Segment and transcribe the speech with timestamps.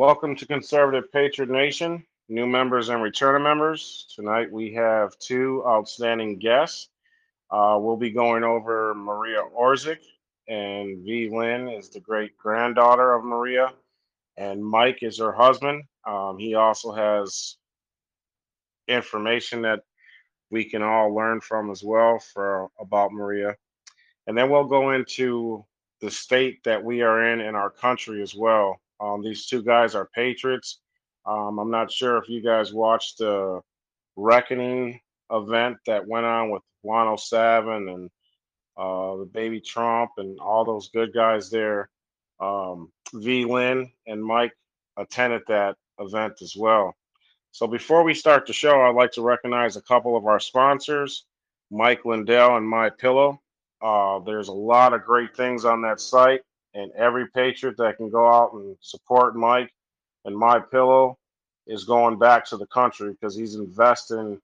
[0.00, 4.06] Welcome to Conservative Patriot Nation, new members and returning members.
[4.16, 6.88] Tonight we have two outstanding guests.
[7.50, 9.98] Uh, we'll be going over Maria Orsic,
[10.48, 11.28] and V.
[11.30, 13.74] Lynn is the great granddaughter of Maria,
[14.38, 15.84] and Mike is her husband.
[16.06, 17.58] Um, he also has
[18.88, 19.80] information that
[20.50, 23.54] we can all learn from as well for about Maria.
[24.26, 25.62] And then we'll go into
[26.00, 28.80] the state that we are in in our country as well.
[29.00, 30.80] Um, these two guys are patriots.
[31.26, 33.60] Um, I'm not sure if you guys watched the
[34.16, 38.10] Reckoning event that went on with 107 and
[38.76, 41.88] uh, the baby Trump and all those good guys there.
[42.40, 43.44] Um, v.
[43.44, 44.52] Lynn and Mike
[44.96, 46.94] attended that event as well.
[47.52, 51.24] So before we start the show, I'd like to recognize a couple of our sponsors,
[51.70, 53.40] Mike Lindell and My Pillow.
[53.82, 56.42] Uh, there's a lot of great things on that site,
[56.74, 59.70] and every patriot that can go out and support Mike
[60.24, 61.18] and My Pillow
[61.66, 64.40] is going back to the country because he's investing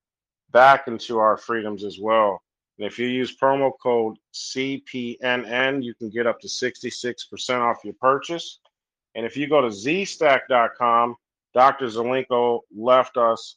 [0.51, 2.41] back into our freedoms as well.
[2.79, 7.95] And if you use promo code CPNN, you can get up to 66% off your
[7.95, 8.59] purchase.
[9.15, 11.17] And if you go to zstack.com,
[11.55, 11.87] Dr.
[11.87, 13.57] Zelenko left us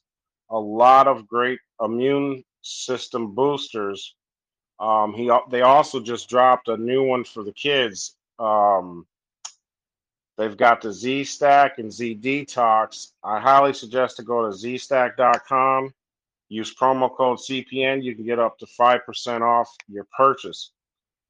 [0.50, 4.16] a lot of great immune system boosters.
[4.80, 8.16] Um, he they also just dropped a new one for the kids.
[8.40, 9.06] Um,
[10.38, 13.12] they've got the Z Stack and Z Detox.
[13.24, 15.94] I highly suggest to go to zstack.com,
[16.48, 18.04] use promo code CPN.
[18.04, 20.72] You can get up to 5% off your purchase.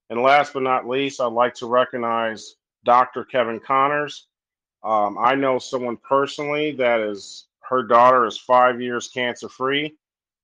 [0.09, 3.25] And last but not least, I'd like to recognize Dr.
[3.25, 4.27] Kevin Connors.
[4.83, 9.95] Um, I know someone personally that is her daughter is five years cancer free,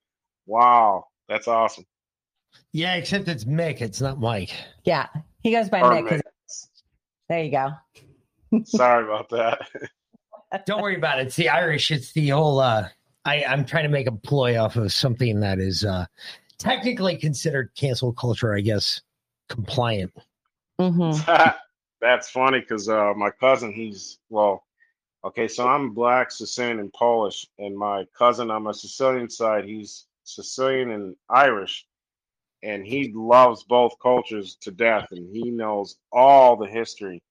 [0.46, 1.86] wow, that's awesome.
[2.72, 3.82] Yeah, except it's Mick.
[3.82, 4.54] It's not Mike.
[4.86, 5.08] Yeah,
[5.44, 6.08] he goes by Mick.
[6.08, 6.22] Mick.
[7.28, 7.72] There you go.
[8.66, 9.68] Sorry about that.
[10.66, 11.28] Don't worry about it.
[11.28, 11.92] It's the Irish.
[11.92, 12.60] It's the whole.
[12.60, 12.88] Uh,
[13.26, 16.06] I, I'm trying to make a ploy off of something that is uh,
[16.58, 19.02] technically considered cancel culture, I guess,
[19.50, 20.14] compliant.
[20.80, 21.32] Mm-hmm.
[22.02, 24.64] That's funny because uh, my cousin, he's well,
[25.24, 25.48] okay.
[25.48, 30.92] So I'm black, Sicilian, and Polish, and my cousin on my Sicilian side, he's Sicilian
[30.92, 31.86] and Irish
[32.66, 37.22] and he loves both cultures to death and he knows all the history.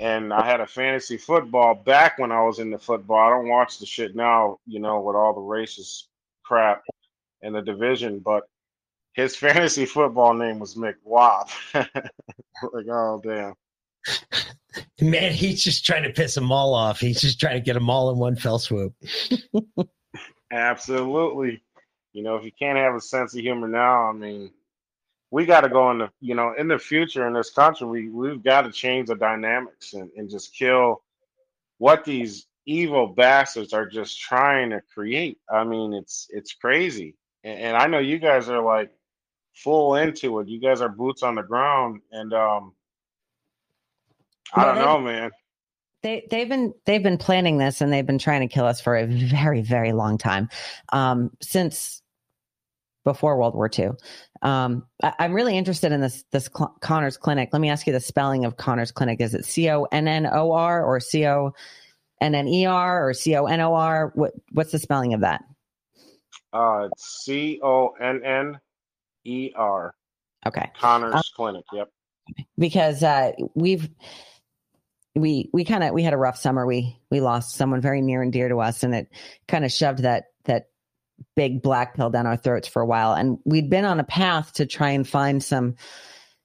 [0.00, 3.18] And I had a fantasy football back when I was in the football.
[3.18, 6.04] I don't watch the shit now, you know, with all the racist
[6.42, 6.82] crap
[7.42, 8.44] in the division, but
[9.12, 11.50] his fantasy football name was Mick Wop.
[11.74, 13.54] like, oh damn.
[15.00, 17.00] Man, he's just trying to piss them all off.
[17.00, 18.94] He's just trying to get them all in one fell swoop.
[20.52, 21.62] Absolutely
[22.12, 24.50] you know, if you can't have a sense of humor now, I mean,
[25.30, 28.08] we got to go in the, you know, in the future in this country, we,
[28.08, 31.02] we've got to change the dynamics and, and just kill
[31.78, 35.38] what these evil bastards are just trying to create.
[35.50, 37.14] I mean, it's, it's crazy.
[37.44, 38.90] And, and I know you guys are like
[39.54, 40.48] full into it.
[40.48, 42.00] You guys are boots on the ground.
[42.10, 42.74] And, um,
[44.52, 45.30] I don't know, man.
[46.02, 48.96] They they've been they've been planning this and they've been trying to kill us for
[48.96, 50.48] a very very long time,
[50.92, 52.02] um, since
[53.04, 53.90] before World War II.
[54.42, 57.50] Um, I, am really interested in this this Cl- Connors Clinic.
[57.52, 59.20] Let me ask you the spelling of Connors Clinic.
[59.20, 61.52] Is it C O N N O R or C O
[62.20, 64.12] N N E R or C O N O R?
[64.14, 65.42] What what's the spelling of that?
[66.52, 68.58] Uh, it's C O N N
[69.24, 69.94] E R.
[70.46, 70.70] Okay.
[70.78, 71.64] Connors um, Clinic.
[71.72, 71.88] Yep.
[72.56, 73.90] Because uh, we've
[75.14, 76.66] we we kind of we had a rough summer.
[76.66, 79.08] We we lost someone very near and dear to us, and it
[79.48, 80.69] kind of shoved that that
[81.36, 83.12] big black pill down our throats for a while.
[83.14, 85.76] And we'd been on a path to try and find some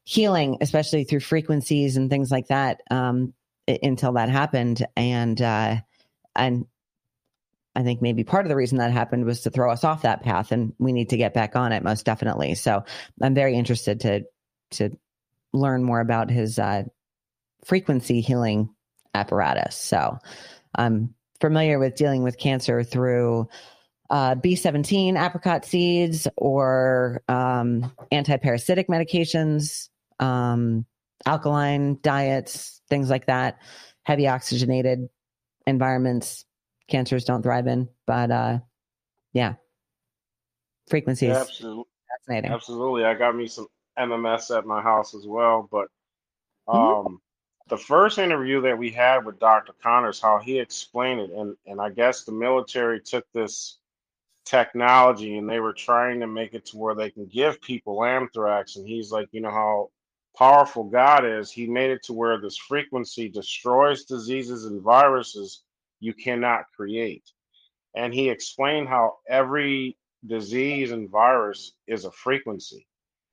[0.04, 3.34] healing, especially through frequencies and things like that, um,
[3.68, 4.86] until that happened.
[4.96, 5.78] And uh,
[6.36, 6.66] and
[7.76, 10.24] I think maybe part of the reason that happened was to throw us off that
[10.24, 12.56] path, and we need to get back on it most definitely.
[12.56, 12.84] So
[13.22, 14.24] I'm very interested to
[14.72, 14.98] to
[15.54, 16.84] learn more about his uh,
[17.66, 18.70] frequency healing
[19.14, 19.76] apparatus.
[19.76, 20.20] So
[20.74, 23.50] I'm familiar with dealing with cancer through
[24.10, 30.86] uh, B17 apricot seeds or um, anti-parasitic medications, um,
[31.26, 33.60] alkaline diets, things like that,
[34.04, 35.10] heavy oxygenated
[35.68, 36.46] environments
[36.88, 37.90] cancers don't thrive in.
[38.06, 38.60] But uh,
[39.34, 39.56] yeah,
[40.88, 41.30] frequencies.
[41.30, 41.86] Yeah, absolutely.
[42.10, 42.52] Fascinating.
[42.52, 43.06] Absolutely.
[43.06, 43.68] I got me some
[43.98, 45.68] MMS at my house as well.
[45.72, 45.88] But
[46.68, 47.20] um, Mhm.
[47.68, 49.74] the first interview that we had with Dr.
[49.82, 53.78] Connors, how he explained it, and, and I guess the military took this
[54.46, 58.76] technology and they were trying to make it to where they can give people anthrax.
[58.76, 59.90] And he's like, you know how
[60.38, 61.52] powerful God is.
[61.52, 65.64] He made it to where this frequency destroys diseases and viruses
[66.00, 67.24] you cannot create.
[67.96, 72.88] And he explained how every disease and virus is a frequency.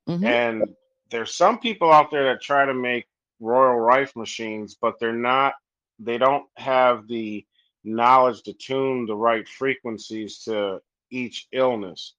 [0.07, 0.23] Mhm.
[0.23, 0.75] And
[1.09, 3.07] there's some people out there that try to make
[3.39, 5.55] Royal Rife machines, but they're not,
[5.99, 7.45] they don't have the
[7.83, 10.81] knowledge to tune the right frequencies to
[11.13, 12.13] each illness.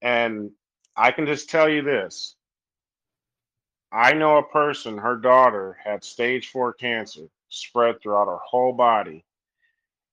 [0.00, 0.50] And
[0.96, 2.36] I can just tell you this
[3.92, 9.24] I know a person, her daughter had stage four cancer spread throughout her whole body.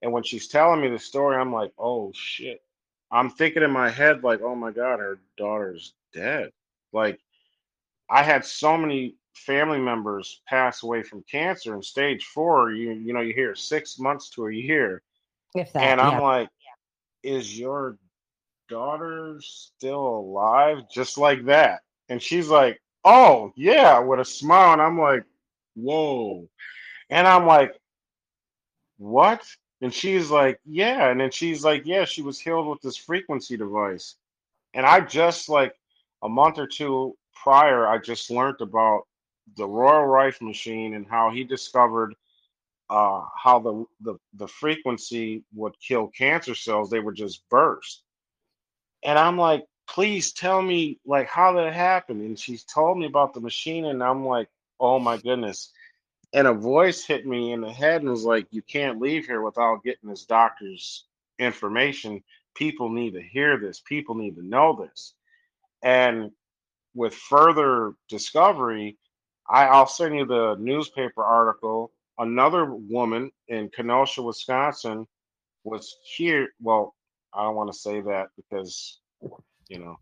[0.01, 2.61] And when she's telling me the story, I'm like, oh shit.
[3.11, 6.51] I'm thinking in my head, like, oh my God, her daughter's dead.
[6.91, 7.19] Like,
[8.09, 12.71] I had so many family members pass away from cancer in stage four.
[12.71, 15.01] You you know, you hear six months to a year.
[15.53, 16.21] If that, And I'm yeah.
[16.21, 16.49] like,
[17.23, 17.97] is your
[18.67, 20.89] daughter still alive?
[20.91, 21.81] Just like that.
[22.09, 24.73] And she's like, oh, yeah, with a smile.
[24.73, 25.23] And I'm like,
[25.75, 26.47] whoa.
[27.09, 27.79] And I'm like,
[28.97, 29.45] what?
[29.81, 31.09] And she's like, yeah.
[31.09, 34.15] And then she's like, yeah, she was healed with this frequency device.
[34.73, 35.73] And I just like
[36.23, 39.03] a month or two prior, I just learned about
[39.57, 42.15] the Royal Rife machine and how he discovered
[42.89, 46.89] uh, how the, the the frequency would kill cancer cells.
[46.89, 48.03] They would just burst.
[49.05, 52.21] And I'm like, please tell me like how that happened.
[52.21, 54.49] And she's told me about the machine, and I'm like,
[54.79, 55.71] oh my goodness.
[56.33, 59.41] And a voice hit me in the head and was like, you can't leave here
[59.41, 61.05] without getting this doctor's
[61.39, 62.21] information.
[62.55, 63.79] People need to hear this.
[63.79, 65.13] People need to know this.
[65.83, 66.31] And
[66.93, 68.97] with further discovery,
[69.49, 71.91] I, I'll send you the newspaper article.
[72.17, 75.05] Another woman in Kenosha, Wisconsin,
[75.63, 76.49] was here.
[76.59, 76.95] Well,
[77.35, 78.99] I don't want to say that because,
[79.67, 79.97] you know,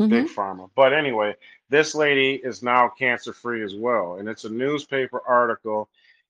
[0.00, 0.10] Mhm.
[0.10, 0.70] big pharma.
[0.74, 1.36] But anyway,
[1.68, 5.88] this lady is now cancer free as well, and it's a newspaper article,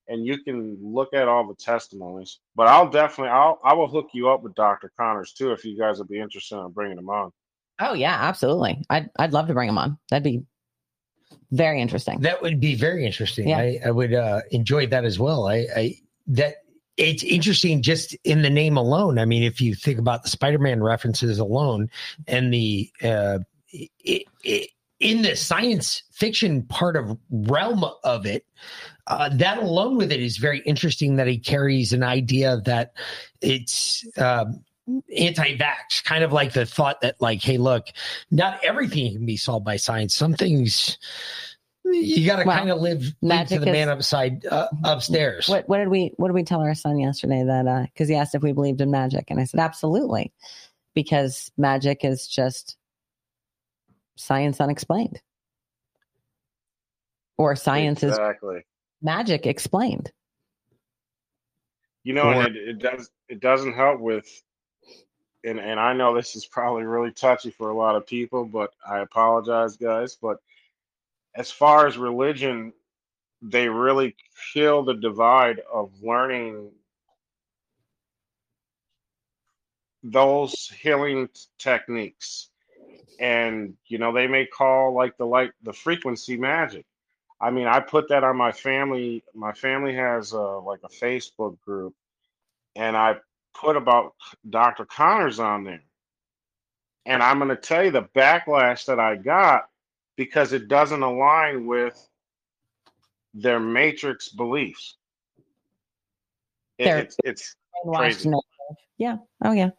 [0.09, 2.41] and you can look at all the testimonies.
[2.55, 4.93] But I'll definitely, I'll, I will hook you up with Dr.
[4.99, 7.33] Connors too if you guys would be interested in bringing him on.
[7.81, 8.85] Oh yeah, absolutely.
[8.91, 9.99] I'd I'd love to bring him on.
[10.11, 10.45] That'd be
[11.51, 12.21] very interesting.
[12.21, 13.49] That would be very interesting.
[13.49, 13.59] Yeah.
[13.59, 15.49] I, I would uh, enjoy that as well.
[15.49, 15.95] I, I
[16.29, 16.57] that
[16.97, 19.19] it's interesting just in the name alone.
[19.19, 21.91] I mean, if you think about the Spider-Man references alone
[22.27, 23.39] and the uh,
[23.73, 24.71] it, it,
[25.01, 28.47] in the science fiction part of realm of it,
[29.07, 31.17] uh, that alone with it is very interesting.
[31.17, 32.93] That he carries an idea that
[33.41, 34.07] it's.
[34.17, 34.65] Um,
[35.17, 37.87] anti-vax kind of like the thought that like hey look
[38.31, 40.99] not everything can be solved by science some things
[41.85, 45.49] you got to Well, kind of live, live to magic the man upside uh, upstairs
[45.49, 48.35] What what did we what did we tell our son yesterday that because he asked
[48.35, 50.33] if we believed in magic and I said absolutely
[50.95, 52.77] because magic is just
[54.17, 55.21] science unexplained
[57.37, 58.65] or science is exactly.
[59.03, 60.13] magic explained.
[62.05, 64.27] You know, Or- and it, it does it doesn't help with
[65.45, 68.73] and and I know this is probably really touchy for a lot of people, but
[68.89, 70.17] I apologize, guys.
[70.21, 70.39] But
[71.35, 72.73] as far as religion,
[73.43, 74.17] they really
[74.53, 76.71] kill the divide of learning
[80.03, 82.51] those healing techniques.
[83.19, 86.85] And you know, they may call like the light the frequency magic.
[87.41, 89.25] I mean, I put that on my family.
[89.35, 91.95] My family has uh, like a Facebook group,
[92.77, 93.17] and I
[93.55, 94.15] put about
[94.49, 94.85] Dr.
[94.85, 95.83] Connors on there.
[97.07, 99.69] And I'm going to tell you the backlash that I got
[100.17, 102.09] because it doesn't align with
[103.35, 104.97] their matrix beliefs.
[106.79, 107.57] It- They're- it's it's
[107.99, 108.31] Crazy.
[108.97, 109.17] Yeah.
[109.45, 109.71] Oh yeah.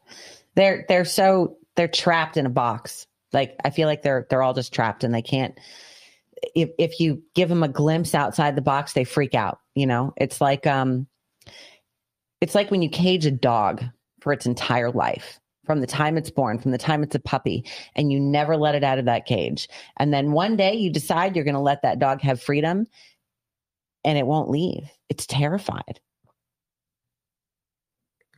[0.56, 3.08] They're they're so they're trapped in a box.
[3.34, 5.58] Like I feel like they're they're all just trapped and they can't
[6.54, 9.60] if if you give them a glimpse outside the box, they freak out.
[9.74, 11.08] You know, it's like um
[12.42, 13.84] it's like when you cage a dog
[14.20, 17.66] for its entire life from the time it's born, from the time it's a puppy,
[17.96, 19.68] and you never let it out of that cage.
[19.98, 22.88] And then one day you decide you're going to let that dog have freedom
[24.04, 24.90] and it won't leave.
[25.10, 26.00] It's terrified.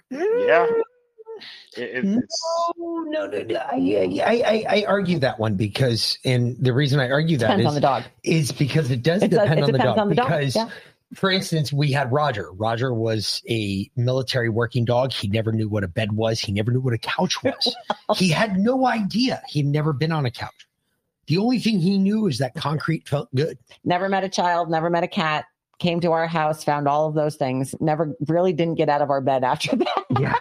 [0.09, 0.65] Yeah.
[0.65, 0.81] Mm.
[1.75, 2.21] It, no,
[2.77, 3.55] no, no, no.
[3.59, 7.67] I, I, I, argue that one because, and the reason I argue that depends is,
[7.67, 8.03] on the dog.
[8.23, 10.29] is because it does depend it on, the dog, on the dog.
[10.29, 10.69] Because, yeah.
[11.13, 12.51] For instance, we had Roger.
[12.51, 15.13] Roger was a military working dog.
[15.13, 16.39] He never knew what a bed was.
[16.39, 17.75] He never knew what a couch was.
[18.17, 19.41] he had no idea.
[19.47, 20.67] He'd never been on a couch.
[21.27, 23.57] The only thing he knew is that concrete felt good.
[23.83, 24.69] Never met a child.
[24.69, 25.45] Never met a cat.
[25.79, 27.75] Came to our house, found all of those things.
[27.79, 30.05] Never really didn't get out of our bed after that.
[30.19, 30.35] Yeah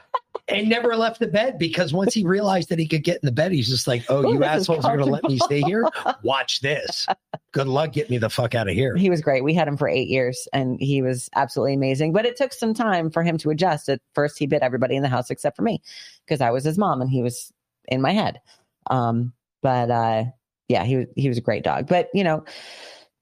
[0.48, 3.32] and never left the bed because once he realized that he could get in the
[3.32, 5.88] bed, he's just like, "Oh, you assholes are going to let me stay here?
[6.22, 7.06] Watch this.
[7.52, 9.42] Good luck, get me the fuck out of here." He was great.
[9.42, 12.12] We had him for eight years, and he was absolutely amazing.
[12.12, 13.88] But it took some time for him to adjust.
[13.88, 15.82] At first, he bit everybody in the house except for me
[16.24, 17.52] because I was his mom, and he was
[17.88, 18.40] in my head.
[18.88, 20.24] Um, but uh,
[20.68, 21.88] yeah, he was he was a great dog.
[21.88, 22.44] But you know,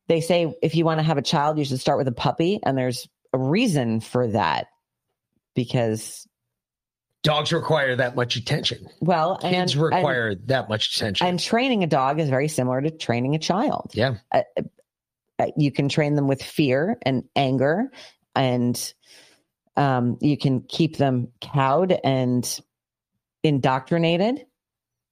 [0.08, 2.60] they say if you want to have a child, you should start with a puppy,
[2.62, 4.66] and there's a reason for that
[5.54, 6.26] because
[7.24, 8.86] dogs require that much attention.
[9.00, 11.26] Well, kids and, require and, that much attention.
[11.26, 13.90] And training a dog is very similar to training a child.
[13.94, 14.18] Yeah.
[14.30, 14.42] Uh,
[15.40, 17.90] uh, you can train them with fear and anger,
[18.36, 18.94] and
[19.76, 22.60] um, you can keep them cowed and
[23.42, 24.46] indoctrinated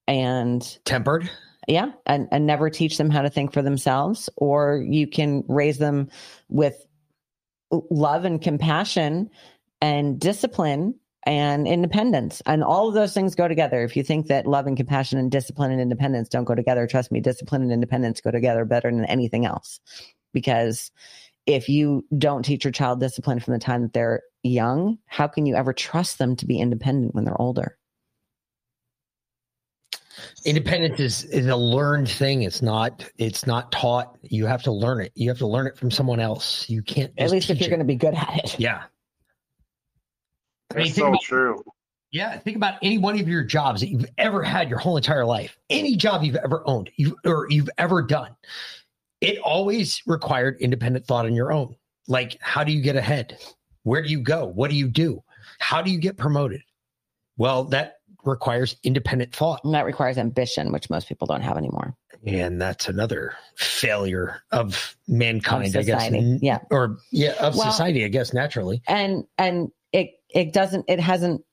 [0.07, 1.29] and tempered.
[1.67, 1.93] Yeah.
[2.07, 4.29] And, and never teach them how to think for themselves.
[4.37, 6.11] Or you can raise them
[6.49, 6.85] with
[7.71, 9.31] love and compassion
[9.81, 12.43] and discipline and independence.
[12.47, 13.83] And all of those things go together.
[13.83, 17.13] If you think that love and compassion and discipline and independence don't go together, trust
[17.13, 19.81] me, discipline and independence go together better than anything else.
[20.33, 20.91] Because
[21.47, 25.47] if you don't teach your child discipline from the time that they're young, how can
[25.47, 27.77] you ever trust them to be independent when they're older?
[30.45, 32.43] Independence is, is a learned thing.
[32.43, 34.19] It's not it's not taught.
[34.23, 35.13] You have to learn it.
[35.15, 36.69] You have to learn it from someone else.
[36.69, 38.59] You can't at least if you're going to be good at it.
[38.59, 38.83] Yeah.
[40.75, 41.63] I mean, so about, true.
[42.11, 45.25] Yeah, think about any one of your jobs that you've ever had your whole entire
[45.25, 45.57] life.
[45.71, 48.37] Any job you've ever owned, you or you've ever done.
[49.21, 51.77] It always required independent thought on your own.
[52.09, 53.39] Like, how do you get ahead?
[53.85, 54.47] Where do you go?
[54.47, 55.23] What do you do?
[55.59, 56.63] How do you get promoted?
[57.37, 59.65] Well, that requires independent thought.
[59.65, 61.95] And that requires ambition, which most people don't have anymore.
[62.27, 66.11] And that's another failure of mankind, of I guess.
[66.41, 66.59] Yeah.
[66.71, 68.83] Or yeah, of Well, society, I guess, naturally.
[68.87, 71.45] And and it it doesn't it hasn't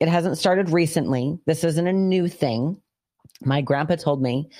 [0.00, 1.38] it hasn't started recently.
[1.46, 2.80] This isn't a new thing.
[3.40, 4.50] My grandpa told me,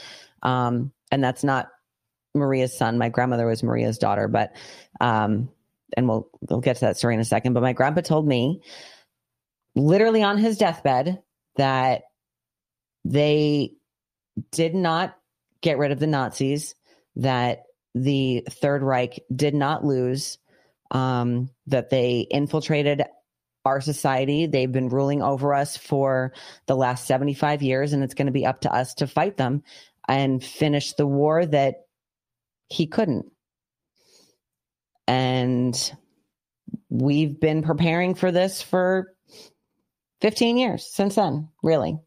[0.42, 1.68] um, and that's not
[2.34, 2.98] Maria's son.
[2.98, 4.52] My grandmother was Maria's daughter, but
[5.00, 5.48] um,
[5.96, 7.52] and we'll we'll get to that story in a second.
[7.52, 8.62] But my grandpa told me,
[9.74, 11.22] literally on his deathbed,
[11.56, 12.02] that
[13.04, 13.74] they
[14.50, 15.16] did not
[15.60, 16.74] get rid of the Nazis,
[17.16, 17.64] that
[17.94, 20.38] the Third Reich did not lose,
[20.90, 23.02] um, that they infiltrated
[23.64, 24.46] our society.
[24.46, 26.32] They've been ruling over us for
[26.66, 29.62] the last 75 years, and it's going to be up to us to fight them
[30.08, 31.86] and finish the war that
[32.68, 33.26] he couldn't.
[35.06, 35.92] And
[36.88, 39.14] we've been preparing for this for
[40.20, 41.98] 15 years since then, really.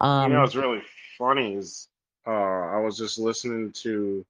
[0.00, 0.82] Um, you know, what's really
[1.18, 1.88] funny is
[2.26, 4.24] uh, I was just listening to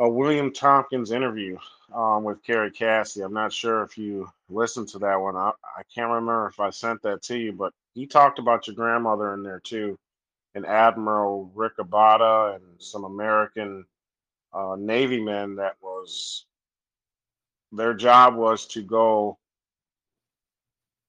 [0.00, 1.58] a William Tompkins interview
[1.94, 3.22] um, with Kerry Cassidy.
[3.22, 5.36] I'm not sure if you listened to that one.
[5.36, 8.74] I, I can't remember if I sent that to you, but he talked about your
[8.74, 9.98] grandmother in there too,
[10.54, 13.84] and Admiral Rico Botta and some American
[14.54, 16.46] uh, Navy men that was
[17.70, 19.38] their job was to go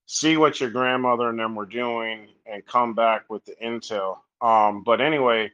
[0.06, 4.18] see what your grandmother and them were doing and come back with the intel.
[4.42, 5.50] Um, but anyway,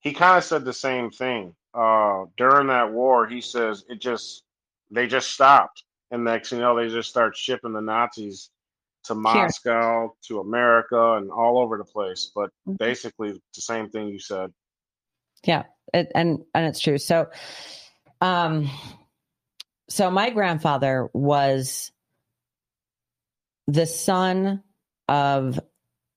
[0.00, 1.54] he kind of said the same thing.
[1.76, 4.42] Uh, during that war, he says it just
[4.90, 8.50] they just stopped, and next you know they just start shipping the Nazis
[9.04, 12.30] to Moscow, to America, and all over the place.
[12.34, 12.78] But Mhm.
[12.78, 14.54] basically, the same thing you said.
[15.44, 16.96] Yeah, it, and and it's true.
[16.96, 17.30] So,
[18.22, 18.70] um,
[19.90, 21.92] so my grandfather was
[23.66, 24.62] the son
[25.08, 25.60] of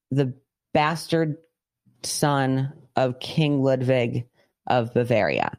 [0.10, 0.34] the
[0.74, 1.38] bastard
[2.04, 4.29] son of King Ludwig
[4.70, 5.58] of Bavaria.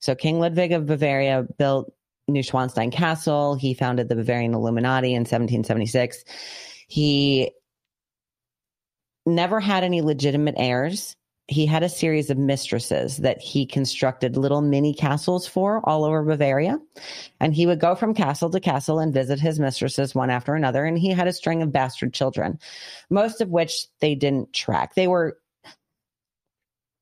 [0.00, 1.92] So King Ludwig of Bavaria built
[2.30, 3.54] Neuschwanstein Castle.
[3.54, 6.24] He founded the Bavarian Illuminati in 1776.
[6.88, 7.52] He
[9.24, 11.16] never had any legitimate heirs
[11.48, 16.22] he had a series of mistresses that he constructed little mini castles for all over
[16.22, 16.78] Bavaria.
[17.40, 20.84] And he would go from castle to castle and visit his mistresses one after another.
[20.84, 22.58] And he had a string of bastard children,
[23.10, 24.94] most of which they didn't track.
[24.94, 25.38] They were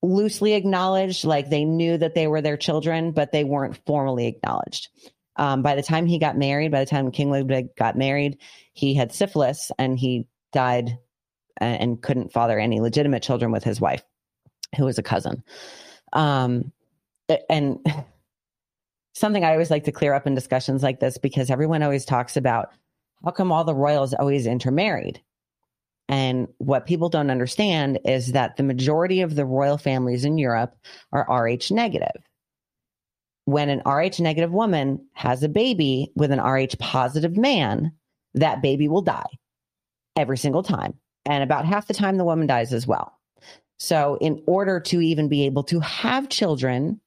[0.02, 4.88] loosely acknowledged, like they knew that they were their children, but they weren't formally acknowledged.
[5.37, 8.38] Um, by the time he got married, by the time King Ludwig got married,
[8.73, 10.99] he had syphilis and he died
[11.59, 14.02] and couldn't father any legitimate children with his wife
[14.76, 15.42] who was a cousin.
[16.12, 16.73] Um,
[17.49, 17.85] and
[19.14, 22.37] something I always like to clear up in discussions like this because everyone always talks
[22.37, 22.71] about
[23.25, 25.21] how come all the royals always intermarried?
[26.11, 30.75] And what people don't understand is that the majority of the royal families in Europe
[31.12, 32.21] are Rh negative.
[33.45, 37.93] When an Rh negative woman has a baby with an Rh positive man,
[38.35, 39.38] that baby will die
[40.17, 40.95] every single time.
[41.26, 43.12] And about half the time, the woman dies as well.
[43.79, 47.00] So, in order to even be able to have children,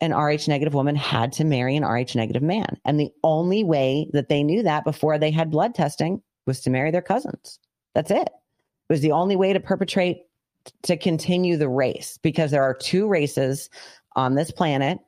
[0.00, 2.78] an Rh negative woman had to marry an Rh negative man.
[2.86, 6.70] And the only way that they knew that before they had blood testing was to
[6.70, 7.58] marry their cousins.
[7.96, 8.28] That's it.
[8.28, 10.26] It was the only way to perpetrate,
[10.82, 13.70] to continue the race, because there are two races
[14.16, 14.98] on this planet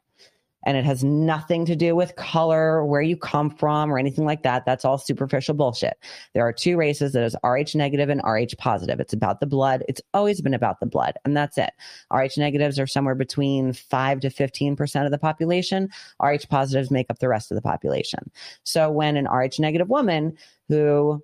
[0.65, 4.43] and it has nothing to do with color, where you come from, or anything like
[4.43, 4.65] that.
[4.65, 5.99] That's all superficial bullshit.
[6.33, 9.01] There are two races that is Rh negative and Rh positive.
[9.01, 9.85] It's about the blood.
[9.87, 11.71] It's always been about the blood, and that's it.
[12.11, 15.91] Rh negatives are somewhere between 5 to 15% of the population.
[16.23, 18.31] Rh positives make up the rest of the population.
[18.65, 20.37] So when an Rh negative woman
[20.69, 21.23] who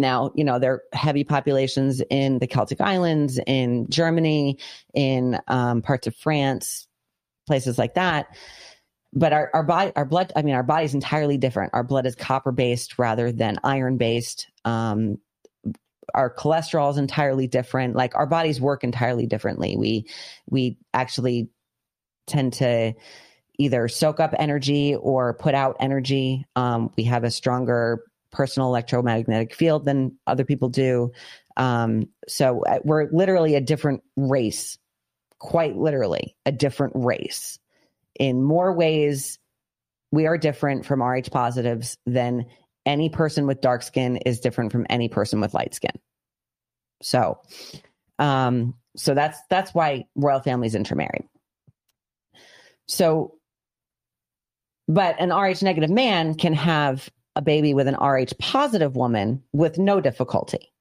[0.00, 4.58] now, you know, there are heavy populations in the Celtic Islands, in Germany,
[4.94, 6.88] in um, parts of France,
[7.46, 8.34] places like that.
[9.12, 11.74] But our, our body, our blood, I mean, our body is entirely different.
[11.74, 14.48] Our blood is copper based rather than iron based.
[14.64, 15.18] Um,
[16.14, 17.94] our cholesterol is entirely different.
[17.94, 19.76] Like our bodies work entirely differently.
[19.76, 20.06] We,
[20.48, 21.50] we actually
[22.26, 22.94] tend to
[23.58, 26.46] either soak up energy or put out energy.
[26.56, 31.10] Um, we have a stronger personal electromagnetic field than other people do.
[31.56, 34.78] Um, so uh, we're literally a different race
[35.40, 37.58] quite literally a different race.
[38.14, 39.38] In more ways,
[40.12, 42.46] we are different from Rh positives than
[42.86, 45.92] any person with dark skin is different from any person with light skin.
[47.02, 47.38] So,
[48.18, 51.26] um, so that's that's why royal families intermarry.
[52.86, 53.34] So,
[54.88, 59.78] but an Rh negative man can have a baby with an Rh positive woman with
[59.78, 60.72] no difficulty.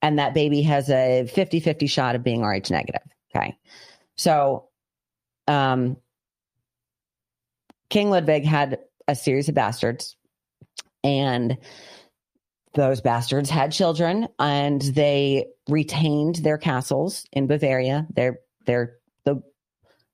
[0.00, 3.02] And that baby has a 50 50 shot of being Rh negative.
[3.34, 3.56] Okay.
[4.16, 4.68] So,
[5.46, 5.96] um,
[7.90, 10.16] King Ludwig had a series of bastards,
[11.02, 11.56] and
[12.74, 18.06] those bastards had children, and they retained their castles in Bavaria.
[18.14, 19.42] They're they're the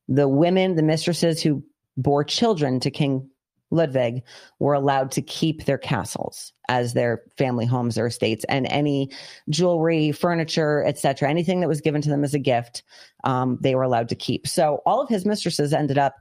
[0.09, 1.65] the women, the mistresses who
[1.97, 3.31] bore children to King
[3.75, 4.23] Ludwig
[4.59, 9.11] were allowed to keep their castles as their family homes or estates and any
[9.51, 12.83] jewelry furniture etc anything that was given to them as a gift
[13.25, 14.47] um, they were allowed to keep.
[14.47, 16.17] So all of his mistresses ended up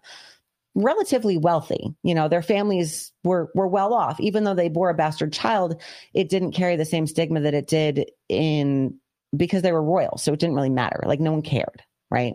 [0.76, 1.94] relatively wealthy.
[2.02, 4.20] You know their families were were well off.
[4.20, 5.80] Even though they bore a bastard child
[6.14, 8.98] it didn't carry the same stigma that it did in
[9.36, 11.04] because they were royal so it didn't really matter.
[11.06, 12.34] Like no one cared right?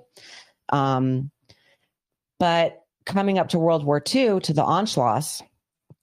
[0.68, 1.30] Um
[2.38, 5.42] but coming up to World War II, to the Anschluss,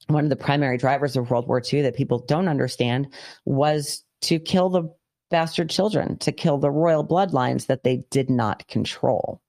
[0.08, 3.08] one of the primary drivers of World War II that people don't understand
[3.44, 4.92] was to kill the
[5.30, 9.40] bastard children, to kill the royal bloodlines that they did not control.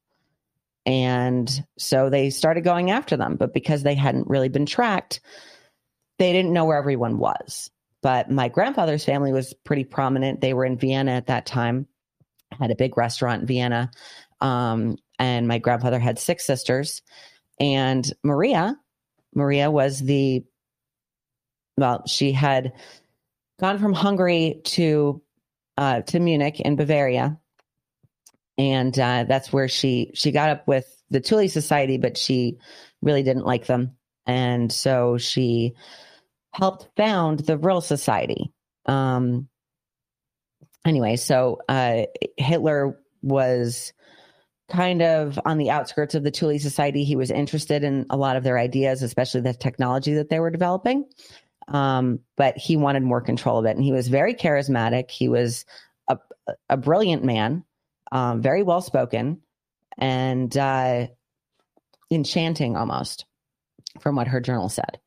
[0.86, 3.36] And so they started going after them.
[3.36, 5.20] But because they hadn't really been tracked,
[6.18, 7.70] they didn't know where everyone was.
[8.02, 10.42] But my grandfather's family was pretty prominent.
[10.42, 11.88] They were in Vienna at that time,
[12.58, 13.92] had a big restaurant in Vienna.
[14.40, 17.02] Um, and my grandfather had six sisters.
[17.60, 18.78] And Maria,
[19.34, 20.44] Maria was the,
[21.78, 22.74] well, she had
[23.60, 25.22] gone from Hungary to
[25.78, 27.40] uh, to Munich in Bavaria,
[28.58, 32.58] and uh, that's where she she got up with the Thule Society, but she
[33.02, 35.74] really didn't like them, and so she
[36.52, 38.52] helped found the Vril Society.
[38.88, 39.48] Um,
[40.86, 42.04] anyway, so uh,
[42.38, 43.94] Hitler was
[44.70, 47.04] kind of on the outskirts of the Thule Society.
[47.04, 50.50] He was interested in a lot of their ideas, especially the technology that they were
[50.50, 51.06] developing.
[51.68, 53.76] Um, but he wanted more control of it.
[53.76, 55.12] And he was very charismatic.
[55.12, 55.66] He was
[56.08, 56.18] a,
[56.70, 57.64] a brilliant man,
[58.12, 59.42] um, very well spoken,
[59.98, 61.08] and uh,
[62.10, 63.26] enchanting almost,
[64.00, 65.00] from what her journal said.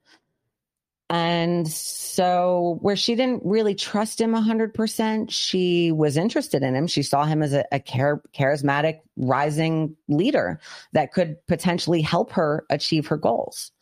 [1.11, 6.87] And so where she didn't really trust him 100% she was interested in him.
[6.87, 10.61] She saw him as a, a char- charismatic rising leader
[10.93, 13.73] that could potentially help her achieve her goals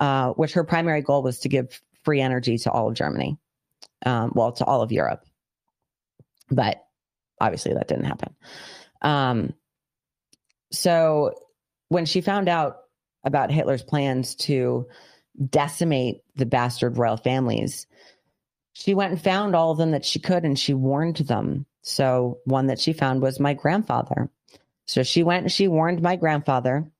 [0.00, 3.38] uh, which her primary goal was to give free energy to all of germany
[4.06, 5.24] um, well to all of europe.
[6.50, 6.84] But
[7.40, 8.34] obviously that didn't happen.
[9.02, 9.54] Um,
[10.72, 11.34] so
[11.88, 12.78] when she found out
[13.24, 14.86] about hitler's plans to
[15.50, 17.86] decimate the bastard royal families.
[18.72, 21.66] She went and found all of them that she could and she warned them.
[21.82, 24.30] So, one that she found was my grandfather.
[24.86, 26.90] So, she went and she warned my grandfather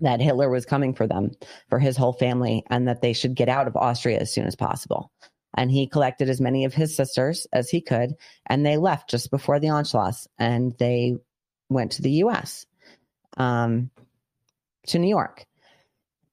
[0.00, 1.32] that Hitler was coming for them,
[1.68, 4.56] for his whole family, and that they should get out of Austria as soon as
[4.56, 5.12] possible.
[5.56, 8.14] And he collected as many of his sisters as he could,
[8.46, 11.16] and they left just before the Anschluss and they
[11.68, 12.66] went to the US,
[13.36, 13.90] um,
[14.88, 15.46] to New York.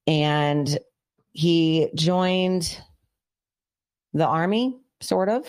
[0.07, 0.79] And
[1.33, 2.77] he joined
[4.13, 5.45] the army, sort of.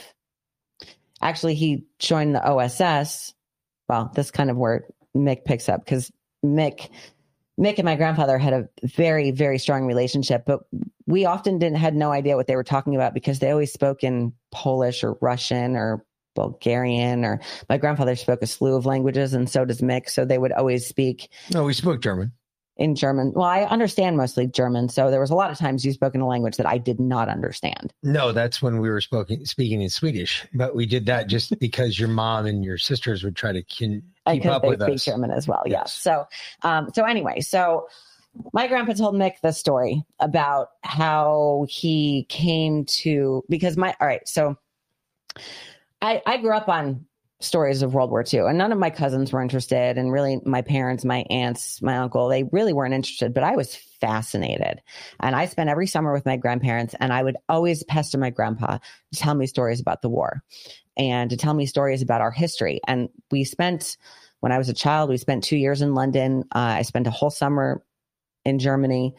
[1.21, 3.35] Actually, he joined the OSS.
[3.89, 6.11] Well, this kind of where Mick picks up because
[6.45, 6.89] Mick,
[7.59, 10.61] Mick and my grandfather had a very, very strong relationship, but
[11.07, 14.03] we often didn't had no idea what they were talking about because they always spoke
[14.03, 19.51] in Polish or Russian or Bulgarian or my grandfather spoke a slew of languages and
[19.51, 20.09] so does Mick.
[20.09, 21.31] So they would always speak.
[21.53, 22.33] No, we spoke German
[22.77, 23.33] in German.
[23.35, 26.21] Well, I understand mostly German, so there was a lot of times you spoke in
[26.21, 27.93] a language that I did not understand.
[28.03, 31.99] No, that's when we were speaking speaking in Swedish, but we did that just because
[31.99, 34.03] your mom and your sisters would try to keep
[34.47, 35.05] up with speak us.
[35.05, 35.63] German as well.
[35.67, 35.73] Yes.
[35.73, 35.93] yes.
[35.93, 36.27] So,
[36.63, 37.89] um, so anyway, so
[38.53, 44.27] my grandpa told Mick the story about how he came to because my all right.
[44.27, 44.57] So,
[46.01, 47.07] I I grew up on
[47.43, 48.41] stories of World War II.
[48.41, 49.99] And none of my cousins were interested.
[49.99, 53.75] And really, my parents, my aunts, my uncle, they really weren't interested, but I was
[53.75, 54.81] fascinated.
[55.21, 58.79] And I spent every summer with my grandparents, and I would always pester my grandpa
[58.79, 60.43] to tell me stories about the war
[60.97, 62.81] and to tell me stories about our history.
[62.87, 63.97] And we spent,
[64.41, 66.45] when I was a child, we spent two years in London.
[66.55, 67.83] Uh, I spent a whole summer
[68.45, 69.15] in Germany.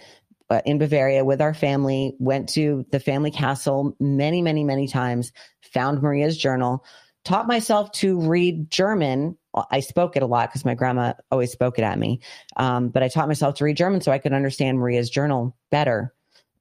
[0.49, 5.31] Uh, in Bavaria with our family, went to the family castle many, many, many times,
[5.61, 6.83] found Maria's journal,
[7.23, 9.37] taught myself to read German.
[9.71, 12.21] I spoke it a lot because my grandma always spoke it at me.
[12.57, 16.13] Um, but I taught myself to read German so I could understand Maria's journal better.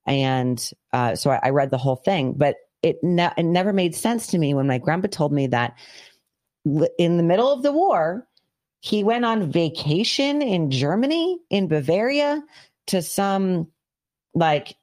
[0.06, 3.94] And uh, so I, I, read the whole thing, but it, ne- it never made
[3.94, 5.76] sense to me when my grandpa told me that
[6.64, 8.26] in the middle of the war,
[8.80, 12.42] he went on vacation in Germany, in Bavaria,
[12.88, 13.68] to some
[14.34, 14.74] like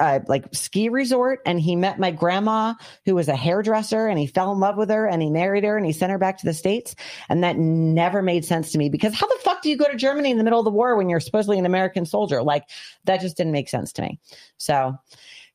[0.00, 2.74] uh, like ski resort and he met my grandma
[3.04, 5.76] who was a hairdresser and he fell in love with her and he married her
[5.76, 6.94] and he sent her back to the states
[7.28, 9.96] and that never made sense to me because how the fuck do you go to
[9.96, 12.64] germany in the middle of the war when you're supposedly an american soldier like
[13.04, 14.18] that just didn't make sense to me
[14.56, 14.96] so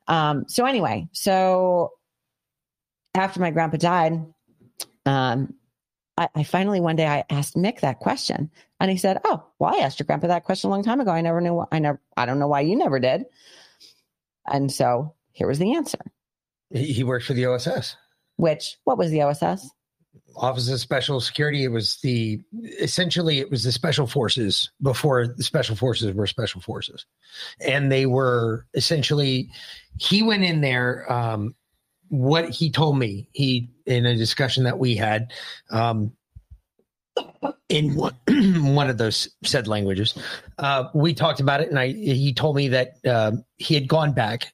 [0.07, 1.91] um so anyway so
[3.15, 4.25] after my grandpa died
[5.05, 5.53] um
[6.17, 9.73] I, I finally one day I asked Mick that question, and he said, "Oh, well,
[9.73, 11.11] I asked your grandpa that question a long time ago.
[11.11, 11.63] I never knew.
[11.71, 12.01] I never.
[12.17, 13.25] I don't know why you never did."
[14.47, 15.99] And so here was the answer.
[16.71, 17.95] He worked for the OSS.
[18.37, 19.69] Which, what was the OSS?
[20.35, 21.63] Office of Special Security.
[21.63, 22.41] It was the
[22.79, 27.05] essentially it was the special forces before the special forces were special forces,
[27.59, 29.49] and they were essentially.
[29.97, 31.11] He went in there.
[31.11, 31.55] Um,
[32.09, 35.31] what he told me, he in a discussion that we had,
[35.71, 36.13] um,
[37.69, 38.15] in one,
[38.75, 40.17] one of those said languages.
[40.57, 44.13] Uh, we talked about it, and I he told me that uh, he had gone
[44.13, 44.53] back.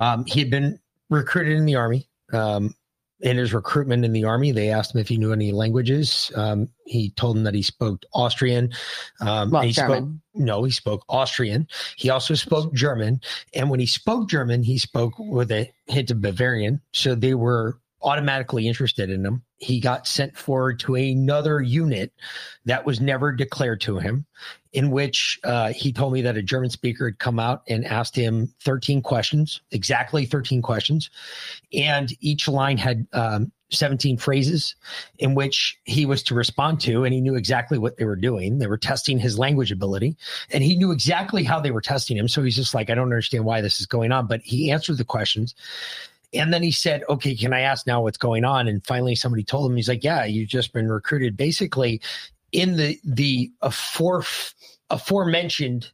[0.00, 0.78] Um, he had been
[1.10, 2.08] recruited in the army.
[2.32, 2.74] Um,
[3.20, 6.32] in his recruitment in the army, they asked him if he knew any languages.
[6.34, 8.72] Um, he told them that he spoke Austrian.
[9.20, 10.20] Um, well, he German.
[10.32, 11.68] Spoke, no, he spoke Austrian.
[11.96, 13.20] He also spoke German,
[13.54, 16.80] and when he spoke German, he spoke with a hint of Bavarian.
[16.92, 19.42] So they were automatically interested in him.
[19.58, 22.12] He got sent forward to another unit
[22.64, 24.26] that was never declared to him,
[24.72, 28.16] in which uh, he told me that a German speaker had come out and asked
[28.16, 31.10] him 13 questions, exactly 13 questions.
[31.72, 34.76] And each line had um, 17 phrases
[35.18, 38.58] in which he was to respond to, and he knew exactly what they were doing.
[38.58, 40.16] They were testing his language ability,
[40.50, 42.28] and he knew exactly how they were testing him.
[42.28, 44.98] So he's just like, I don't understand why this is going on, but he answered
[44.98, 45.54] the questions.
[46.34, 48.68] And then he said, okay, can I ask now what's going on?
[48.68, 52.00] And finally somebody told him, he's like, yeah, you've just been recruited basically
[52.52, 54.24] in the, the afore,
[54.90, 55.90] aforementioned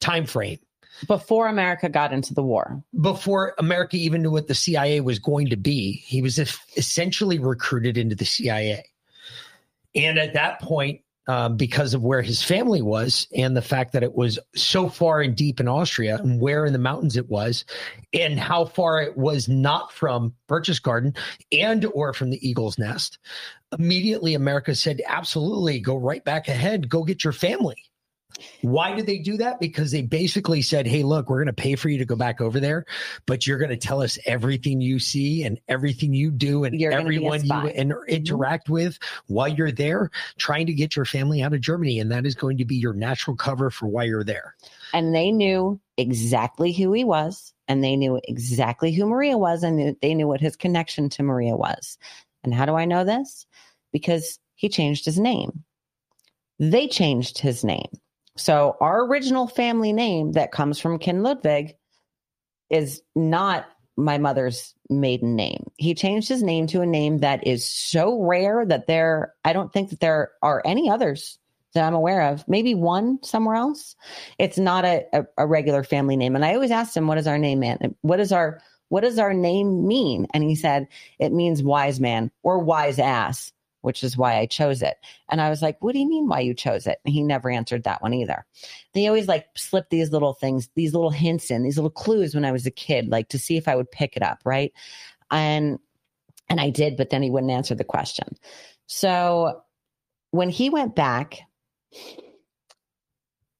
[0.00, 0.58] time frame
[1.06, 2.82] before America got into the war.
[3.00, 7.96] Before America even knew what the CIA was going to be, he was essentially recruited
[7.96, 8.84] into the CIA.
[9.94, 14.02] And at that point, um, because of where his family was and the fact that
[14.02, 17.64] it was so far and deep in Austria and where in the mountains it was
[18.12, 21.16] and how far it was not from Berchtesgaden
[21.52, 23.18] and or from the Eagle's Nest.
[23.78, 27.82] Immediately, America said, absolutely, go right back ahead, go get your family.
[28.62, 29.60] Why did they do that?
[29.60, 32.40] Because they basically said, Hey, look, we're going to pay for you to go back
[32.40, 32.84] over there,
[33.26, 36.90] but you're going to tell us everything you see and everything you do and You're
[36.90, 37.68] gonna be a everyone you spy.
[37.70, 38.08] in- mm-hmm.
[38.08, 42.00] interact with while you're there, trying to get your family out of Germany.
[42.00, 44.56] And that is going to be your natural cover for why you're there.
[44.92, 49.96] and they knew exactly who he was and they knew exactly who maria was and
[50.02, 51.98] they knew what his connection to maria was
[52.42, 53.46] and how do i know this
[53.92, 55.64] because he changed his name
[56.58, 57.88] they changed his name
[58.36, 61.76] so our original family name that comes from king ludwig
[62.70, 63.66] is not
[63.96, 68.64] my mother's maiden name he changed his name to a name that is so rare
[68.66, 71.38] that there i don't think that there are any others
[71.74, 73.94] that i'm aware of maybe one somewhere else
[74.38, 76.34] it's not a, a, a regular family name.
[76.34, 77.94] And I always asked him, what is our name, man?
[78.02, 80.26] What is our what does our name mean?
[80.34, 80.86] And he said,
[81.18, 83.52] it means wise man or wise ass,
[83.84, 84.96] which is why I chose it.
[85.28, 86.98] And I was like, what do you mean why you chose it?
[87.04, 88.46] And he never answered that one either.
[88.94, 92.44] They always like slip these little things, these little hints in, these little clues when
[92.44, 94.72] I was a kid, like to see if I would pick it up, right?
[95.30, 95.78] And
[96.48, 98.26] and I did, but then he wouldn't answer the question.
[98.86, 99.62] So
[100.30, 101.40] when he went back,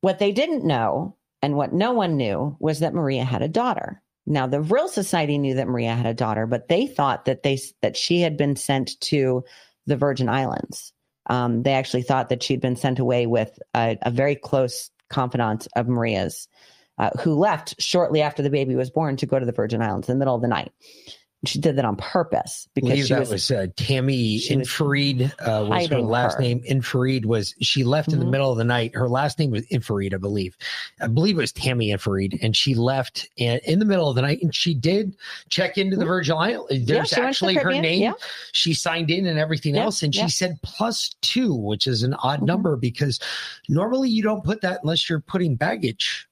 [0.00, 4.02] what they didn't know and what no one knew was that Maria had a daughter.
[4.26, 7.58] Now the Vril Society knew that Maria had a daughter, but they thought that they
[7.82, 9.44] that she had been sent to
[9.86, 10.92] the Virgin Islands.
[11.26, 15.66] Um, they actually thought that she'd been sent away with a, a very close confidant
[15.76, 16.48] of Maria's,
[16.98, 20.08] uh, who left shortly after the baby was born to go to the Virgin Islands
[20.08, 20.72] in the middle of the night.
[21.46, 26.00] She did that on purpose because that was, was, uh, Tammy Infarid uh, was her
[26.00, 26.40] last her.
[26.42, 26.62] name.
[26.68, 28.30] Infarid was she left in the Mhm.
[28.30, 28.94] middle of the night.
[28.94, 30.56] Her last name was Infarid, I believe.
[31.00, 34.22] I believe it was Tammy Infarid, and she left in, in the middle of the
[34.22, 34.40] night.
[34.42, 35.16] And she did
[35.48, 36.08] check into the Mhm.
[36.08, 36.86] Virgin Islands.
[36.86, 38.02] There's she went to the actually her name.
[38.02, 38.12] Yeah.
[38.52, 40.26] She signed in and everything Yeah, else, and yeah.
[40.26, 42.46] she said plus two, which is an odd Mhm.
[42.46, 43.20] number because
[43.68, 46.26] normally you don't put that unless you're putting baggage.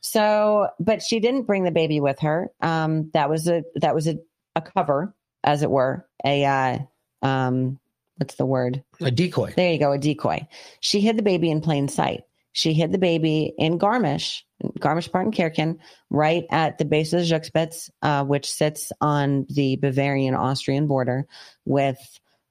[0.00, 2.50] So, but she didn't bring the baby with her.
[2.62, 4.16] Um, that was a that was a,
[4.58, 6.06] a cover, as it were.
[6.24, 6.78] A uh,
[7.26, 7.78] um,
[8.16, 8.82] what's the word?
[9.00, 9.52] A decoy.
[9.56, 10.46] There you go, a decoy.
[10.80, 12.24] She hid the baby in plain sight.
[12.52, 14.42] She hid the baby in Garmisch,
[14.80, 15.78] Garmisch Partenkirchen,
[16.10, 21.26] right at the base of the Zugspitze, uh, which sits on the Bavarian Austrian border
[21.64, 21.98] with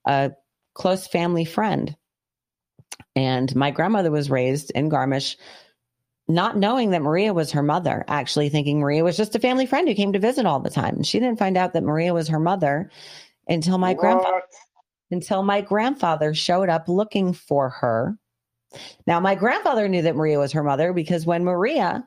[0.06, 0.32] a
[0.74, 1.96] close family friend.
[3.16, 5.36] And my grandmother was raised in Garmisch,
[6.28, 9.88] not knowing that Maria was her mother, actually thinking Maria was just a family friend
[9.88, 11.04] who came to visit all the time.
[11.04, 12.92] She didn't find out that Maria was her mother
[13.48, 14.42] until my grandfather
[15.10, 18.18] until my grandfather showed up looking for her.
[19.06, 22.06] Now, my grandfather knew that Maria was her mother because when Maria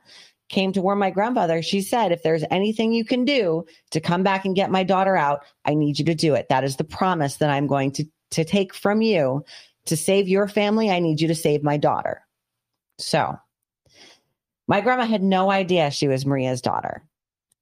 [0.49, 4.21] came to warn my grandfather, she said, If there's anything you can do to come
[4.21, 6.49] back and get my daughter out, I need you to do it.
[6.49, 9.43] That is the promise that I'm going to, to take from you
[9.85, 10.91] to save your family.
[10.91, 12.21] I need you to save my daughter.
[12.99, 13.35] So,
[14.67, 17.03] my grandma had no idea she was Maria's daughter.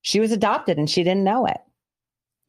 [0.01, 1.57] She was adopted and she didn't know it.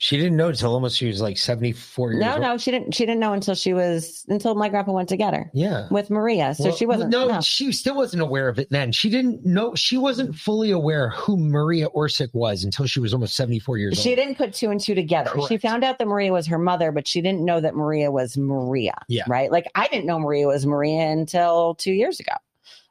[0.02, 2.40] She didn't know until almost she was like 74 years No, old.
[2.40, 2.94] no, she didn't.
[2.94, 5.50] She didn't know until she was until my grandpa went to get her.
[5.52, 5.88] Yeah.
[5.90, 6.54] with Maria.
[6.54, 7.10] So Well, she wasn't.
[7.10, 8.92] No, No, she still wasn't aware of it then.
[8.92, 9.74] She didn't know.
[9.74, 13.98] She wasn't fully aware who Maria Orsic was until she was almost seventy-four years she
[13.98, 14.04] old.
[14.04, 15.32] She didn't put two and two together.
[15.48, 18.38] She found out that Maria was her mother, but she didn't know that Maria was
[18.38, 18.94] Maria.
[19.08, 19.24] Yeah.
[19.28, 19.52] Right.
[19.52, 22.32] Like I didn't know Maria was Maria until two years ago.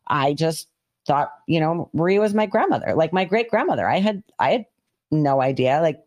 [0.06, 0.68] I just
[1.08, 3.88] thought, you know, Maria was my grandmother, like my great grandmother.
[3.88, 4.66] I had, I had
[5.12, 5.80] no idea.
[5.82, 6.00] Like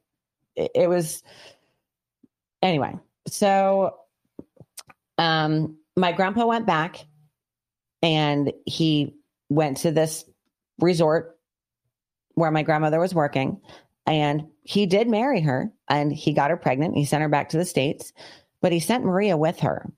[0.57, 1.23] it, it was.
[2.63, 2.95] Anyway,
[3.27, 3.97] so
[5.19, 7.05] um, my grandpa went back,
[8.03, 9.15] and he
[9.49, 10.25] went to this
[10.79, 11.39] resort
[12.35, 13.61] where my grandmother was working
[14.07, 17.59] and he did marry her and he got her pregnant he sent her back to
[17.59, 18.13] the states
[18.61, 19.93] but he sent maria with her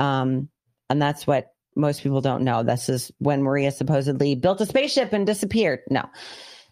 [0.00, 0.48] um,
[0.88, 5.12] and that's what most people don't know this is when maria supposedly built a spaceship
[5.12, 5.80] and disappeared.
[5.90, 6.04] No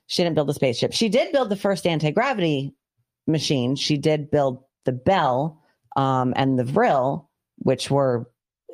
[0.06, 0.92] she didn't build a spaceship.
[0.92, 2.74] She did build the first anti-gravity
[3.28, 3.76] machine.
[3.76, 5.62] She did build the bell
[5.94, 8.28] um, and the vril which were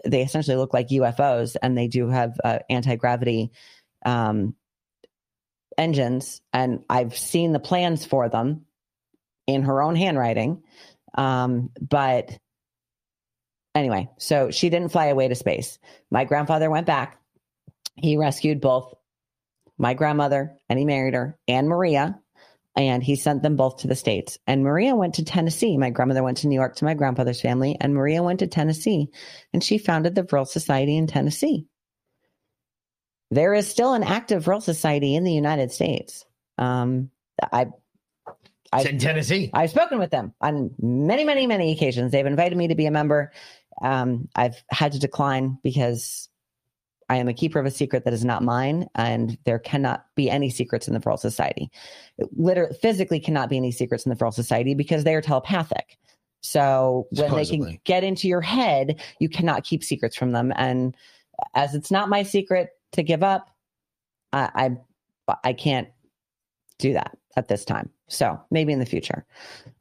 [0.04, 3.50] they essentially look like ufos and they do have uh, anti-gravity
[4.04, 4.54] um,
[5.76, 8.64] engines, and I've seen the plans for them
[9.46, 10.62] in her own handwriting.
[11.16, 12.38] Um, but
[13.76, 15.78] anyway, so she didn't fly away to space.
[16.10, 17.20] My grandfather went back.
[17.94, 18.92] He rescued both
[19.78, 22.18] my grandmother and he married her and Maria.
[22.76, 24.38] and he sent them both to the states.
[24.46, 25.78] And Maria went to Tennessee.
[25.78, 29.08] My grandmother went to New York to my grandfather's family, and Maria went to Tennessee,
[29.52, 31.66] and she founded the Vril Society in Tennessee.
[33.30, 36.24] There is still an active Vril Society in the United States.
[36.58, 37.10] Um,
[37.52, 37.66] I,
[38.72, 39.50] I It's in Tennessee.
[39.52, 42.12] I've spoken with them on many, many, many occasions.
[42.12, 43.32] They've invited me to be a member.
[43.82, 46.28] Um, I've had to decline because
[47.08, 50.28] I am a keeper of a secret that is not mine, and there cannot be
[50.28, 51.70] any secrets in the Vril Society.
[52.36, 55.98] Literally, physically, cannot be any secrets in the Vril Society because they are telepathic.
[56.40, 60.52] So when they can get into your head, you cannot keep secrets from them.
[60.56, 60.96] And
[61.54, 63.50] as it's not my secret to give up,
[64.32, 64.76] I
[65.28, 65.88] I, I can't
[66.78, 67.90] do that at this time.
[68.08, 69.24] So maybe in the future.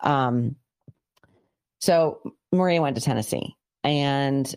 [0.01, 0.55] Um,
[1.79, 2.19] so
[2.51, 3.55] Maria went to Tennessee,
[3.86, 4.54] and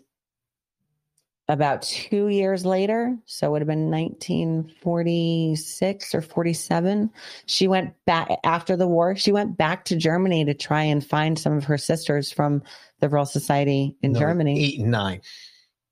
[1.50, 7.10] about two years later, so it would have been 1946 or 47,
[7.46, 9.16] she went back after the war.
[9.16, 12.62] She went back to Germany to try and find some of her sisters from
[13.00, 14.62] the Vril Society in No, Germany.
[14.62, 15.22] Eight and nine.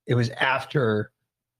[0.06, 1.10] It was after.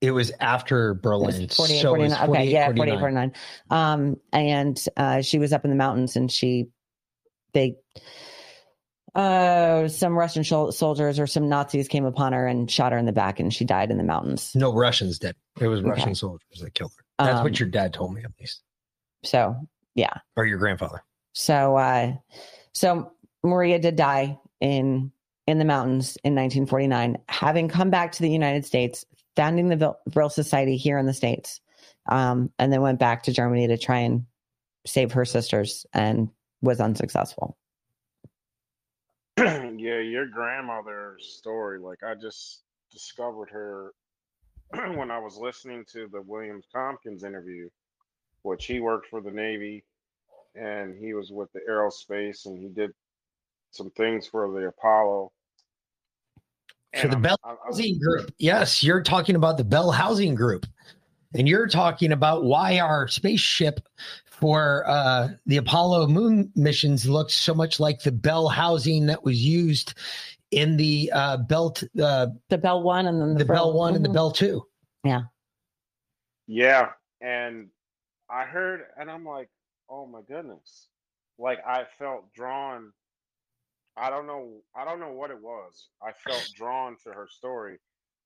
[0.03, 1.47] It was after It Berlin.
[1.47, 2.29] was 48, so it was 49.
[2.29, 3.01] Okay, yeah, 48, 49.
[3.01, 3.33] 49.
[3.71, 6.67] Um, and uh, she was up in the mountains and she,
[7.55, 7.77] they,
[9.17, 13.07] uh, some Russian shol- soldiers or some Nazis came upon her and shot her in
[13.07, 14.53] the back and she died in the mountains.
[14.55, 15.35] No Russians did.
[15.61, 15.89] It was Okay.
[15.91, 17.05] Russian soldiers that killed her.
[17.25, 18.63] That's Um, what your dad told me, at least,
[19.25, 19.57] So,
[19.95, 21.03] yeah, or your grandfather.
[21.33, 22.13] so, uh,
[22.75, 23.11] so
[23.43, 25.11] Maria did die in,
[25.47, 29.99] in the mountains in 1949, having come back to the United States, founding the Vril-
[30.09, 31.61] Vril Society here in the States,
[32.11, 34.27] um, and then went back to Germany to try and
[34.87, 36.29] save her sisters and
[36.61, 37.57] was unsuccessful.
[39.39, 43.93] yeah, your grandmother's story, like I just discovered her
[44.97, 47.69] when I was listening to the Williams Tompkins interview,
[48.43, 49.85] which he worked for the Navy
[50.55, 52.93] and he was with the aerospace and he did
[53.73, 55.33] some things for the Apollo.
[56.99, 58.31] For the I'm- Bell I'm- I'm- Housing Group.
[58.39, 60.65] Yes, you're talking about the Bell Housing Group.
[61.35, 63.81] And you're talking about why our spaceship
[64.41, 69.43] for uh, the Apollo moon missions looked so much like the Bell housing that was
[69.43, 69.95] used
[70.51, 74.05] in the uh, Bell, uh, The Bell One and then the, the Bell One and
[74.05, 74.09] the.
[74.11, 74.63] Bell Two.
[75.05, 75.23] Yeah,
[76.47, 76.91] Yeah.
[77.21, 77.69] and
[78.31, 79.49] I heard, and I'm like,
[79.89, 80.89] oh my goodness,
[81.39, 82.93] like I felt drawn.
[83.97, 85.89] I don't know, I don't know what it was.
[86.03, 87.79] I felt drawn to her story,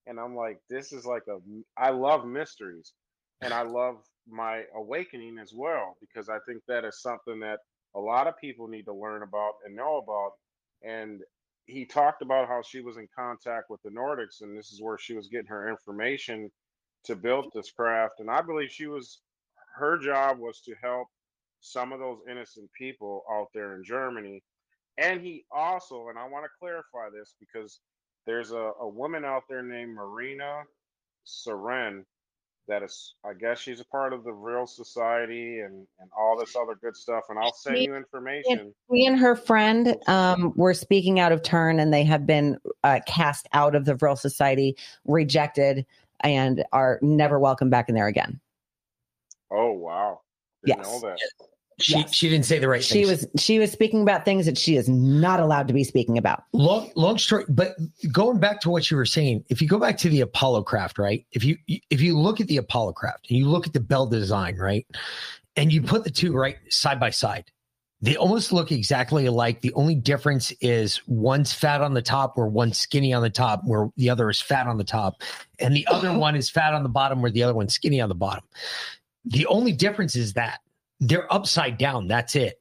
[0.07, 1.39] and I'm like, this is like a.
[1.77, 2.93] I love mysteries,
[3.41, 3.97] and I love
[4.31, 7.59] my awakening as well because I think that is something that
[7.95, 10.33] a lot of people need to learn about and know about.
[10.83, 11.21] And
[11.67, 14.99] he talked about how she was in contact with the Nordics, and this is where
[14.99, 16.51] she was getting her information
[17.05, 18.15] to build this craft.
[18.21, 19.21] And I believe she was,
[19.77, 21.09] her job was to help
[21.61, 24.43] some of those innocent people out there in Germany.
[24.99, 27.81] And he also, and I want to clarify this because
[28.27, 30.63] there's a, a woman out there named Marina
[31.27, 32.05] Seren
[32.71, 36.55] that is, I guess she's a part of the Vril Society and, and all this
[36.57, 37.25] other good stuff.
[37.29, 38.73] And I'll send Me- you information.
[38.93, 43.01] She and her friend um, were speaking out of turn, and they have been uh,
[43.07, 45.85] cast out of the Vril Society, rejected,
[46.21, 48.41] and are never welcome back in there again.
[49.51, 50.21] Oh, wow.
[50.65, 51.21] Didn't Yes.
[51.81, 52.15] She Yes.
[52.15, 53.05] she didn't say the right thing.
[53.05, 56.19] She was she was speaking about things that she is not allowed to be speaking
[56.19, 56.45] about.
[56.53, 57.75] long long story but
[58.13, 60.99] going back to what you were saying if you go back to the apollo craft
[60.99, 63.81] right if you if you look at the apollo craft and you look at the
[63.81, 64.87] bell design right
[65.57, 67.45] and you put the two right side by side
[68.03, 72.47] they almost look exactly alike the only difference is one's fat on the top where
[72.47, 75.23] one's skinny on the top where the other is fat on the top
[75.59, 78.09] and the other one is fat on the bottom where the other one's skinny on
[78.09, 78.45] the bottom
[79.25, 80.61] the only difference is that
[81.01, 82.07] they're upside down.
[82.07, 82.61] That's it.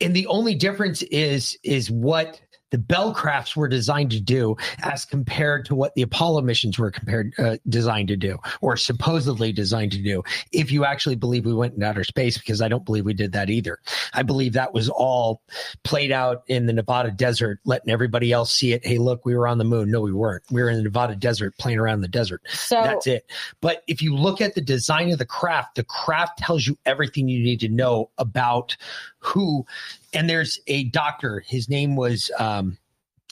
[0.00, 5.04] And the only difference is is what the Bell crafts were designed to do as
[5.04, 9.92] compared to what the Apollo missions were compared uh, designed to do or supposedly designed
[9.92, 10.22] to do.
[10.52, 13.32] If you actually believe we went in outer space, because I don't believe we did
[13.32, 13.78] that either.
[14.12, 15.42] I believe that was all
[15.84, 18.84] played out in the Nevada desert, letting everybody else see it.
[18.86, 19.90] Hey, look, we were on the moon.
[19.90, 20.42] No, we weren't.
[20.50, 22.42] We were in the Nevada desert playing around in the desert.
[22.48, 23.30] So That's it.
[23.60, 27.28] But if you look at the design of the craft, the craft tells you everything
[27.28, 28.76] you need to know about
[29.18, 29.64] who.
[30.12, 31.40] And there's a doctor.
[31.46, 32.78] His name was, um,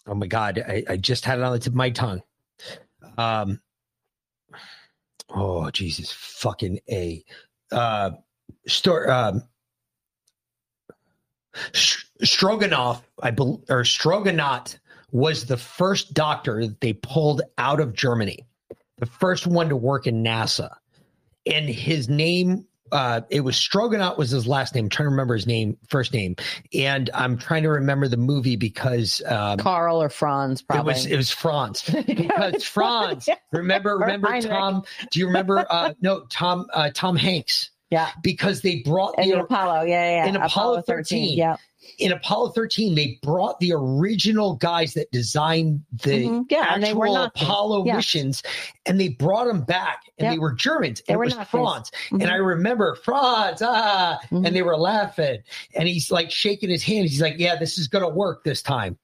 [0.06, 2.22] oh my God, I, I just had it on the tip of my tongue.
[3.16, 3.60] Um,
[5.30, 7.24] oh, Jesus, fucking A.
[7.72, 8.10] Uh,
[8.66, 9.42] store, um,
[11.72, 14.79] Stroganoff, I believe, or Stroganot
[15.12, 18.46] was the first doctor that they pulled out of Germany
[18.98, 20.74] the first one to work in NASA.
[21.46, 24.84] And his name uh, it was Stroganoff was his last name.
[24.84, 26.37] I'm trying to remember his name, first name,
[26.72, 30.92] and I'm trying to remember the movie because um, Carl or Franz, probably.
[30.92, 33.28] It was it was Franz because Franz.
[33.52, 34.84] Remember, remember Tom?
[35.10, 35.66] Do you remember?
[35.68, 36.66] Uh, no, Tom.
[36.72, 37.70] Uh, Tom Hanks.
[37.90, 38.10] Yeah.
[38.22, 40.28] Because they brought And the Apollo, yeah, yeah, yeah.
[40.28, 41.37] in Apollo 13.
[41.38, 41.56] Yeah.
[42.00, 46.44] in Apollo 13, they brought the original guys that designed the Mhm.
[46.50, 47.94] Yeah, and they were actual Apollo Yeah.
[47.94, 48.42] missions,
[48.87, 50.32] and they brought them back, and Yep.
[50.34, 51.00] they were Germans.
[51.06, 51.50] They and were it was Nazis.
[51.50, 52.22] Franz, Mhm.
[52.22, 54.46] and I remember Franz, ah, Mhm.
[54.48, 55.38] and they were laughing,
[55.76, 57.06] and he's like shaking his hand.
[57.08, 58.98] He's like, "Yeah, this is gonna work this time."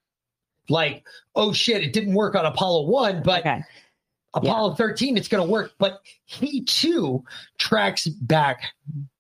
[0.69, 1.05] Like,
[1.37, 3.63] oh shit, it didn't work on Apollo one, but Okay.
[4.35, 5.73] Apollo 13, it's going to work.
[5.79, 7.25] But he too
[7.59, 8.65] tracks back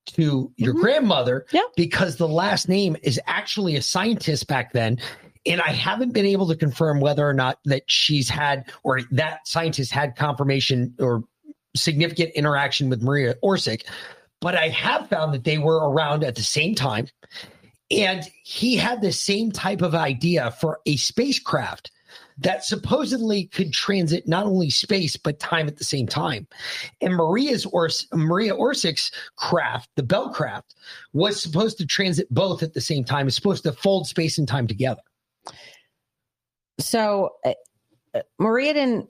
[0.07, 0.81] to your Mhm.
[0.81, 1.61] grandmother Yeah.
[1.77, 4.99] because the last name is actually a scientist back then.
[5.47, 9.47] And I haven't been able to confirm whether or not that she's had or that
[9.47, 11.25] scientist had confirmation or
[11.77, 13.83] significant interaction with Maria Orsic.
[14.41, 17.07] But I have found that they were around at the same time.
[17.91, 21.92] And he had the same type of idea for a spacecraft
[22.39, 26.47] that supposedly could transit not only space but time at the same time.
[27.01, 30.75] And Maria's or Maria Orsic's craft, the Bell craft,
[31.13, 33.27] was supposed to transit both at the same time.
[33.27, 35.03] It's supposed to fold space and time together.
[36.79, 37.53] So uh,
[38.15, 39.09] uh, Maria didn't,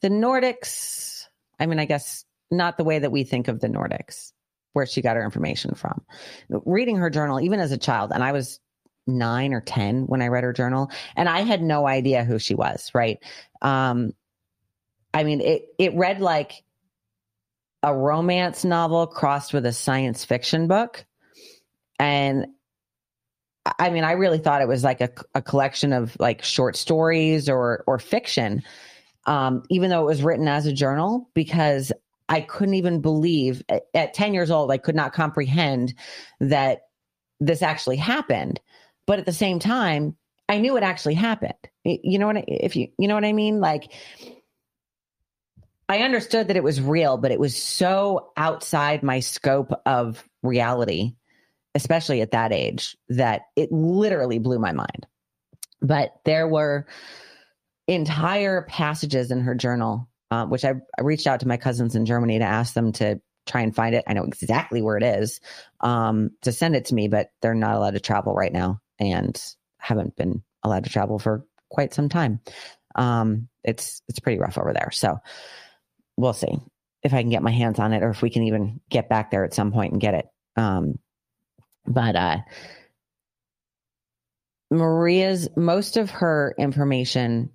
[0.00, 1.26] the Nordics,
[1.58, 4.32] I mean, I guess not the way that we think of the Nordics,
[4.72, 6.04] where she got her information from.
[6.48, 8.60] Reading her journal, even as a child, and I was
[9.06, 12.54] nine or 10 when I read her journal, and I had no idea who she
[12.54, 13.18] was, right?
[13.62, 14.12] Um,
[15.12, 16.64] I mean, it, it read like
[17.84, 21.04] a romance novel crossed with a science fiction book.
[21.98, 22.46] And
[23.78, 27.48] I mean, I really thought it was like a, a collection of like short stories
[27.48, 28.62] or or fiction,
[29.26, 31.92] um, even though it was written as a journal, because
[32.28, 35.94] I couldn't even believe at, at ten years old I could not comprehend
[36.40, 36.82] that
[37.40, 38.60] this actually happened.
[39.06, 40.16] But at the same time,
[40.48, 41.54] I knew it actually happened.
[41.84, 42.38] You know what?
[42.38, 43.92] I, if you you know what I mean, like.
[45.86, 51.14] I understood that it was real, but it was so outside my scope of reality
[51.74, 55.06] especially at that age, that it literally blew my mind.
[55.82, 56.86] But there were
[57.88, 62.06] entire passages in her journal, uh, which I, I reached out to my cousins in
[62.06, 64.04] Germany to ask them to try and find it.
[64.06, 65.40] I know exactly where it is
[65.80, 69.40] um, to send it to me, but they're not allowed to travel right now and
[69.78, 72.40] haven't been allowed to travel for quite some time.
[72.94, 74.90] Um, it's it's pretty rough over there.
[74.92, 75.18] So
[76.16, 76.56] we'll see
[77.02, 79.30] if I can get my hands on it or if we can even get back
[79.30, 80.26] there at some point and get it.
[80.56, 80.98] Um,
[81.86, 82.38] but uh
[84.70, 87.50] maria's most of her information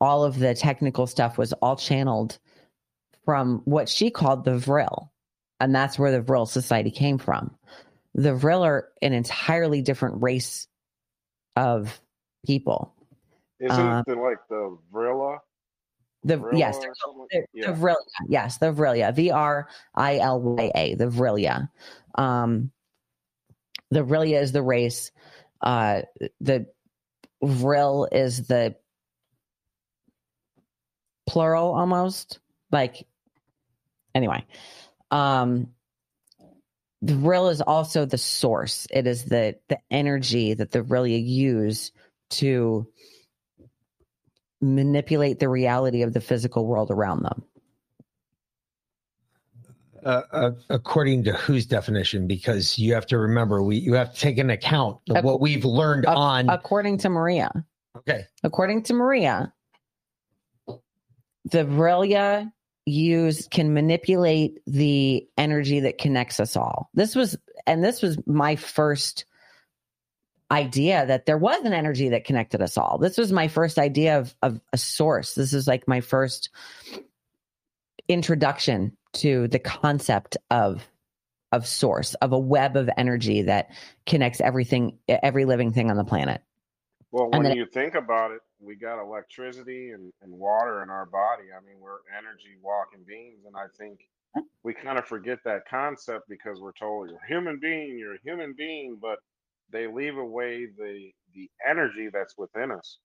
[0.00, 2.38] all of the technical stuff was all channeled
[3.24, 5.10] from what she called the vril
[5.60, 7.56] and that's where the vril society came from
[8.14, 10.66] the vril are an entirely different race
[11.56, 12.00] of
[12.46, 12.94] people
[13.60, 15.38] Isn't Uh, it like the Vrilla?
[16.22, 17.26] the Vrilla yes something?
[17.30, 17.70] The, Yeah.
[17.70, 17.96] the Vrilya,
[18.28, 21.68] yes, the Vrilya, V R I L Y A, the Vrilya.
[22.14, 22.70] Um,
[23.90, 25.12] the Vrilya is the race.
[25.60, 26.02] Uh,
[26.40, 26.66] the
[27.42, 28.76] Vril is the
[31.26, 32.40] plural almost.
[32.72, 33.06] Like,
[34.14, 34.44] anyway,
[35.10, 35.73] um,
[37.04, 38.86] the Vril is also the source.
[38.90, 41.92] It is the the energy that the Vrilya use
[42.30, 42.88] to
[44.62, 47.44] manipulate the reality of the physical world around them.
[50.02, 52.26] Uh, uh, according to whose definition?
[52.26, 55.40] Because you have to remember, we you have to take an account of Ac- what
[55.42, 56.48] we've learned on.
[56.48, 57.50] According to Maria,
[57.98, 59.52] okay, according to Maria,
[60.66, 62.50] the Vrilya
[62.86, 66.90] use can manipulate the energy that connects us all.
[66.94, 69.24] This was, and this was my first
[70.50, 72.98] idea that there was an energy that connected us all.
[72.98, 75.34] This was my first idea of, of a source.
[75.34, 76.50] This is like my first
[78.08, 80.86] introduction to the concept of
[81.52, 83.70] of source of a web of energy that
[84.06, 86.42] connects everything every living thing on the planet
[87.14, 90.90] Well, And when then- you think about it, we got electricity and, and water in
[90.90, 91.44] our body.
[91.56, 93.44] I mean, we're energy walking beings.
[93.46, 94.00] And I think
[94.64, 98.20] we kind of forget that concept because we're told you're a human being, you're a
[98.24, 99.20] human being, but
[99.70, 102.98] they leave away the the energy that's within us.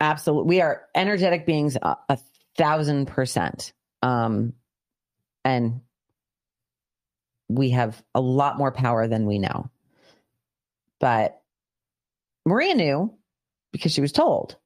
[0.00, 2.18] absolutely we are energetic beings a, a
[2.56, 3.72] thousand percent
[4.02, 4.52] um
[5.44, 5.80] and
[7.48, 9.68] we have a lot more power than we know
[11.00, 11.40] but
[12.48, 13.14] maria knew
[13.72, 14.56] because she was told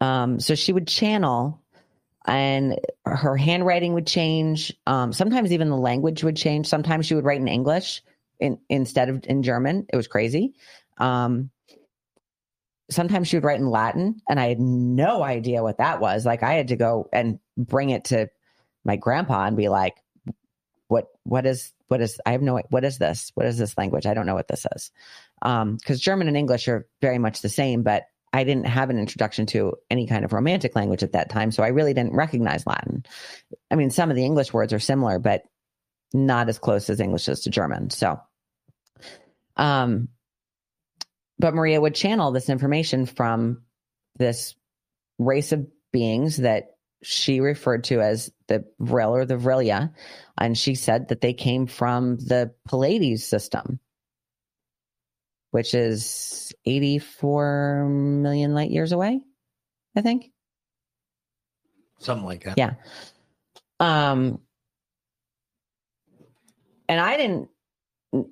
[0.00, 1.62] um so she would channel
[2.26, 4.72] and her handwriting would change.
[4.86, 6.66] Um, sometimes even the language would change.
[6.66, 8.02] Sometimes she would write in English
[8.38, 9.86] in, instead of in German.
[9.92, 10.54] It was crazy.
[10.98, 11.50] Um,
[12.90, 16.24] sometimes she would write in Latin, and I had no idea what that was.
[16.24, 18.28] Like I had to go and bring it to
[18.84, 19.94] my grandpa and be like,
[20.88, 21.08] "What?
[21.24, 21.72] What is?
[21.92, 22.18] What is?
[22.24, 22.58] I have no.
[22.70, 23.30] What is this?
[23.34, 24.06] What is this language?
[24.06, 24.90] I don't know what this is."
[25.42, 28.98] Because um, German and English are very much the same, but I didn't have an
[28.98, 32.66] introduction to any kind of romantic language at that time, so I really didn't recognize
[32.66, 33.04] Latin.
[33.70, 35.42] I mean, some of the English words are similar, but
[36.14, 37.90] not as close as English is to German.
[37.90, 38.18] So,
[39.58, 40.08] um,
[41.38, 43.64] but Maria would channel this information from
[44.16, 44.54] this
[45.18, 49.92] race of beings that she referred to as the Vril or the Vrilya.
[50.38, 53.80] And she said that they came from the Pleiades system,
[55.50, 59.20] which is 84 million light years away,
[59.96, 60.30] I think.
[61.98, 62.58] Something like that.
[62.58, 62.74] Yeah.
[63.78, 64.40] Um,
[66.88, 67.48] and I didn't,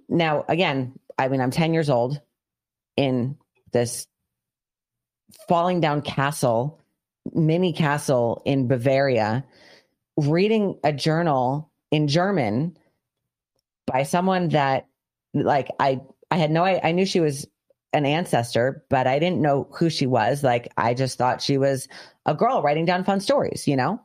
[0.08, 2.20] now again, I mean, I'm 10 years old
[2.96, 3.36] in
[3.72, 4.06] this
[5.48, 6.79] falling down castle,
[7.34, 9.44] mini castle in Bavaria,
[10.16, 12.76] reading a journal in German
[13.86, 14.86] by someone that
[15.34, 16.00] like I
[16.30, 17.46] I had no I, I knew she was
[17.92, 20.44] an ancestor, but I didn't know who she was.
[20.44, 21.88] Like I just thought she was
[22.26, 24.00] a girl writing down fun stories, you know?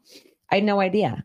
[0.51, 1.23] I had no idea.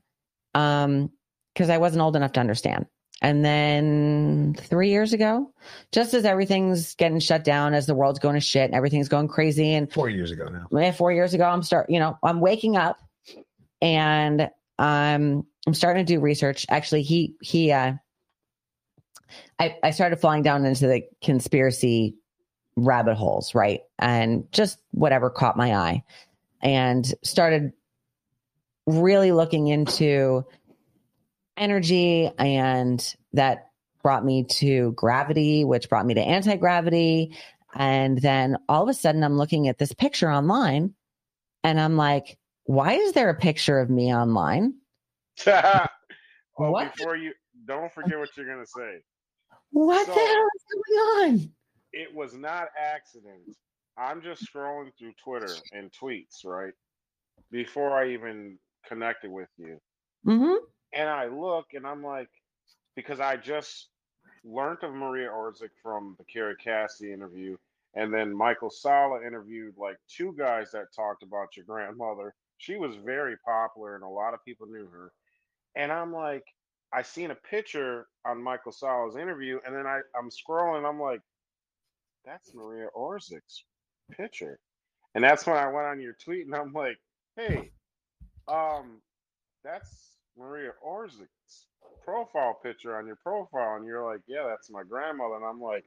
[0.54, 1.10] Um
[1.54, 2.86] because I wasn't old enough to understand.
[3.22, 5.52] And then three years ago,
[5.92, 9.28] just as everything's getting shut down, as the world's going to shit and everything's going
[9.28, 12.76] crazy, and four years ago now, four years ago, I'm start, you know, I'm waking
[12.76, 12.98] up
[13.82, 16.64] and I'm I'm starting to do research.
[16.70, 17.92] Actually, he he, uh,
[19.58, 22.16] I I started falling down into the conspiracy
[22.76, 26.04] rabbit holes, right, and just whatever caught my eye,
[26.62, 27.72] and started
[28.86, 30.44] really looking into
[31.60, 33.68] energy and that
[34.02, 37.36] brought me to gravity which brought me to anti-gravity.
[37.74, 40.94] And then all of a sudden i'm looking at this picture online
[41.62, 44.74] and i'm like why is there a picture of me online?
[46.62, 46.94] Oh, what?
[46.94, 47.32] before you
[47.64, 48.98] don't forget what you're gonna say.
[49.70, 50.98] What so, the hell is going
[51.40, 51.52] on?
[51.94, 53.56] It was not accident.
[53.96, 56.74] I'm just scrolling through twitter and tweets right?
[57.50, 59.78] Before i even connected with you.
[60.26, 60.56] Mm-hmm.
[60.92, 62.28] And I look and I'm like,
[62.96, 63.88] because I just
[64.44, 67.56] learned of Maria Orsic from the Kerry Cassidy interview.
[67.94, 72.34] And then Michael Salla interviewed like two guys that talked about your grandmother.
[72.58, 75.12] She was very popular and a lot of people knew her.
[75.74, 76.44] And I'm like,
[76.92, 81.20] I seen a picture on Michael Salla's interview, and then I, I'm scrolling, I'm like,
[82.24, 83.64] that's Maria Orsic's
[84.10, 84.58] picture.
[85.14, 86.98] And that's when I went on your tweet and I'm like,
[87.36, 87.70] hey,
[88.48, 89.00] um,
[89.64, 91.66] that's Maria Orsic's
[92.04, 95.36] profile picture on your profile, and you're like, yeah, that's my grandmother.
[95.36, 95.84] And I'm like,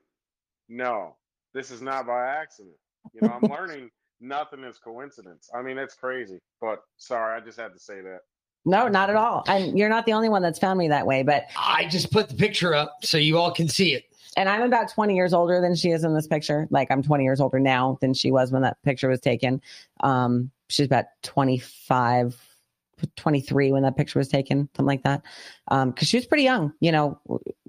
[0.69, 1.15] no,
[1.53, 2.75] this is not by accident.
[3.13, 3.89] You know, I'm learning
[4.21, 5.49] nothing is coincidence.
[5.53, 8.19] I mean, it's crazy, but sorry, I just had to say that.
[8.65, 9.43] No, not at all.
[9.47, 12.29] And you're not the only one that's found me that way, but I just put
[12.29, 14.05] the picture up so you all can see it.
[14.37, 16.67] And I'm about 20 years older than she is in this picture.
[16.71, 19.61] Like I'm 20 years older now than she was when that picture was taken.
[19.99, 22.39] Um, she's about 25,
[23.15, 25.21] 23 when that picture was taken, something like that.
[25.69, 27.19] Um, cause she was pretty young, you know,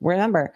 [0.00, 0.54] remember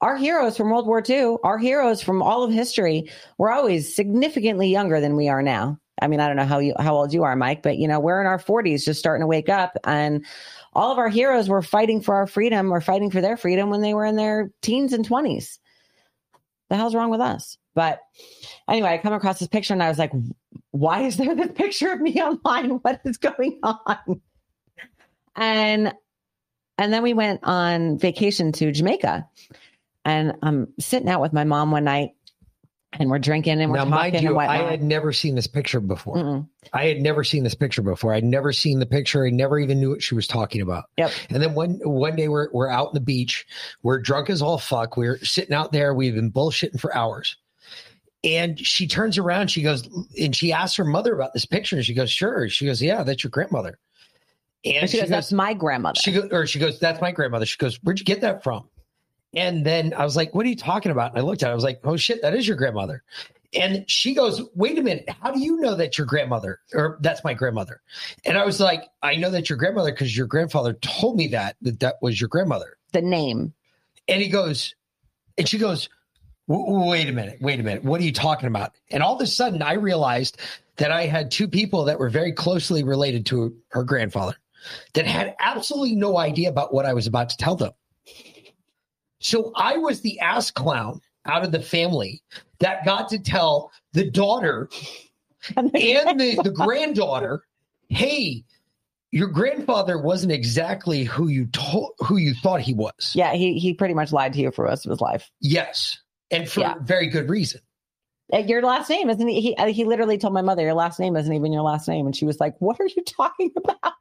[0.00, 4.68] our heroes from World War II, our heroes from all of history were always significantly
[4.68, 5.78] younger than we are now.
[6.00, 8.00] I mean, I don't know how you, how old you are, Mike, but you know,
[8.00, 10.26] we're in our forties, just starting to wake up and
[10.74, 13.82] all of our heroes were fighting for our freedom or fighting for their freedom when
[13.82, 15.60] they were in their teens and twenties.
[16.70, 17.58] The hell's wrong with us?
[17.74, 18.00] But
[18.68, 20.12] anyway, I come across this picture and I was like,
[20.70, 22.70] why is there this picture of me online?
[22.70, 24.20] What is going on?
[25.36, 25.94] And
[26.78, 29.28] and then we went on vacation to Jamaica.
[30.04, 32.14] And I'm sitting out with my mom one night
[32.94, 34.12] and we're drinking and we're now, talking.
[34.12, 36.16] Mind you, I had never seen this picture before.
[36.16, 36.48] Mm-mm.
[36.72, 38.12] I had never seen this picture before.
[38.12, 39.24] I'd never seen the picture.
[39.24, 40.84] I never even knew what she was talking about.
[40.98, 41.12] Yep.
[41.30, 43.46] And then one one day we're we're out on the beach.
[43.82, 44.96] We're drunk as all fuck.
[44.96, 45.94] We're sitting out there.
[45.94, 47.36] We've been bullshitting for hours.
[48.24, 51.76] And she turns around, she goes, and she asks her mother about this picture.
[51.76, 52.48] And she goes, Sure.
[52.48, 53.78] She goes, Yeah, that's your grandmother.
[54.64, 55.98] And, and she, she, goes, That's my grandmother.
[56.00, 57.46] She goes, or she goes, That's my grandmother.
[57.46, 58.68] She goes, Where'd you get that from?
[59.34, 61.10] And then I was like, What are you talking about?
[61.10, 63.02] And I looked at it, I was like, Oh shit, that is your grandmother.
[63.54, 67.24] And she goes, Wait a minute, how do you know that your grandmother or that's
[67.24, 67.80] my grandmother?
[68.24, 71.56] And I was like, I know that your grandmother because your grandfather told me that
[71.62, 72.76] that that was your grandmother.
[72.92, 73.52] The name.
[74.06, 74.74] And he goes,
[75.38, 75.88] and she goes,
[76.48, 77.38] Wait a minute.
[77.40, 77.84] Wait a minute.
[77.84, 78.72] What are you talking about?
[78.90, 80.40] And all of a sudden, I realized
[80.76, 84.36] that I had two people that were very closely related to her grandfather
[84.94, 87.72] that had absolutely no idea about what I was about to tell them.
[89.20, 92.22] So I was the ass clown out of the family
[92.58, 94.68] that got to tell the daughter
[95.56, 97.44] and the, the granddaughter,
[97.88, 98.44] hey,
[99.12, 103.12] your grandfather wasn't exactly who you told who you thought he was.
[103.14, 105.30] Yeah, he he pretty much lied to you for most of his life.
[105.40, 105.98] Yes.
[106.32, 106.74] And for Yeah.
[106.82, 107.60] very good reason.
[108.32, 109.40] Uh, Your last name isn't he?
[109.40, 112.16] He, uh, literally told my mother, "Your last name isn't even your last name," and
[112.16, 113.92] she was like, "What are you talking about?"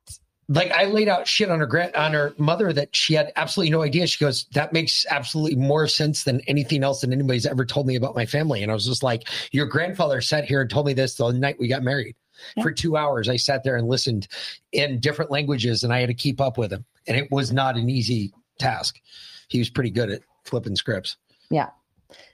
[0.47, 3.71] Like I laid out shit on her grand on her mother that she had absolutely
[3.71, 4.05] no idea.
[4.07, 7.95] She goes, That makes absolutely more sense than anything else that anybody's ever told me
[7.95, 8.61] about my family.
[8.61, 11.55] And I was just like, Your grandfather sat here and told me this the night
[11.57, 12.15] we got married.
[12.57, 12.63] Yeah.
[12.63, 14.27] For two hours, I sat there and listened
[14.73, 16.83] in different languages and I had to keep up with him.
[17.07, 18.99] And it was not an easy task.
[19.47, 21.15] He was pretty good at flipping scripts.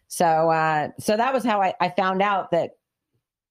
[0.08, 2.72] So, uh, so that was how I, I found out that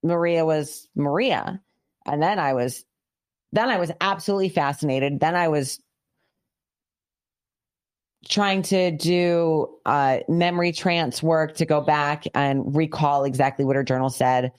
[0.03, 1.61] Maria was Maria,
[2.07, 2.85] and then I was,
[3.53, 5.21] then I was absolutely fascinated.
[5.21, 5.81] Then I was
[8.29, 13.85] trying to do uh, memory trance work to go back and recall exactly what her
[13.85, 14.53] journal said,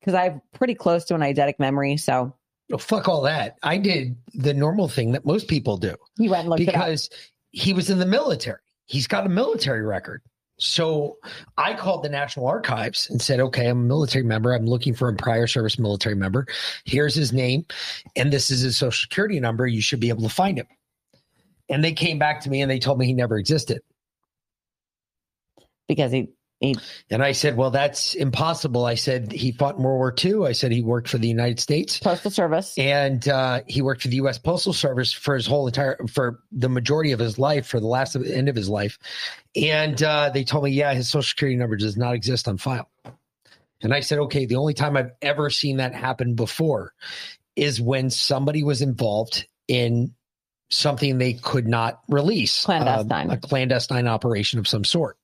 [0.00, 1.96] because I'm pretty close to an eidetic memory.
[1.96, 2.34] So
[2.72, 3.56] Oh, fuck all that.
[3.62, 5.94] I did the normal thing that most people do.
[6.18, 6.74] you went and looked it up.
[6.74, 7.08] because
[7.50, 8.58] he was in the military.
[8.84, 10.22] He's got a military record.
[10.58, 11.18] So
[11.56, 14.52] I called the National Archives and said, okay, I'm a military member.
[14.52, 16.46] I'm looking for a prior service military member.
[16.84, 17.64] Here's his name,
[18.16, 19.66] and this is his social security number.
[19.66, 20.66] You should be able to find him.
[21.68, 23.82] And they came back to me and they told me he never existed.
[25.88, 26.28] because he
[26.60, 28.84] And I said, well, that's impossible.
[28.84, 30.46] I said, he fought in World War II.
[30.46, 32.76] I said, he worked for the United States postal service.
[32.76, 34.38] and uh, he worked for the U.S.
[34.38, 38.16] Postal Service for his whole entire for the majority of his life, for the last
[38.16, 38.98] of, end of his life.
[39.54, 42.88] And uh, they told me, yeah, his social security number does not exist on file.
[43.80, 46.92] And I said, okay, the only time I've ever seen that happen before
[47.54, 50.14] is when somebody was involved in
[50.70, 53.26] something they could not release, Clandestine.
[53.26, 55.17] um, a clandestine operation of some sort.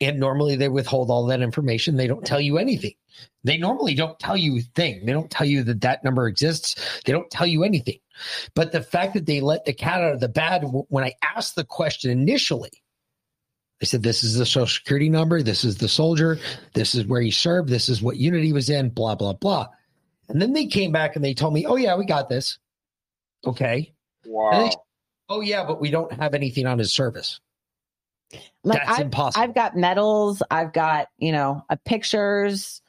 [0.00, 1.96] And normally they withhold all that information.
[1.96, 2.94] They don't tell you anything.
[3.42, 5.04] They normally don't tell you a thing.
[5.04, 7.02] They don't tell you that that number exists.
[7.04, 7.98] They don't tell you anything.
[8.54, 11.56] But the fact that they let the cat out of the bag when I asked
[11.56, 12.70] the question initially,
[13.80, 15.42] I said, This is the social security number.
[15.42, 16.38] This is the soldier.
[16.74, 17.68] This is where he served.
[17.68, 19.66] This is what unit he was in, blah, blah, blah.
[20.28, 22.58] And then they came back and they told me, Oh, yeah, we got this.
[23.46, 23.94] Okay.
[24.26, 24.70] Wow.
[25.28, 27.40] Oh, yeah, but we don't have anything on his service.
[28.68, 29.42] Like That's I, impossible.
[29.42, 30.42] I've got medals.
[30.50, 32.82] I've got you know uh, pictures.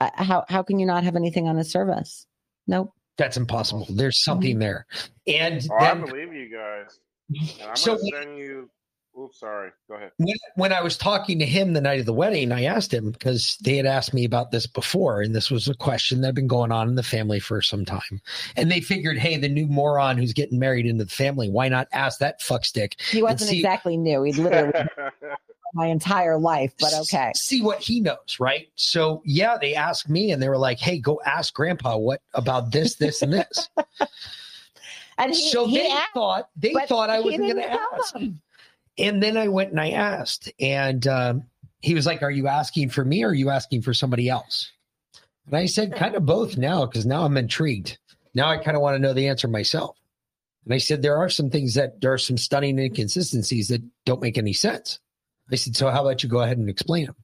[0.00, 2.26] Uh, how how can you not have anything on his service?
[2.66, 2.92] Nope.
[3.18, 3.86] That's impossible.
[3.90, 4.86] There's something there.
[5.26, 6.98] And Oh, I believe you guys.
[7.60, 8.70] And I'm So- gonna send you.
[9.20, 9.70] Oops, sorry.
[9.88, 10.12] Go ahead.
[10.16, 13.10] when, when I was talking to him the night of the wedding, I asked him
[13.10, 16.34] because they had asked me about this before, and this was a question that had
[16.34, 18.22] been going on in the family for some time.
[18.56, 21.88] And they figured, hey, the new moron who's getting married into the family, why not
[21.92, 22.98] ask that fuckstick?
[23.00, 24.22] He wasn't see- exactly new.
[24.22, 24.88] He literally
[25.74, 27.32] my entire life, but okay.
[27.34, 28.68] See what he knows, right?
[28.76, 32.72] So yeah, they asked me, and they were like, hey, go ask Grandpa what about
[32.72, 33.68] this, this, and this.
[35.18, 38.14] And he, so he they asked, thought they thought I wasn't going to ask.
[38.14, 38.40] them.
[38.98, 41.44] And then I went and I asked, and um,
[41.80, 44.70] he was like, "Are you asking for me, or are you asking for somebody else?"
[45.46, 47.98] And I said, "Kind of both now, because now I'm intrigued.
[48.34, 49.96] Now I kind of want to know the answer myself."
[50.64, 54.20] And I said, "There are some things that there are some stunning inconsistencies that don't
[54.20, 54.98] make any sense."
[55.50, 57.16] I said, "So how about you go ahead and explain them?"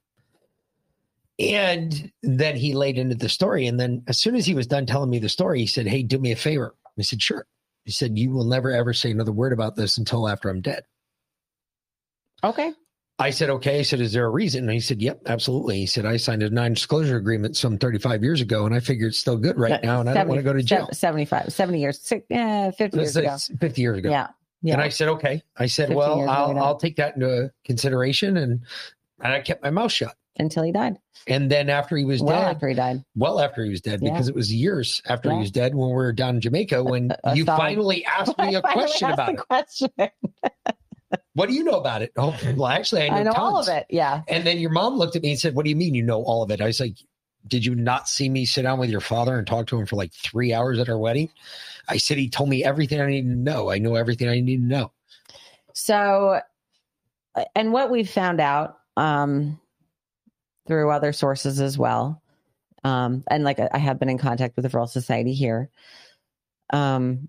[1.39, 4.87] And then he laid into the story, and then as soon as he was done
[4.87, 7.47] telling me the story, he said, "Hey, do me a favor." I said, "Sure."
[7.85, 10.85] He said, "You will never ever say another word about this until after I'm dead."
[12.45, 12.73] Okay.
[13.21, 13.81] I said, okay.
[13.81, 14.65] I said, is there a reason?
[14.65, 15.79] And he said, yep, absolutely.
[15.79, 19.09] He said, I signed a non disclosure agreement some 35 years ago, and I figure
[19.09, 20.89] it's still good right now, and I don't want to go to jail.
[20.93, 23.37] 75, 70 years, six, eh, 50 years ago.
[23.59, 24.11] 50 years ago.
[24.11, 24.29] Yeah.
[24.63, 24.75] Yeah.
[24.75, 25.43] And I said, okay.
[25.57, 26.57] I said, well, I'll.
[26.59, 28.37] I'll take that into consideration.
[28.37, 28.61] And,
[29.21, 30.15] and I kept my mouth shut.
[30.41, 30.97] Until he died.
[31.27, 33.05] And then after he was Well, dead, after he died.
[33.17, 34.13] well after he was dead, Yeah.
[34.13, 35.35] because it was years after Yeah.
[35.35, 38.39] he was dead when we were down in Jamaica, when a you solid- finally asked
[38.39, 39.39] me a question about the it.
[39.49, 39.91] question.
[41.35, 42.13] What do you know about it?
[42.17, 43.87] Oh, well, actually, I know, I know all of it.
[43.91, 44.23] Yeah.
[44.29, 46.23] And then your mom looked at me and said, What do you mean you know
[46.23, 46.61] all of it?
[46.61, 46.97] I was like,
[47.47, 49.97] Did you not see me sit down with your father and talk to him for
[49.97, 51.31] like three hours at our wedding?
[51.89, 53.71] I said, He told me everything I need to know.
[53.71, 54.93] I know everything I need to know.
[55.75, 56.41] So,
[57.35, 59.61] uh, and what we've found out um,
[60.67, 62.21] through other sources as well,
[62.85, 65.71] um, and like I I have been in contact with the Vril Society here,
[66.73, 67.29] um,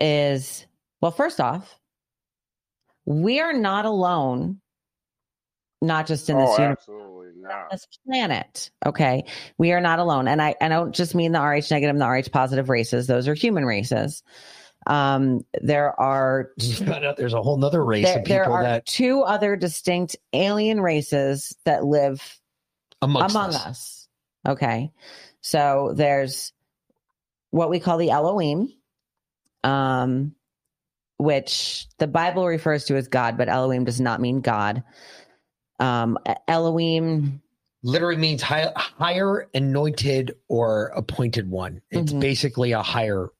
[0.00, 0.66] is
[1.00, 1.78] well, first off,
[3.06, 4.60] we are not alone
[5.84, 6.78] not just in this oh, universe.
[6.80, 7.70] absolutely not.
[7.70, 8.70] this planet.
[8.84, 9.24] Okay.
[9.58, 10.28] We are not alone.
[10.28, 13.06] And I, I don't just mean the RH negative and the RH positive races.
[13.06, 14.22] Those are human races.
[14.86, 18.54] Um, there are You found out there's a whole nother race there, of there people
[18.54, 22.38] are that two other distinct alien races that live
[23.00, 23.66] amongst among us.
[23.66, 24.08] us.
[24.46, 24.92] Okay.
[25.40, 26.52] So there's
[27.50, 28.72] what we call the Elohim,
[29.62, 30.34] um,
[31.18, 34.82] which the Bible refers to as God, but Elohim does not mean God.
[35.80, 37.42] Um, Elohim,
[37.82, 41.82] literally means high, higher anointed or appointed one.
[41.90, 42.20] It's Mhm.
[42.20, 43.30] basically a higher.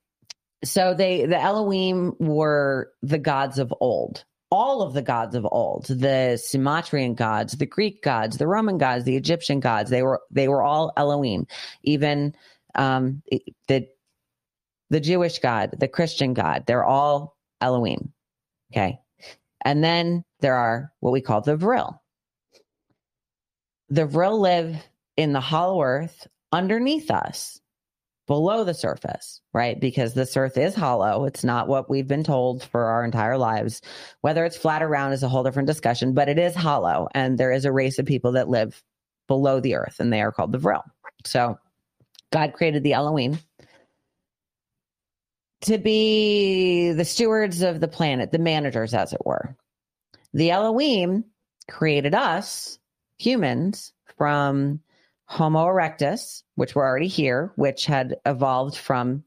[0.64, 4.25] so they the Elohim were the gods of old.
[4.51, 9.05] All of the gods of old, the Sumatrian gods, the Greek gods, the Roman gods,
[9.05, 11.47] the Egyptian gods, they were they were all Elohim.
[11.83, 12.35] Even
[12.75, 13.22] um,
[13.68, 13.89] the
[14.91, 17.34] the Jewish God, the Christian God, they're all
[17.64, 18.12] Elohim.
[18.72, 18.98] Okay,
[19.64, 22.00] and then there are what we call the Vril.
[23.88, 24.76] The Vril live
[25.16, 27.60] in the hollow earth underneath us
[28.26, 29.78] below the surface, right?
[29.78, 31.24] Because this earth is hollow.
[31.24, 33.82] It's not what we've been told for our entire lives.
[34.22, 37.08] Whether it's flat or round is a whole different discussion, but it is hollow.
[37.14, 38.82] And there is a race of people that live
[39.28, 40.82] below the earth, and they are called the Vril.
[41.24, 41.58] So
[42.32, 43.38] God created the Elohim
[45.64, 49.56] to be the stewards of the planet, the managers, as it were.
[50.32, 51.24] The Elohim
[51.68, 52.78] created us,
[53.18, 54.80] humans, from
[55.26, 59.24] Homo erectus, which were already here, which had evolved from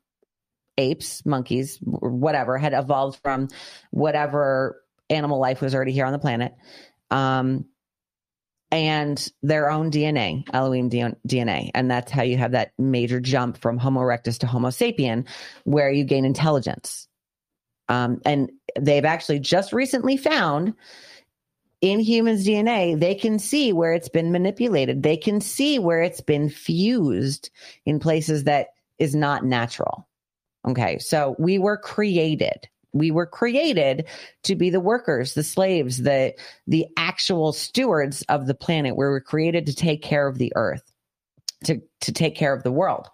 [0.78, 3.48] apes, monkeys, whatever, had evolved from
[3.92, 6.54] whatever animal life was already here on the planet.
[7.10, 7.66] Um,
[8.72, 11.72] and their own DNA, Elohim DNA.
[11.74, 15.28] And that's how you have that major jump from Homo erectus to Homo sapien,
[15.64, 17.08] where you gain intelligence.
[17.90, 20.74] Um, and they've actually just recently found
[21.82, 25.04] in humans' DNA, they can see where it's been manipulated.
[25.04, 27.50] They can see where it's been fused
[27.86, 30.08] in places that is not natural.
[30.68, 30.98] Okay.
[31.00, 32.68] So we were created.
[32.98, 34.08] We were created
[34.44, 36.34] to be the workers, the slaves, the
[36.68, 38.96] the actual stewards of the planet.
[38.96, 40.84] We were created to take care of the earth,
[41.66, 43.08] to to take care of the world.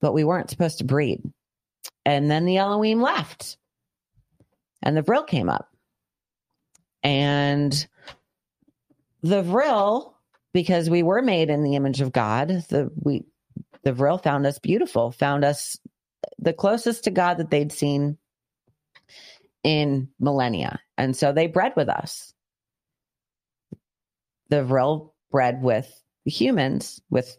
[0.00, 1.22] But we weren't supposed to breed.
[2.04, 3.56] And then the Elohim left.
[4.82, 5.68] And the Vril came up.
[7.04, 7.86] And
[9.22, 10.16] the Vril,
[10.52, 13.24] because we were made in the image of God, the we
[13.84, 15.76] the Vril found us beautiful, found us
[16.38, 18.18] the closest to God that they'd seen
[19.64, 20.80] in millennia.
[20.98, 22.32] And so they bred with us.
[24.48, 27.36] The Vril bred with humans, with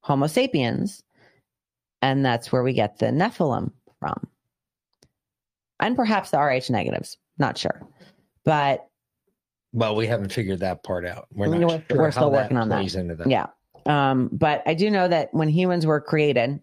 [0.00, 1.02] Homo sapiens.
[2.02, 4.26] And that's where we get the Nephilim from.
[5.80, 7.82] And perhaps the RH negatives, not sure.
[8.44, 8.86] But
[9.72, 11.26] Well, we haven't figured that part out.
[11.32, 13.26] We're We're- sure we're how still working on that.
[13.26, 13.46] Yeah.
[13.84, 16.60] Um, but I do know that when humans were created,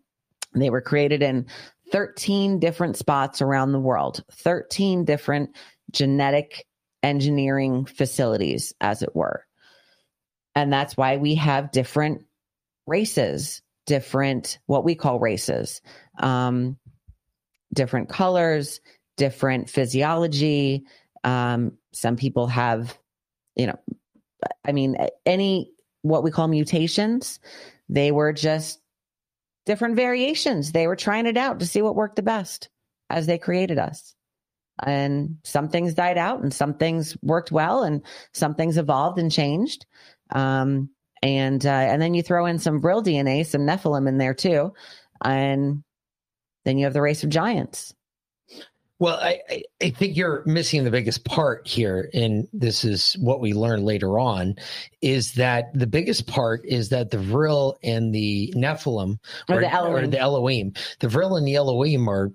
[0.55, 1.45] they were created in
[1.93, 5.55] 13 different spots around the world, 13 different
[5.91, 6.65] genetic
[7.03, 9.45] engineering facilities, as it were.
[10.55, 12.23] And that's why we have different
[12.87, 15.81] races, different, what we call races,
[16.17, 16.77] um,
[17.71, 18.81] different colors,
[19.15, 20.85] different physiology.
[21.23, 22.97] Um, some people have,
[23.55, 23.79] you know,
[24.65, 25.71] I mean, any
[26.01, 27.39] what we call mutations,
[27.87, 28.79] they were just
[29.65, 30.71] different variations.
[30.71, 32.69] They were trying it out to see what worked the best
[33.09, 34.15] as they created us.
[34.81, 38.01] And some things died out and some things worked well and
[38.33, 39.85] some things evolved and changed.
[40.31, 40.89] Um,
[41.21, 44.73] and uh, and then you throw in some Vril DNA, some Nephilim in there too.
[45.23, 45.83] And
[46.65, 47.93] then you have the race of giants.
[49.03, 53.51] Well, I, I, think you're missing the biggest part here, and this is what we
[53.51, 54.55] learn later on,
[55.01, 59.17] is that the biggest part is that the Vril and the Nephilim,
[59.49, 60.09] Or the Elohim.
[60.09, 62.31] the Elohim, the Vril and the Elohim are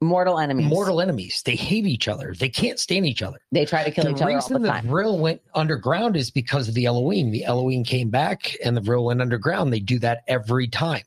[0.00, 0.66] Mortal enemies.
[0.66, 1.40] mortal enemies.
[1.44, 2.34] They hate each other.
[2.36, 3.38] They can't stand each other.
[3.52, 4.88] They try to kill the each other all reason the the.
[4.88, 7.30] Vril went underground is because of the Elohim.
[7.30, 9.72] The Elohim came back and the Vril went underground.
[9.72, 11.04] They do that every time.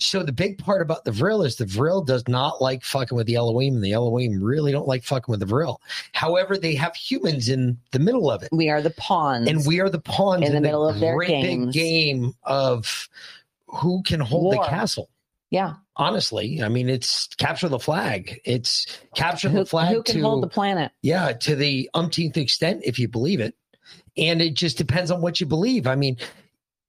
[0.00, 3.26] So the big part about the Vril is the Vril does not like fucking with
[3.26, 5.80] the Elohim, and the Elohim really don't like fucking with the Vril.
[6.12, 9.48] However, they have humans in the middle of it, we are the pawns.
[9.48, 11.66] and we are the pawns In the middle of their great games.
[11.66, 13.08] big game of
[13.66, 14.64] who can hold War.
[14.64, 15.10] the castle.
[15.50, 15.74] yeah.
[16.00, 18.40] Honestly, I mean, it's capture the flag.
[18.44, 18.86] It's
[19.16, 20.92] capture Who, the flag who can to hold the planet?
[21.02, 23.56] yeah, to the umpteenth extent, if you believe it.
[24.16, 25.88] And it just depends on what you believe.
[25.88, 26.16] I mean,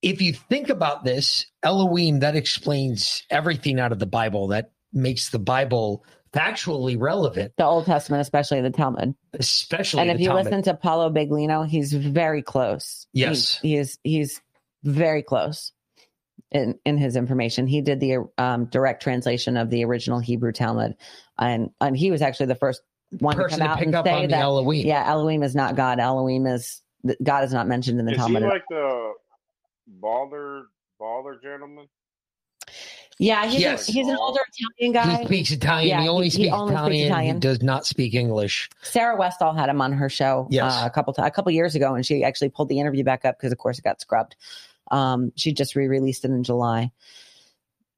[0.02, 5.30] if you think about this, Elohim, that explains everything out of the Bible that makes
[5.30, 9.16] the Bible factually relevant, The Old Testament, especially the Talmud.
[9.34, 10.46] especially and if the you Talmud.
[10.46, 13.08] listen to Paulo Biglino, he's very close.
[13.14, 13.60] Yes.
[13.60, 13.98] he, he is.
[14.04, 14.42] He's
[14.84, 15.74] very close
[16.52, 17.68] in in his information.
[17.68, 20.96] He did the um, direct translation of the original Hebrew Talmud,
[21.38, 22.82] and and he was actually the first
[23.20, 24.86] one to person come to out and up say on the that Elohim.
[24.88, 26.00] yeah, Elohim is not God.
[26.00, 26.82] Elohim is
[27.24, 28.44] God is not mentioned in the Is he Talmud.
[28.44, 29.14] like the
[29.90, 30.64] Balder
[31.00, 31.88] Balder gentleman?
[33.18, 33.90] yeah, he's, Yes.
[33.90, 34.40] a, he's an older
[34.78, 35.18] Italian guy.
[35.20, 35.90] He speaks Italian.
[35.90, 37.08] Yeah, he only he- he speaks only speaks Italian.
[37.08, 37.36] Italian.
[37.36, 38.70] He does not speak English.
[38.82, 40.72] Sarah Westall had him on her show Yes.
[40.74, 43.26] uh, a couple ti- a couple years ago, and she actually pulled the interview back
[43.26, 44.36] up because, of course, it got scrubbed.
[44.92, 46.92] Um, she just re-released it in July,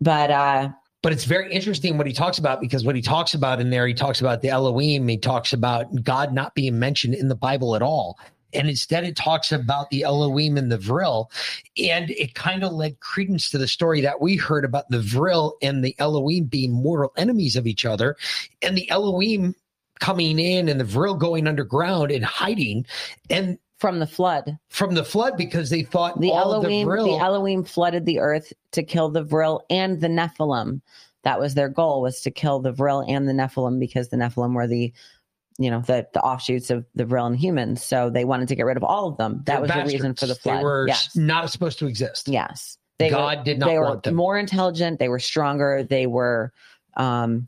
[0.01, 0.69] but uh,
[1.03, 3.87] But it's very interesting what he talks about because what he talks about in there,
[3.87, 5.07] he talks about the Elohim.
[5.07, 8.19] He talks about God not being mentioned in the Bible at all.
[8.53, 11.31] And instead, it talks about the Elohim and the Vril.
[11.77, 15.55] And it kind of led credence to the story that we heard about the Vril
[15.61, 18.15] and the Elohim being mortal enemies of each other.
[18.61, 19.55] And the Elohim
[19.99, 22.85] coming in and the Vril going underground and hiding.
[23.29, 27.17] And from the flood, from the flood because they thought the all Elohim, the the,
[27.17, 30.81] Elohim flooded the earth to kill the Vril and the Nephilim.
[31.23, 34.53] That was their goal was to kill the Vril and the Nephilim because the Nephilim
[34.53, 34.93] were the,
[35.61, 37.83] you know, the the offshoots of the Vril and humans.
[37.83, 39.41] So they wanted to get rid of all of them.
[39.45, 40.43] That they're was the reason for the bastards.
[40.43, 40.59] flood.
[40.59, 41.15] They were yes.
[41.15, 42.27] not supposed to exist.
[42.27, 42.77] Yes.
[42.99, 44.15] They God were, did not they were them.
[44.15, 44.99] more intelligent.
[44.99, 45.83] They were stronger.
[45.83, 46.53] They were
[46.97, 47.47] um,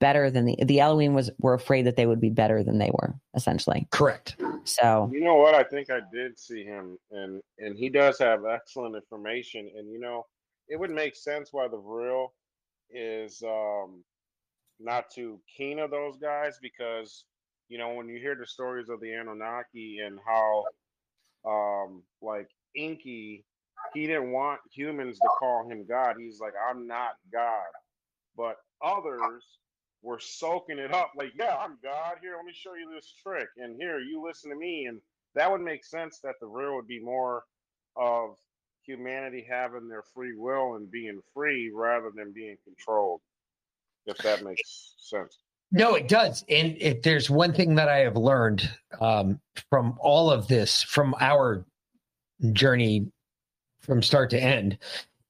[0.00, 2.90] better than the the Elohim was were afraid that they would be better than they
[2.92, 3.86] were essentially.
[3.90, 4.36] Correct.
[4.64, 5.54] So You know what?
[5.54, 9.70] I think I did see him, and and he does have excellent information.
[9.76, 10.26] And you know,
[10.68, 12.32] it would make sense why the Vril
[12.90, 14.04] is um
[14.80, 17.24] not too keen of those guys because
[17.68, 20.64] you know when you hear the stories of the Anunnaki and how
[21.44, 23.44] um like Enki,
[23.92, 26.16] he didn't want humans to call him God.
[26.18, 27.66] He's like, I'm not God,
[28.36, 29.44] but others
[30.02, 32.16] were soaking it up like, yeah, I'm God.
[32.20, 33.48] Here, let me show you this trick.
[33.56, 34.86] And here, you listen to me.
[34.86, 35.00] And
[35.34, 37.44] that would make sense that the Vril would be more
[37.96, 38.36] of
[38.84, 43.20] humanity having their free will and being free rather than being controlled.
[44.06, 45.38] If that makes sense.
[45.72, 46.44] No, it does.
[46.48, 49.40] And if there's one thing that I have learned um,
[49.70, 51.64] from all of this, from our
[52.52, 53.10] journey
[53.80, 54.78] from start to end,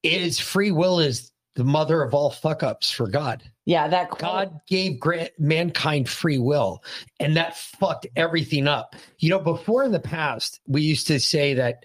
[0.03, 3.43] is free will is the mother of all fuck ups for God.
[3.64, 6.83] yeah, that quote- God gave grant mankind free will,
[7.20, 8.97] and that fucked everything up.
[9.18, 11.85] You know, before in the past, we used to say that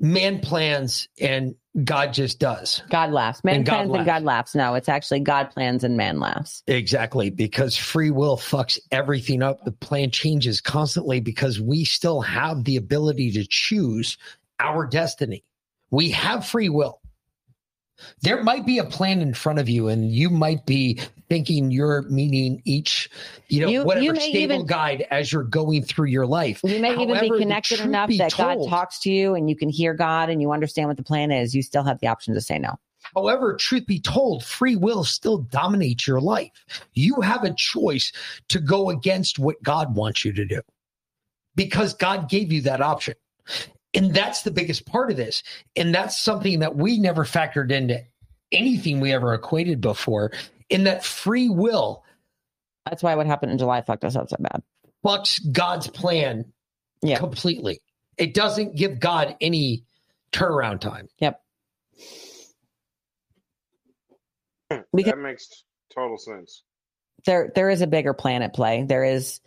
[0.00, 2.82] man plans and God just does.
[2.90, 3.42] God laughs.
[3.44, 4.06] Man And God plans and.
[4.06, 4.54] God laughs.
[4.54, 6.62] No, it's actually God plans and man laughs.
[6.66, 9.64] Exactly, because free will fucks everything up.
[9.64, 14.18] The plan changes constantly because we still have the ability to choose
[14.60, 15.44] our destiny.
[15.90, 17.01] We have free will.
[18.22, 22.02] There might be a plan in front of you, and you might be thinking you're
[22.02, 23.10] meeting each,
[23.48, 26.60] you know, You- you whatever may stable even- guide as you're going through your life.
[26.62, 29.94] You may even be connected enough that God talks to you and you can hear
[29.94, 31.54] God and you understand what the plan is.
[31.54, 32.78] You still have the option to say no.
[33.16, 36.64] However, truth be told, free will still dominates your life.
[36.94, 38.12] You have a choice
[38.48, 40.60] to go against what God wants you to do
[41.56, 43.14] because God gave you that option.
[43.94, 45.42] And that's the biggest part of this.
[45.76, 48.02] And that's something that we never factored into
[48.50, 50.32] anything we ever equated before.
[50.70, 52.02] In that free will
[52.86, 54.62] That's why what happened in July fucked us up so bad.
[55.04, 56.52] fucks God's plan
[57.02, 57.18] Yeah.
[57.18, 57.80] completely.
[58.16, 59.84] It doesn't give God any
[60.32, 61.08] turnaround time.
[64.70, 65.64] Because that makes
[65.94, 66.62] total sense.
[67.26, 68.84] there there is a bigger plan at play.
[68.84, 69.40] There is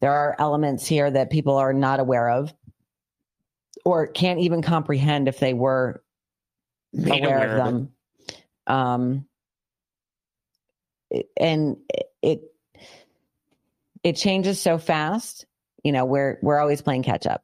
[0.00, 2.52] there are elements here that people are not aware of
[3.84, 6.02] or can't even comprehend if they were
[6.92, 7.92] Made aware, aware of them.
[8.66, 9.26] Um,
[11.36, 11.76] and
[12.22, 12.42] it
[14.02, 15.46] it changes so fast.
[15.82, 17.42] You know, we're we're always playing catch up,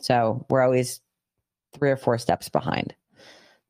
[0.00, 1.00] so we're always
[1.74, 2.94] three or four steps behind.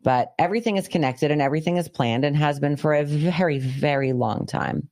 [0.02, 4.12] But everything is connected and everything is planned and has been for a very very
[4.12, 4.88] long time.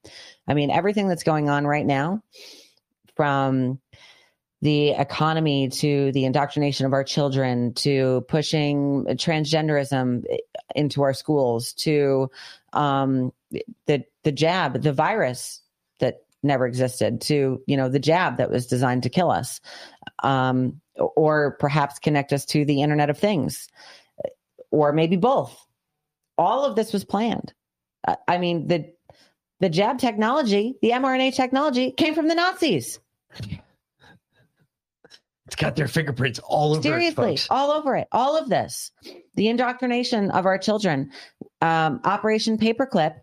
[0.49, 2.22] I mean, everything that's going on right now,
[3.14, 3.78] from
[4.62, 10.24] the economy to the indoctrination of our children to pushing transgenderism
[10.76, 12.30] into our schools to
[12.72, 13.32] um,
[13.86, 15.60] the the jab, the virus
[15.98, 19.60] that never existed, to you know the jab that was designed to kill us,
[20.22, 23.68] um, or perhaps connect us to the Internet of Things,
[24.70, 25.66] or maybe both.
[26.38, 27.52] All of this was planned.
[28.28, 28.92] I mean the
[29.58, 33.00] the jab technology, the mRNA technology, came from the Nazis.
[35.53, 37.46] It's got their fingerprints all over Seriously, it, folks.
[37.50, 38.09] all over it.
[38.11, 38.90] All of this,
[39.34, 41.11] the indoctrination of our children,
[41.61, 43.16] um, Operation Paperclip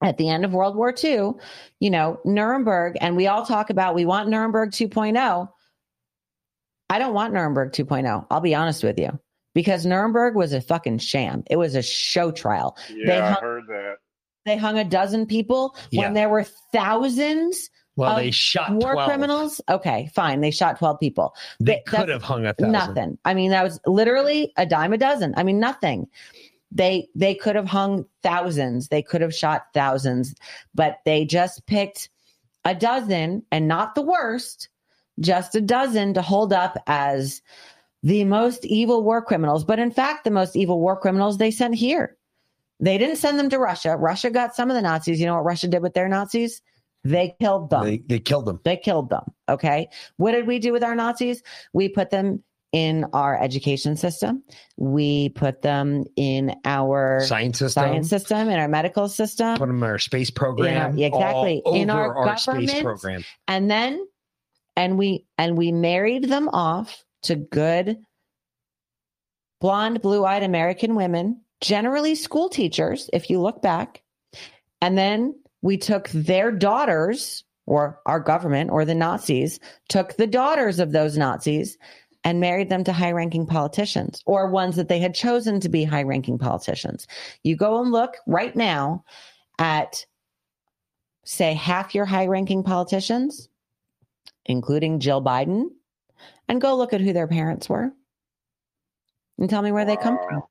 [0.00, 1.32] at the end of World War II,
[1.80, 5.48] you know, Nuremberg, and we all talk about we want Nuremberg 2.0.
[6.90, 8.26] I don't want Nuremberg 2.0.
[8.30, 9.18] I'll be honest with you
[9.52, 11.42] because Nuremberg was a fucking sham.
[11.50, 12.76] It was a show trial.
[12.88, 13.94] Yeah, They I hung- heard that.
[14.46, 16.02] They hung a dozen people Yeah.
[16.02, 17.68] when there were thousands
[17.98, 19.08] Well, they shot war 12.
[19.08, 19.60] criminals.
[19.68, 20.40] Okay, fine.
[20.40, 21.34] They shot 12 people.
[21.58, 22.72] They They- could have hung a thousand.
[22.72, 23.18] Nothing.
[23.24, 25.34] I mean, that was literally a dime a dozen.
[25.36, 26.06] I mean, nothing.
[26.70, 28.88] They they could have hung thousands.
[28.88, 30.34] They could have shot thousands,
[30.74, 32.10] but they just picked
[32.64, 34.68] a dozen and not the worst,
[35.18, 37.42] just a dozen to hold up as
[38.02, 39.64] the most evil war criminals.
[39.64, 42.16] But in fact, the most evil war criminals they sent here.
[42.80, 43.96] They didn't send them to Russia.
[43.96, 45.18] Russia got some of the Nazis.
[45.18, 46.62] You know what Russia did with their Nazis?
[47.08, 47.84] They killed them.
[47.84, 48.60] They, they killed them.
[48.64, 49.24] They killed them.
[49.48, 49.88] Okay.
[50.16, 51.42] What did we do with our Nazis?
[51.72, 54.42] We put them in our education system.
[54.76, 57.82] We put them in our Science system.
[57.82, 59.56] science system, in our medical system.
[59.56, 60.98] Put them in our space program.
[60.98, 61.62] Yeah, exactly.
[61.64, 62.82] In our space government.
[62.82, 63.24] program.
[63.46, 64.06] And then
[64.76, 67.98] and we and we married them off to good
[69.60, 74.02] blonde, blue-eyed American women, generally school teachers, if you look back.
[74.80, 80.78] And then we took their daughters, or our government, or the Nazis, took the daughters
[80.78, 81.76] of those Nazis
[82.24, 85.84] and married them to high ranking politicians or ones that they had chosen to be
[85.84, 87.06] high ranking politicians.
[87.42, 89.04] You go and look right now
[89.58, 90.04] at,
[91.24, 93.48] say, half your high ranking politicians,
[94.46, 95.66] including Jill Biden,
[96.48, 97.92] and go look at who their parents were
[99.38, 100.42] and tell me where they come from.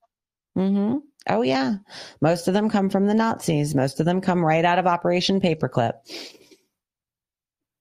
[0.55, 0.97] hmm
[1.29, 1.75] Oh, yeah.
[2.21, 3.75] Most of them come from the Nazis.
[3.75, 5.93] Most of them come right out of Operation Paperclip.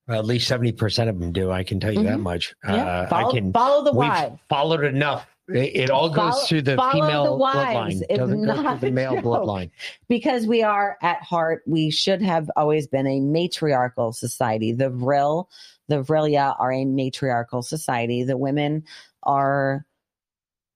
[0.09, 1.51] Well, at least 70% of them do.
[1.51, 2.23] I can tell you that Mhm.
[2.23, 2.55] much.
[2.65, 2.75] Yeah.
[2.87, 3.53] Uh, follow, I can.
[3.53, 5.27] follow the We've followed enough.
[5.49, 8.03] It, it all goes Follow- through the female the bloodline.
[8.09, 9.71] It's Doesn't go not through the male bloodline.
[10.09, 14.73] because we are at heart, we should have always been a matriarchal society.
[14.73, 15.49] The Vril,
[15.89, 18.25] the Vrilya are a matriarchal society.
[18.25, 18.85] The women
[19.23, 19.87] are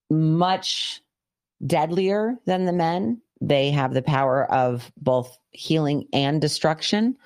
[0.08, 1.02] much
[1.66, 3.20] deadlier than the men.
[3.40, 7.16] They have the power of both healing and destruction.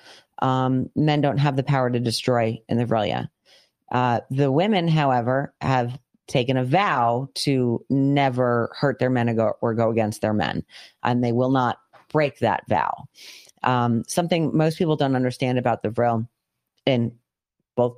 [0.41, 3.29] Um, men don't have the power to destroy in the Vrilya.
[3.91, 9.53] Uh, the women, however, have taken a vow to never hurt their men or go,
[9.61, 10.63] or go against their men,
[11.03, 11.77] and they will not
[12.11, 13.05] break that vow.
[13.63, 16.27] Um, something most people don't understand about the Vril
[16.85, 17.15] in
[17.75, 17.97] both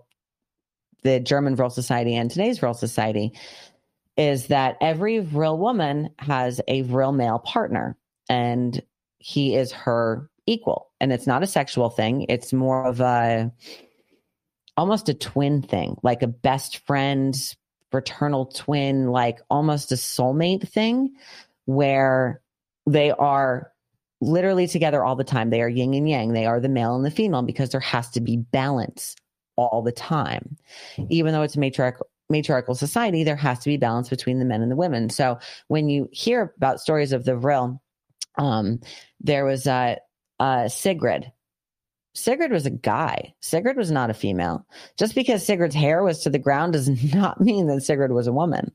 [1.03, 3.33] the German Vril Society and today's Vril Society
[4.17, 7.97] is that every Vril woman has a Vril male partner,
[8.29, 8.81] and
[9.19, 10.89] he is her equal.
[10.99, 13.51] And it's not a sexual thing, it's more of a
[14.75, 17.35] almost a twin thing, like a best friend,
[17.91, 21.15] fraternal twin, like almost a soulmate thing
[21.65, 22.41] where
[22.85, 23.71] they are
[24.21, 25.49] literally together all the time.
[25.49, 26.33] They are yin and yang.
[26.33, 29.15] They are the male and the female because there has to be balance
[29.55, 30.57] all the time.
[31.09, 31.59] Even though it's a
[32.29, 35.09] matriarchal society, there has to be balance between the men and the women.
[35.09, 37.81] So when you hear about stories of the Vril,
[38.37, 38.79] um,
[39.19, 39.95] there was uh,
[40.67, 41.31] Sigrid.
[42.13, 43.33] Sigrid was a guy.
[43.41, 44.65] Sigrid was not a female.
[44.97, 48.33] Just because Sigrid's hair was to the ground does not mean that Sigrid was a
[48.33, 48.71] woman.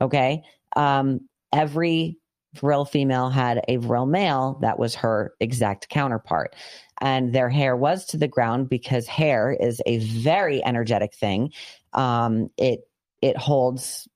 [0.00, 0.42] Okay.
[0.76, 2.18] Um, every
[2.54, 6.56] Vril female had a Vril male that was her exact counterpart.
[7.00, 11.52] And their hair was to the ground because hair is a very energetic thing.
[11.92, 12.87] Um, it
[13.22, 14.08] it holds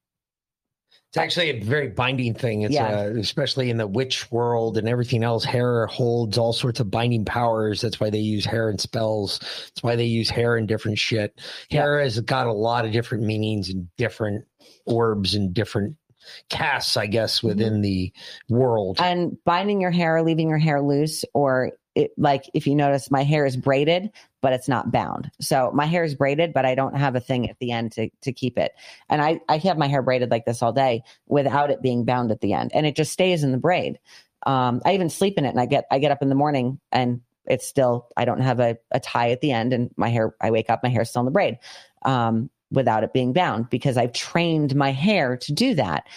[1.11, 2.63] It's actually a very binding thing.
[2.63, 3.01] It's Yeah.
[3.03, 5.45] uh, especially in the witch world and everything else.
[5.45, 7.83] Hair holds all sorts of binding powers.
[7.83, 9.39] That's why they use hair in spells.
[9.41, 11.39] That's why they use hair in different shit.
[11.71, 14.47] Hair has got a lot of different meanings and different
[14.87, 15.97] orbs and different
[16.49, 18.11] casts, I guess, within the
[18.49, 18.97] world.
[18.99, 23.11] and binding your hair or leaving your hair loose or it, like if you notice
[23.11, 25.31] my hair is braided but it's not bound.
[25.41, 28.11] So my hair is braided but i don't have a thing at the end to,
[28.23, 28.73] to keep it.
[29.09, 32.31] And I, I have my hair braided like this all day without it being bound
[32.31, 32.73] at the end.
[32.75, 33.99] And it just stays in the braid.
[34.45, 36.81] Um, i even sleep in it and i get i get up in the morning
[36.91, 40.35] and it's still i don't have a, a tie at the end and my hair
[40.41, 41.59] i wake up my hair's still in the braid
[42.05, 46.09] um, without it being bound because i've trained my hair to do that.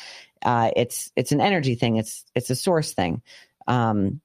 [0.45, 1.97] Uh, it's it's an energy thing.
[1.97, 3.23] It's it's a source thing.
[3.67, 4.21] Um,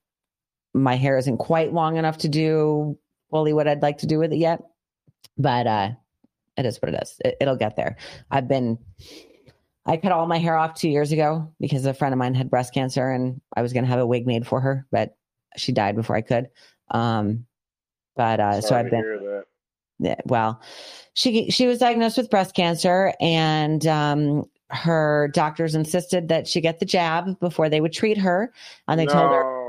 [0.75, 2.99] my hair isn't quite long enough to do
[3.31, 4.63] fully what I'd like to do with it yet,
[5.39, 5.91] but uh,
[6.57, 7.17] it is what it is.
[7.25, 7.97] It, it'll get there.
[8.31, 8.79] I've been,
[9.87, 12.51] I cut all my hair off two years ago because a friend of mine had
[12.51, 15.17] breast cancer and I was going to have a wig made for her, but
[15.57, 16.49] she died before I could.
[16.91, 17.47] Um,
[18.17, 19.43] but uh, so I've been,
[19.99, 20.61] yeah, well,
[21.15, 26.81] she she was diagnosed with breast cancer, and um, her doctors insisted that she get
[26.81, 28.53] the jab before they would treat her,
[28.89, 29.13] and they no.
[29.13, 29.60] told her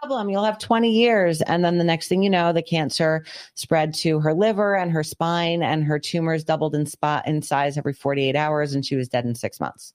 [0.00, 0.30] problem.
[0.30, 1.42] You'll have 20 years.
[1.42, 3.24] And then the next thing you know, the cancer
[3.54, 7.76] spread to her liver and her spine, and her tumors doubled in spot in size
[7.76, 9.94] every 48 hours, and she was dead in six months.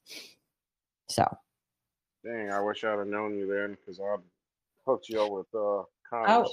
[1.08, 1.24] So,
[2.24, 4.20] Dang, I wish I'd have known you then because I'd
[4.86, 5.82] hooked you up with uh,
[6.12, 6.48] oh,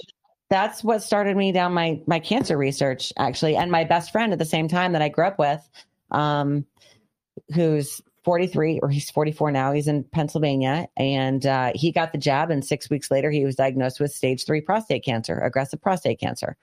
[0.50, 3.56] that's what started me down my my cancer research, actually.
[3.56, 5.66] And my best friend at the same time that I grew up with,
[6.10, 6.66] um,
[7.54, 9.72] who's 43 or he's 44 now.
[9.72, 12.50] He's in Pennsylvania and uh, he got the jab.
[12.50, 16.56] And six weeks later, he was diagnosed with stage three prostate cancer, aggressive prostate cancer.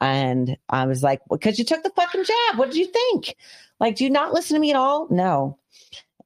[0.00, 2.58] And I was like, because you took the fucking jab.
[2.58, 3.36] What did you think?
[3.80, 5.08] Like, do you not listen to me at all?
[5.10, 5.58] No.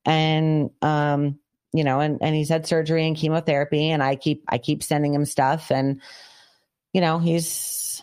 [0.04, 1.38] And, um,
[1.72, 5.14] you know, and, and he's had surgery and chemotherapy and I keep, I keep sending
[5.14, 6.02] him stuff and,
[6.92, 8.02] you know, he's,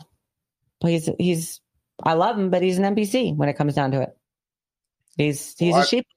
[0.80, 1.60] he's, he's,
[2.02, 4.18] I love him, but he's an NPC when it comes down to it.
[5.18, 6.08] He's, he's Well, a sheep.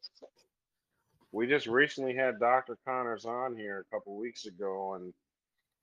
[1.33, 2.77] We just recently had Dr.
[2.87, 5.15] Connors on here a couple weeks ago, and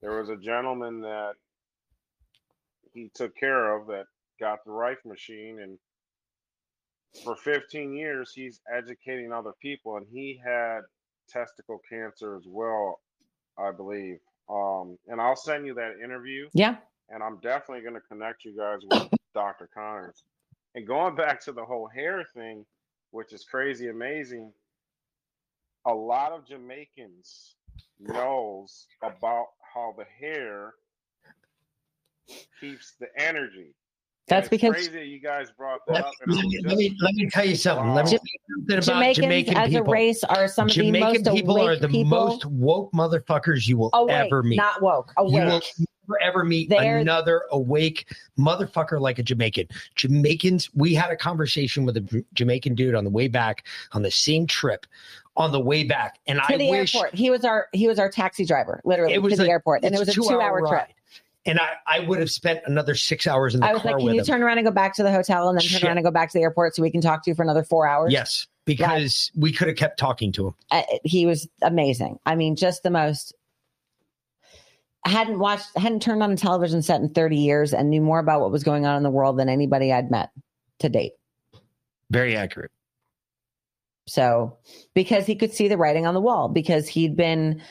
[0.01, 1.33] there was a gentleman that
[2.93, 4.05] he took care of that
[4.39, 5.77] got the Rife machine, and
[7.23, 10.81] for 15 years he's educating other people, and he had
[11.29, 12.99] testicle cancer as well,
[13.57, 14.19] I believe.
[14.49, 16.47] Um, and I'll send you that interview.
[16.53, 16.77] Yeah.
[17.09, 19.69] and I'm definitely going to connect you guys with Dr.
[19.73, 20.23] Connors.
[20.75, 22.65] And going back to the whole hair thing,
[23.11, 24.51] which is crazy amazing,
[25.85, 27.55] a lot of Jamaicans
[27.99, 30.73] knows about how the hair
[32.59, 33.73] keeps the energy.
[34.27, 36.11] That's it's because crazy you guys brought that Let, up.
[36.27, 37.95] Let me, just- let me let me tell you something.
[37.95, 38.17] Let me Wow.
[38.17, 39.87] tell you something about Jamaicans Jamaican as people.
[39.87, 42.05] a race are some of Jamaican the most people awake are the people.
[42.05, 44.57] most woke motherfuckers you will awake, ever meet.
[44.57, 45.11] not woke.
[45.17, 45.63] you will Awake.
[46.09, 49.67] Never ever meet They're- another awake motherfucker like a Jamaican.
[49.95, 54.11] Jamaicans, we had a conversation with a Jamaican dude on the way back on the
[54.11, 54.85] same trip
[55.37, 56.19] on the way back.
[56.27, 57.15] And to I the wish airport.
[57.15, 59.83] He was our he was our taxi driver, literally It was to the a- airport,
[59.83, 60.71] and it was a two hour trip.
[60.71, 60.93] ride.
[61.45, 63.99] And I, I would have spent another six hours in the I was car like,
[63.99, 64.25] "Can with you him.
[64.25, 65.83] turn around and go back to the hotel, and then turn Shit.
[65.85, 67.63] around and go back to the airport so we can talk to you for another
[67.63, 70.55] four hours?" yes, because we could have kept talking to him.
[70.69, 72.19] Uh, he was amazing.
[72.25, 73.33] I mean, just the most.
[75.05, 78.41] Hadn't watched, hadn't turned on a television set in 30 years, and knew more about
[78.41, 80.29] what was going on in the world than anybody I'd met
[80.79, 81.13] to date.
[82.09, 82.71] Very accurate.
[84.07, 84.57] So,
[84.95, 87.61] because he could see the writing on the wall, because he'd been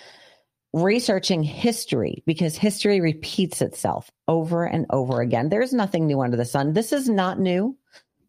[0.73, 5.49] researching history, because history repeats itself over and over again.
[5.49, 6.73] There's nothing new under the sun.
[6.75, 7.77] This is not new.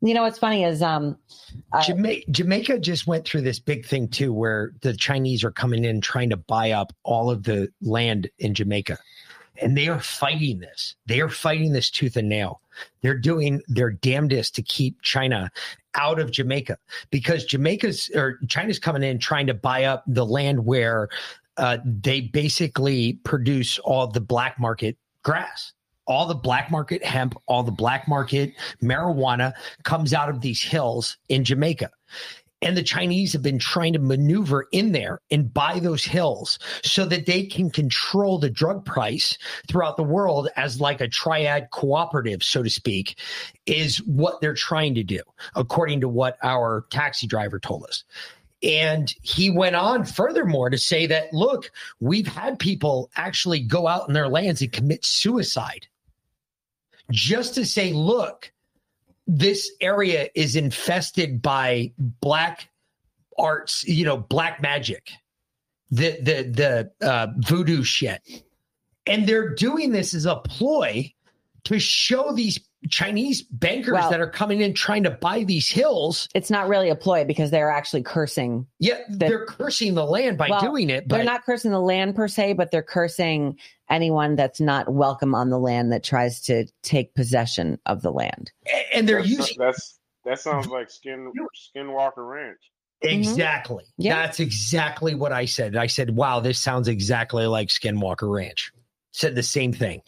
[0.02, 1.18] You know what's funny is um
[1.84, 6.00] Jamaica, Jamaica just went through this big thing too, where the Chinese are coming in
[6.00, 8.98] trying to buy up all of the land in Jamaica,
[9.62, 10.96] and they are fighting this.
[11.06, 12.62] They are fighting this tooth and nail.
[13.02, 15.52] They're doing their damnedest to keep China
[15.96, 16.78] out of Jamaica
[17.10, 21.10] because Jamaica's or China's coming in trying to buy up the land where
[21.58, 25.74] uh, they basically produce all the black market grass.
[26.10, 28.54] All the black market hemp, all the black market
[28.84, 29.54] marijuana
[29.84, 31.92] comes out of these hills in Jamaica.
[32.62, 37.06] And the Chinese have been trying to maneuver in there and buy those hills so
[37.06, 39.38] that they can control the drug price
[39.70, 43.18] throughout the world as like a triad cooperative, so to speak,
[43.66, 45.22] is what they're trying to do,
[45.56, 48.04] according to what our taxi driver told us.
[48.62, 54.10] And he went on furthermore to say that, look, we've had people actually go out
[54.10, 55.88] in their lands and commit suicide
[57.12, 58.52] just to say, look,
[59.28, 62.70] this area is infested by black
[63.38, 65.12] arts, you know, black magic,
[65.92, 68.22] the the the uh, voodoo shit,
[69.06, 71.14] and they're doing this as a ploy
[71.66, 76.28] to show these Chinese bankers Well- that are coming in trying to buy these hills.
[76.34, 78.66] it's not really a ploy because they're actually cursing.
[78.80, 82.16] Yeah, they're cursing the land by Well, doing it, but they're not cursing the land
[82.16, 83.58] per se, but they're cursing
[83.90, 88.52] anyone that's not welcome on the land that tries to take possession of the land.
[88.94, 91.32] and they're that's, using that's that sounds like Skin
[91.76, 92.60] Skinwalker Ranch.
[93.02, 93.84] Exactly.
[93.84, 94.02] Mm-hmm.
[94.04, 94.22] Yeah.
[94.22, 95.76] That's exactly what I said.
[95.76, 98.72] I said, wow, this sounds exactly like Skinwalker Ranch.
[99.20, 100.02] Said the same thing.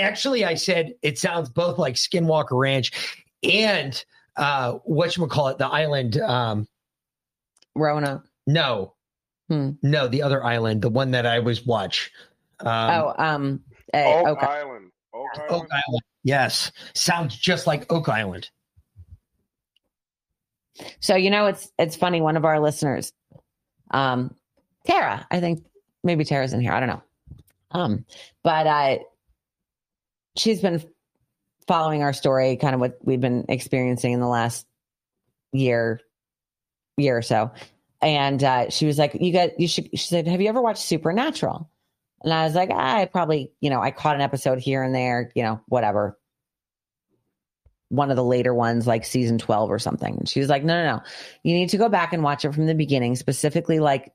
[0.00, 2.92] Actually, I said it sounds both like Skinwalker Ranch
[3.42, 4.02] and
[4.36, 6.16] uh call it the island.
[6.16, 6.66] Um
[7.74, 8.22] Rona.
[8.46, 8.94] no.
[9.50, 9.72] Hmm.
[9.82, 12.10] No, the other island, the one that I was watch.
[12.60, 13.60] Um oh, um,
[13.92, 14.46] eh, Oak okay.
[14.46, 14.90] Island.
[15.12, 15.50] Oak Island.
[15.50, 16.02] Oak Island.
[16.22, 16.72] Yes.
[16.94, 18.48] Sounds just like Oak Island.
[21.00, 22.22] So you know, it's it's funny.
[22.22, 23.12] One of our listeners,
[23.90, 24.34] um,
[24.86, 25.66] Tara, I think
[26.02, 26.72] maybe Tara's in here.
[26.72, 27.02] I don't know.
[27.74, 28.06] Um,
[28.42, 28.98] but uh,
[30.36, 30.82] she's been
[31.66, 34.66] following our story, kind of what we've been experiencing in the last
[35.52, 36.00] year,
[36.96, 37.50] year or so.
[38.00, 40.82] And uh, she was like, "You got, you should." She said, "Have you ever watched
[40.82, 41.70] Supernatural?"
[42.24, 45.30] And I was like, I probably, you know, I caught an episode here and there,
[45.34, 46.18] you know, whatever.
[47.90, 50.16] One of the later ones, like season 12 or something.
[50.16, 51.02] And she was like, no, no, no.
[51.42, 54.12] You need to go back and watch it from the beginning, specifically like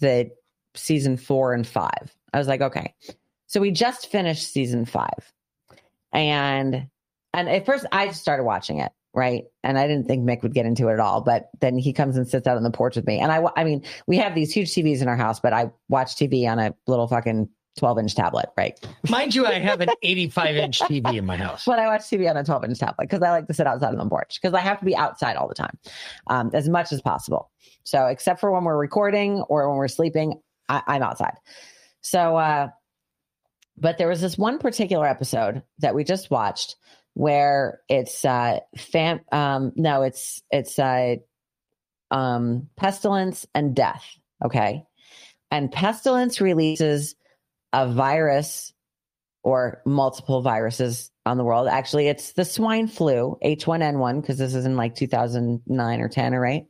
[0.00, 0.30] the
[0.74, 2.14] season four and five.
[2.32, 2.94] I was like, okay.
[3.46, 5.32] So we just finished season five.
[6.12, 6.88] And
[7.34, 9.44] and at first I just started watching it, right?
[9.62, 12.16] And I didn't think Mick would get into it at all, but then he comes
[12.16, 13.18] and sits out on the porch with me.
[13.18, 16.16] And I I mean, we have these huge TVs in our house, but I watch
[16.16, 18.78] TV on a little fucking 12 inch tablet, right?
[19.08, 21.64] Mind you, I have an 85 inch TV in my house.
[21.64, 23.88] But I watch TV on a 12 inch tablet because I like to sit outside
[23.88, 25.78] on the porch because I have to be outside all the time,
[26.26, 27.50] um, as much as possible.
[27.84, 30.40] So, except for when we're recording or when we're sleeping,
[30.72, 31.34] I, I'm outside.
[32.00, 32.68] So, uh,
[33.76, 36.76] but there was this one particular episode that we just watched
[37.14, 41.16] where it's uh fam um no it's it's uh
[42.10, 44.04] um pestilence and death
[44.44, 44.84] okay?
[45.50, 47.14] And pestilence releases
[47.72, 48.72] a virus
[49.42, 51.68] or multiple viruses on the world.
[51.68, 56.40] Actually it's the swine flu h1n1 because this is in like 2009 or 10 or
[56.40, 56.66] right?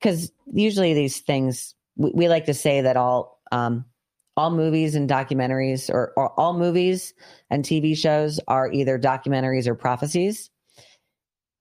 [0.00, 3.84] Because usually these things we, we like to say that all um
[4.36, 7.14] all movies and documentaries or, or, all movies
[7.50, 10.50] and TV shows are either documentaries or prophecies.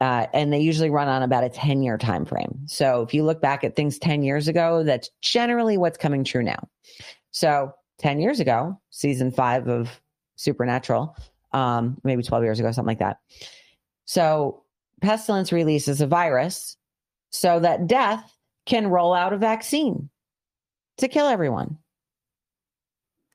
[0.01, 2.59] Uh, and they usually run on about a 10 year time frame.
[2.65, 6.43] So if you look back at things 10 years ago, that's generally what's coming true
[6.43, 6.67] now.
[7.31, 10.01] So 10 years ago, season five of
[10.35, 11.15] Supernatural,
[11.53, 13.17] um, maybe 12 years ago, something like that.
[14.05, 14.63] So
[15.01, 16.75] pestilence releases a virus
[17.29, 18.35] so that death
[18.65, 20.09] can roll out a vaccine
[20.97, 21.77] to kill everyone.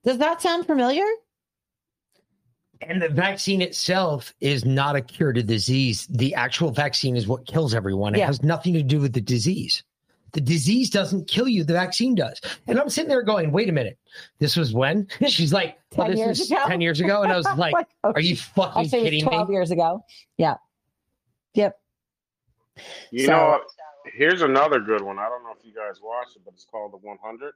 [0.04, 1.04] Does that sound familiar?
[2.80, 6.06] And the vaccine itself is not a cure to disease.
[6.08, 8.14] The actual vaccine is what kills everyone.
[8.14, 8.26] It Yeah.
[8.26, 9.82] has nothing to do with the disease.
[10.32, 12.40] The disease doesn't kill you, the vaccine does.
[12.66, 13.98] And I'm sitting there going, wait a minute.
[14.38, 15.08] This was when?
[15.26, 16.64] She's like, well, 10 this years ago.
[16.68, 17.22] 10 years ago.
[17.22, 17.74] And I was like,
[18.04, 19.54] oh, are you fucking Actually, it was kidding 12 me?
[19.54, 20.04] years ago.
[20.36, 20.54] Yeah.
[21.54, 21.80] Yep.
[23.10, 23.62] You So- know, what?
[24.14, 25.18] Here's another good one.
[25.18, 27.52] I don't know if you guys watched it, but it's called The 100.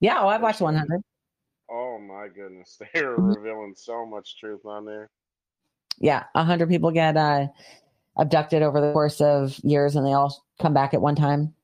[0.00, 0.18] Yeah.
[0.20, 1.00] Oh, I've watched 100.
[1.70, 5.10] Oh my goodness, they're revealing so much truth on there.
[5.98, 6.24] Yeah.
[6.32, 7.46] 100 people get uh,
[8.16, 11.54] abducted over the course of years and they all come back at one time.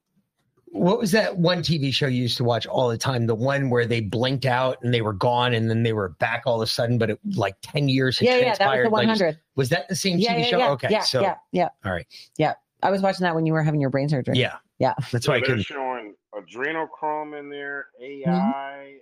[0.73, 3.27] What was that one TV show you used to watch all the time?
[3.27, 6.43] The one where they blinked out and they were gone and then they were back
[6.45, 8.35] all of a sudden, but it like 10 years had Yeah.
[8.37, 8.41] Yeah.
[8.41, 8.87] That was transpired.
[8.87, 9.39] the Like, 100.
[9.55, 10.35] was that the same yeah.
[10.35, 10.45] TV Yeah.
[10.45, 10.59] show?
[10.59, 10.71] Yeah.
[10.73, 10.89] okay.
[10.91, 11.01] yeah.
[11.01, 11.35] so, yeah.
[11.53, 11.69] Yeah.
[11.85, 12.07] all right.
[12.37, 12.53] Yeah.
[12.87, 14.37] I was watching that when you were having your brain surgery.
[14.37, 14.57] Yeah.
[14.79, 14.95] Yeah.
[15.13, 15.63] That's why I they're couldn't.
[15.65, 18.31] showing adrenochrome in there, Mm-hmm.
[18.31, 18.95] AI,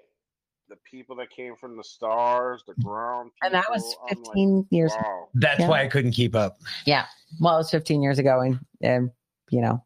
[0.68, 3.46] the people that came from the stars, the ground people.
[3.46, 4.92] And that was I'm like, 15 years.
[4.96, 5.28] wow.
[5.34, 5.68] That's Yeah.
[5.68, 6.58] why I couldn't keep up.
[6.86, 7.04] Yeah.
[7.40, 8.40] Well, it was 15 years ago.
[8.40, 9.10] And, and
[9.50, 9.84] you know,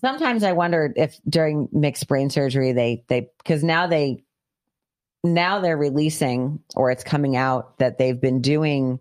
[0.00, 4.22] sometimes I wondered if during Mick's brain surgery, they, they, because now they,
[5.24, 9.00] now they're releasing or it's coming out that they've been doing,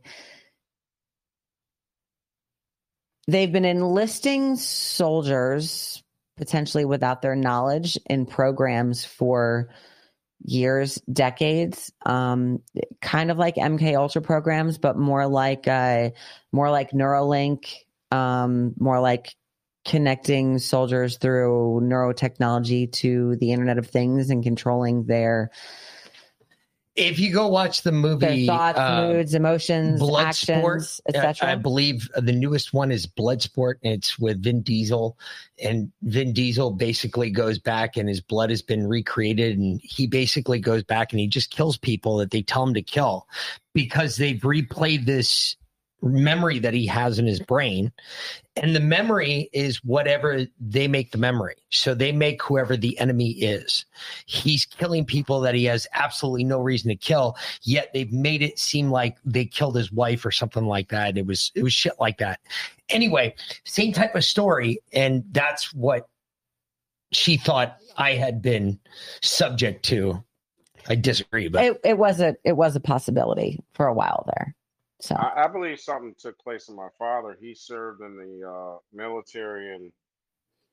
[3.28, 6.04] they've been enlisting soldiers
[6.38, 9.70] potentially without their knowledge in programs for
[10.44, 12.62] years decades um
[13.02, 16.10] kind of like mk ultra programs but more like uh
[16.52, 17.74] more like neuralink
[18.12, 19.34] um more like
[19.86, 25.52] connecting soldiers through neurotechnology to the internet of things and controlling their
[26.96, 31.56] If you go watch the their movie thoughts uh, moods emotions actions uh, etc I
[31.56, 35.18] believe the newest one is Bloodsport, and it's with Vin Diesel.
[35.62, 40.60] And Vin Diesel basically goes back, and his blood has been recreated, and he basically
[40.60, 43.28] goes back and he just kills people that they tell him to kill
[43.74, 45.58] because they've replayed this
[46.02, 47.92] memory that he has in his brain.
[48.58, 51.56] And the memory is whatever they make the memory.
[51.72, 53.86] So they make whoever the enemy is.
[54.26, 57.36] He's killing people that he has absolutely no reason to kill
[57.66, 61.18] yet they've made it seem like they killed his wife or something like that.
[61.18, 62.40] It was it was shit like that.
[62.90, 63.36] Anyway,
[63.66, 66.08] same type of story, and that's what
[67.12, 68.80] she thought I had been
[69.22, 70.24] subject to.
[70.88, 74.56] I disagree, but it, it was a it was a possibility for a while there
[75.06, 77.38] so I, I believe something took place in my father.
[77.40, 79.92] He served in the uh, military, and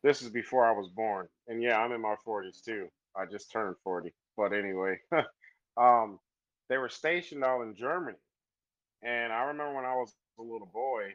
[0.02, 1.28] this is before I was born.
[1.48, 2.88] And yeah, I'm in my 40s too.
[3.16, 4.12] I just turned 40.
[4.36, 4.98] But anyway,
[5.76, 6.18] um,
[6.68, 8.16] they were stationed out in Germany.
[9.02, 11.10] And I remember when I was a little boy,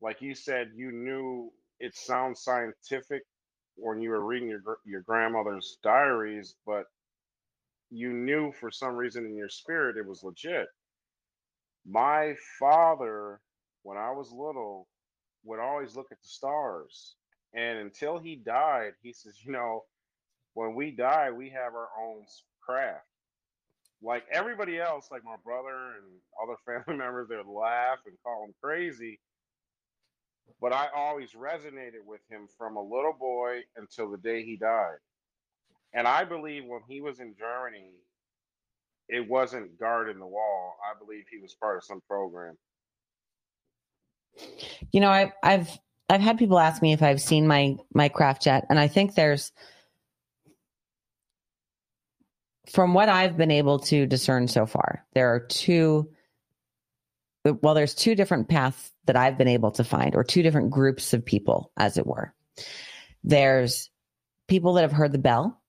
[0.00, 3.22] like you said, you knew it sounds scientific
[3.76, 6.84] when you were reading your your grandmother's diaries, but
[7.90, 10.66] you knew for some reason in your spirit it was legit.
[11.86, 13.40] My father,
[13.82, 14.88] when I was little,
[15.44, 17.16] would always look at the stars.
[17.54, 19.84] And until he died, he says, you know,
[20.54, 22.24] when we die, we have our own
[22.62, 23.00] craft.
[24.02, 26.06] like everybody else, like my brother and
[26.42, 29.20] other family members, they would laugh and call him crazy.
[30.60, 34.98] But I always resonated with him from a little boy until the day he died.
[35.94, 37.92] And I believe when he was in Germany,
[39.08, 40.76] it wasn't guarding the wall.
[40.84, 42.56] I believe he was part of some program.
[44.92, 45.70] You know, I, I've
[46.08, 49.14] I've had people ask me if I've seen my my craft jet, and I think
[49.14, 49.52] there's
[52.70, 56.10] from what I've been able to discern so far, there are two.
[57.44, 61.12] Well, there's two different paths that I've been able to find, or two different groups
[61.12, 62.34] of people, as it were.
[63.22, 63.90] There's
[64.48, 65.60] people that have heard the bell.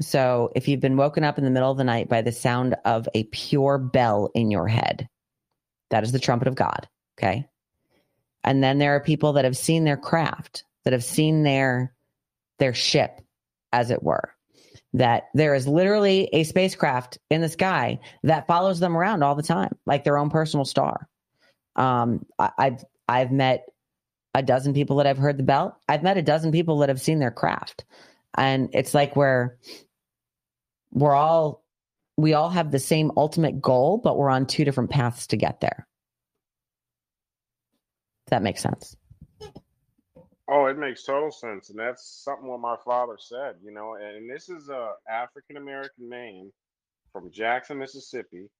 [0.00, 2.76] So if you've been woken up in the middle of the night by the sound
[2.84, 5.08] of a pure bell in your head,
[5.90, 6.88] that is the trumpet of God.
[7.18, 7.46] Okay.
[8.42, 11.94] And then there are people that have seen their craft, that have seen their
[12.58, 13.20] their ship,
[13.72, 14.34] as it were
[14.92, 19.42] that there is literally a spacecraft in the sky that follows them around all the
[19.42, 21.08] time, like their own personal star.
[21.76, 23.66] Um, I, I've I've met
[24.34, 25.78] a dozen people that have heard the bell.
[25.88, 27.84] I've met a dozen people that have seen their craft,
[28.36, 29.56] and it's like we're
[30.92, 31.64] we're all
[32.16, 35.60] we all have the same ultimate goal, but we're on two different paths to get
[35.60, 35.86] there.
[38.26, 38.96] If that makes sense.
[40.48, 43.54] Oh, it makes total sense, and that's something what my father said.
[43.62, 46.50] You know, and this is a African American man
[47.12, 48.50] from Jackson, Mississippi.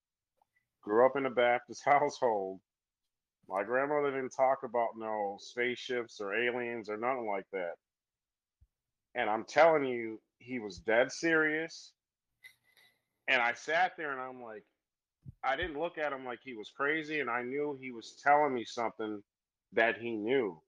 [0.83, 2.61] Grew up in a Baptist household.
[3.49, 7.75] My grandmother didn't talk about no spaceships or aliens or nothing like that.
[9.17, 11.93] And I'm telling you, he was dead serious.
[13.31, 14.65] And I sat there and I'm like,
[15.45, 18.53] I didn't look at him like he was crazy, and I knew he was telling
[18.53, 19.23] me something
[19.73, 20.61] that he knew.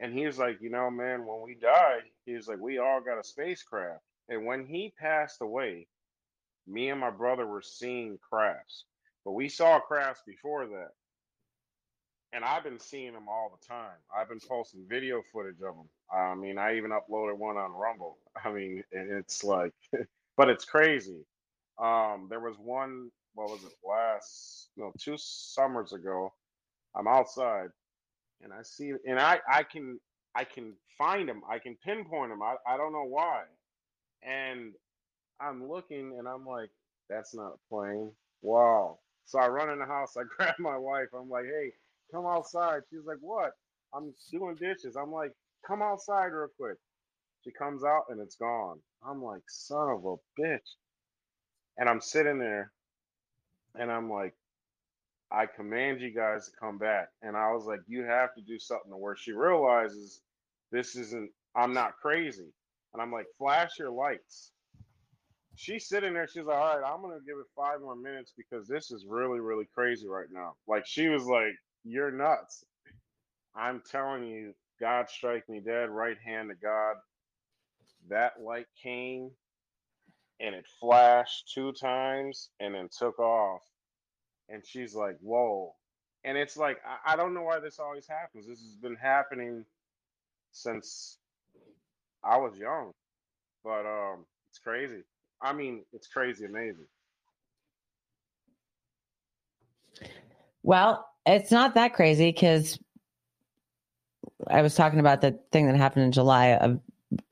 [0.00, 3.00] And he was like, you know, man, when we die, he was like, we all
[3.00, 4.02] got a spacecraft.
[4.28, 5.86] And when he passed away,
[6.66, 8.84] me and my brother were seeing crafts,
[9.24, 10.90] but we saw crafts before that.
[12.32, 13.96] And I've been seeing them all the time.
[14.16, 15.88] I've been posting video footage of them.
[16.12, 18.18] I mean, I even uploaded one on Rumble.
[18.44, 19.72] I mean, it's like,
[20.36, 21.24] but it's crazy.
[21.82, 26.32] Um, there was one, what was it, last, no, two summers ago.
[26.96, 27.68] I'm outside
[28.42, 29.98] and I see, and I I can
[30.34, 31.42] I can find them.
[31.48, 32.42] I can pinpoint them.
[32.42, 33.44] I I don't know why,
[34.22, 34.72] and
[35.40, 36.70] I'm looking, and I'm like,
[37.10, 38.12] that's not a plane.
[38.42, 38.98] Wow.
[39.26, 40.16] So I run in the house.
[40.18, 41.08] I grab my wife.
[41.18, 41.72] I'm like, hey,
[42.12, 42.82] come outside.
[42.90, 43.52] She's like, what?
[43.94, 44.96] I'm doing dishes.
[44.96, 45.32] I'm like,
[45.66, 46.76] come outside real quick.
[47.44, 48.78] She comes out and it's gone.
[49.06, 50.58] I'm like, son of a bitch.
[51.80, 52.72] And I'm sitting there
[53.74, 54.34] and I'm like,
[55.32, 57.08] I command you guys to come back.
[57.22, 60.20] And I was like, you have to do something to where she realizes
[60.70, 62.52] this isn't, I'm not crazy.
[62.92, 64.52] And I'm like, flash your lights.
[65.56, 66.28] She's sitting there.
[66.28, 69.06] She's like, all right, I'm going to give it five more minutes because this is
[69.08, 70.54] really, really crazy right now.
[70.68, 71.54] Like, she was like,
[71.84, 72.64] you're nuts.
[73.54, 76.96] I'm telling you, God strike me dead, right hand to God.
[78.08, 79.30] That light came
[80.40, 83.62] and it flashed two times and then took off
[84.48, 85.74] and she's like, "Whoa!"
[86.24, 88.46] And it's like I, I don't know why this always happens.
[88.46, 89.64] This has been happening
[90.52, 91.18] since
[92.24, 92.92] I was young,
[93.64, 95.02] but um, it's crazy.
[95.40, 96.86] I mean, it's crazy amazing.
[100.62, 102.78] Well, it's not that crazy because
[104.46, 106.48] I was talking about the thing that happened in July.
[106.48, 106.80] Of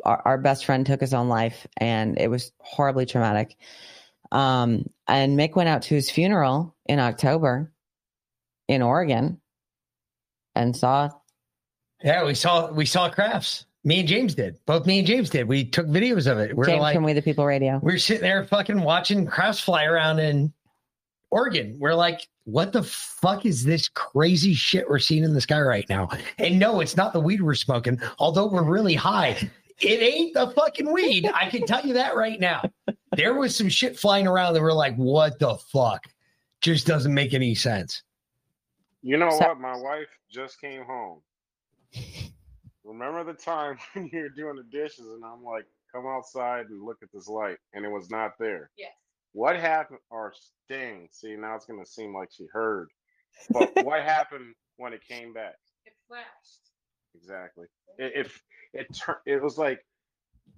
[0.04, 3.56] our, our best friend took his own life, and it was horribly traumatic.
[4.30, 7.72] Um, and Mick went out to his funeral in October
[8.68, 9.40] in Oregon
[10.54, 11.10] and saw.
[12.02, 13.64] Yeah, we saw we saw crafts.
[13.84, 14.58] Me and James did.
[14.66, 15.48] Both me and James did.
[15.48, 16.54] We took videos of it.
[16.54, 17.80] We're James like, from We the People Radio.
[17.82, 20.52] We're sitting there fucking watching crafts fly around in
[21.30, 21.76] Oregon.
[21.78, 25.88] We're like, what the fuck is this crazy shit we're seeing in the sky right
[25.88, 26.08] now?
[26.38, 29.48] And no, it's not the weed we're smoking, although we're really high.
[29.80, 31.30] It ain't the fucking weed.
[31.32, 32.62] I can tell you that right now.
[33.16, 36.06] There was some shit flying around that were like, what the fuck?
[36.60, 38.02] Just doesn't make any sense.
[39.02, 39.60] You know so- what?
[39.60, 41.20] My wife just came home.
[42.84, 46.82] Remember the time when you were doing the dishes and I'm like, come outside and
[46.82, 48.70] look at this light, and it was not there.
[48.76, 48.92] Yes.
[49.32, 50.00] What happened?
[50.10, 50.32] Or
[50.64, 51.08] Sting?
[51.12, 52.88] See, now it's gonna seem like she heard.
[53.50, 55.54] But what happened when it came back?
[55.84, 56.67] It flashed.
[57.20, 57.66] Exactly.
[57.98, 58.32] It it
[58.72, 59.80] it, tur- it was like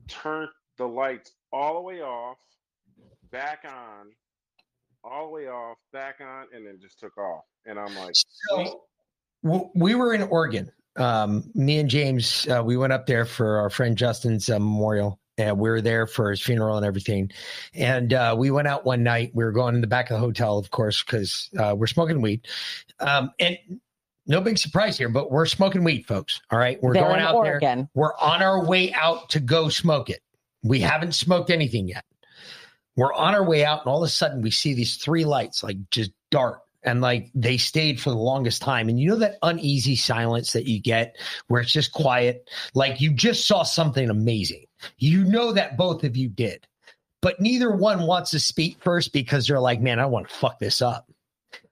[0.09, 2.37] turned the lights all the way off,
[3.31, 4.09] back on,
[5.05, 7.45] all the way off, back on, and then just took off.
[7.67, 8.83] And I'm like, so,
[9.43, 10.71] we were in Oregon.
[10.97, 15.21] Um, me and James, uh, we went up there for our friend Justin's uh, memorial,
[15.39, 17.31] and we were there for his funeral and everything.
[17.75, 19.31] And uh, we went out one night.
[19.35, 22.21] We were going in the back of the hotel, of course, because uh, we're smoking
[22.21, 22.47] weed.
[22.99, 23.57] Um, and
[24.31, 26.41] no big surprise here, but we're smoking weed, folks.
[26.51, 27.89] All right, we're They're going in out there.
[27.95, 30.21] We're on our way out to go smoke it.
[30.63, 32.05] We haven't smoked anything yet.
[32.97, 35.63] We're on our way out, and all of a sudden we see these three lights
[35.63, 36.61] like just dart.
[36.83, 38.89] And like they stayed for the longest time.
[38.89, 41.15] And you know that uneasy silence that you get
[41.49, 42.49] where it's just quiet?
[42.73, 44.65] Like you just saw something amazing.
[44.97, 46.67] You know that both of you did.
[47.21, 50.59] But neither one wants to speak first because they're like, man, I want to fuck
[50.59, 51.10] this up.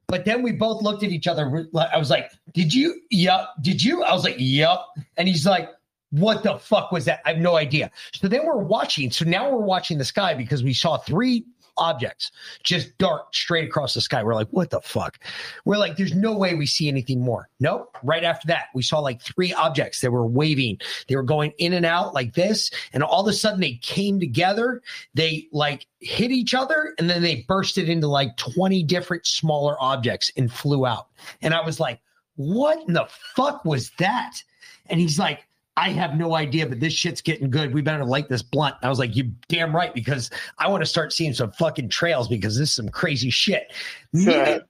[0.09, 1.69] But then we both looked at each other.
[1.93, 3.01] I was like, Did you?
[3.11, 3.49] Yep.
[3.61, 4.03] Did you?
[4.03, 4.79] I was like, Yep.
[5.19, 5.71] And he's like,
[6.11, 7.21] What the fuck was that?
[7.27, 7.91] I have no idea.
[8.15, 9.11] So then we're watching.
[9.11, 11.45] So now we're watching the sky because we saw three
[11.79, 12.31] objects
[12.63, 14.23] just dart straight across the sky.
[14.23, 15.19] We're like, What the fuck?
[15.65, 17.49] We're like, There's no way we see anything more.
[17.61, 17.97] Nope.
[18.03, 20.79] Right after that, we saw like three objects that were waving.
[21.09, 22.71] They were going in and out like this.
[22.93, 24.83] And all of a sudden they came together.
[25.15, 30.31] They like hit each other and then they bursted into like 20 different smaller objects
[30.37, 31.09] and flew out.
[31.43, 32.01] And I was like,
[32.37, 34.43] what in the fuck was that?
[34.87, 35.48] And he's like,
[35.79, 37.73] I have no idea, but this shit's getting good.
[37.73, 38.75] We better light this blunt.
[38.83, 40.29] I was like, you damn right, because
[40.59, 43.73] I want to start seeing some fucking trails because this is some crazy shit.
[44.13, 44.67] Immediate-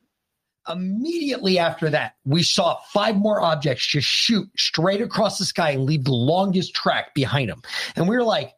[0.68, 5.84] immediately after that, we saw five more objects just shoot straight across the sky and
[5.84, 7.62] leave the longest track behind them.
[7.96, 8.52] And we were like,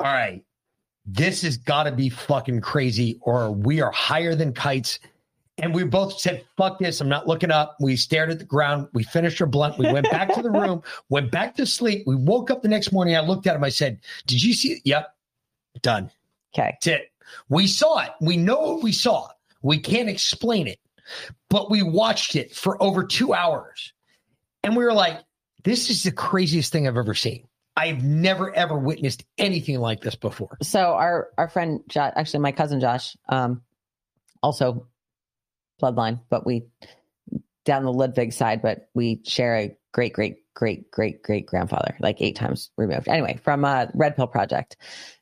[0.00, 0.44] all right,
[1.06, 4.98] this has got to be fucking crazy, or we are higher than kites.
[5.58, 7.00] And we both said, fuck this.
[7.00, 7.76] I'm not looking up.
[7.80, 8.88] We stared at the ground.
[8.92, 9.78] We finished our blunt.
[9.78, 12.04] We went back to the room, went back to sleep.
[12.06, 13.16] We woke up the next morning.
[13.16, 13.62] I looked at him.
[13.62, 14.82] I said, Did you see it?
[14.84, 15.14] Yep.
[15.82, 16.10] Done.
[16.54, 16.70] Okay.
[16.72, 17.12] That's it.
[17.48, 18.10] We saw it.
[18.20, 19.28] We know what we saw.
[19.62, 20.78] We can't explain it,
[21.48, 23.92] but we watched it for over two hours.
[24.62, 25.20] And we were like,
[25.62, 27.46] this is the craziest thing I've ever seen.
[27.76, 30.58] I've never, ever witnessed anything like this before.
[30.62, 33.62] So our our friend Josh, actually my cousin Josh, um,
[34.42, 34.86] also
[35.80, 36.64] bloodline, but we
[37.64, 42.20] down the Ludwig side, but we share a great, great, great, great, great grandfather, like
[42.20, 43.08] eight times removed.
[43.08, 44.76] Anyway, from a Red Pill Project,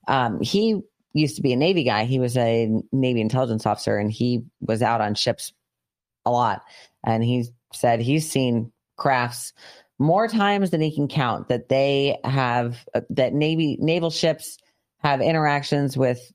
[0.09, 0.81] um, he
[1.13, 2.05] used to be a Navy guy.
[2.05, 5.53] He was a Navy intelligence officer, and he was out on ships
[6.25, 6.63] a lot.
[7.05, 9.53] And he said he's seen crafts
[9.99, 14.59] more times than he can count that they have uh, that Navy naval ships
[14.99, 16.33] have interactions with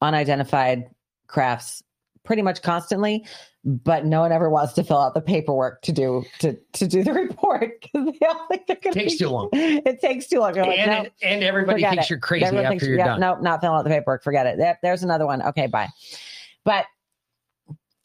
[0.00, 0.90] unidentified
[1.26, 1.82] crafts
[2.24, 3.24] pretty much constantly
[3.64, 7.04] but no one ever wants to fill out the paperwork to do to to do
[7.04, 9.48] the report because they all think they're going to Takes too long.
[9.52, 10.54] It takes too long.
[10.54, 12.10] Like, and, no, it- and everybody thinks it.
[12.10, 13.20] you're crazy Everyone after thinks, you're yeah, done.
[13.20, 14.24] Nope, not filling out the paperwork.
[14.24, 14.56] Forget it.
[14.58, 15.42] There, there's another one.
[15.42, 15.88] Okay, bye.
[16.64, 16.86] But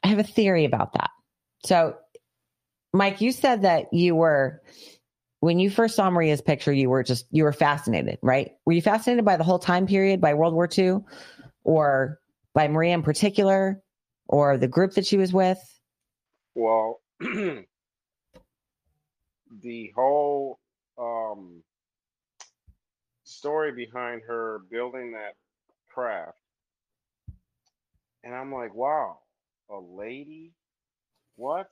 [0.03, 1.09] I have a theory about that.
[1.65, 1.95] So,
[2.93, 4.61] Mike, you said that you were
[5.39, 8.51] when you first saw Maria's picture, you were just you were fascinated, right?
[8.65, 10.97] Were you fascinated by the whole time period, by World War II,
[11.63, 12.19] or
[12.53, 13.81] by Maria in particular,
[14.27, 15.59] or the group that she was with?
[16.53, 17.65] Well, the
[19.95, 20.59] whole
[20.97, 21.63] um,
[23.23, 25.35] story behind her building that
[25.89, 26.37] craft,
[28.23, 29.19] and I'm like, wow,
[29.69, 30.51] a lady?
[31.35, 31.69] What?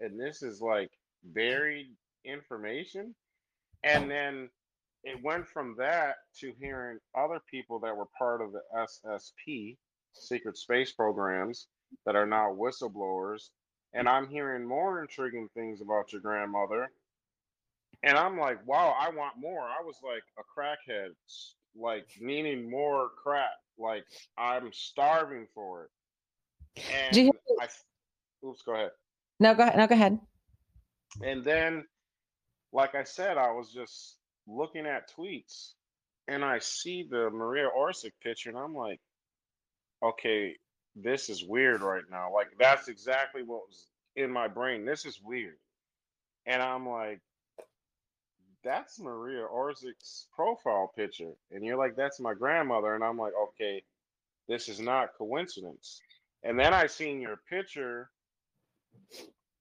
[0.00, 0.90] And this is like
[1.22, 1.90] buried
[2.24, 3.14] information?
[3.84, 4.48] And then
[5.04, 9.76] it went from that to hearing other people that were part of the SSP,
[10.14, 11.66] secret space programs,
[12.06, 13.50] that are now whistleblowers
[13.94, 16.90] and I'm hearing more intriguing things about your grandmother.
[18.02, 19.60] And I'm like, wow, I want more.
[19.60, 21.10] I was like a crackhead,
[21.76, 23.50] like needing more crack.
[23.78, 24.04] Like
[24.38, 25.90] I'm starving for it.
[26.76, 27.68] You And hear- I,
[28.46, 28.90] oops, go ahead.
[29.40, 29.76] No, go ahead.
[29.76, 30.18] No, go ahead.
[31.22, 31.84] And then,
[32.72, 34.16] like I said, I was just
[34.46, 35.72] looking at tweets
[36.28, 39.00] and I see the Maria Orsic picture and I'm like,
[40.02, 40.56] okay,
[40.96, 42.32] this is weird right now.
[42.32, 44.84] Like that's exactly what was in my brain.
[44.84, 45.56] This is weird.
[46.46, 47.20] And I'm like,
[48.64, 51.32] that's Maria Orsic's profile picture.
[51.50, 52.94] And you're like, that's my grandmother.
[52.94, 53.82] And I'm like, okay,
[54.48, 56.00] this is not coincidence.
[56.42, 58.10] And then I seen your picture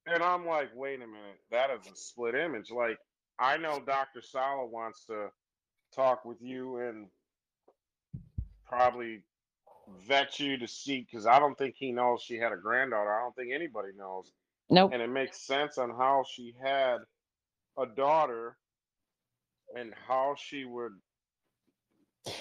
[0.07, 2.72] and I'm like, wait a minute, that is a split image.
[2.72, 2.97] Like,
[3.39, 4.22] I know Dr.
[4.22, 5.30] Salla wants to
[5.95, 7.07] talk with you and
[8.68, 9.22] probably
[10.07, 13.13] vet you to see because I don't think he knows she had a granddaughter.
[13.13, 14.31] I don't think anybody knows.
[14.69, 14.91] Nope.
[14.93, 16.97] And it makes sense on how she had
[17.77, 18.57] a daughter
[19.76, 20.93] and how she would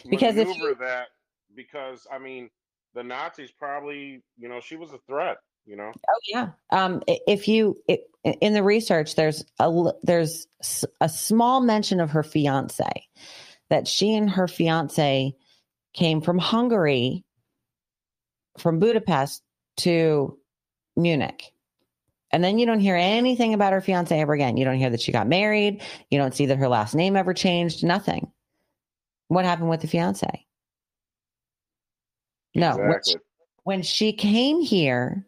[0.09, 1.09] Because if maneuver you- that
[1.55, 2.51] because I mean
[2.95, 5.93] the Nazis probably, you know, she was a threat, you know.
[6.09, 6.51] Oh yeah.
[6.71, 10.47] Um, if you it, in the research, there's a there's
[11.01, 13.09] a small mention of her fiance,
[13.71, 15.35] that she and her fiance
[15.95, 17.25] came from Hungary,
[18.59, 19.43] from Budapest
[19.79, 20.39] to
[20.97, 21.53] Munich.
[22.33, 24.57] And then you don't hear anything about her fiance ever again.
[24.57, 25.83] You don't hear that she got married.
[26.11, 27.83] You don't see that her last name ever changed.
[27.83, 28.31] Nothing.
[29.29, 30.47] What happened with the fiance?
[32.55, 32.77] No.
[32.77, 33.17] When she,
[33.65, 35.27] when she came here,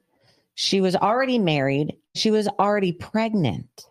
[0.55, 1.97] she was already married.
[2.15, 3.87] She was already pregnant.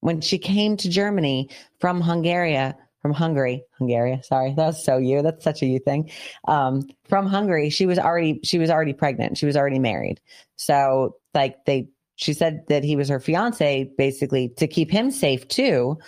[0.00, 1.48] When she came to Germany
[1.80, 2.74] from Hungary,
[3.04, 5.20] from Hungary, Hungary, sorry, that was so you.
[5.20, 6.10] That's such a you thing.
[6.48, 9.36] Um, from Hungary, she was already she was already pregnant.
[9.36, 10.22] She was already married.
[10.56, 15.46] So like they she said that he was her fiance basically to keep him safe
[15.48, 15.98] too,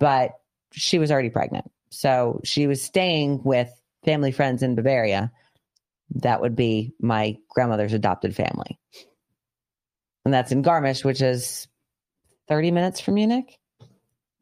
[0.00, 0.30] but
[0.72, 1.70] she was already pregnant.
[1.90, 3.68] So she was staying with
[4.06, 5.30] family friends in Bavaria.
[6.14, 8.78] That would be my grandmother's adopted family.
[10.24, 11.68] And that's in Garmisch, which is
[12.48, 13.58] 30 minutes from Munich.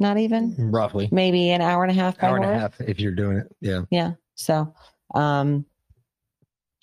[0.04, 3.00] Not even, roughly maybe an hour and a half by hour and a half if
[3.00, 3.56] you're doing it.
[3.62, 3.84] Yeah.
[3.90, 4.12] Yeah.
[4.34, 4.74] So,
[5.14, 5.64] um,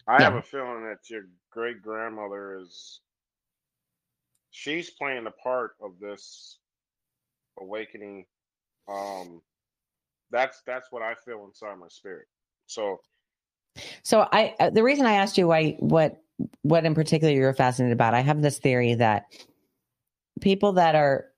[0.08, 3.00] I have a feeling that your great grandmother is
[4.50, 6.58] she's playing the part of this
[7.60, 8.26] awakening.
[8.88, 9.44] Um
[10.32, 12.26] that's that's what I feel inside my spirit.
[12.66, 13.02] So
[14.02, 16.18] So I uh, the reason I asked you why what
[16.64, 19.26] what in particular you're fascinated about, I have this theory that
[20.42, 21.31] people that are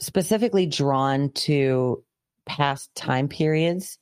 [0.00, 2.02] specifically drawn to
[2.46, 3.98] past time periods,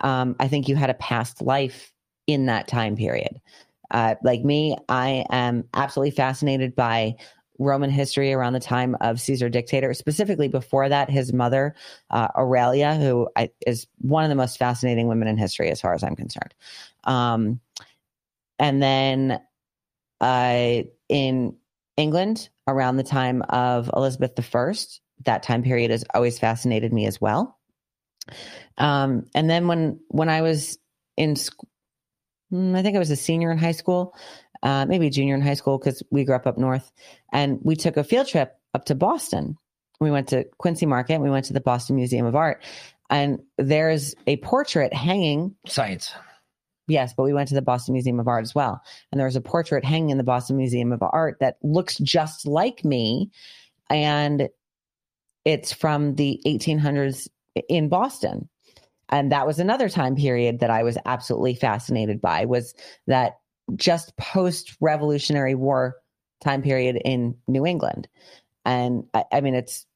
[0.00, 1.92] um, I think you had a past life
[2.26, 3.40] in that time period.
[3.90, 7.16] Uh, like me, I am absolutely fascinated by
[7.58, 9.92] Roman history around the time of Caesar dictator.
[9.92, 11.74] Specifically, before that, his mother
[12.10, 15.92] uh, Aurelia, who I, is one of the most fascinating women in history, as far
[15.92, 16.54] as I'm concerned.
[17.04, 17.60] Um,
[18.58, 19.40] and then
[20.20, 21.56] uh, in
[21.96, 24.74] England, around the time of Elizabeth I,
[25.24, 27.58] that time period has always fascinated me as well.
[28.78, 30.78] Um, and then when when I was
[31.16, 31.64] in, sc-
[32.52, 34.14] mm, I think I was a senior in high school,
[34.62, 36.90] uh, maybe junior in high school because we grew up up north,
[37.32, 39.56] and we took a field trip up to Boston.
[40.00, 41.20] We went to Quincy Market.
[41.20, 42.62] We went to the Boston Museum of Art,
[43.10, 46.12] and there's a portrait hanging Science.
[46.90, 48.82] Yes, but we went to the Boston Museum of Art as well.
[49.10, 52.46] And there was a portrait hanging in the Boston Museum of Art that looks just
[52.46, 53.30] like me.
[53.88, 54.48] And
[55.44, 57.28] it's from the 1800s
[57.68, 58.48] in Boston.
[59.08, 62.74] And that was another time period that I was absolutely fascinated by was
[63.06, 63.38] that
[63.74, 65.96] just post Revolutionary War
[66.42, 68.08] time period in New England.
[68.64, 69.86] And I, I mean, it's,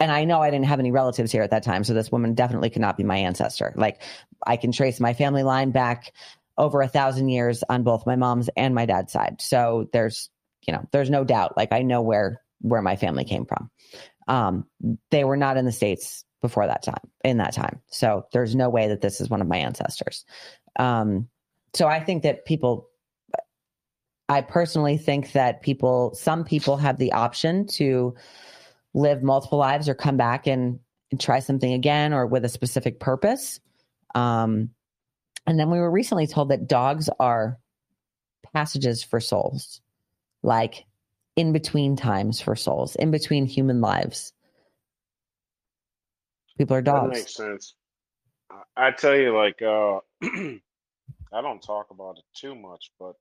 [0.00, 1.84] and I know I didn't have any relatives here at that time.
[1.84, 3.74] So this woman definitely could not be my ancestor.
[3.76, 4.00] Like
[4.46, 6.12] I can trace my family line back
[6.56, 9.40] over a thousand years on both my mom's and my dad's side.
[9.40, 10.30] So there's,
[10.66, 11.56] you know, there's no doubt.
[11.56, 13.70] Like I know where where my family came from.
[14.26, 14.64] Um,
[15.10, 17.10] they were not in the states before that time.
[17.22, 20.24] In that time, so there's no way that this is one of my ancestors.
[20.78, 21.28] Um,
[21.74, 22.88] so I think that people.
[24.26, 28.14] I personally think that people, some people have the option to
[28.94, 30.80] live multiple lives or come back and,
[31.10, 33.60] and try something again or with a specific purpose.
[34.14, 34.70] Um,
[35.46, 37.58] and then we were recently told that dogs are
[38.54, 39.82] passages for souls,
[40.42, 40.86] like
[41.36, 44.32] in between times for souls, in between human lives.
[46.56, 47.16] People are that dogs.
[47.18, 47.74] makes sense.
[48.76, 49.98] I- tell you, like, uh
[51.32, 53.14] I don't talk about it too much, but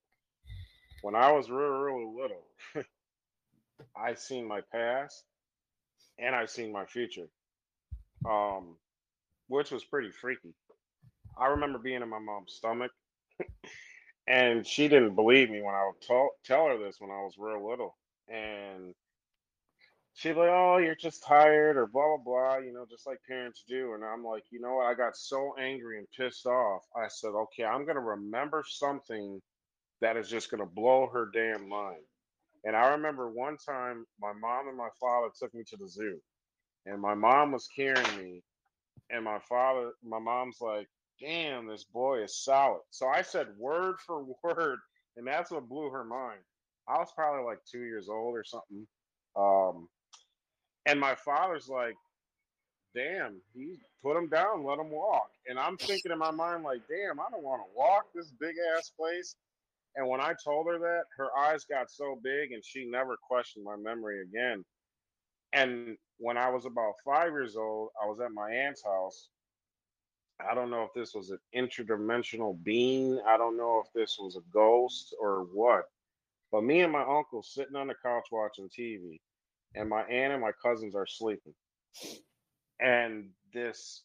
[1.01, 2.45] when I was real, real little,
[3.95, 5.23] I seen my past
[6.19, 7.27] and I seen my future,
[8.29, 8.77] um,
[9.47, 10.53] which was pretty freaky.
[11.37, 12.91] I remember being in my mom's stomach,
[14.27, 17.33] and she didn't believe me when I would tell tell her this when I was
[17.39, 17.97] real little,
[18.29, 18.93] and
[20.15, 23.19] she'd be like, "Oh, you're just tired," or blah blah blah, you know, just like
[23.27, 23.93] parents do.
[23.93, 24.87] And I'm like, you know what?
[24.87, 26.83] I got so angry and pissed off.
[26.95, 29.41] I said, "Okay, I'm gonna remember something
[30.01, 32.03] that is just gonna blow her damn mind."
[32.65, 36.21] And I remember one time my mom and my father took me to the zoo,
[36.85, 38.43] and my mom was carrying me,
[39.11, 40.87] and my father, my mom's like,
[41.21, 44.79] "Damn, this boy is solid." So I said word for word,
[45.17, 46.41] and that's what blew her mind.
[46.87, 48.87] I was probably like two years old or something.
[49.35, 49.87] Um,
[50.85, 51.95] and my father's like,
[52.95, 55.29] damn, he put him down, let him walk.
[55.47, 58.55] And I'm thinking in my mind, like, damn, I don't want to walk this big
[58.77, 59.35] ass place.
[59.95, 63.63] And when I told her that, her eyes got so big and she never questioned
[63.63, 64.63] my memory again.
[65.53, 69.29] And when I was about five years old, I was at my aunt's house.
[70.39, 73.21] I don't know if this was an interdimensional being.
[73.27, 75.85] I don't know if this was a ghost or what.
[76.53, 79.19] But me and my uncle sitting on the couch watching TV,
[79.75, 81.55] and my aunt and my cousins are sleeping.
[82.79, 84.03] And this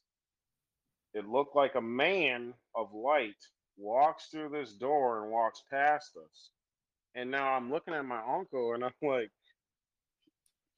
[1.13, 3.37] it looked like a man of light
[3.77, 6.51] walks through this door and walks past us.
[7.15, 9.31] And now I'm looking at my uncle and I'm like,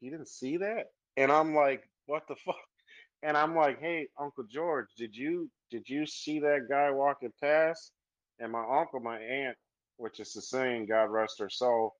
[0.00, 0.86] he didn't see that?
[1.16, 2.56] And I'm like, what the fuck?
[3.22, 7.92] And I'm like, hey, Uncle George, did you did you see that guy walking past?
[8.40, 9.56] And my uncle, my aunt,
[10.00, 11.94] which is Sicilian, God rest her soul,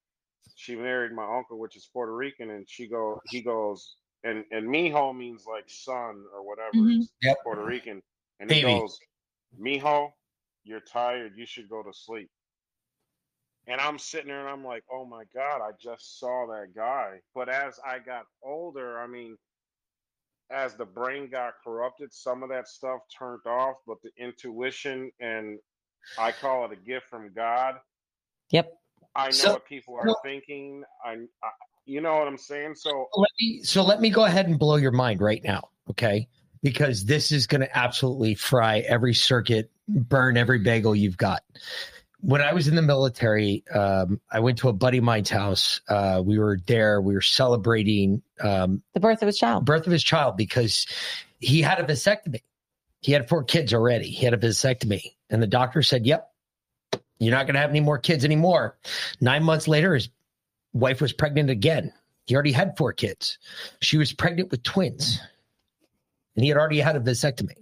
[0.54, 4.66] she married my uncle, which is Puerto Rican, and she go he goes and and
[4.66, 7.08] mijo means like son or whatever Mhm.
[7.22, 7.36] Yep.
[7.42, 8.02] Puerto Rican.
[8.40, 8.98] And he goes,
[9.58, 10.12] Mijo,
[10.64, 12.30] you're tired, you should go to sleep.
[13.66, 17.20] And I'm sitting there and I'm like, oh my God, I just saw that guy.
[17.34, 19.36] But as I got older, I mean,
[20.50, 25.58] as the brain got corrupted, some of that stuff turned off, but the intuition and
[26.18, 27.76] I call it a gift from God.
[28.50, 28.72] Yep.
[29.14, 30.84] I know So- what people are well- thinking.
[31.04, 31.16] I, I,
[31.86, 32.74] you know what I'm saying?
[32.76, 36.28] So let me so let me go ahead and blow your mind right now okay
[36.62, 41.42] because this is going to absolutely fry every circuit burn every bagel you've got
[42.20, 45.80] when i was in the military um, i went to a buddy of mine's house
[45.88, 49.64] uh, we were there we were celebrating um, The birth of his child.
[49.64, 50.86] birth of his child because
[51.40, 52.42] he had a vasectomy
[53.00, 56.29] he had four kids already he had a vasectomy and the doctor said yep
[57.20, 58.76] you're not going to have any more kids anymore
[59.20, 60.08] nine months later his
[60.72, 61.92] wife was pregnant again.
[62.26, 63.38] He already had four kids.
[63.80, 65.20] She was pregnant with twins.
[66.36, 67.56] And he had already had a vasectomy.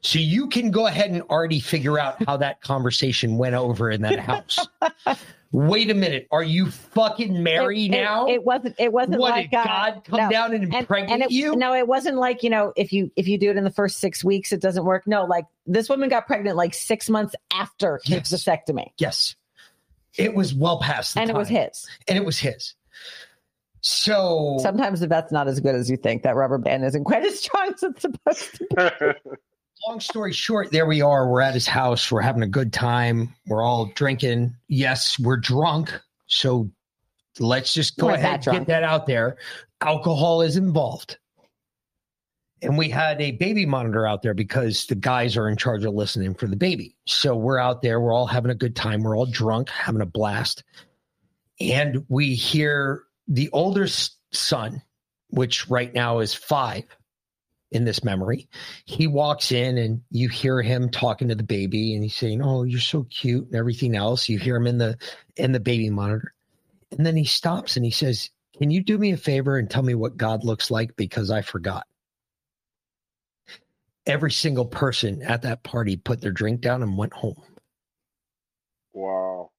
[0.00, 4.02] So you can go ahead and already figure out how that conversation went over in
[4.02, 4.58] that house.
[5.52, 6.28] Wait a minute.
[6.30, 8.26] Are you fucking married It- it- now?
[8.28, 8.76] It, wasn't.
[8.78, 10.30] It wasn't what like did uh, God come no.
[10.30, 11.56] down and and, impregnate and it, you?
[11.56, 13.98] No, it wasn't like you know if you if you do it in the first
[13.98, 15.06] six weeks it doesn't work.
[15.08, 18.32] No, like this woman got pregnant like six months after his Yes.
[18.32, 19.34] vasectomy, yes.
[20.16, 21.86] It was well past the and it was his.
[22.06, 22.74] And it was his.
[23.80, 26.22] So Sometimes the vet's not as good as you think.
[26.24, 29.16] That rubber band isn't quite as strong as it's supposed to.
[29.86, 31.28] long story short, there we are.
[31.28, 32.10] We're at his house.
[32.10, 33.34] We're having a good time.
[33.46, 34.54] We're all drinking.
[34.68, 35.92] Yes, we're drunk.
[36.26, 36.70] So
[37.38, 39.36] let's just go We're ahead and get that out there.
[39.80, 41.18] Alcohol is involved.
[42.62, 45.94] And we had a baby monitor out there because the guys are in charge of
[45.94, 46.94] listening for the baby.
[47.06, 48.00] So we're out there.
[48.00, 49.02] We're all having a good time.
[49.02, 50.62] We're all drunk, having a blast.
[51.58, 53.86] And we hear the older
[54.32, 54.82] son,
[55.28, 56.84] which right now is five
[57.72, 58.48] in this memory.
[58.84, 62.64] He walks in and you hear him talking to the baby and he's saying oh
[62.64, 64.28] you're so cute and everything else.
[64.28, 64.96] You hear him in the
[65.36, 66.34] in the baby monitor.
[66.90, 69.82] And then he stops and he says can you do me a favor and tell
[69.82, 70.96] me what god looks like?
[70.96, 71.86] Because i forgot.
[74.06, 77.40] Every single person at that party put their drink down and went home.
[78.92, 79.50] Wow.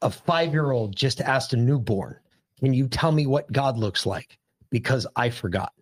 [0.00, 2.18] a five year old just asked a newborn
[2.58, 4.38] can you tell me what god looks like?
[4.70, 5.72] Because i forgot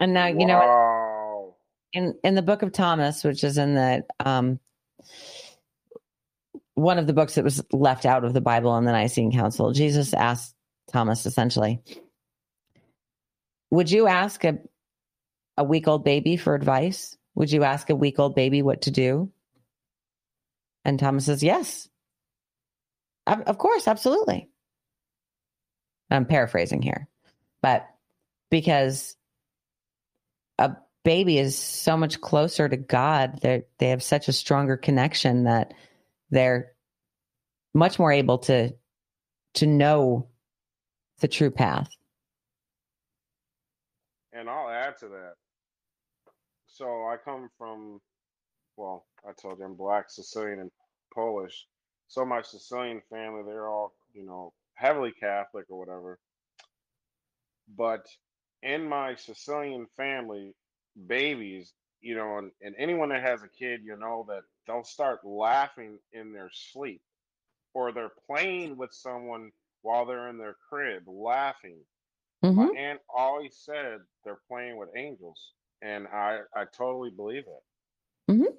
[0.00, 1.56] And now you know
[1.92, 4.60] in in the book of Thomas, which is in the um
[6.74, 9.72] one of the books that was left out of the Bible in the Nicene Council,
[9.72, 10.54] Jesus asked
[10.92, 11.80] Thomas essentially,
[13.70, 14.58] "Would you ask a
[15.56, 17.16] a week old baby for advice?
[17.34, 19.32] Would you ask a week old baby what to do?"
[20.84, 21.88] And Thomas says, "Yes,
[23.26, 24.50] of course, absolutely."
[26.10, 27.08] I'm paraphrasing here,
[27.62, 27.88] but
[28.50, 29.15] because
[30.58, 33.40] a baby is so much closer to God.
[33.42, 35.74] They they have such a stronger connection that
[36.30, 36.72] they're
[37.74, 38.74] much more able to
[39.54, 40.28] to know
[41.20, 41.90] the true path.
[44.32, 45.34] And I'll add to that.
[46.66, 48.00] So I come from,
[48.76, 50.70] well, I told you I'm black, Sicilian, and
[51.14, 51.66] Polish.
[52.08, 56.18] So my Sicilian family, they're all, you know, heavily Catholic or whatever.
[57.76, 58.06] But
[58.66, 60.54] in my Sicilian family,
[61.06, 65.20] babies, you know, and, and anyone that has a kid, you know, that they'll start
[65.24, 67.00] laughing in their sleep
[67.74, 69.50] or they're playing with someone
[69.82, 71.78] while they're in their crib laughing
[72.42, 72.76] my mm-hmm.
[72.76, 75.52] aunt always said they're playing with angels,
[75.82, 78.32] and I I totally believe it.
[78.32, 78.54] Mm-hmm.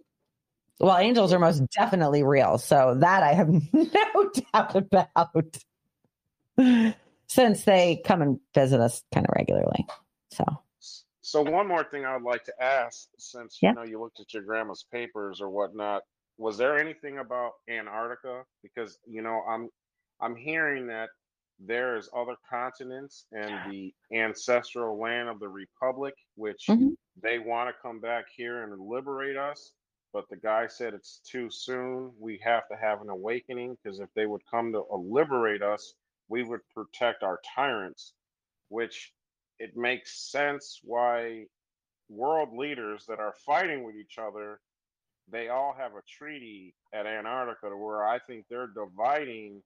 [0.79, 5.57] Well, angels are most definitely real, so that I have no doubt about.
[7.29, 9.85] Since they come and visit us kind of regularly,
[10.31, 10.45] so
[11.21, 13.69] So one more thing I would like to ask, since Yeah.
[13.71, 16.03] you know you looked at your grandma's papers or whatnot,
[16.37, 18.45] was there anything about Antarctica?
[18.63, 19.69] Because you know I'm
[20.21, 21.09] I'm hearing that
[21.59, 26.95] there is other continents and the ancestral land of the Republic, which Mhm.
[27.17, 29.73] they want to come back here and liberate us.
[30.13, 32.13] But the guy said it's too soon.
[32.19, 35.95] We have to have an awakening because if they would come to uh, liberate us,
[36.29, 38.13] we would protect our tyrants,
[38.69, 39.13] which
[39.59, 41.45] it makes sense why
[42.09, 44.59] world leaders that are fighting with each other,
[45.29, 49.61] they all have a treaty at Antarctica where I think they're dividing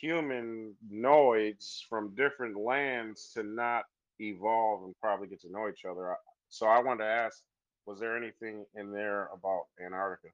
[0.00, 3.84] humanoids from different lands to not
[4.18, 6.16] evolve and probably get to know each other.
[6.48, 7.42] So I wanted to ask,
[7.86, 10.32] was there anything in there about Antarctica?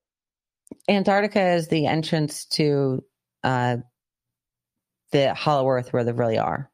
[0.89, 3.03] Antarctica is the entrance to
[3.43, 3.79] uh,
[5.13, 6.71] the Hollow Earth where they really are.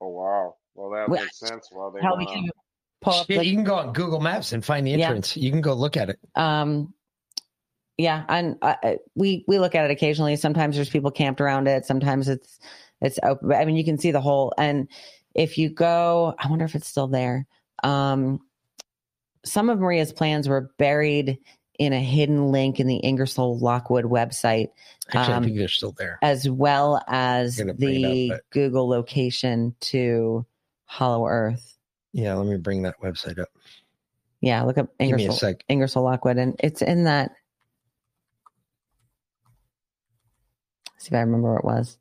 [0.00, 0.54] Oh wow!
[0.74, 1.68] Well, that Well, makes sense.
[1.72, 2.48] Well, they How we can
[3.02, 5.08] pull up Shit, the you can go on Google Maps and find the Yeah.
[5.10, 5.36] entrance.
[5.36, 6.18] You can go look at it.
[6.36, 6.94] um
[7.98, 11.68] yeah and uh, uh, we we look at it occasionally sometimes there's people camped around
[11.68, 12.58] it sometimes it's
[13.02, 14.88] it's open i mean you can see the whole and
[15.34, 17.46] if you go i wonder if it's still there
[17.84, 18.38] um
[19.44, 21.38] some of maria's plans were buried
[21.80, 24.68] in a hidden link in the ingersoll lockwood website
[25.08, 26.18] Actually, Um, I think they're still there.
[26.22, 30.44] as well as I'm gonna bring it up, the but- google location to
[30.84, 31.78] hollow earth
[32.12, 33.48] Yeah, let me bring that website up.
[34.42, 35.64] yeah look up Give me a ingersoll, sec.
[35.70, 37.30] ingersoll lockwood and it's in that
[40.98, 41.96] see if i remember where it was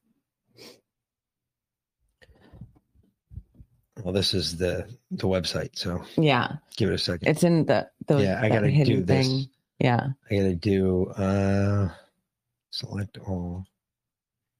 [4.03, 7.27] Well, this is the the website, so Yeah, give it a second.
[7.27, 9.47] it's in the the yeah, I gotta do hidden this.
[9.79, 9.85] Thing.
[9.87, 11.89] Yeah, I gotta do uh
[12.71, 13.65] select all.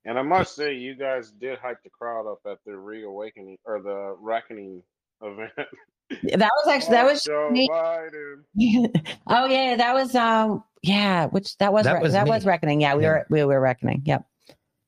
[0.06, 3.82] And I must say, you guys did hype the crowd up at the reawakening or
[3.82, 4.82] the reckoning
[5.22, 5.52] event.
[5.58, 7.24] that was actually that was.
[7.24, 7.68] Joe me.
[7.70, 8.44] Biden.
[9.28, 12.46] oh yeah, that was um yeah, which that was That that was was, that was
[12.46, 12.82] reckoning.
[12.82, 13.10] Yeah, we Yeah.
[13.10, 14.04] were we were reckoning.
[14.06, 14.26] Yep.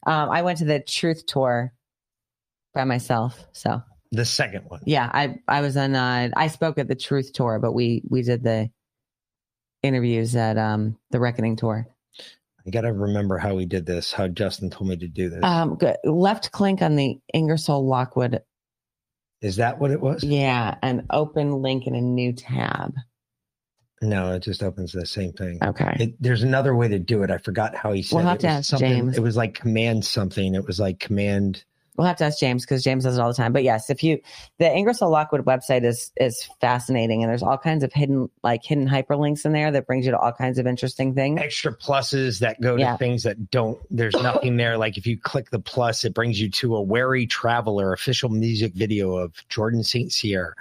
[0.08, 1.74] Um, I went to the truth tour
[2.74, 3.46] by myself.
[3.52, 4.82] So The second one.
[4.86, 5.94] yeah, I I was on.
[5.94, 8.72] Uh, I spoke at the truth tour, but we we did the
[9.92, 11.88] interviews at um the reckoning tour.
[12.66, 15.44] I gotta remember how we did this, how Justin told me to do this.
[15.44, 15.98] Um, good.
[16.04, 18.42] left click on the Ingersoll Lockwood.
[19.42, 20.24] Is that what it was?
[20.24, 22.94] Yeah, An open link in a new tab.
[24.04, 25.58] No, it just opens the same thing.
[25.64, 25.96] Okay.
[26.00, 27.32] It, there's another way to do it.
[27.32, 29.18] I forgot how he said We'll have It to ask something- James.
[29.18, 30.54] It was like command something.
[30.54, 31.64] It was like command.
[31.98, 33.52] We'll have to ask James because James does it all the time.
[33.52, 34.22] But yes, if you
[34.60, 38.88] the Ingersoll Lockwood website is is fascinating and there's all kinds of hidden like hidden
[38.88, 41.40] hyperlinks in there that brings you to all kinds of interesting things.
[41.42, 42.96] extra pluses that go to Yeah.
[42.98, 46.50] things that don't there's nothing there like if you click the plus it brings you
[46.52, 50.56] to a wary traveler official music video of jordan st cyr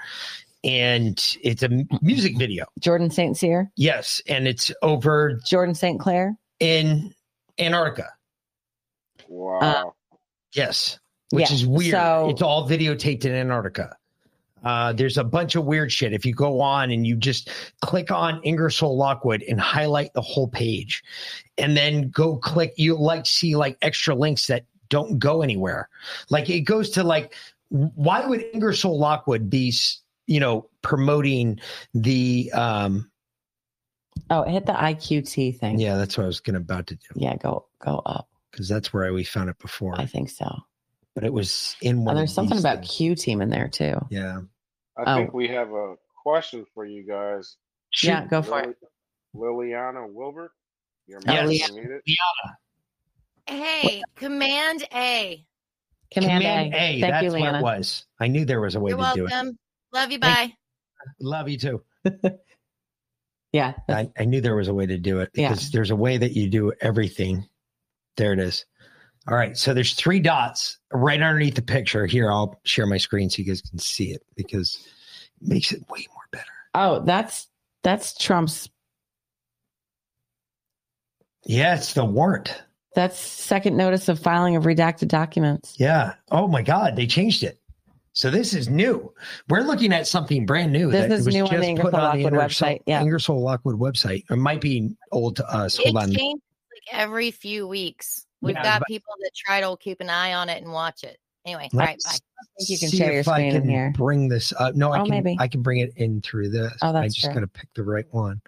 [0.64, 1.68] and it's a
[2.02, 3.36] music video Jordan St.
[3.36, 5.98] Cyr, yes and it's over Jordan St.
[6.00, 6.36] Clair.
[6.58, 7.14] in
[7.58, 8.08] antarctica
[9.28, 9.58] Wow.
[9.60, 9.84] Uh,
[10.52, 10.98] yes
[11.30, 13.96] which Yeah, is weird so- it's all videotaped in antarctica
[14.62, 16.12] uh, there's a bunch of weird shit.
[16.12, 17.48] If you go on and you just
[17.80, 21.02] click on Ingersoll Lockwood and highlight the whole page,
[21.56, 25.88] and then go click, you'll like see like extra links that don't go anywhere.
[26.28, 27.32] Like it goes to like,
[27.70, 29.72] why would Ingersoll Lockwood be,
[30.26, 31.58] you know, promoting
[31.94, 32.52] the?
[32.52, 33.10] um
[34.28, 35.78] Oh, hit the IQT thing.
[35.80, 38.28] Yeah, that's what I was gonna about to do Yeah, go go up.
[38.50, 39.98] because that's where we found it before.
[39.98, 40.54] I think so.
[41.14, 42.08] But it was in one.
[42.08, 42.96] Oh, of there's something these about things.
[42.96, 43.98] Q team in there too.
[44.10, 44.40] Yeah.
[44.96, 45.16] I oh.
[45.16, 47.56] think we have a question for you guys.
[48.02, 48.76] Yeah, go for it.
[49.34, 50.52] Liliana Wilbert,
[51.06, 51.48] your Yes.
[51.48, 52.00] mic is muted.
[53.46, 55.44] Hey, Command A.
[56.12, 56.76] Command, Command A.
[56.76, 57.00] A.
[57.00, 58.06] Thank that's you, what it was.
[58.20, 59.56] I knew there was a way You're to do it.
[59.92, 60.18] Love you.
[60.18, 60.56] Thank- Bye.
[61.20, 61.82] Love you too.
[63.52, 63.74] Yeah.
[63.88, 65.48] I, I knew there was a way to do it Yeah.
[65.48, 67.48] because there's a way that you do everything.
[68.16, 68.64] There it is.
[69.28, 69.56] All right.
[69.56, 72.06] So there's three dots right underneath the picture.
[72.06, 74.86] Here, I'll share my screen so you guys can see it because
[75.40, 76.44] it makes it way more better.
[76.74, 77.46] Oh, that's
[77.82, 78.68] that's Trump's.
[81.44, 82.62] Yeah, it's the warrant.
[82.94, 85.74] That's second notice of filing of redacted documents.
[85.78, 86.14] Yeah.
[86.30, 87.58] Oh my God, they changed it.
[88.12, 89.14] So this is new.
[89.48, 90.90] We're looking at something brand new.
[90.90, 93.00] This that is was new on the just Ingersoll put Lockwood Ingersoll- website, yeah.
[93.00, 94.24] Ingersoll Lockwood website.
[94.28, 95.78] It might be old to us.
[95.78, 96.12] It Hold on.
[96.12, 96.42] changes
[96.72, 98.26] like every few weeks.
[98.42, 101.04] We've Yeah, got but- people that try to keep an eye on it and watch
[101.04, 101.18] it.
[101.46, 102.46] Anyway, all right, Let's bye.
[102.58, 103.92] think you can see share your if I screen in can here.
[103.96, 104.74] Bring this up.
[104.74, 105.10] No, I Oh, can.
[105.10, 105.36] maybe.
[105.40, 106.72] I can bring it in through this.
[106.82, 107.34] Oh, that's I that's just true.
[107.34, 108.42] got to pick the right one.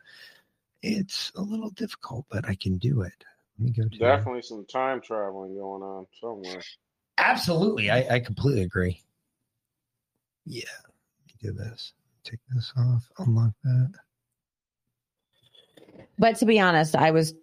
[0.82, 3.12] It's a little difficult, but I can do it.
[3.58, 3.98] Let me go to.
[3.98, 6.62] Definitely some time traveling going on somewhere.
[7.18, 9.00] Absolutely, I, I completely agree.
[10.44, 11.92] Yeah, let me do this.
[12.24, 13.08] Take this off.
[13.18, 13.92] Unlock that.
[16.18, 17.34] But to be honest, I was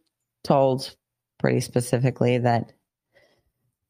[0.44, 0.96] told
[1.40, 2.74] pretty specifically that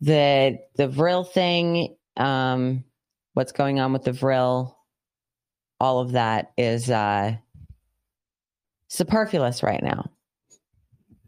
[0.02, 2.86] the the Vril thing, um,
[3.34, 4.78] what's going on with the Vril,
[5.80, 7.36] all of that is uh
[8.88, 10.10] superfluous right now.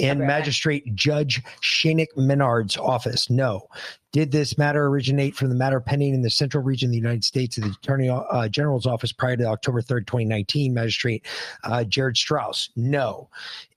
[0.00, 0.26] and Okay.
[0.26, 3.30] Magistrate Judge Shaniek Maynard's office?
[3.30, 3.68] No.
[4.12, 7.24] Did this matter originate from the matter pending in the central region of the United
[7.24, 10.72] States of the Attorney uh, General's office prior to October 3rd, 2019?
[10.74, 11.26] Magistrate
[11.64, 12.70] uh, Jared Strauss?
[12.76, 13.28] No.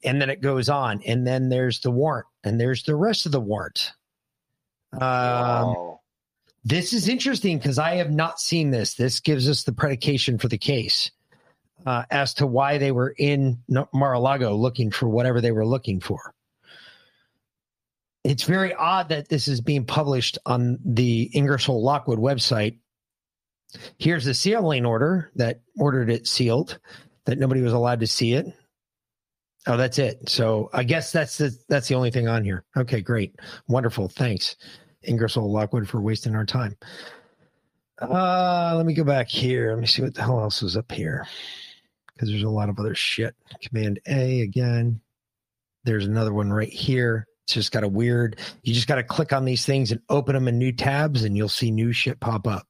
[0.03, 1.01] And then it goes on.
[1.07, 3.91] And then there's the warrant, and there's the rest of the warrant.
[4.93, 5.99] Um, Wow.
[6.63, 8.93] this is interesting because I have not seen this.
[8.93, 11.11] This gives us the predication for the case
[11.87, 16.33] uh, as to why they were in Mar-a-Lago looking for whatever they were looking for.
[18.25, 22.79] It's very odd that this is being published on the Ingersoll Lockwood website.
[23.99, 26.77] Here's the sealing order that ordered it sealed,
[27.23, 28.47] that nobody was allowed to see it.
[29.65, 30.27] Oh, that's it.
[30.27, 32.65] So I guess that's the that's the only thing on here.
[32.75, 33.33] Okay, great,
[33.69, 34.57] wonderful, thanks.
[35.03, 36.75] Ingersoll Lockwood for wasting our time.
[38.01, 39.71] Uh, let me go back here.
[39.71, 41.25] Let me see what the hell else is up here.
[42.17, 43.35] Because there's a lot of other shit.
[43.61, 44.99] Command A again.
[45.83, 47.27] There's another one right here.
[47.45, 50.33] It's just got a weird, you just got to click on these things and open
[50.33, 52.67] them in new tabs and you'll see new shit pop up.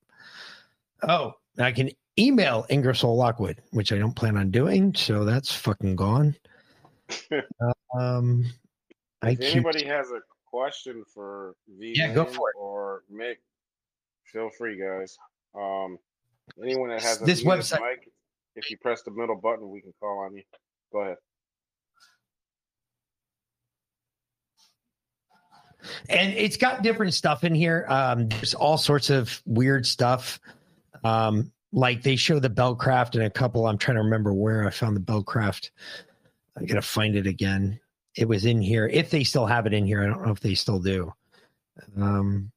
[1.07, 4.93] Oh, I can email Ingersoll Lockwood, which I don't plan on doing.
[4.93, 6.35] So that's fucking gone.
[7.97, 8.45] um,
[9.21, 12.55] I If keep anybody has a question for V Yeah, go for it.
[12.59, 13.37] or Mick,
[14.25, 15.17] feel free, guys.
[15.55, 15.97] Um,
[16.63, 18.09] anyone that has a This website- mic,
[18.57, 20.43] if you press the middle button, we can call on you.
[20.91, 21.17] Go ahead.
[26.09, 27.85] and it's got different stuff in here.
[27.87, 30.39] Um, there's all sorts of weird stuff.
[31.03, 33.67] Um, like they show the Bellcraft and a couple.
[33.67, 35.71] I'm trying to remember where I found the Bellcraft.
[36.57, 37.79] I gotta find it again.
[38.15, 38.87] It was in here.
[38.87, 41.13] If they still have it in here, I don't know if they still do.
[41.99, 42.51] Um,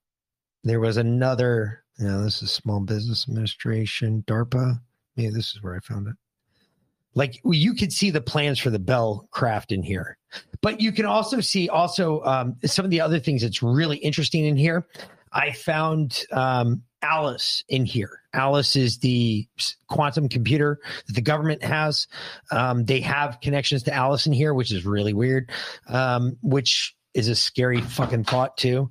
[0.64, 1.85] there was another.
[1.98, 4.81] Yeah, this is Small Business Administration, DARPA.
[5.22, 6.14] Maybe this is where I found it.
[7.14, 10.16] Like you could see the plans for the Bell craft in here
[10.62, 14.44] but you can also see also um, some of the other things that's really interesting
[14.44, 14.86] in here.
[15.32, 18.20] I found um, Alice in here.
[18.32, 19.47] Alice is the
[19.88, 22.09] quantum computer that the government has.
[22.51, 25.51] Um, they have connections to Alice in here, which is really weird,
[25.88, 28.90] um, which is a scary fucking thought too.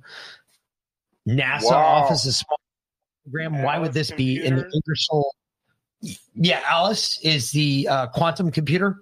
[1.28, 2.04] NASA Wow.
[2.04, 2.58] Office of Small
[3.24, 3.62] Program.
[3.62, 4.64] Why would this be in the?
[4.64, 5.34] Ingersoll?
[6.34, 8.96] Yeah, Alice is the uh, quantum computer.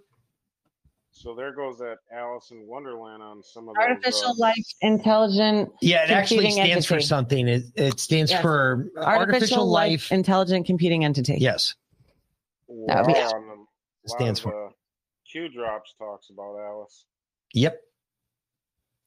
[1.12, 4.66] So there goes that Alice in Wonderland on some of the Artificial those, uh, life
[4.82, 7.48] intelligent Yeah, it actually Computing stands for something.
[7.48, 8.40] It, it stands Yes.
[8.40, 11.38] for artificial, life, intelligent computing entity.
[11.40, 11.74] yes.
[12.86, 14.70] That would be- Wow, on the- Stands of, for- uh,
[15.30, 17.04] Q drops talks about Alice.
[17.52, 17.80] Yep.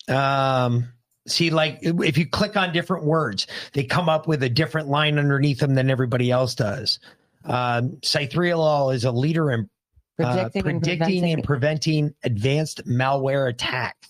[0.10, 0.92] Um,
[1.28, 5.18] see, like if you click on different words, they come up with a different line
[5.18, 7.00] underneath them than everybody else does.
[7.44, 9.70] Um, Cythriolol is a leader in
[10.22, 14.08] uh, Predicting, and preventing- and preventing advanced malware attacks.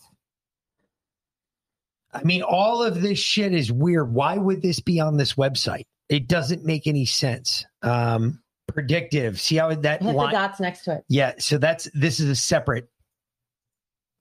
[2.13, 4.13] I mean, all of this shit is weird.
[4.13, 5.85] Why would this be on this website?
[6.09, 7.65] It doesn't make any sense.
[7.81, 9.39] Um, predictive.
[9.39, 10.33] See how that Hit the line?
[10.33, 11.05] dots next to it.
[11.07, 11.35] Yeah.
[11.39, 12.89] So that's this is a separate.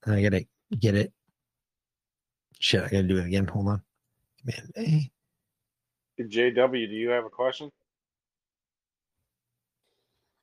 [0.07, 0.47] I gotta
[0.78, 1.12] get it.
[2.61, 3.47] Shit, I gotta do it again.
[3.49, 3.82] Hold on.
[4.41, 5.11] Command A.
[6.23, 7.73] JW, do you have a question?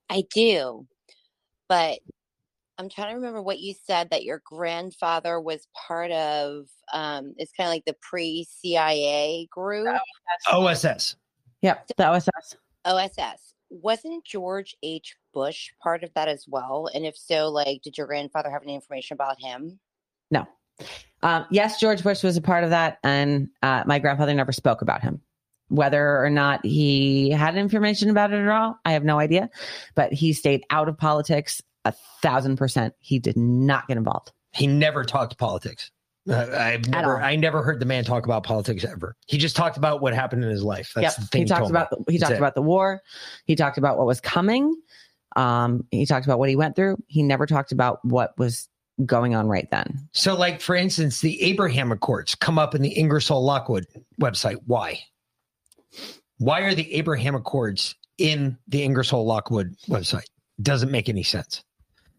[0.09, 0.87] I do,
[1.67, 1.99] but
[2.77, 6.65] I'm trying to remember what you said that your grandfather was part of.
[6.93, 9.97] Um, it's kind of like the pre-CIA group,
[10.51, 11.15] OSS.
[11.61, 12.55] Yep, the OSS.
[12.85, 13.53] OSS.
[13.69, 15.15] Wasn't George H.
[15.33, 16.89] Bush part of that as well?
[16.93, 19.79] And if so, like, did your grandfather have any information about him?
[20.31, 20.47] No.
[21.23, 24.81] Um, yes, George Bush was a part of that, and uh, my grandfather never spoke
[24.81, 25.21] about him.
[25.69, 29.49] Whether or not he had information about it at all, I have no idea.
[29.95, 32.93] But he stayed out of politics a thousand percent.
[32.99, 34.31] He did not get involved.
[34.53, 35.91] He never talked politics.
[36.29, 37.21] Uh, I've never.
[37.21, 39.15] I never heard the man talk about politics ever.
[39.27, 40.91] He just talked about what happened in his life.
[40.93, 41.15] That's yep.
[41.15, 41.69] the thing He talked me.
[41.69, 42.39] about the, he That's talked it.
[42.39, 43.01] about the war.
[43.45, 44.75] He talked about what was coming.
[45.35, 46.97] Um, he talked about what he went through.
[47.07, 48.67] He never talked about what was
[49.05, 50.09] going on right then.
[50.13, 53.85] So, like for instance, the Abraham Accords come up in the Ingersoll Lockwood
[54.19, 54.57] website.
[54.65, 54.99] Why?
[56.37, 60.25] Why are the Abraham Accords in the Ingersoll Lockwood website.
[60.61, 61.63] Doesn't make any sense.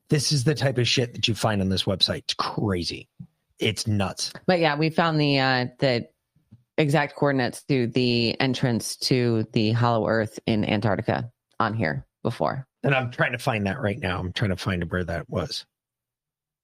[0.09, 2.19] This is the type of shit that you find on this website.
[2.19, 3.09] It's crazy.
[3.59, 4.33] It's nuts.
[4.47, 6.09] But yeah, we found the uh the
[6.77, 12.67] exact coordinates to the entrance to the Hollow Earth in Antarctica on here before.
[12.85, 14.21] And I'm trying to find that right now.
[14.21, 15.67] I'm trying to find where that was.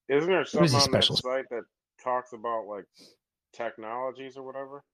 [0.09, 1.63] Isn't there was something a on special- that site that
[2.03, 2.85] talks about like
[3.53, 4.85] technologies or whatever?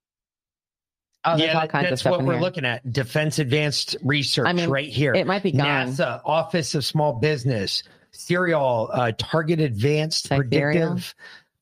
[1.24, 2.40] Oh, yeah, all that- kinds of that's what we're here.
[2.40, 2.90] looking at.
[2.92, 5.14] Defense Advanced Research I mean, right here.
[5.14, 5.88] It might be gone.
[5.88, 7.82] NASA, Office of Small Business,
[8.12, 10.28] Serial, uh, Target Advanced?
[10.28, 11.14] Predictive,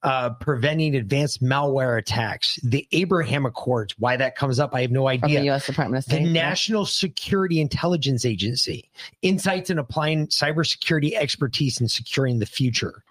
[0.04, 3.94] uh, Preventing Advanced Malware Attacks, the Abraham Accords.
[3.98, 5.42] Why that comes up, I have no From the idea.
[5.46, 5.66] U.S.
[5.66, 6.26] Department of The State.
[6.26, 6.32] yeah.
[6.48, 8.88] National Security Intelligence Agency,
[9.22, 13.02] insights in applying cybersecurity expertise in securing the future.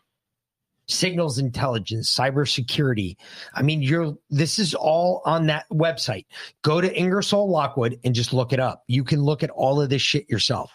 [0.88, 3.18] Signals intelligence, cybersecurity.
[3.54, 6.26] I mean, you're this is all on that website.
[6.62, 8.84] Go to Ingersoll Lockwood and just look it up.
[8.88, 10.72] You can look at all of this shit yourself.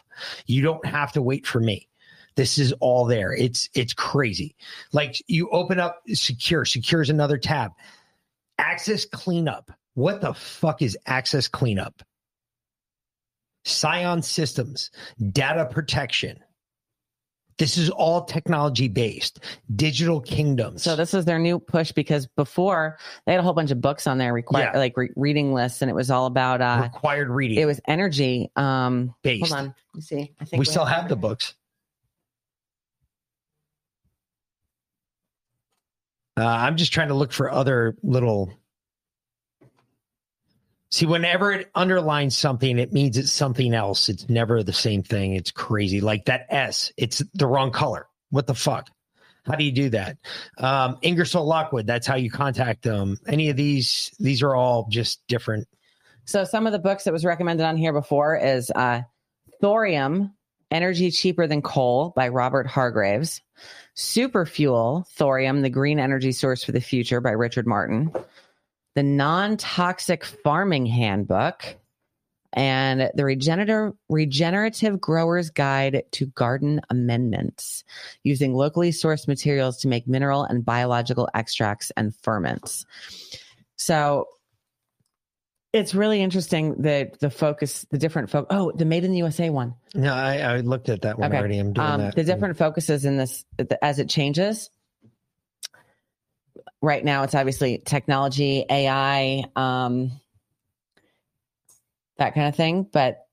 [0.47, 1.89] You don't have to wait for me.
[2.37, 3.33] This is all there.
[3.33, 4.55] It's it's crazy.
[4.93, 6.65] Like you open up secure.
[6.65, 7.73] Secure is another tab.
[8.59, 9.71] Access cleanup.
[9.95, 12.03] What the fuck is access cleanup?
[13.65, 14.91] Scion systems,
[15.31, 16.43] data protection.
[17.63, 19.39] This is all technology based.
[19.77, 20.83] Digital kingdoms.
[20.83, 24.09] So this is their new push because before they had a whole bunch of books
[24.09, 24.79] on there, require Yeah.
[24.81, 27.59] like re- reading lists, and it was all about uh, required reading.
[27.61, 28.51] it was energy.
[28.57, 29.53] Um, based.
[29.53, 30.33] hold on, let see.
[30.41, 31.55] I think We still have the books.
[36.37, 38.53] Uh, I'm just trying to look for other little.
[40.93, 44.11] See, whenever it underlines something, it means it's something else.
[44.11, 45.35] It's never the same thing.
[45.35, 46.03] It's crazy.
[46.03, 48.07] Like that S, it's the wrong color.
[48.29, 48.91] What the fuck?
[49.47, 50.19] How do you do that?
[50.59, 53.17] Um, Ingersoll Lockwood, that's how you contact them.
[53.27, 55.67] Any of these, these are all just different.
[56.27, 59.01] So some of the books that was recommended on here before is uh,
[59.63, 60.35] Thorium,
[60.71, 63.41] Energy Cheaper Than Coal by Robert Hargraves.
[63.97, 68.13] Superfuel, Thorium, the Green Energy Source for the Future by Richard Martin.
[68.95, 71.77] The Non Toxic Farming Handbook.
[72.55, 77.83] And the Regenerative, Regenerative Grower's Guide to Garden Amendments,
[78.25, 82.85] using locally sourced materials to make mineral and biological extracts and ferments.
[83.77, 84.27] So
[85.73, 88.55] it's really interesting that the focus, the different focus.
[88.55, 89.75] Oh, the Made in the USA one.
[89.95, 91.39] No, I, I looked at that one Okay.
[91.39, 91.57] already.
[91.59, 92.15] I'm doing Um, that.
[92.17, 93.47] the different focuses in this
[93.81, 94.69] as it changes.
[96.83, 100.11] Right now, it's obviously technology, AI, um,
[102.19, 102.87] that kind of thing.
[102.93, 103.27] But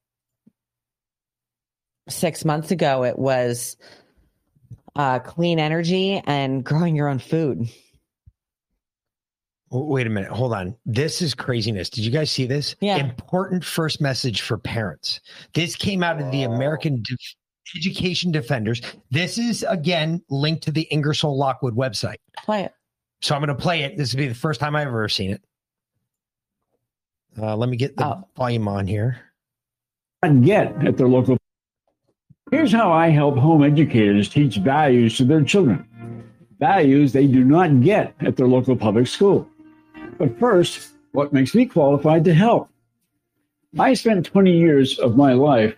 [2.07, 3.75] six months ago, it was
[4.95, 7.67] uh, clean energy and growing your own food.
[9.71, 10.31] Wait a minute.
[10.31, 10.75] Hold on.
[10.85, 11.89] This is craziness.
[11.89, 12.75] Did you guys see this?
[12.81, 12.97] Yeah.
[12.97, 15.21] Important first message for parents.
[15.53, 17.35] This came out of the American Def-
[17.75, 18.81] Education Defenders.
[19.11, 22.17] This is, again, linked to the Ingersoll Lockwood website.
[22.43, 22.73] Play it.
[23.21, 23.97] So I'm going to play it.
[23.97, 25.41] This will be the first time I've ever seen it.
[27.37, 28.27] Uh, let me get the Oh.
[28.35, 29.19] volume on here.
[30.23, 31.37] not get at their local.
[32.51, 35.85] Here's how I help home educators teach values to their children.
[36.59, 39.47] Values they do not get at their local public school.
[40.17, 42.69] But first, what makes me qualified to help?
[43.77, 45.75] I spent 20 years of my life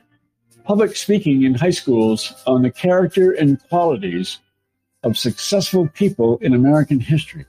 [0.64, 4.40] public speaking in high schools on the character and qualities
[5.04, 7.46] of successful people in American history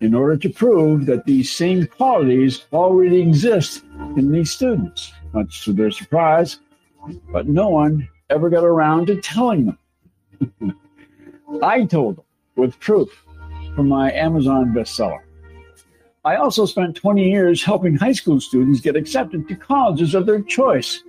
[0.00, 3.84] in order to prove that these same qualities already exist
[4.16, 6.60] in these students, much to their surprise,
[7.32, 10.74] but no one ever got around to telling them.
[11.62, 12.24] I told them
[12.56, 13.08] with proof
[13.74, 15.20] from my Amazon bestseller.
[16.24, 20.42] I also spent 20 years helping high school students get accepted to colleges of their
[20.42, 21.02] choice.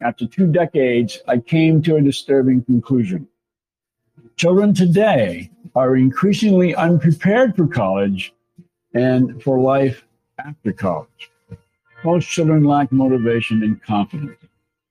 [0.00, 3.26] After two decades, I came to a disturbing conclusion.
[4.40, 8.32] Children today are increasingly unprepared for college
[8.94, 10.06] and for life
[10.42, 11.30] after college.
[12.06, 14.38] Most children lack motivation and confidence,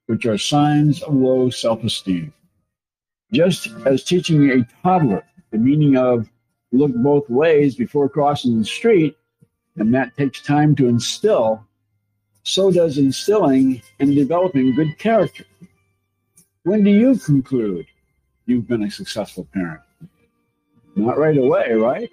[0.05, 2.31] which are signs of low self esteem.
[3.33, 6.29] Just as teaching a toddler the meaning of
[6.71, 9.17] look both ways before crossing the street,
[9.77, 11.65] and that takes time to instill,
[12.43, 15.45] so does instilling and developing good character.
[16.61, 17.87] When do you conclude
[18.49, 19.81] you've been a successful parent?
[20.95, 22.09] Not right away, right?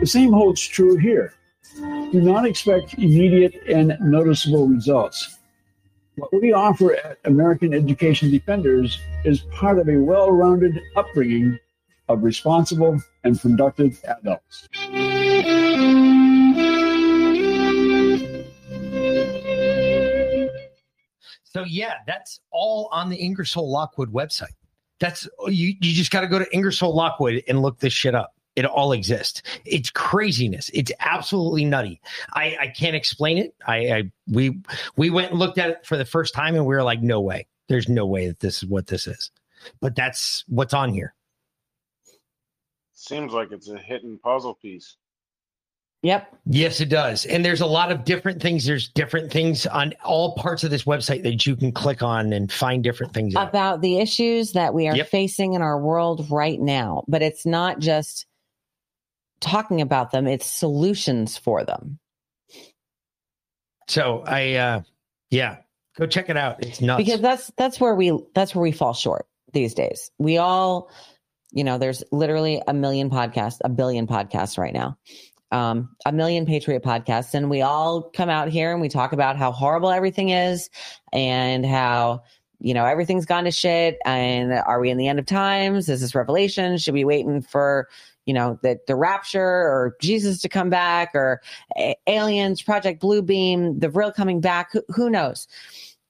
[0.00, 1.34] The same holds true here.
[1.76, 5.38] Do not expect immediate and noticeable results.
[6.16, 11.58] What we offer at American Education Defenders is part of a well rounded upbringing
[12.08, 14.68] of responsible and productive adults.
[21.44, 24.54] So yeah, that's all on the Ingersoll Lockwood website.
[24.98, 25.74] That's you.
[25.80, 28.34] You just got to go to Ingersoll Lockwood and look this shit up.
[28.54, 29.42] It all exists.
[29.66, 30.70] It's craziness.
[30.72, 32.00] It's absolutely nutty.
[32.32, 33.54] I, I can't explain it.
[33.66, 34.58] I, I we
[34.96, 37.20] we went and looked at it for the first time and we were like, no
[37.20, 37.46] way.
[37.68, 39.30] There's no way that this is what this is.
[39.80, 41.14] But that's what's on here.
[42.94, 44.96] Seems like it's a hidden puzzle piece.
[46.06, 46.36] Yep.
[46.46, 47.26] Yes, it does.
[47.26, 48.64] And there's a lot of different things.
[48.64, 52.52] There's different things on all parts of this website that you can click on and
[52.52, 53.48] find different things out.
[53.48, 55.08] About the issues that we are Yep.
[55.08, 57.02] facing in our world right now.
[57.08, 58.26] But it's not just
[59.40, 61.98] talking about them, it's solutions for them.
[63.88, 64.82] So I uh
[65.30, 65.56] yeah,
[65.98, 66.62] go check it out.
[66.64, 67.02] It's nuts.
[67.04, 70.90] because that's that's where we that's where we fall short these days we all
[71.52, 74.98] you know there's literally a million podcasts a billion podcasts right now
[75.52, 79.36] um a million patriot podcasts and we all come out here and we talk about
[79.36, 80.68] how horrible everything is
[81.12, 82.22] and how
[82.58, 85.88] you know everything's gone to shit and are we in the end of times?
[85.88, 86.78] Is this revelation?
[86.78, 87.88] Should we be waiting for
[88.24, 91.40] you know the the rapture or jesus to come back or
[91.78, 94.72] a- aliens project blue beam the Vril coming back?
[94.72, 95.46] Who, who knows?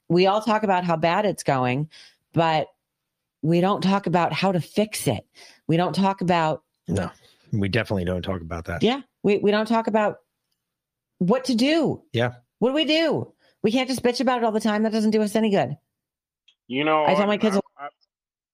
[0.09, 1.91] We all talk about how bad it's going,
[2.33, 2.69] but
[3.43, 5.27] we don't talk about how to fix it.
[5.67, 7.11] We don't talk about, no,
[7.53, 8.83] we definitely don't talk about that.
[8.83, 10.19] yeah, we, we don't talk about
[11.19, 12.05] what to do.
[12.13, 12.35] Yeah.
[12.61, 13.33] What do we do?
[13.61, 14.85] We can't just bitch about it all the time.
[14.85, 15.77] That doesn't do us any good.
[16.69, 17.89] You know, I tell my kids- I,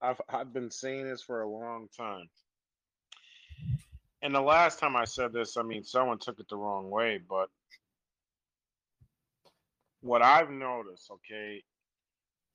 [0.01, 2.27] I, I've I've been saying this for a long time.
[4.23, 7.21] And the last time I said this, I mean, someone took it the wrong way,
[7.29, 7.51] but
[10.01, 11.63] what I've noticed, okay,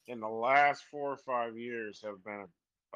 [0.08, 2.46] in the last four or five years have been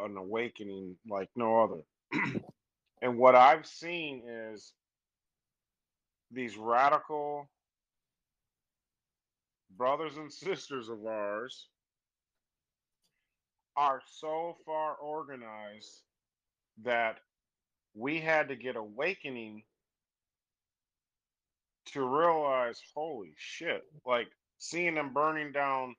[0.04, 1.82] an awakening like no other.
[3.04, 4.74] and what I've seen is
[6.32, 7.50] these radical
[9.78, 11.68] brothers and sisters of ours
[13.76, 16.02] are so far organized
[16.84, 17.20] that
[17.94, 19.64] we had to get awakening
[21.86, 24.28] to realize holy shit like
[24.60, 25.96] seeing them burning down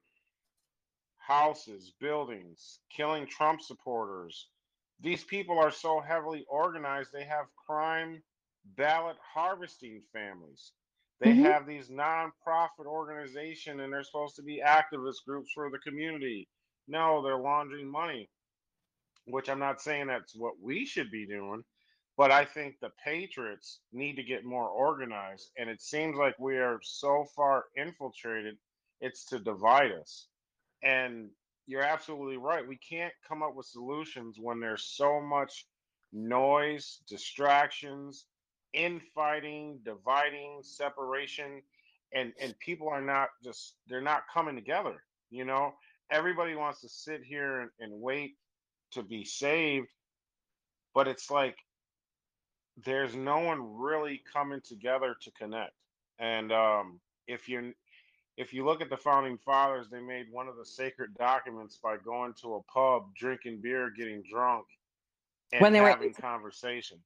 [1.18, 4.48] houses buildings killing trump supporters.
[5.00, 8.22] These people are so heavily organized they have crime
[8.64, 10.72] ballot harvesting families
[11.20, 11.34] they Mhm.
[11.34, 16.48] have these non-profit organization and they're supposed to be activist groups for the community
[16.88, 18.30] no, they're laundering money,
[19.26, 21.64] which I'm not saying that's what we should be doing,
[22.16, 25.52] but I think the Patriots need to get more organized.
[25.56, 28.58] And it seems like we are so far infiltrated,
[29.00, 30.28] it's to divide us.
[30.82, 31.30] And
[31.66, 32.66] you're absolutely right.
[32.66, 35.66] We can't come up with solutions when there's so much
[36.12, 38.26] noise, distractions,
[38.72, 41.62] infighting, dividing, separation,
[42.14, 45.74] and and people are not just they're not coming together, you know?
[46.12, 48.36] everybody wants to sit here and, and wait
[48.92, 49.88] to be saved,
[50.94, 51.56] but it's like
[52.84, 55.72] there's no one really coming together to connect.
[56.18, 57.72] And um, if you
[58.36, 61.96] if you look at the founding fathers, they made one of the sacred documents by
[61.98, 64.66] going to a pub, drinking beer, getting drunk,
[65.52, 66.98] and When they were- having conversation.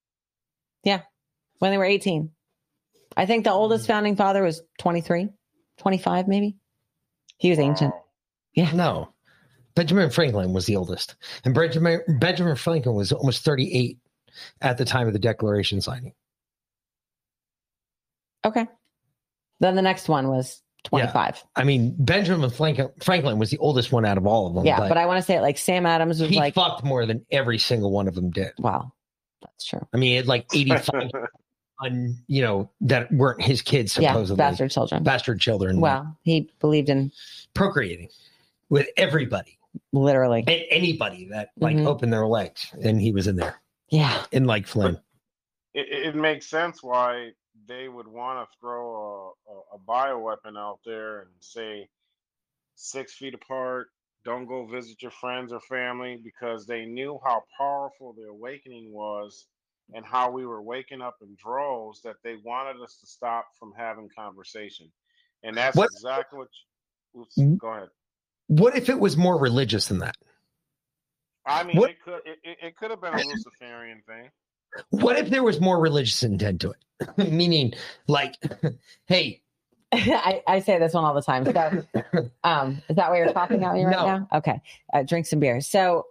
[1.59, 2.31] When they were 18.
[3.17, 3.93] I think the oldest hmm.
[3.93, 5.29] founding father was 23,
[5.79, 6.57] 25, maybe.
[7.39, 7.95] He was ancient.
[8.55, 8.73] Yeah.
[8.73, 9.13] No.
[9.75, 11.17] Benjamin Franklin was the oldest.
[11.45, 13.99] And Benjamin Benjamin Franklin was almost 38
[14.63, 16.15] at the time of the declaration signing.
[18.45, 18.67] Okay.
[19.61, 21.45] Then the next one was 25.
[21.57, 24.65] I mean, Benjamin Franklin, was the oldest one out of all of them.
[24.65, 24.79] Yeah.
[24.89, 27.27] But, I want to say it like Sam Adams was he like, fucked more than
[27.31, 28.53] every single one of them did.
[28.59, 28.93] wow,
[29.43, 29.87] that's true.
[29.93, 31.11] I mean, had like 85
[31.81, 34.13] on, you know, that weren't his kids, Yeah.
[34.13, 34.37] supposedly.
[34.39, 35.03] Bastard children.
[35.03, 35.81] Bastard children.
[35.81, 37.13] Well, he believed in
[37.55, 38.09] Procreating
[38.69, 39.59] with everybody
[39.93, 40.45] literally.
[40.47, 41.87] and anybody that like Mhm.
[41.87, 42.75] opened their legs.
[42.83, 44.25] And he was in there Yeah.
[44.33, 45.01] in like Flynn.
[45.75, 47.33] it, it makes sense why
[47.67, 51.89] they would want to throw a, a, a bioweapon out there and say
[52.75, 53.89] six feet apart
[54.25, 59.47] don't go visit your friends or family because they knew how powerful the awakening was
[59.95, 63.73] and how we were waking up in droves that they wanted us to stop from
[63.77, 64.91] having conversation
[65.43, 66.49] and that's What- exactly what
[67.17, 67.59] oops, Mhm.
[67.59, 67.89] go ahead
[68.49, 70.17] What if it was more religious than that?
[71.47, 74.31] i mean What- it could it, it, it could have been a luciferian thing
[74.91, 77.19] What if there was more religious intent to it?
[77.33, 77.73] Meaning,
[78.09, 78.35] like,
[79.07, 79.41] hey,
[79.93, 81.45] I, I say this one all the time.
[81.47, 84.05] So, um, is that why you're talking at me right No.
[84.07, 84.29] now?
[84.35, 84.61] Okay.
[84.93, 85.61] Uh, drink some beer.
[85.63, 86.07] So,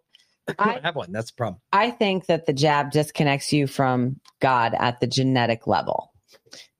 [0.59, 1.11] I don't have one.
[1.11, 1.61] That's the problem.
[1.72, 6.11] I think that the jab disconnects you from God at the genetic level.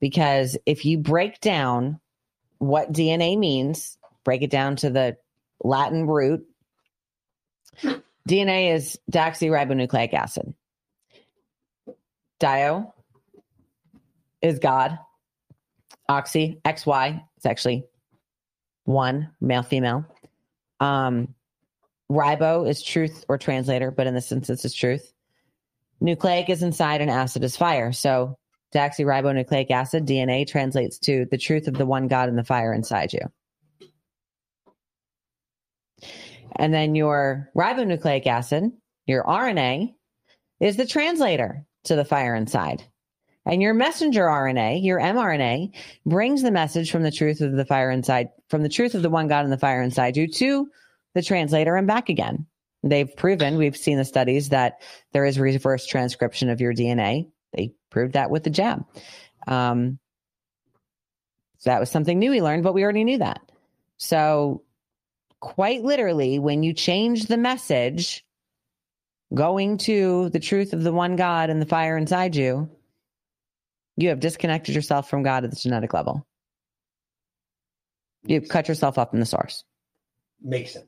[0.00, 2.00] Because if you break down
[2.58, 5.16] what DNA means, break it down to the
[5.62, 6.46] Latin root.
[8.28, 10.54] DNA is deoxyribonucleic acid.
[12.38, 12.94] Dio
[14.42, 14.98] is God.
[16.08, 17.84] Oxy, XY, it's actually
[18.84, 20.06] one, male, female.
[20.78, 21.34] Um,
[22.10, 25.12] ribo is truth or translator, but in this instance, it's truth.
[26.00, 27.92] Nucleic is inside and acid is fire.
[27.92, 28.36] So
[28.74, 33.12] deoxyribonucleic acid, DNA, translates to the truth of the one God and the fire inside
[33.12, 33.20] you.
[36.56, 38.72] And then your ribonucleic acid,
[39.06, 39.94] your RNA,
[40.60, 42.82] is the translator to the fire inside.
[43.44, 45.72] And your messenger RNA, your mRNA,
[46.04, 49.10] brings the message from the truth of the fire inside, from the truth of the
[49.10, 50.68] one God and the fire inside you to
[51.16, 52.46] the translator and back again.
[52.82, 54.82] They've proven, we've seen the studies that
[55.12, 57.30] there is reverse transcription of your DNA.
[57.52, 58.84] They proved that with the jab.
[59.48, 59.98] Um,
[61.58, 63.40] so that was something new we learned, but we already knew that.
[63.96, 64.62] So,
[65.40, 68.24] quite literally, when you change the message
[69.34, 72.70] going to the truth of the one God and the fire inside you,
[73.96, 76.26] you have disconnected yourself from God at the genetic level.
[78.24, 79.64] You've cut yourself up in the source.
[80.42, 80.86] Makes sense.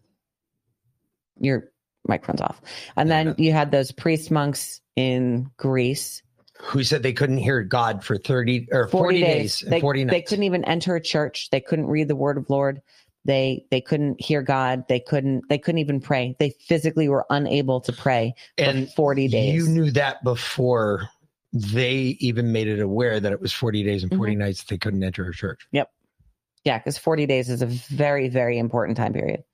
[1.40, 1.70] Your
[2.06, 2.60] microphone's off.
[2.96, 6.22] And then you had those priest monks in Greece.
[6.60, 10.12] Who said they couldn't hear God for 30 or 40, days, and They, 40 nights?
[10.12, 11.50] they couldn't even enter a church.
[11.50, 12.82] They couldn't read the word of Lord.
[13.24, 14.84] They they couldn't hear God.
[14.88, 16.34] They couldn't they couldn't even pray.
[16.38, 19.54] They physically were unable to pray for And 40 days.
[19.54, 21.08] You knew that before
[21.52, 24.38] they even made it aware that it was 40 days and 40 Mm-hmm.
[24.40, 25.66] nights that they couldn't enter a church.
[25.72, 25.90] Yep.
[26.64, 29.44] Yeah, because 40 days is a very, very important time period.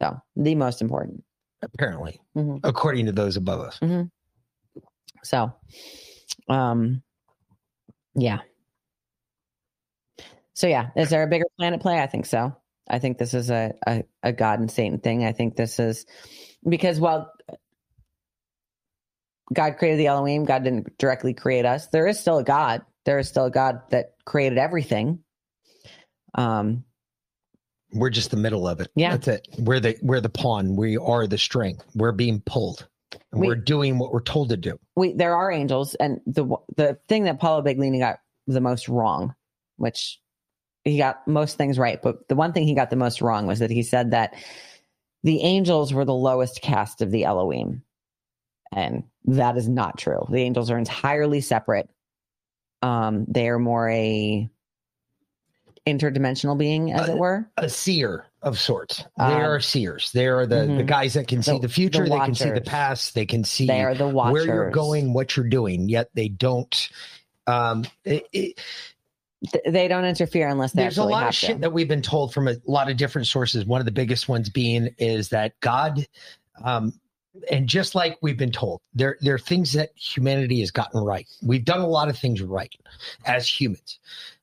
[0.00, 1.24] So the most important.
[1.62, 2.60] Apparently, Mhm.
[2.64, 3.80] according to those above us.
[5.22, 5.52] So
[6.48, 7.02] um
[8.14, 8.40] yeah.
[10.54, 12.00] So yeah, is there a bigger plan at play?
[12.00, 12.54] I think so.
[12.88, 15.24] I think this is a, a, a God and Satan thing.
[15.24, 16.06] I think this is
[16.68, 17.30] because while
[19.52, 21.86] God created the Elohim, God didn't directly create us.
[21.88, 22.82] There is still a God.
[23.04, 25.20] There is still a God that created everything.
[26.34, 26.84] Um
[27.92, 28.90] We're just the middle of it.
[28.94, 29.16] Yeah.
[29.16, 29.48] That's it.
[29.58, 30.76] We're the we're the pawn.
[30.76, 31.78] We are the string.
[31.94, 32.86] We're being pulled.
[33.32, 34.78] And We- we, are doing what we're told to do.
[34.96, 36.44] we there are angels and the
[36.76, 39.34] the thing that Paulo Biglino got the most wrong,
[39.76, 40.20] which
[40.84, 43.58] he got most things right, but the one thing he got the most wrong was
[43.58, 44.34] that he said that
[45.22, 47.82] the angels were the lowest caste of the Elohim.
[48.72, 50.24] And that is not true.
[50.30, 51.88] The angels are entirely separate.
[52.82, 54.48] Um, they are more a
[55.86, 57.48] interdimensional being, as it were.
[57.56, 59.04] A seer of sorts.
[59.18, 60.12] Um, they are seers.
[60.12, 60.86] They are the, the mhm.
[60.86, 62.04] guys that can see The- the, future.
[62.04, 63.14] the they can see the past.
[63.14, 64.32] They can see They are the watchers.
[64.32, 65.88] where you're going, what you're doing.
[65.88, 66.90] Yet they don't.
[67.46, 68.60] Um, it, it,
[69.66, 71.60] They don't interfere unless they there's a lot have of to.
[71.62, 73.64] that we've been told from a lot of different sources.
[73.64, 76.06] One of the biggest ones being is that God,
[76.62, 76.92] um,
[77.50, 81.26] and just like we've been told, there there are things that humanity has gotten right.
[81.42, 82.74] We've done a lot of things right
[83.24, 83.98] as humans.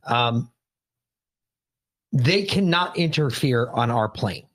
[0.05, 0.49] Um,
[2.13, 4.45] they cannot interfere on our plane.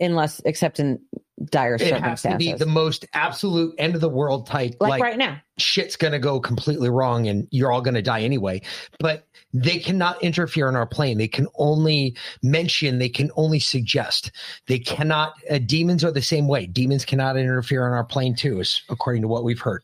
[0.00, 1.00] unless except in
[1.46, 2.38] dire It has to circumstances.
[2.38, 4.76] be the most absolute end of the world type.
[4.80, 5.40] like, like right now.
[5.58, 8.60] shit's going to go completely wrong and you're all going to die anyway.
[9.00, 11.18] But they cannot interfere in our plane.
[11.18, 14.30] They can only mention, they can only suggest.
[14.68, 16.66] They cannot, uh, demons are the same way.
[16.66, 19.82] Demons cannot interfere in our plane too, is according to what we've heard.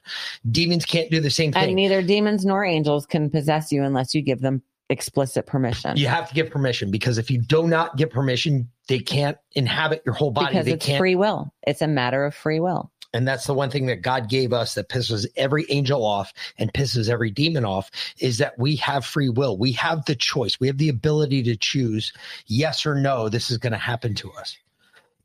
[0.50, 1.74] Demons can't do the same And thing.
[1.74, 5.96] neither demons nor angels can possess you unless you give them explicit permission.
[5.96, 10.02] you have to get permission because if you do not get permission, they can't inhabit
[10.06, 10.48] your whole body.
[10.48, 11.52] because they it's can't free will.
[11.66, 12.90] It's a matter of free will.
[13.14, 16.72] And that's the one thing that God gave us that pisses every angel off and
[16.72, 19.56] pisses every demon off is that we have free will.
[19.56, 20.60] We have the choice.
[20.60, 22.12] We have the ability to choose
[22.46, 24.58] yes or no, this is going to happen to us.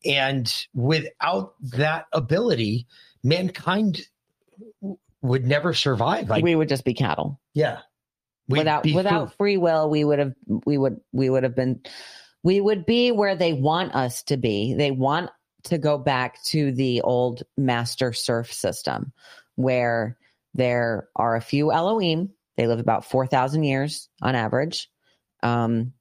[0.05, 2.87] And without that ability,
[3.21, 4.01] mankind
[5.21, 6.29] would never survive.
[6.29, 7.39] Like, we would just be cattle.
[7.53, 7.79] yeah.
[8.53, 9.37] We'd without without food.
[9.37, 11.81] free will, we would have we would we would have been
[12.43, 14.73] we would be where they want us to be.
[14.73, 15.29] They want
[15.65, 19.13] to go back to the old master serf system
[19.55, 20.17] where
[20.53, 22.31] there are a few Elohim.
[22.57, 24.89] They live about 4,000 years on average.
[25.41, 25.93] Um,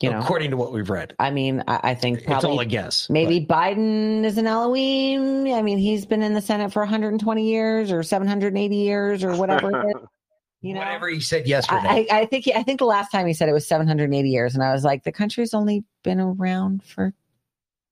[0.00, 1.14] you know, according to what we've read.
[1.18, 3.10] I mean, I, I think it's all a guess.
[3.10, 5.46] maybe Biden is an Elohim.
[5.52, 9.70] I mean, he's been in the Senate for 120 years or 780 years or whatever
[9.70, 9.92] it is.
[9.92, 10.08] but
[10.62, 12.06] You know, whatever he said yesterday.
[12.10, 14.54] I, I think he, I think the last time he said it was 780 years,
[14.54, 17.14] and I was like, the country's only been around for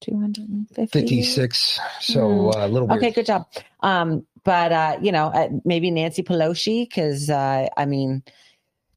[0.02, 0.78] 256.
[0.78, 0.90] years.
[1.34, 1.80] 56.
[2.00, 3.02] So uh, a little weird.
[3.02, 3.46] Okay, good job.
[3.80, 8.22] Um, but uh, you know, uh, maybe Nancy Pelosi, because uh, I mean,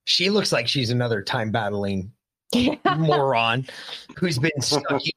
[0.03, 2.11] She looks like she's another time battling
[2.97, 3.65] moron
[4.17, 5.13] who's been sucking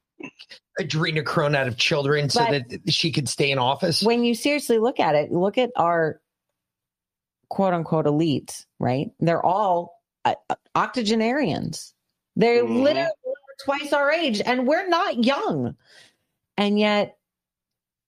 [0.80, 4.02] adrenochrome out of children so But- that she could stay in office.
[4.02, 6.20] when you seriously look at it, look at our
[7.54, 9.12] quote unquote elite, right?
[9.20, 11.94] They're all uh, uh, octogenarians.
[12.34, 12.82] They're Mhm.
[12.82, 13.12] literally
[13.64, 15.76] twice our age, and we're not young.
[16.56, 17.16] And yet,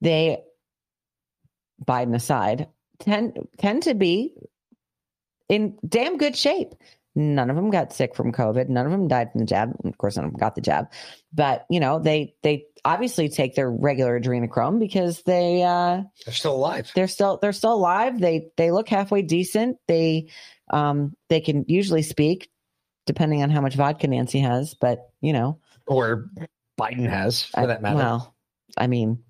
[0.00, 0.42] they,
[1.86, 2.68] Biden aside,
[2.98, 4.34] tend tend to be
[5.48, 6.74] in damn good shape.
[7.16, 8.68] None of them got sick from COVID.
[8.68, 9.72] None of them died from the jab.
[9.84, 10.92] Of course, none of them got the jab.
[11.32, 16.54] But you know, they they obviously take their regular adrenochrome because they uh They're still
[16.54, 16.92] alive.
[16.94, 18.20] they're still they're still alive.
[18.20, 19.78] They they look halfway decent.
[19.88, 20.28] They
[20.70, 22.50] um they can usually speak,
[23.06, 24.74] depending on how much vodka Nancy has.
[24.74, 26.28] But you know, Or
[26.78, 27.96] Biden has, for I- that matter.
[27.96, 28.34] well,
[28.76, 29.24] I mean,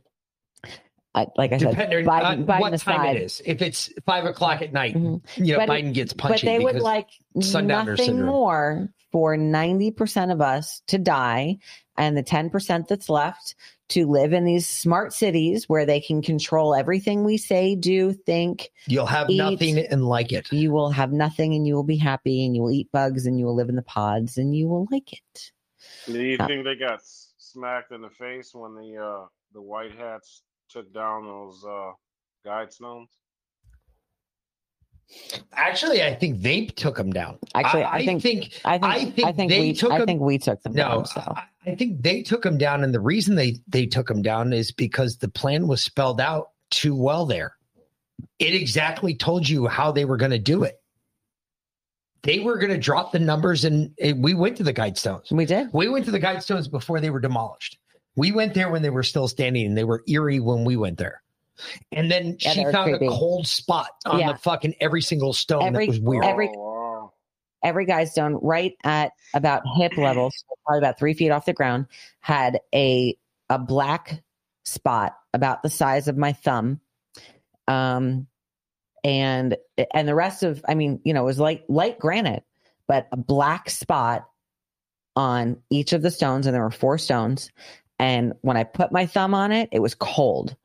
[1.16, 3.40] I, like I said, Depending Biden- on Biden what time it is.
[3.44, 5.22] If it's five o'clock at night, Mhm.
[5.36, 6.44] you know, But- Biden gets punched.
[6.44, 11.58] but they would like nothing more for ninety percent of us to die,
[11.96, 13.54] and the ten percent that's left
[13.88, 18.70] to live in these smart cities where they can control everything we say, do, think.
[18.88, 20.52] you'll have eat- nothing and like it.
[20.52, 23.38] You will have nothing, and you will be happy, and you will eat bugs, and
[23.38, 25.52] you will live in the pods, and you will like it.
[26.06, 27.00] Do you Uh, think they got
[27.38, 31.92] smacked in the face when the uh the white hats took down those uh
[32.44, 33.08] guide stones?
[35.52, 37.38] Actually, I think they took them down.
[37.54, 40.06] Actually, I think- think I think I think I think they we took I him-
[40.06, 41.06] think we took them no, down.
[41.06, 44.22] So I, I think they took them down, and the reason they they took them
[44.22, 47.24] down is because the plan was spelled out too well.
[47.24, 47.54] There,
[48.38, 50.80] it exactly told you how they were going to do it.
[52.22, 55.30] They were going to drop the numbers, and and we went to the guidestones.
[55.30, 55.68] we did.
[55.72, 57.78] We went to the guidestones before they were demolished.
[58.16, 60.98] We went there when they were still standing, and they were eerie when we went
[60.98, 61.22] there.
[61.92, 63.06] And then Yeah, she found creepy.
[63.06, 64.32] a cold spot on Yeah.
[64.32, 66.24] the fucking every single stone Every- that was weird.
[66.24, 67.12] Every- Oh.
[67.62, 71.86] Every guidestone right at about hip level, so probably about three feet off the ground,
[72.20, 73.16] had a
[73.48, 74.22] a black
[74.64, 76.80] spot about the size of my thumb.
[77.68, 78.26] Um
[79.04, 79.56] and
[79.94, 82.44] and the rest of I mean, you know, it was like light granite,
[82.86, 84.28] but a black spot
[85.16, 87.50] on each of the stones, and there were four stones.
[87.98, 90.56] And when I put my thumb on it, it was cold.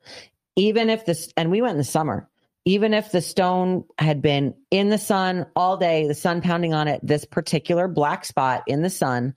[0.55, 2.29] Even if this, and we went in the summer,
[2.65, 6.87] even if the stone had been in the sun all day, the sun pounding on
[6.87, 9.33] it, this particular black spot in the sun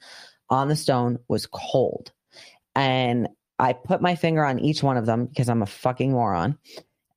[0.51, 2.13] on the stone was cold.
[2.75, 6.59] And I put my finger on each one of them because I'm a fucking moron.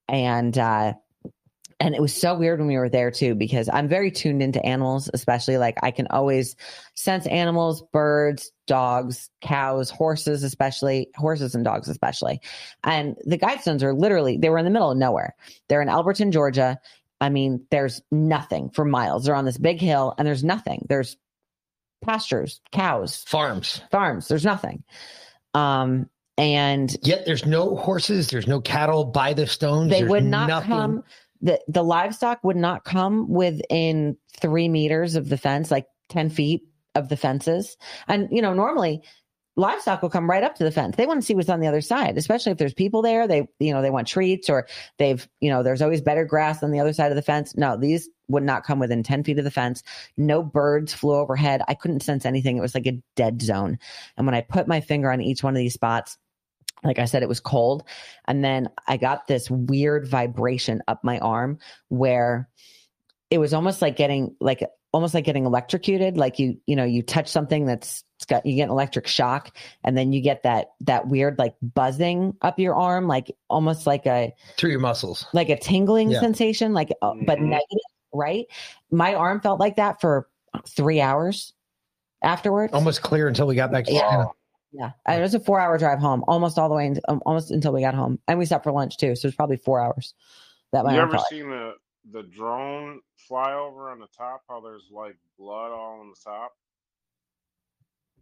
[0.07, 0.93] And, uh,
[1.79, 4.63] and it was so weird when we were there too, because I'm very tuned into
[4.65, 6.55] animals, especially like I can always
[6.95, 12.41] sense animals, birds, dogs, cows, horses, especially horses and dogs, especially.
[12.83, 15.35] And the guidestones are literally, they were in the middle of nowhere.
[15.69, 16.79] They're in Elberton, Georgia.
[17.21, 19.25] I mean, there's nothing for miles.
[19.25, 20.85] They're on this big hill and there's nothing.
[20.89, 21.15] There's
[22.03, 23.81] pastures, cows, Farms.
[23.91, 24.27] farms.
[24.27, 24.83] There's nothing.
[25.53, 26.09] Um,
[26.39, 29.89] and Yet there's no horses, there's no cattle by the stones.
[29.89, 30.69] they would not nothing.
[30.69, 31.03] come
[31.41, 36.63] the the livestock would not come within three meters of the fence like 10 feet
[36.95, 37.77] of the fences.
[38.07, 39.01] And you know normally
[39.55, 40.95] livestock will come right up to the fence.
[40.95, 43.47] They want to see what's on the other side especially if there's people there they
[43.59, 46.79] you know they want treats or they've you know there's always better grass on the
[46.79, 47.55] other side of the fence.
[47.55, 49.83] No these would not come within 10 feet of the fence.
[50.17, 51.61] No birds flew overhead.
[51.67, 52.57] I couldn't sense anything.
[52.57, 53.79] It was like a dead zone.
[54.17, 56.17] And when i put my finger on each one of these spots
[56.83, 57.83] like I said, it was cold.
[58.27, 61.57] And then I got this weird vibration up my arm
[61.89, 62.49] where
[63.29, 64.63] it was almost like getting like
[64.93, 66.17] almost like getting electrocuted.
[66.17, 69.55] Like you, you know, you touch something that's it's got you get an electric shock
[69.83, 74.05] and then you get that that weird like buzzing up your arm, like almost like
[74.05, 75.25] a through your muscles.
[75.33, 76.19] like a tingling Yeah.
[76.21, 77.49] sensation, like uh, but Mhm.
[77.49, 77.79] negative,
[78.13, 78.45] right?
[78.91, 80.29] My arm felt like that for
[80.67, 81.53] three hours
[82.23, 82.73] afterwards.
[82.73, 84.09] Almost clear until we got back to Yeah.
[84.09, 84.25] China.
[84.71, 84.85] Wow.
[84.85, 87.51] Yeah, and it was a four-hour drive home, almost all the way, in, um, almost
[87.51, 89.15] until we got home, and we stopped for lunch too.
[89.15, 90.13] So it was probably four hours.
[90.73, 91.27] That my You arm ever felt.
[91.29, 91.73] seen the
[92.11, 94.43] the drone fly over on the top?
[94.49, 96.51] How there's like blood all on the top?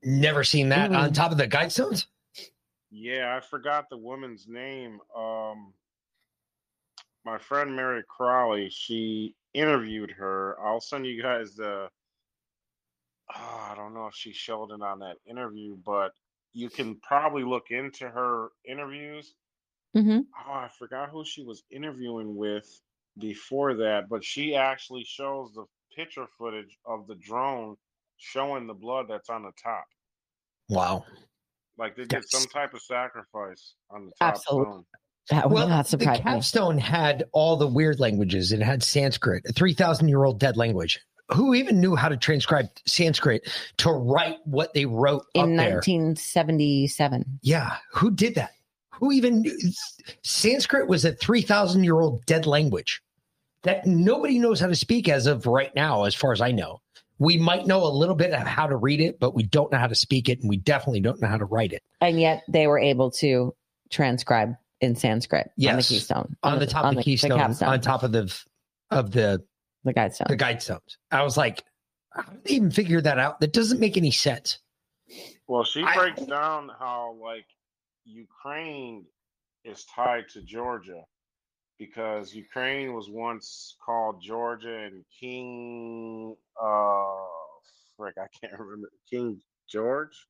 [0.03, 0.97] Never seen that Mm.
[0.97, 2.05] on top of the guidestones.
[2.91, 4.99] Yeah, I forgot the woman's name.
[5.15, 5.73] Um,
[7.26, 10.59] my friend Mary Crowley, she interviewed her.
[10.63, 11.89] I'll send you guys the.
[13.35, 16.13] Oh, I don't know if she showed it on that interview, but
[16.56, 19.36] you can probably look into her interviews.
[19.94, 22.65] hmm Oh, I forgot who she was interviewing with
[23.19, 25.65] before that, but she actually shows the
[25.95, 27.76] picture footage of the drone
[28.18, 29.86] showing the blood that's on the top.
[30.69, 31.06] Wow.
[31.77, 32.32] Like they did Yes.
[32.32, 34.72] some type of sacrifice on the top Absolutely.
[34.72, 34.86] stone.
[35.30, 36.23] That would Well, not the surprise me.
[36.23, 38.52] capstone had all the weird languages.
[38.53, 41.02] It had Sanskrit, a three thousand year old dead language.
[41.34, 45.76] Who even knew how to transcribe Sanskrit to write what they wrote in up there?
[45.76, 47.39] 1977.
[47.41, 48.52] Yeah, who did that?
[48.91, 49.57] Who even knew?
[50.23, 53.02] Sanskrit was a 3,000 year old dead language
[53.64, 56.81] that nobody knows how to speak as of right now, as far as I know.
[57.18, 59.77] We might know a little bit of how to read it, but we don't know
[59.77, 61.81] how to speak it, and we definitely don't know how to write it.
[62.02, 63.56] And yet they were able to
[63.89, 65.88] transcribe in Sanskrit on the Yes.
[65.88, 66.35] keystone.
[66.43, 68.31] On the top of the keystone, capstone, on top of the
[68.91, 69.43] of the
[69.86, 70.26] the guide stone.
[70.30, 70.98] the guide stones.
[71.12, 71.64] I was like,
[72.12, 73.40] how did they even figure that out?
[73.40, 74.60] That doesn't make any sense.
[75.48, 77.45] Well, she I- breaks down how like
[78.03, 79.06] Ukraine
[79.64, 81.03] is tied to Georgia
[81.78, 87.16] because Ukraine was once called Georgia and King uh
[87.98, 89.40] frick, I can't remember King
[89.70, 90.28] George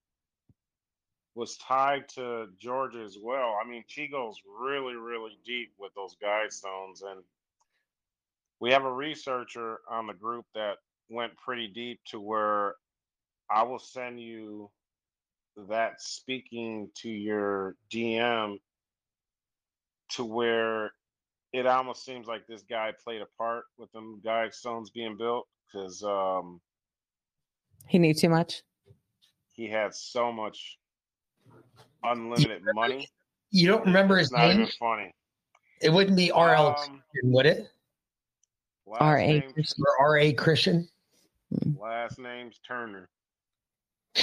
[1.36, 3.58] was tied to Georgia as well.
[3.64, 7.22] I mean, she goes really, really deep with those guide stones and
[8.66, 10.78] we have a researcher on the group that
[11.08, 12.74] went pretty deep to where
[13.48, 14.72] I will send you
[15.70, 18.56] that speaking to your DM
[20.14, 20.94] to where
[21.54, 25.46] it almost seems like this guy played a part with them guide stones being built
[25.72, 26.60] because um,
[27.88, 28.64] He knew too much.
[29.54, 30.80] he had so much
[32.04, 33.08] unlimited money.
[33.52, 34.62] You don't remember his It's not name?
[34.62, 35.12] even funny.
[35.84, 36.76] It wouldn't be R.L.
[36.80, 37.68] Um, would it?
[38.86, 39.42] Last R.A.
[39.42, 39.84] Christian.
[40.00, 40.34] Or R.A.
[40.34, 40.88] Christian?
[41.80, 43.10] Last name's Turner.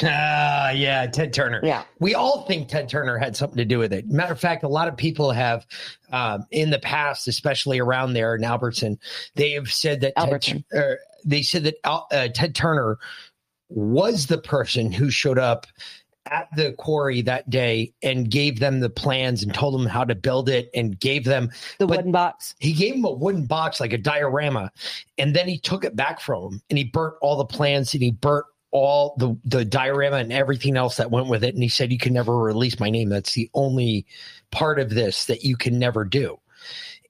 [0.02, 1.60] Ah, yeah, Ted Turner.
[1.62, 1.84] Yeah.
[2.00, 4.08] We all think Ted Turner had something to do with it.
[4.08, 5.66] Matter of fact, a lot of people have,
[6.10, 8.98] um, in the past, especially around there in Albertson,
[9.34, 10.64] they have said that Ted, Albertson.
[10.74, 10.94] uh,
[11.24, 12.98] they said that uh, Ted Turner
[13.68, 15.66] was the person who showed up
[16.26, 20.14] at the quarry that day and gave them the plans and told them how to
[20.14, 22.54] build it and gave them The wooden box.
[22.58, 24.70] he gave them a wooden box like a diorama
[25.18, 28.02] and then he took it back from him and he burnt all the plans and
[28.02, 31.54] he burnt all the the diorama and everything else that went with it.
[31.54, 33.10] And he said you can never release my name.
[33.10, 34.06] That's the only
[34.50, 36.38] part of this that you can never do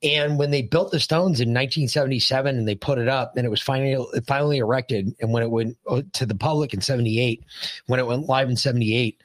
[0.03, 3.49] and when they built the stones in 1977 and they put it up and it
[3.49, 3.97] was finally
[4.27, 7.45] finally erected and when it went uh, to the public in 78
[7.87, 9.21] when it went live in 78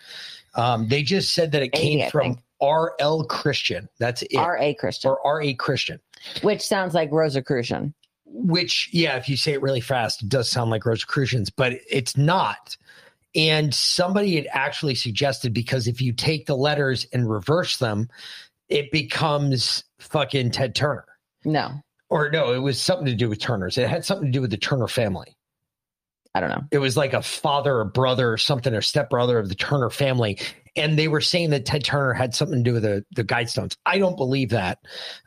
[0.55, 2.39] um, they just said that it came I from.
[2.59, 3.25] R.L.
[3.25, 3.87] Christian.
[3.99, 4.35] That's it.
[4.35, 4.73] R.A.
[4.73, 5.53] Christian, or R.A.
[5.53, 5.99] Christian
[6.41, 7.93] which sounds like Rosicrucian.
[8.25, 12.17] which yeah if you say it really fast it does sound like rosicrucians but it's
[12.17, 12.77] not
[13.35, 18.09] and somebody had actually suggested because if you take the letters and reverse them
[18.69, 21.05] it becomes fucking ted turner.
[21.45, 23.77] No, or no it was something to do with turners.
[23.77, 25.37] It had something to do with the turner family.
[26.35, 26.63] I don't know.
[26.71, 30.37] it was like a father or brother or something or stepbrother of the turner family.
[30.75, 33.75] And they were saying that ted turner had something to do with the, the guidestones.
[33.87, 34.77] I don't believe that.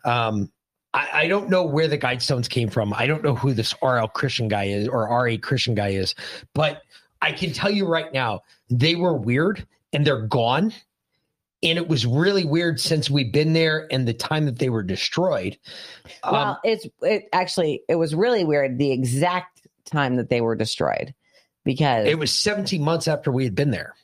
[0.04, 0.52] Um,
[0.94, 2.94] I, I don't know where the guidestones came from.
[2.94, 6.14] I don't know who this rl christian guy is or ra christian guy is.
[6.54, 6.82] But
[7.20, 10.72] i can tell you right now they were weird and they're gone
[11.62, 14.82] and it was really weird since we've been there and the time that they were
[14.82, 15.58] destroyed
[16.22, 20.54] Um, well, it's it actually it was really weird the exact time that they were
[20.56, 21.14] destroyed
[21.64, 23.94] because it was 17 months after we had been there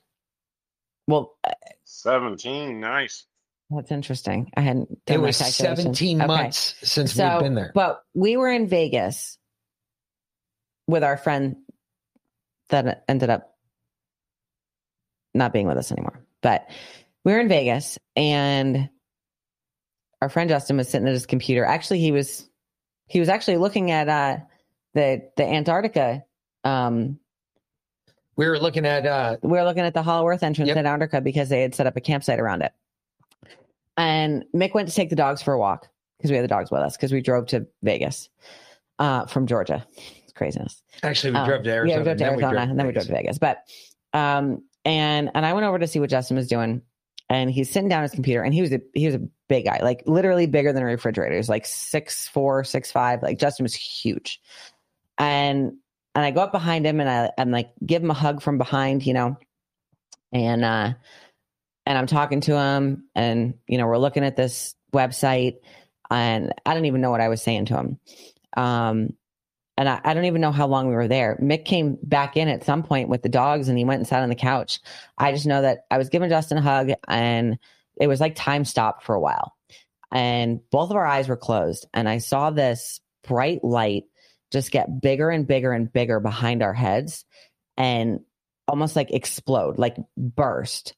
[1.06, 1.52] well uh,
[1.84, 3.24] 17, nice.
[3.70, 4.50] that's interesting.
[4.56, 5.98] I hadn't done it was calculations.
[5.98, 6.26] 17 Okay.
[6.26, 9.38] months since So, we've been there but we were in Vegas
[10.88, 11.56] with our friend
[12.68, 13.54] that ended up
[15.34, 16.20] not being with us anymore.
[16.42, 16.68] But
[17.26, 18.88] we were in Vegas and
[20.22, 21.64] our friend Justin was sitting at his computer.
[21.64, 22.48] Actually, he was
[23.08, 24.36] he was actually looking at uh
[24.94, 26.22] the the Antarctica
[26.62, 27.18] um
[28.36, 30.76] we were looking at uh we were looking at the Hollow Earth entrance Yep.
[30.76, 32.72] at Antarctica because they had set up a campsite around it.
[33.96, 35.88] And Mick went to take the dogs for a walk
[36.18, 38.28] because we had the dogs with us because we drove to Vegas
[39.00, 39.84] uh, from Georgia.
[40.22, 40.80] It's craziness.
[41.02, 41.90] actually we Um, drove to Arizona.
[41.92, 43.38] Yeah, we drove to and then we Arizona drove and then we drove to Vegas.
[43.38, 43.58] But
[44.12, 46.82] um, and and I went over to see what Justin was doing,
[47.28, 49.64] and he's sitting down at his computer, and he was a he was a big
[49.64, 51.34] guy, like literally bigger than a refrigerator.
[51.34, 53.22] He was like six four, six five.
[53.22, 54.40] Like Justin was huge,
[55.18, 55.72] and
[56.14, 58.58] and I go up behind him and I I'm like give him a hug from
[58.58, 59.36] behind, you know,
[60.32, 60.94] and uh
[61.86, 65.56] and I'm talking to him, and you know we're looking at this website,
[66.10, 68.00] and I don't even know what I was saying to him.
[68.56, 69.10] Um,
[69.76, 71.38] and I, I don't even know how long we were there.
[71.42, 74.22] Mick came back in at some point with the dogs and he went and sat
[74.22, 74.80] on the couch.
[75.18, 77.58] I just know that I was giving Justin a hug and
[78.00, 79.54] it was like time stopped for a while.
[80.12, 81.86] And both of our eyes were closed.
[81.92, 84.04] And I saw this bright light
[84.52, 87.24] just get bigger and bigger and bigger behind our heads
[87.76, 88.20] and
[88.68, 90.94] almost like explode, like burst.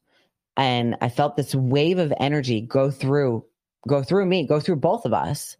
[0.55, 3.45] And I felt this wave of energy go through,
[3.87, 5.57] go through me, go through both of us.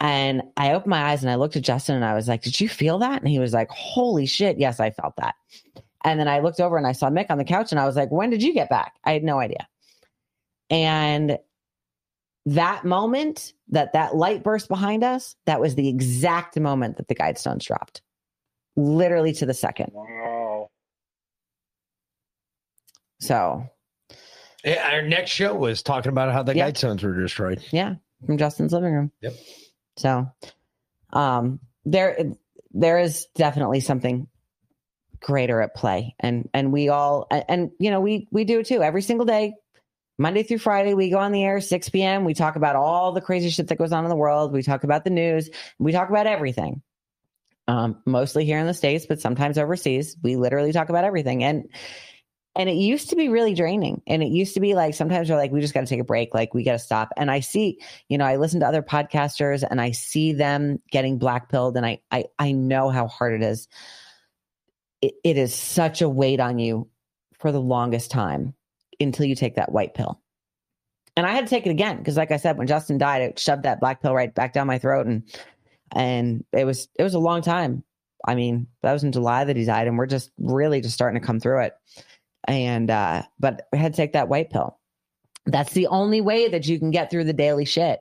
[0.00, 2.60] And I opened my eyes and I looked at Justin and I was like, Did
[2.60, 3.20] you feel that?
[3.20, 4.58] And he was like, Holy shit.
[4.58, 5.34] Yes, I felt that.
[6.04, 7.96] And then I looked over and I saw Mick on the couch and I was
[7.96, 8.94] like, When did you get back?
[9.04, 9.66] I had no idea.
[10.70, 11.38] And
[12.46, 17.14] that moment that that light burst behind us, that was the exact moment that the
[17.14, 18.00] guidestones dropped,
[18.76, 19.90] literally to the second.
[19.92, 20.70] Wow.
[23.20, 23.66] So,
[24.64, 26.70] Yeah, Our next show was talking about how the Yeah.
[26.70, 27.62] guidestones were destroyed.
[27.70, 27.94] yeah,
[28.26, 29.12] from Justin's living room.
[29.20, 29.34] Yep.
[29.98, 30.32] So,
[31.12, 32.32] um, there,
[32.72, 34.28] there is definitely something
[35.20, 38.82] greater at play, and and we all, and, you know, we we do it too
[38.82, 39.54] every single day,
[40.16, 40.94] Monday through Friday.
[40.94, 42.24] We go on the air six p.m.
[42.24, 44.52] We talk about all the crazy shit that goes on in the world.
[44.52, 45.50] We talk about the news.
[45.78, 46.82] We talk about everything.
[47.66, 50.16] Um, mostly here in the states, but sometimes overseas.
[50.22, 51.68] We literally talk about everything, and
[52.58, 54.02] and it used to be really draining.
[54.08, 56.04] And it used to be like sometimes we're like, we just got to take a
[56.04, 57.12] break, like we got to stop.
[57.16, 57.78] And I see,
[58.08, 61.86] you know, I listen to other podcasters and I see them getting black pilled, and
[61.86, 63.68] I I I know how hard it is.
[65.00, 66.88] It, it is such a weight on you
[67.38, 68.54] for the longest time
[68.98, 70.20] until you take that white pill.
[71.16, 73.38] And I had to take it again because, like I said, when Justin died, it
[73.38, 75.22] shoved that black pill right back down my throat, and
[75.92, 77.84] and it was it was a long time.
[78.26, 81.20] I mean, that was in July that he died, and we're just really just starting
[81.20, 81.74] to come through it.
[82.48, 84.78] And uh, but I had to take that white pill.
[85.46, 88.00] That's the only way that you can get through the daily shit.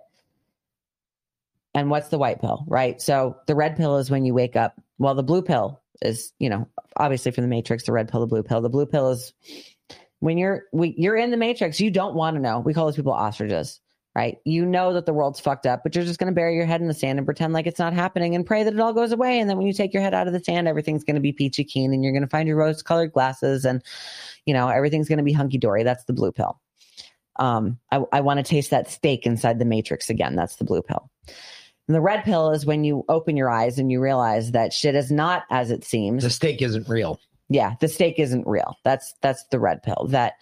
[1.74, 2.99] And what's the white pill, right?
[2.99, 4.74] So the red pill is when you wake up.
[4.98, 8.28] Well, the blue pill is, you know, obviously from the matrix, the red pill, the
[8.28, 8.61] blue pill.
[8.61, 9.34] The blue pill is
[10.19, 12.60] when you're we, you're in the matrix, you don't want to know.
[12.60, 13.80] We call those people ostriches,
[14.18, 14.39] right?
[14.45, 16.81] You know that the world's fucked up, but you're just going to bury your head
[16.81, 19.11] in the sand and pretend like it's not happening and pray that it all goes
[19.11, 19.39] away.
[19.39, 21.31] And then when you take your head out of the sand, everything's going to be
[21.31, 23.84] peachy keen and you're going to find your rose colored glasses and,
[24.48, 25.84] you know, everything's going to be hunky dory.
[25.84, 26.60] That's the blue pill.
[27.35, 30.35] Um, I, I want to taste that steak inside the matrix again.
[30.35, 31.11] That's the blue pill.
[31.88, 34.95] And the red pill is when you open your eyes and you realize that shit
[34.95, 37.19] is not as it seems The steak isn't real.
[37.49, 40.34] yeah the steak isn't real that's that's the red pill that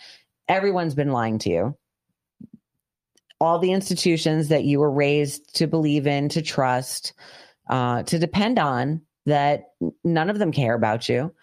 [0.47, 1.77] everyone's been lying to you
[3.39, 7.13] all the institutions that you were raised to believe in to trust
[7.69, 9.71] uh, to depend on that
[10.03, 11.33] none of them care about you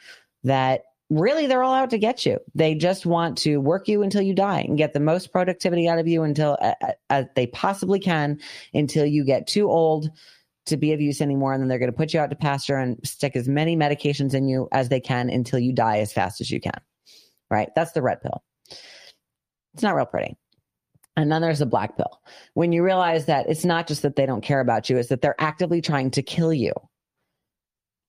[0.45, 4.23] that really they're all out to get you they just want to work you until
[4.23, 6.75] you die and get the most productivity out of you until uh,
[7.11, 8.39] uh, they possibly can
[8.73, 10.09] until you get too old
[10.67, 11.53] to be of use anymore.
[11.53, 14.35] And then they're going to put you out to pasture and stick as many medications
[14.35, 16.81] in you as they can until you die as fast as you can.
[17.51, 17.71] Right?
[17.75, 18.43] That's the red pill.
[19.75, 20.37] It's not real pretty.
[21.17, 22.21] And then there's the black pill.
[22.55, 25.21] When you realize that it's not just that they don't care about you, it's that
[25.21, 26.73] they're actively trying to kill you.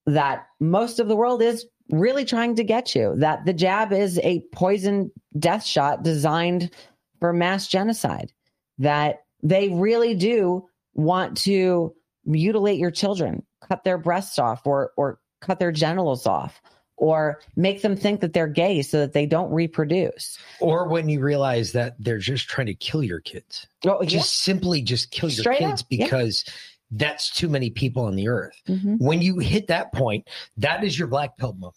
[0.06, 3.14] That most of the world is really trying to get you.
[3.18, 6.72] That the jab is a poison death shot designed
[7.20, 8.32] for mass genocide.
[8.78, 11.94] That they really do want to
[12.26, 16.62] mutilate your children, cut their breasts off or or cut their genitals off
[16.98, 20.38] or make them think that they're gay so that they don't reproduce.
[20.60, 23.68] Or when you realize that they're just trying to kill your kids.
[23.86, 24.08] Oh, yeah.
[24.08, 26.06] Just simply just kill your Straight kids up, yeah.
[26.06, 26.46] because
[26.92, 28.56] that's too many people on the earth.
[28.68, 29.00] Mhm.
[29.00, 31.76] When you hit that point, that is your black pill moment.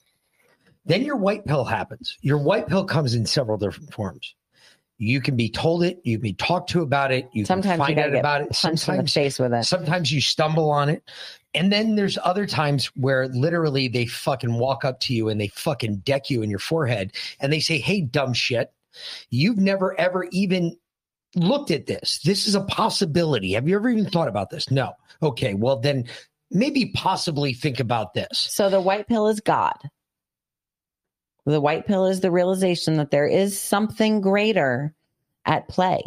[0.84, 2.16] Then your white pill happens.
[2.20, 4.34] Your white pill comes in several different forms.
[4.98, 7.86] You can be told it, you can be talked to about it, you Sometimes can
[7.86, 8.50] find gotta out about it.
[8.50, 9.64] Punched in the Sometimes face with it.
[9.64, 11.02] Sometimes you stumble on it.
[11.56, 15.48] And then there's other times where literally they fucking walk up to you and they
[15.48, 18.72] fucking deck you in your forehead and they say, Hey, dumb shit,
[19.30, 20.76] you've never ever even
[21.34, 22.20] looked at this.
[22.24, 23.52] This is a possibility.
[23.52, 24.70] Have you ever even thought about this?
[24.70, 24.92] No.
[25.22, 25.54] Okay.
[25.54, 26.04] Well, then
[26.50, 28.38] maybe possibly think about this.
[28.50, 29.76] So the white pill is God.
[31.44, 34.94] The white pill is the realization that there is something greater
[35.44, 36.02] at play,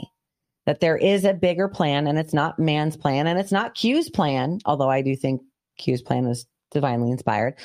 [0.70, 4.08] that there is a bigger plan, and it's not man's plan, and it's not Q's
[4.12, 5.42] plan, although I do think
[5.80, 7.56] Q's plan is divinely inspired.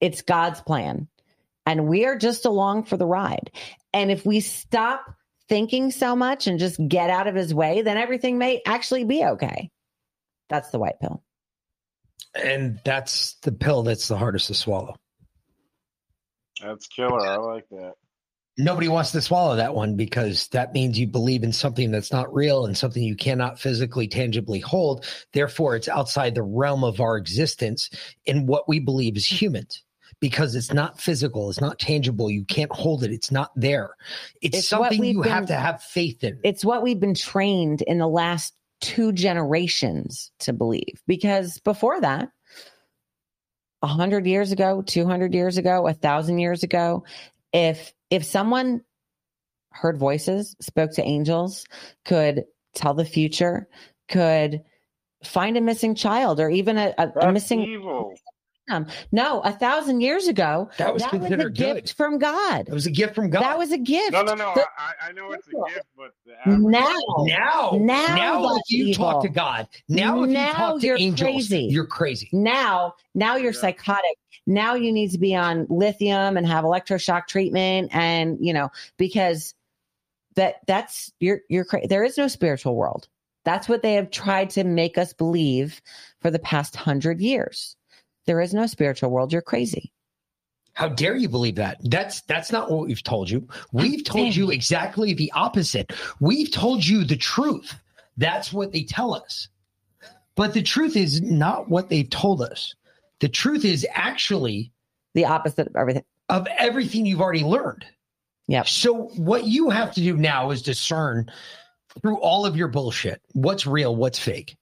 [0.00, 1.06] It's God's plan.
[1.64, 3.52] And we are just along for the ride.
[3.92, 5.04] And if we stop
[5.48, 9.22] thinking so much and just get out of his way, then everything may actually be
[9.22, 9.70] okay.
[10.48, 11.22] That's the white pill.
[12.34, 14.96] And that's the pill that's the hardest to swallow.
[16.60, 17.24] That's killer.
[17.24, 17.92] I like that.
[18.60, 22.34] Nobody wants to swallow that one because that means you believe in something that's not
[22.34, 25.04] real and something you cannot physically, tangibly hold.
[25.32, 27.88] Therefore, it's outside the realm of our existence
[28.26, 29.84] in what we believe as humans
[30.20, 32.28] because it's not physical, it's not tangible.
[32.28, 33.94] You can't hold it, it's not there.
[34.42, 36.40] It's, It's something you have to have faith in.
[36.42, 42.30] it's what we've been trained in the last two generations to believe because before that
[43.82, 47.02] a hundred years ago 200 years ago a thousand years ago
[47.52, 48.82] if if someone
[49.72, 51.66] heard voices spoke to angels
[52.04, 52.44] could
[52.74, 53.68] tell the future
[54.08, 54.62] could
[55.22, 58.14] find a missing child or even a, a, a missing evil.
[59.12, 61.74] no a thousand years ago That was that was a considered good.
[61.84, 63.42] gift from god It was a gift from God.
[63.42, 64.52] that was a gift No, no, no.
[64.54, 68.70] The- I, I know it's a gift, but the now now, Now now, if that's
[68.70, 71.64] you talk to God, now if Now you talk to you're angels, crazy.
[71.70, 72.28] you're crazy.
[72.32, 73.60] now now you're Yeah.
[73.60, 74.16] psychotic
[74.48, 79.54] now you need to be on lithium and have electroshock treatment and you know because
[80.34, 83.08] that that's you're you're cra- there is no spiritual world
[83.44, 85.80] that's what they have tried to make us believe
[86.20, 87.76] for the past 100 years
[88.26, 89.92] there is no spiritual world you're crazy
[90.72, 91.78] How dare you believe that?
[91.82, 93.48] That's that's not what we've told you.
[93.72, 95.92] We've told you exactly the opposite.
[96.20, 97.74] We've told you the truth.
[98.16, 99.48] That's what they tell us.
[100.36, 102.76] But the truth is not what they've told us.
[103.20, 104.72] The truth is actually
[105.14, 107.84] the opposite of everything of everything you've already learned.
[108.46, 108.62] Yeah.
[108.64, 111.30] So what you have to do now is discern
[112.00, 114.56] through all of your bullshit what's real, what's fake.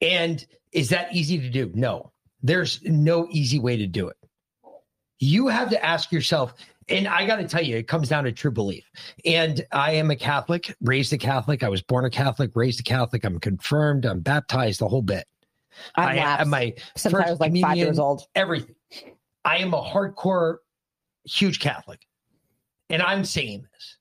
[0.00, 1.70] And is that easy to do?
[1.74, 2.12] No.
[2.42, 4.16] There's no easy way to do it.
[5.18, 6.54] You have to ask yourself,
[6.88, 8.84] and I got to tell you, it comes down to true belief.
[9.24, 11.64] And I am a Catholic, raised a Catholic.
[11.64, 13.24] I was born a Catholic, raised a Catholic.
[13.24, 14.04] I'm confirmed.
[14.04, 15.26] I'm baptized, the whole bit.
[15.94, 18.74] I lapsed my since i first was like five years old everything.
[19.44, 20.58] I am a hardcore,
[21.24, 22.06] huge Catholic.
[22.90, 23.96] And I'm saying this.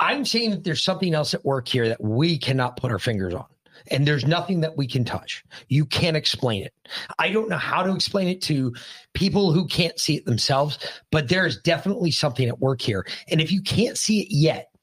[0.00, 3.34] I'm saying that there's something else at work here that we cannot put our fingers
[3.34, 3.46] on.
[3.90, 5.44] And there's nothing that we can touch.
[5.68, 6.72] You can't explain it.
[7.18, 8.74] I don't know how to explain it to
[9.12, 10.78] people who can't see it themselves,
[11.10, 13.06] but there's definitely something at work here.
[13.28, 14.73] And if you can't see it yet,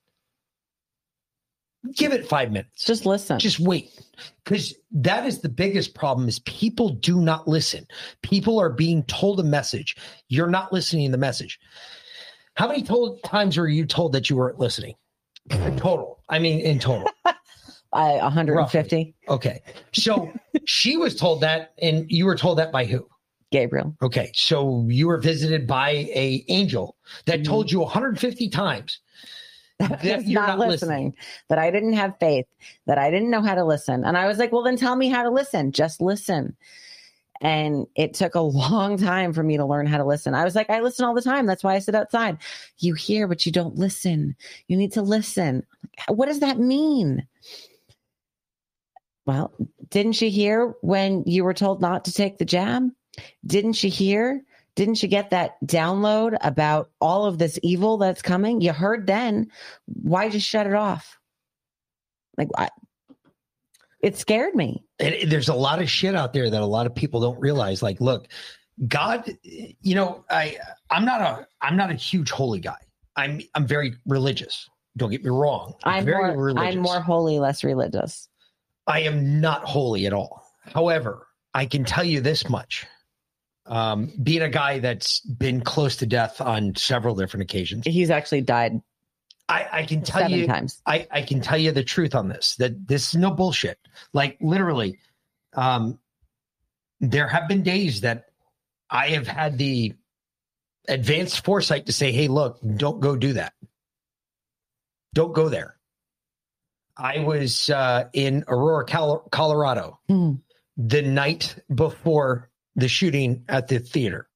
[1.95, 2.85] give it five minutes.
[2.85, 3.39] Just listen.
[3.39, 3.89] Just wait.
[4.43, 7.87] Because that is the biggest problem is people do not listen.
[8.21, 9.95] People are being told a message.
[10.27, 11.59] You're not listening to the message.
[12.55, 14.95] How many told, times were you told that you weren't listening?
[15.49, 16.19] In total.
[16.29, 17.09] I mean in total.
[17.93, 19.61] I, 150 okay.
[19.91, 20.31] So
[20.65, 23.05] she was told that and you were told that by who?
[23.51, 23.95] Gabriel.
[24.01, 24.31] Okay.
[24.33, 26.95] So you were visited by a angel
[27.25, 27.45] that Mhm.
[27.45, 28.99] told you 150 times
[29.81, 31.13] that not, not listening, listening.
[31.49, 32.45] that I didn't have faith,
[32.85, 34.03] that I didn't know how to listen.
[34.03, 35.71] And I was like, well, then tell me how to listen.
[35.71, 36.55] Just listen.
[37.41, 40.33] And it took a long time for me to learn how to listen.
[40.33, 41.45] I was like, I listen all the time.
[41.45, 42.37] That's why I sit outside.
[42.77, 44.35] You hear, but you don't listen.
[44.67, 45.65] You need to listen.
[46.07, 47.27] What does that mean?
[49.25, 49.53] Well,
[49.89, 52.89] didn't you hear when you were told not to take the jab?
[53.45, 54.43] Didn't you hear?
[54.75, 58.61] Didn't you get that download about all of this evil that's coming?
[58.61, 59.51] You heard then.
[59.85, 61.17] Why just shut it off?
[62.37, 62.69] Like, I,
[64.01, 64.83] it scared me.
[64.99, 67.83] and there's a lot of shit out there that a lot of people don't realize
[67.83, 68.27] like look
[68.87, 70.57] god you know i
[70.89, 72.77] i'm not a i'm not a huge holy guy
[73.15, 74.67] i'm i'm very religious
[74.97, 78.27] don't get me wrong I'm very more, religious I'm more holy, less religious.
[78.87, 82.87] i am not holy at all however i can tell you this much
[83.65, 88.41] um being a guy that's been close to death on several different occasions He's actually
[88.41, 88.81] died
[89.49, 90.81] i i can tell seven you times.
[90.85, 93.77] I, I can tell you the truth on this that this is no bullshit.
[94.13, 94.99] Like literally,
[95.53, 95.99] um,
[96.99, 98.25] there have been days that
[98.89, 99.93] I have had the
[100.87, 103.53] advanced foresight to say, "Hey, look, don't go do that.
[105.13, 105.75] Don't go there."
[106.95, 110.33] I was uh, in Aurora, Colorado, Hmm.
[110.77, 114.27] the night before the shooting at the theater.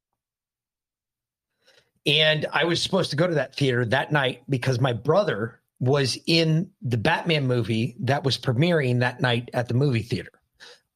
[2.05, 6.17] And I was supposed to go to that theater that night because my brother was
[6.27, 10.31] in the Batman movie that was premiering that night at the movie theater.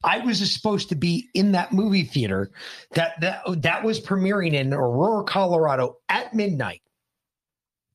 [0.03, 2.51] I was supposed to be in that movie theater
[2.91, 6.81] that that, that was premiering in Aurora, Colorado at midnight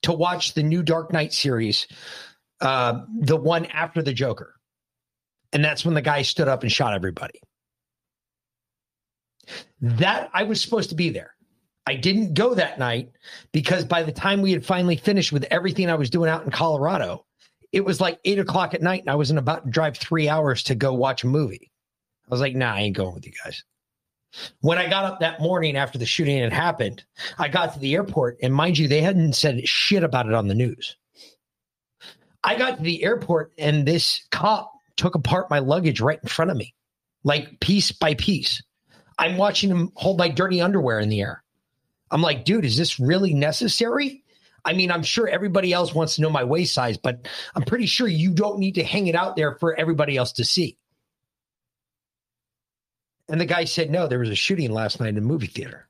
[0.02, 1.86] to watch the new Dark Knight series,
[2.60, 4.54] uh, the one after the Joker.
[5.52, 7.40] And that's when the guy stood up and shot everybody.
[9.80, 11.34] That I was supposed to be there.
[11.86, 13.10] I didn't go that night
[13.52, 16.50] because by the time we had finally finished with everything I was doing out in
[16.50, 17.26] Colorado,
[17.72, 20.62] it was like eight o'clock at night and I wasn't about to drive three hours
[20.64, 21.70] to go watch a movie.
[22.26, 23.64] I was like, nah, I ain't going with you guys.
[24.60, 27.04] When I got up that morning after the shooting had happened,
[27.38, 30.48] I got to the airport and mind you, they hadn't said shit about it on
[30.48, 30.96] the news.
[32.42, 36.50] I got to the airport and this cop took apart my luggage right in front
[36.50, 36.74] of me,
[37.24, 38.62] like piece by piece.
[39.18, 41.42] I'm watching him hold my dirty underwear in the air.
[42.10, 44.22] I'm like, dude, is this really necessary?
[44.64, 47.86] I mean, I'm sure everybody else wants to know my waist size, but I'm pretty
[47.86, 50.78] sure you don't need to hang it out there for everybody else to see.
[53.28, 55.88] And the guy said, no, there was a shooting last night in a movie theater.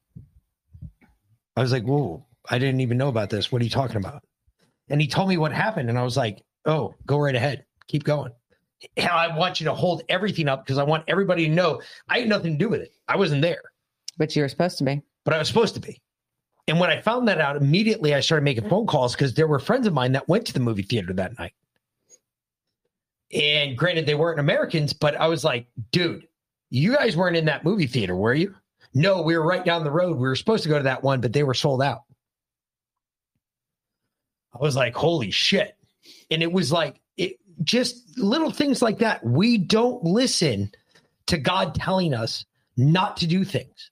[1.56, 3.50] I was like, whoa, I didn't even know about this.
[3.50, 4.24] What are you talking about?
[4.88, 5.88] And he told me what happened.
[5.88, 7.64] And I was like, oh, go right ahead.
[7.86, 8.32] Keep going.
[9.00, 12.28] I want you to hold everything up because I want everybody to know I had
[12.28, 12.92] nothing to do with it.
[13.08, 13.62] I wasn't there,
[14.18, 15.02] But you were supposed to be.
[15.24, 16.00] but I was supposed to be.
[16.66, 19.58] And when I found that out, immediately I started making phone calls because there were
[19.58, 21.52] friends of mine that went to the movie theater that night.
[23.32, 26.26] And granted, they weren't Americans, but I was like, dude,
[26.70, 28.54] you guys weren't in that movie theater, were you?
[28.94, 30.16] No, we were right down the road.
[30.16, 32.02] We were supposed to go to that one, but they were sold out.
[34.54, 35.76] I was like, holy shit.
[36.30, 37.00] And it was like,
[37.62, 39.24] just little things like that.
[39.24, 40.70] We don't listen
[41.26, 42.44] to God telling us
[42.76, 43.90] not to do things.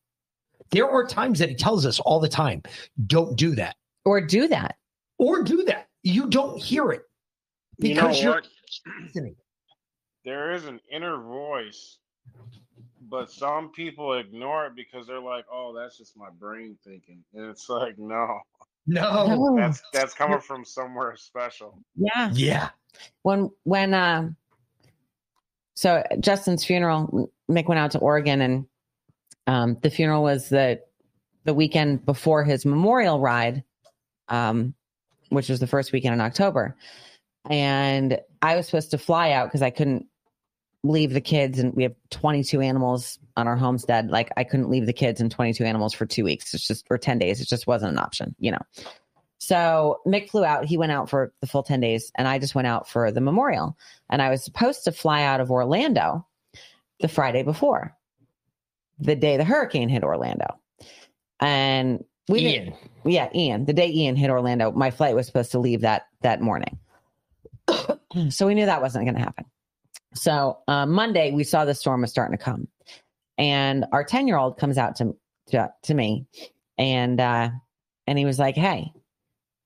[0.71, 2.63] There are times that He tells us all the time,
[3.07, 4.77] don't do that Or do that.
[5.19, 5.89] or do that.
[6.03, 7.03] You don't hear it
[7.79, 8.49] You know because you are what?
[9.05, 9.37] listening.
[10.25, 11.99] There is an inner voice,
[13.09, 17.47] but some people ignore it because they're like, "Oh, that's just my brain thinking," and
[17.51, 18.41] it's like, no,
[18.87, 19.27] No.
[19.27, 19.57] No.
[19.57, 21.79] that's that's coming from somewhere special.
[21.97, 22.31] Yeah.
[22.33, 22.71] Yeah.
[23.23, 24.37] when when um
[25.75, 28.67] so Justin's funeral, Mick went out to Oregon and
[29.47, 30.81] um the funeral was the
[31.45, 33.65] the weekend before his memorial ride,
[34.29, 34.75] um,
[35.31, 36.77] which was the first weekend in October.
[37.51, 40.07] And I was supposed to fly out because I couldn't
[40.85, 44.11] leave the kids and we have 22 animals on our homestead.
[44.11, 46.55] Like I couldn't leave the kids and 22 animals for two weeks.
[46.55, 47.41] It's just for 10 days.
[47.41, 48.63] It just wasn't an option, you know.
[49.39, 50.67] So Mick flew out.
[50.67, 53.21] He went out for the full 10 days, and I just went out for the
[53.21, 53.77] memorial.
[54.09, 56.25] And I was supposed to fly out of Orlando
[57.01, 57.97] the Friday before,
[59.01, 60.61] the day the hurricane hit Orlando.
[61.41, 62.75] And we Ian.
[63.05, 63.65] yeah, Ian.
[63.65, 66.79] The day Ian hit Orlando, my flight was supposed to leave that that morning.
[68.31, 69.45] so we knew that wasn't going to happen.
[70.15, 72.69] So uh, Monday, we saw the storm was starting to come,
[73.39, 75.17] and our ten year old comes out to
[75.49, 76.27] to, to me,
[76.79, 77.51] and uh,
[78.07, 78.93] and he was like, "Hey."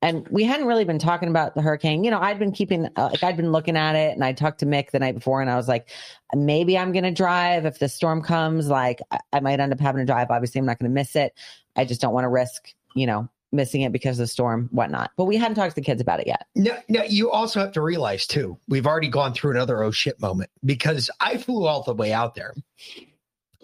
[0.03, 2.05] And we hadn't really been talking about the hurricane.
[2.05, 4.61] You know, I'd been keeping, uh, like, I'd been looking at it and I talked
[4.61, 5.89] to Mick the night before and I was like,
[6.35, 7.65] maybe I'm going to drive.
[7.65, 10.31] If the storm comes, like, I, I might end up having to drive.
[10.31, 11.33] Obviously, I'm not going to miss it.
[11.77, 15.11] I just don't want to risk, you know, missing it because of the storm, whatnot.
[15.17, 16.47] But we hadn't talked to the kids about it yet.
[16.55, 20.21] No, no, you also have to realize too, we've already gone through another oh shit
[20.21, 22.55] moment because I flew all the way out there.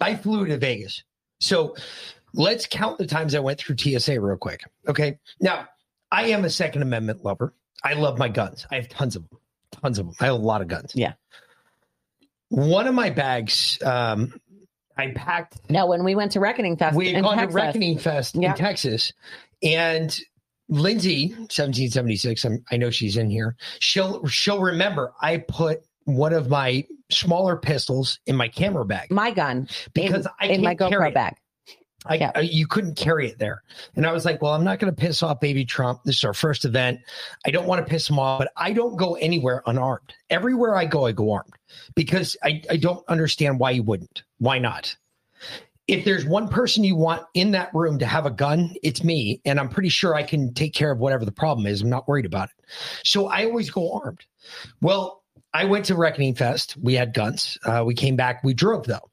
[0.01, 1.03] I flew to Vegas.
[1.39, 1.75] So
[2.33, 4.63] let's count the times I went through TSA real quick.
[4.87, 5.19] Okay.
[5.39, 5.67] Now,
[6.11, 7.53] I am a Second Amendment lover.
[7.83, 8.65] I love my guns.
[8.71, 9.39] I have tons of them.
[9.71, 10.15] Tons of them.
[10.19, 10.91] I have a lot of guns.
[10.95, 11.13] Yeah.
[12.49, 14.39] One of my bags, um,
[14.95, 17.97] I packed No, when we went to Reckoning Fest, we had gone Texas, to Reckoning
[17.97, 18.51] Fest Yeah.
[18.51, 19.11] in Texas,
[19.63, 20.17] and
[20.69, 22.45] Lindsay, 1776.
[22.45, 23.55] I'm, I know she's in here.
[23.79, 25.13] She'll she'll remember.
[25.21, 30.31] I put one of my smaller pistols in my camera bag my gun because in,
[30.39, 31.13] I in my carry GoPro it.
[31.13, 31.35] bag.
[32.05, 32.31] I, Yeah.
[32.35, 33.63] I- you couldn't carry it there,
[33.95, 36.01] and I was like, "Well, I'm not going to piss off baby Trump.
[36.03, 36.99] This is our first event.
[37.45, 40.13] I don't want to piss him off, but I don't go anywhere unarmed.
[40.29, 41.53] Everywhere I go, I go armed
[41.95, 44.23] because I, I don't understand why you wouldn't.
[44.39, 44.95] Why not?
[45.87, 49.41] If there's one person you want in that room to have a gun, it's me,
[49.43, 51.81] and I'm pretty sure I can take care of whatever the problem is.
[51.81, 52.65] I'm not worried about it.
[53.03, 54.25] So I always go armed.
[54.81, 56.77] Well, I went to Reckoning Fest.
[56.81, 57.57] We had guns.
[57.63, 58.43] Uh, we came back.
[58.43, 59.09] We drove though.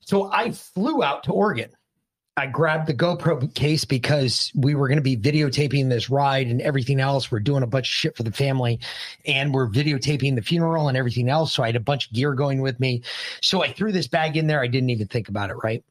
[0.00, 1.70] So I flew out to Oregon.
[2.36, 6.62] I grabbed the GoPro case because we were going to be videotaping this ride and
[6.62, 7.30] everything else.
[7.30, 8.80] We're doing a bunch of shit for the family
[9.26, 11.52] and we're videotaping the funeral and everything else.
[11.52, 13.02] So I had a bunch of gear going with me.
[13.42, 14.62] So I threw this bag in there.
[14.62, 15.84] I didn't even think about it, right?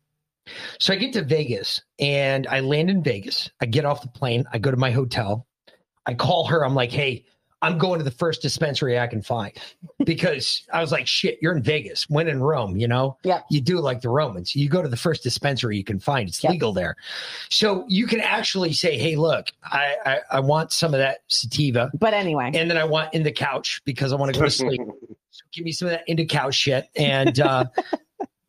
[0.80, 3.50] So I get to Vegas and I land in Vegas.
[3.62, 4.46] I get off the plane.
[4.52, 5.48] I go to my hotel.
[6.06, 6.66] I call her.
[6.66, 7.26] I'm like, hey,
[7.64, 9.54] I'm going to the first dispensary I can find
[10.04, 12.10] because I was like, shit, you're in Vegas.
[12.10, 13.18] When in Rome, you know?
[13.24, 13.42] Yeah.
[13.52, 14.56] You do it like the Romans.
[14.56, 16.28] You go to the first dispensary you can find.
[16.28, 16.96] It's legal there.
[17.50, 21.92] So you can actually say, hey, look, I, I, I want some of that sativa
[21.94, 24.52] But anyway, and then I want in the couch because I want to go to
[24.52, 24.82] sleep.
[25.34, 26.90] So give me some of that into couch shit.
[26.94, 27.64] And uh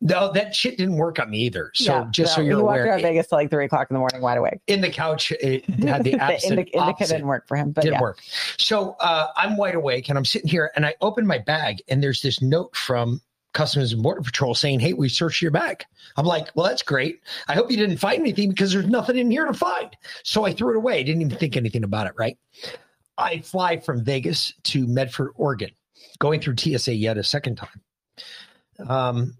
[0.03, 1.71] no, that shit didn't work on me either.
[1.73, 3.93] So yeah, just so you're he walked aware, around Vegas till like three o'clock in
[3.93, 4.59] the morning, wide awake.
[4.67, 7.71] in the couch it had the the opposite, indica, indica opposite didn't work for him,
[7.71, 8.01] but didn't yeah.
[8.01, 8.19] work.
[8.57, 12.03] So uh, I'm wide awake and I'm sitting here and I open my bag and
[12.03, 13.21] there's this note from
[13.53, 15.85] Customs and Border Patrol saying, Hey, we searched your bag.
[16.17, 17.21] I'm like, Well, that's great.
[17.47, 19.95] I hope you didn't find anything because there's nothing in here to find.
[20.23, 20.99] So I threw it away.
[20.99, 22.37] I didn't even think anything about it, right?
[23.17, 25.69] I fly from Vegas to Medford, Oregon,
[26.19, 27.81] going through TSA yet a second time.
[28.89, 29.37] Um,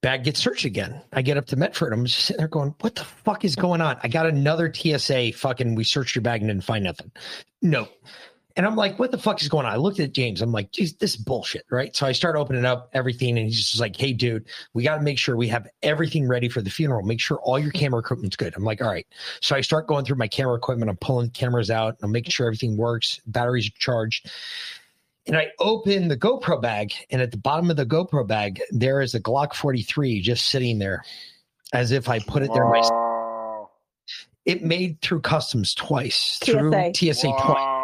[0.00, 1.02] bag gets searched again.
[1.12, 1.92] I get up to Medford.
[1.92, 3.98] I'm just sitting there going, what the fuck is going on?
[4.02, 7.10] I got another TSA fucking, we searched your bag and didn't find nothing.
[7.62, 7.88] No.
[8.56, 9.72] And I'm like, what the fuck is going on?
[9.72, 10.40] I looked at James.
[10.40, 11.66] I'm like, geez, this is bullshit.
[11.70, 11.94] Right.
[11.94, 15.02] So I start opening up everything and he's just like, hey, dude, we got to
[15.02, 17.04] make sure we have everything ready for the funeral.
[17.04, 18.54] Make sure all your camera equipment's good.
[18.56, 19.06] I'm like, all right.
[19.42, 20.90] So I start going through my camera equipment.
[20.90, 21.96] I'm pulling cameras out.
[22.02, 23.20] I'm making sure everything works.
[23.26, 24.30] Batteries are charged.
[25.26, 29.00] And I open the GoPro bag, and at the bottom of the GoPro bag, there
[29.00, 31.02] is a Glock 43 just sitting there,
[31.72, 33.70] as if I put it there myself.
[34.44, 37.12] It made through customs twice, through TSA.
[37.14, 37.40] TSA twice.
[37.48, 37.82] Wow.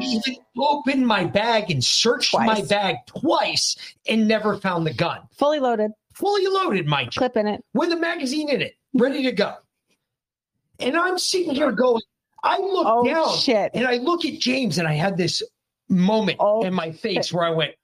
[0.00, 3.76] Even opened my bag and searched my bag twice
[4.08, 5.18] and never found the gun.
[5.32, 7.64] Fully loaded, Fully loaded, mind you, clip in it.
[7.74, 9.54] with a magazine in it, ready to go.
[10.78, 12.02] And I'm sitting here going,
[12.44, 13.72] I look Oh down shit!
[13.74, 15.42] and I look at James and I had this
[15.92, 17.74] moment Oh, in my face where I went,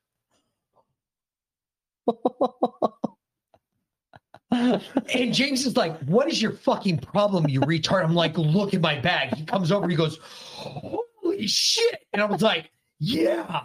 [4.50, 8.04] and James is like, What is your fucking problem, you retard?
[8.04, 9.34] I'm like, Look at my bag.
[9.34, 12.00] He comes over, he goes, Holy shit.
[12.12, 13.62] And I was like, Yeah.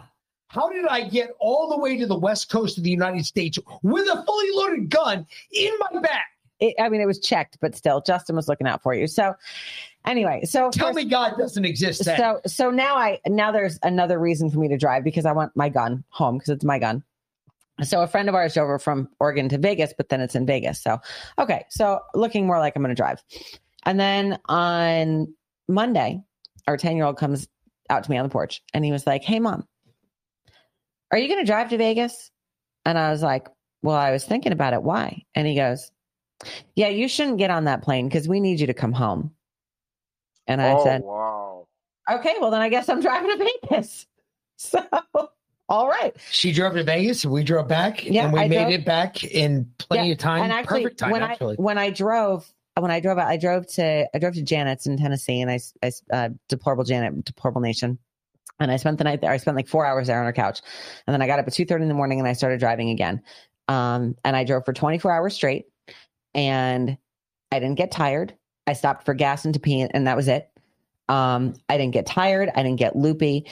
[0.48, 3.58] How did I get all the way to the west coast of the United States
[3.82, 6.22] with a fully loaded gun in my bag?
[6.60, 9.08] It, I mean, it was checked, but still, Justin was looking out for you.
[9.08, 9.34] So,
[10.06, 12.16] anyway, so Tell first- me God doesn't exist then.
[12.18, 15.56] so so now I now there's another reason for me to drive because I want
[15.56, 17.02] my gun home because it's my gun.
[17.82, 20.46] So a friend of ours drove over from Oregon to Vegas, but then it's in
[20.46, 20.80] Vegas.
[20.82, 20.98] So
[21.38, 23.22] okay, so looking more like I'm going to drive.
[23.84, 25.34] And then on
[25.68, 26.22] Monday,
[26.68, 27.48] our 10 year old comes
[27.90, 29.66] out to me on the porch and he was like, Hey mom,
[31.10, 32.30] are you going to drive to Vegas?
[32.86, 33.48] And I was like,
[33.82, 34.82] Well, I was thinking about it.
[34.82, 35.24] Why?
[35.34, 35.90] And he goes,
[36.76, 39.32] Yeah, you shouldn't get on that plane because we need you to come home.
[40.46, 41.66] And I oh, said, wow.
[42.10, 44.06] okay, well then I guess I'm driving to Vegas.
[44.56, 44.80] So,
[45.68, 46.14] all right.
[46.30, 48.84] She drove to Vegas and we drove back Yeah, and we I made drove- it
[48.84, 50.42] back in plenty Yeah, of time.
[50.44, 51.56] and actually, Perfect time, when actually.
[51.58, 54.86] I when I drove when I drove out, I drove to I drove to Janet's
[54.86, 57.98] in Tennessee, and I I uh, deplorable Janet, deplorable nation,
[58.60, 59.32] and I spent the night there.
[59.32, 60.60] I spent like four hours there on her couch,
[61.06, 62.90] and then I got up at two thirty in the morning, and I started driving
[62.90, 63.22] again.
[63.66, 65.66] Um, and I drove for twenty four hours straight,
[66.34, 66.96] and
[67.50, 68.34] I didn't get tired.
[68.66, 70.50] I stopped for gas and to pee, and that was it.
[71.08, 72.50] Um, I didn't get tired.
[72.54, 73.46] I didn't get loopy.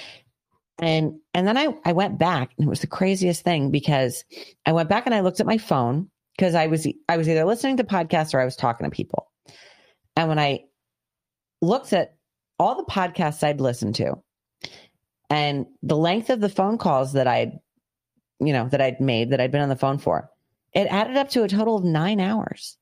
[0.79, 4.25] And and then I I went back and it was the craziest thing because
[4.67, 7.45] I went back and I looked at my phone because I was I was either
[7.45, 9.31] listening to podcasts or I was talking to people.
[10.17, 10.65] And when I
[11.61, 12.17] looked at
[12.59, 14.17] all the podcasts I'd listened to
[15.31, 17.61] and the length of the phone calls that I'd
[18.41, 20.31] you know that I'd made that I'd been on the phone for,
[20.73, 22.77] it added up to a total of 9 hours.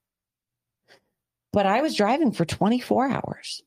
[1.53, 3.63] But I was driving for 24 hours.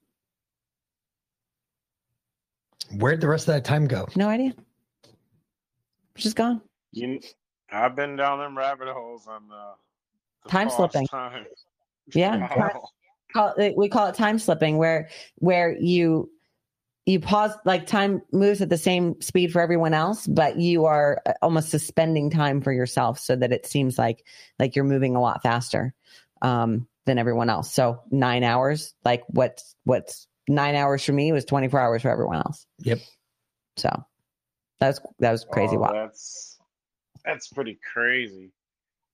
[2.97, 4.07] Where'd the rest of that time go?
[4.15, 4.53] No idea.
[6.15, 6.61] Just gone.
[6.91, 7.19] You,
[7.71, 9.73] I've been down them rabbit holes on uh,
[10.43, 11.07] the Time slipping.
[11.07, 11.45] Time.
[12.13, 12.47] Yeah.
[12.57, 12.89] Wow.
[13.33, 16.29] call it, we call it time slipping where where you
[17.05, 21.21] you pause like time moves at the same speed for everyone else but you are
[21.25, 24.23] uh, almost suspending time for yourself so that it seems like
[24.59, 25.93] like you're moving a lot faster
[26.43, 31.45] um than everyone else so nine hours like what's what's nine hours for me was
[31.45, 32.99] 24 hours for everyone else Yep.
[33.77, 33.89] so
[34.79, 36.57] that was that was crazy Oh, wow That's
[37.25, 38.51] that's pretty crazy.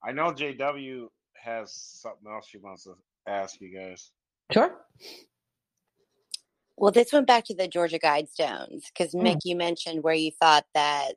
[0.04, 2.96] I know JW has something else she wants to
[3.28, 4.12] ask you guys.
[4.52, 4.72] sure
[6.78, 9.24] Well, this went back to the Georgia Guidestones because Mm.
[9.24, 11.14] Mick, you mentioned where you thought that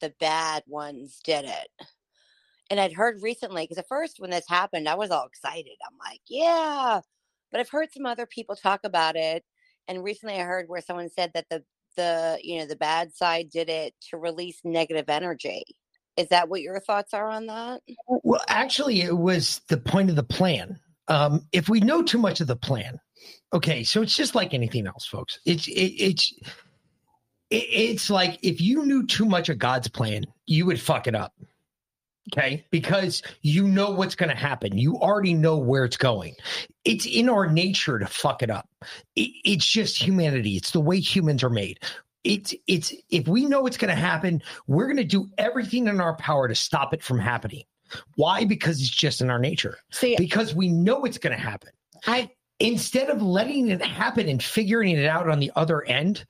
[0.00, 1.68] the bad ones did it.
[2.70, 5.76] And I'd heard recently, because at first when this happened, I was all excited.
[5.86, 7.00] I'm like, yeah.
[7.50, 9.44] But I've heard some other people talk about it.
[9.88, 11.62] And recently I heard where someone said that the,
[11.96, 15.64] the, you know, the bad side did it to release negative energy.
[16.16, 17.82] Is that what your thoughts are on that?
[18.08, 20.80] Well, actually, it was the point of the plan.
[21.08, 22.98] Um, if we know too much of the plan,
[23.52, 25.38] okay, so it's just like anything else, folks.
[25.44, 26.32] It's it, it's
[27.50, 31.14] it, it's like if you knew too much of God's plan, you would fuck it
[31.14, 31.32] up.
[32.32, 34.76] Okay, because you know what's going to happen.
[34.76, 36.34] You already know where it's going.
[36.84, 38.68] It's in our nature to fuck it up.
[39.14, 40.56] It, it's just humanity.
[40.56, 41.78] It's the way humans are made.
[42.24, 46.00] It's it's if we know it's going to happen, we're going to do everything in
[46.00, 47.62] our power to stop it from happening.
[48.16, 48.44] Why?
[48.44, 49.78] Because it's just in our nature.
[49.92, 51.70] see Because we know it's going to happen.
[52.06, 56.24] i Instead of letting it happen and figuring it out on the other end,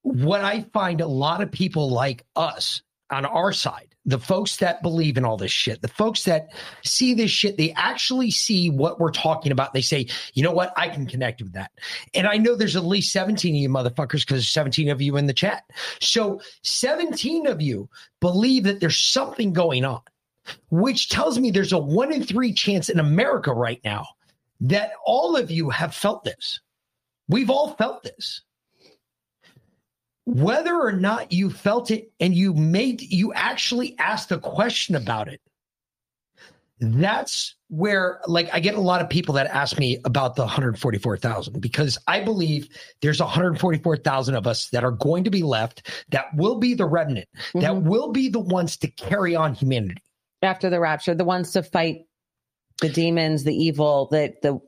[0.00, 4.82] what I find a lot of people like us on our side, the folks that
[4.82, 6.48] believe in all this shit, the folks that
[6.84, 9.72] see this shit, they actually see what we're talking about.
[9.72, 10.72] They say, you know what?
[10.76, 11.70] I can connect with that.
[12.12, 15.16] And I know there's at least 17 of you motherfuckers because there's 17 of you
[15.16, 15.64] in the chat.
[16.00, 17.88] So 17 of you
[18.20, 20.02] believe that there's something going on,
[20.70, 24.06] which tells me there's a one in three chance in America right now
[24.60, 26.60] that all of you have felt this.
[27.28, 28.42] We've all felt this
[30.26, 35.28] whether or not you felt it and you made you actually asked a question about
[35.28, 35.40] it
[36.80, 41.60] that's where like I get a lot of people that ask me about the 144,000
[41.60, 42.68] because I believe
[43.00, 47.28] there's 144,000 of us that are going to be left that will be the remnant
[47.54, 47.82] that Mhm.
[47.84, 50.02] will be the ones to carry on humanity.
[50.42, 52.06] after the rapture, the ones to fight
[52.82, 54.58] the demons, the evil, the the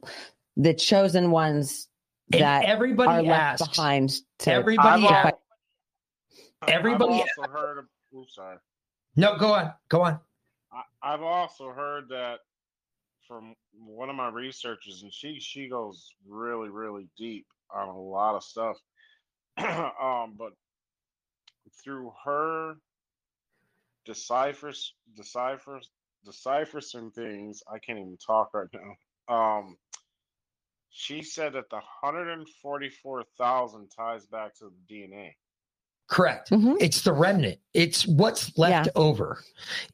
[0.56, 1.88] the chosen ones
[2.32, 5.06] And that are everybody left asks behind to everybody.
[6.68, 7.78] Everybody- I've also heard.
[7.78, 7.84] Of,
[8.16, 8.58] oops, sorry.
[9.16, 9.72] No, go on.
[9.88, 10.20] Go on.
[10.72, 12.40] I, I've also heard that
[13.26, 18.34] from one of my researchers, and she she goes really really deep on a lot
[18.34, 18.76] of stuff.
[19.58, 20.52] um, but
[21.82, 22.74] through her
[24.04, 25.90] deciphers deciphers
[26.24, 29.34] decipher some things, I can't even talk right now.
[29.34, 29.76] Um,
[30.90, 35.34] she said that the hundred and forty four thousand ties back to the DNA.
[36.08, 36.50] Correct.
[36.50, 36.76] Mhm.
[36.80, 37.58] It's the remnant.
[37.74, 38.92] It's what's left Yeah.
[38.94, 39.42] over.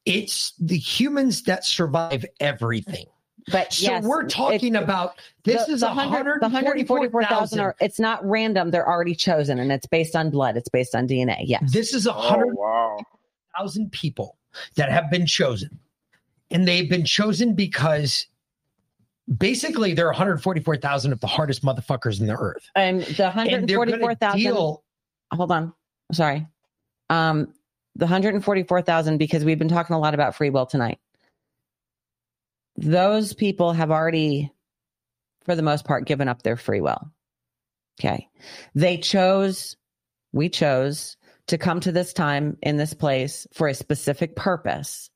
[0.04, 3.06] It's the humans that survive everything.
[3.50, 7.58] But So yes, we're talking about this the, is the a 100 144,000.
[7.60, 8.70] are it's not random.
[8.70, 10.56] They're already chosen and it's based on blood.
[10.56, 11.42] It's based on DNA.
[11.46, 11.72] Yes.
[11.72, 12.98] This is a Oh hundred wow!
[13.90, 14.36] people
[14.76, 15.80] that have been chosen,
[16.50, 18.26] and they've been chosen because
[19.38, 23.76] basically there are 144,000 of the hardest motherfuckers in the earth, And the and they're
[23.76, 24.78] going to 144,000
[25.32, 25.72] hold on.
[26.12, 26.46] Sorry.
[27.10, 27.52] Um,
[27.96, 30.98] the 144,000, because we've been talking a lot about free will tonight.
[32.76, 34.50] Those people have already,
[35.44, 37.10] for the most part, given up their free will.
[38.00, 38.28] Okay.
[38.74, 39.76] They chose,
[40.32, 41.16] we chose
[41.48, 45.10] to come to this time in this place for a specific purpose.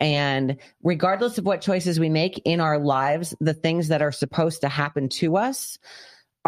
[0.00, 4.62] And regardless of what choices we make in our lives, the things that are supposed
[4.62, 5.78] to happen to us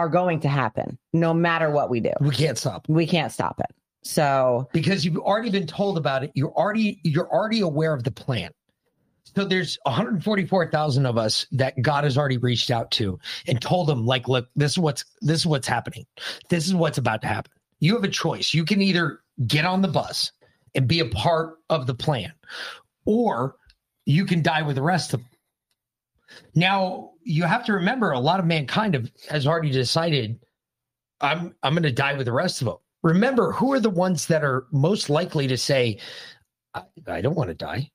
[0.01, 3.61] are going to happen no matter what we do We can't stop we can't stop
[3.61, 3.75] it.
[4.03, 6.31] So because you've already been told about it.
[6.35, 8.51] You're already you're already aware of the plan.
[9.37, 14.05] So there's 144,000 of us that God has already reached out to and told them,
[14.05, 16.07] like, look, this is what's this is what's happening.
[16.49, 17.53] This is what's about to happen.
[17.79, 18.55] You have a choice.
[18.55, 20.33] You can either get on the bus
[20.75, 22.33] and be a part of the plan,
[23.05, 23.57] or
[24.07, 25.29] you can die with the rest of them.
[26.55, 30.41] Now you have to remember, a lot of mankind have, has already decided,
[31.21, 32.77] I'm I'm going to die with the rest of them.
[33.03, 35.99] Remember, who are the ones that are most likely to say,
[36.75, 37.91] I, I don't want to die?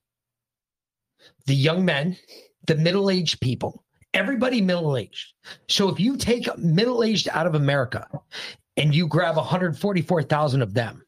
[1.48, 2.18] The young men,
[2.66, 3.84] the middle aged people,
[4.14, 5.34] everybody middle aged.
[5.68, 8.08] So if you take middle aged out of America
[8.78, 11.05] and you grab 144,000 of them,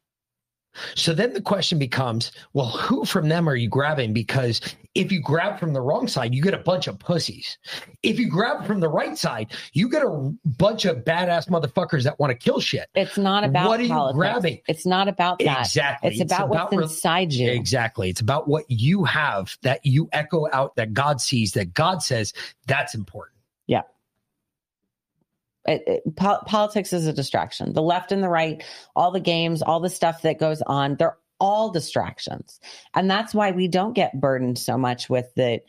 [0.94, 4.12] so then the question becomes, well, who from them are you grabbing?
[4.12, 4.60] Because
[4.94, 7.58] if you grab from the wrong side, you get a bunch of pussies.
[8.02, 12.18] If you grab from the right side, you get a bunch of badass motherfuckers that
[12.18, 12.88] want to kill shit.
[12.94, 14.60] it's not about What are you grabbing?
[14.68, 15.60] It's not about that.
[15.60, 16.10] Exactly.
[16.10, 17.50] It's, about what's re- inside you.
[17.50, 18.10] Exactly.
[18.10, 22.32] It's about what you have that you echo out that God sees, that God says
[22.66, 23.37] that's important.
[25.66, 27.72] It- it- po- politics is a distraction.
[27.72, 28.62] The left and the right,
[28.96, 32.60] all the games, all the stuff that goes on, they're all distractions.
[32.94, 35.60] And that's why we don't get burdened so much with the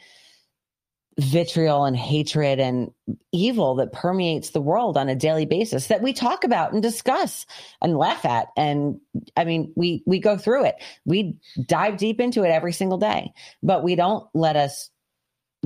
[1.19, 2.91] vitriol and hatred and
[3.33, 7.45] evil that permeates the world on a daily basis that we talk about and discuss
[7.81, 9.01] and laugh at and
[9.35, 11.35] i mean we we go through it we
[11.65, 14.89] dive deep into it every single day but we don't let us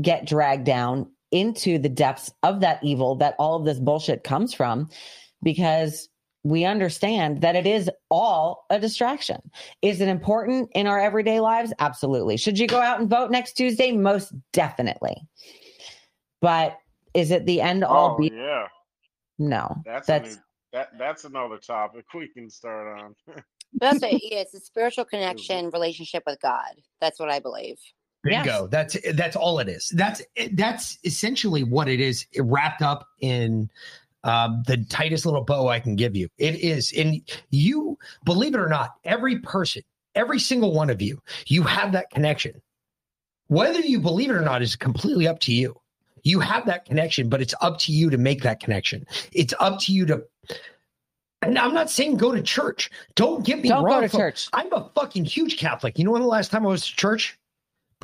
[0.02, 4.54] get dragged down into the depths of that evil that all of this bullshit comes
[4.54, 4.88] from
[5.42, 6.08] because
[6.44, 9.42] we understand that it is all a distraction.
[9.82, 11.74] Is it important in our everyday lives?
[11.80, 12.38] Absolutely.
[12.38, 13.92] Should you go out and vote next Tuesday?
[13.92, 15.16] Most definitely.
[16.42, 16.78] But
[17.14, 18.32] is it the end all Oh be?
[18.34, 18.68] yeah,
[19.40, 19.76] No.
[19.86, 20.42] that's That's a new,
[20.74, 23.16] that that's another topic we can start on.
[23.26, 24.42] But that's what it is.
[24.42, 26.76] It's a spiritual connection, relationship with God.
[27.02, 27.80] That's what I believe.
[28.26, 28.46] Yes.
[28.46, 28.68] Bingo.
[28.68, 29.92] That's that's all it is.
[29.96, 30.22] That's
[30.54, 33.70] that's essentially what it is wrapped up in
[34.24, 36.30] um, the tightest little bow I can give you.
[36.38, 39.82] It is, and you believe it or not, every person,
[40.16, 42.62] every single one of you, you have that connection.
[43.48, 45.76] Whether you believe it or not is completely up to you.
[46.24, 49.06] You have that connection, but it's up to you to make that connection.
[49.34, 50.24] It's up to you to.
[51.42, 52.90] And I'm not saying go to church.
[53.16, 53.96] Don't get me Don't wrong.
[53.98, 54.46] go to folks.
[54.46, 54.50] church.
[54.54, 56.00] I'm a fucking huge Catholic.
[56.00, 57.38] You know when the last time I was to church?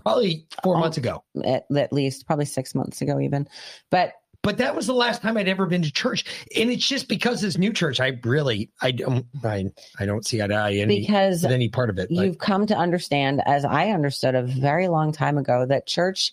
[0.03, 0.79] Probably four Oh.
[0.79, 1.23] months ago.
[1.43, 3.47] At, at least probably six months ago, even.
[3.91, 6.23] But But that was the last time I'd ever been to church,
[6.55, 9.65] and it's just because this new church, I really, I don't, I,
[9.99, 12.09] I don't see eye to eye any because any part of it.
[12.09, 16.31] You've come to understand, as I understood a very long time ago, that church,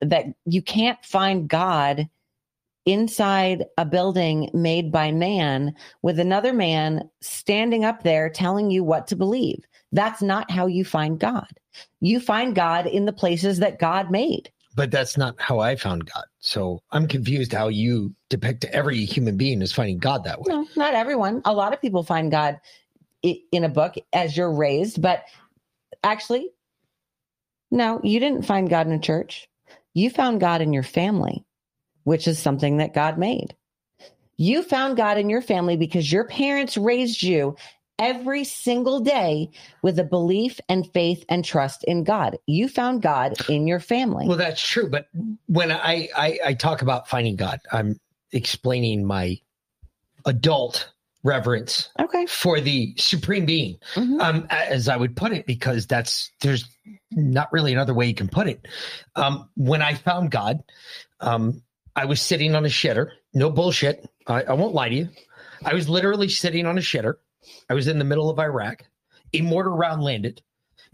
[0.00, 2.08] that you can't find God
[2.86, 9.06] inside a building made by man with another man standing up there telling you what
[9.08, 9.62] to believe.
[9.92, 11.48] That's not how you find God.
[12.00, 14.50] You find God in the places that God made.
[14.74, 16.24] But that's not how I found God.
[16.38, 20.44] So I'm confused how you depict every human being as finding God that way.
[20.48, 21.42] No, not everyone.
[21.44, 22.60] A lot of people find God
[23.22, 25.24] in a book as you're raised, but
[26.04, 26.50] actually,
[27.72, 29.48] no, you didn't find God in a church.
[29.94, 31.44] You found God in your family,
[32.04, 33.56] which is something that God made.
[34.36, 37.56] You found God in your family because your parents raised you
[37.98, 39.50] every single day
[39.82, 42.38] with a belief and faith and trust in God.
[42.46, 44.26] You found God in your family.
[44.28, 44.88] Well, that's true.
[44.88, 45.08] But
[45.46, 47.98] when I, I, I talk about finding God, I'm
[48.32, 49.38] explaining my
[50.24, 50.90] adult
[51.24, 52.26] reverence okay.
[52.26, 54.20] for the supreme being, Mhm.
[54.20, 56.64] um, as I would put it, because that's there's
[57.10, 58.66] not really another way you can put it.
[59.16, 60.60] Um, when I found God,
[61.20, 61.62] um,
[61.96, 63.10] I was sitting on a shitter.
[63.34, 64.08] No bullshit.
[64.26, 65.08] I, I won't lie to you.
[65.64, 67.14] I was literally sitting on a shitter.
[67.68, 68.84] I was in the middle of Iraq.
[69.34, 70.42] A mortar round landed.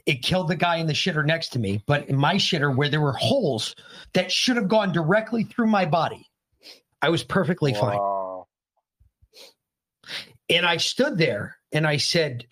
[0.06, 1.82] It killed the guy in the shitter next to me.
[1.86, 3.74] But in my shitter, where there were holes
[4.12, 6.28] that should have gone directly through my body,
[7.00, 8.00] I was perfectly fine.
[10.50, 12.46] And I stood there and I said,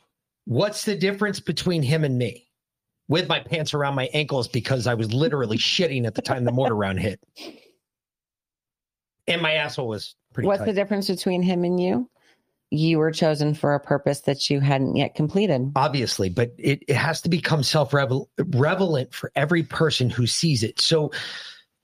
[0.45, 2.49] What's the difference between him and me?
[3.09, 6.53] With my pants around my ankles because I was literally shitting at the time the
[6.53, 7.21] mortar round hit.
[9.27, 10.67] And my asshole was pretty What's tight.
[10.67, 12.09] the difference between him and you?
[12.75, 15.73] You were chosen for a purpose that you hadn't yet completed.
[15.77, 20.81] obviously, but it, it has to become self relevant for every person who sees it.
[20.81, 21.11] So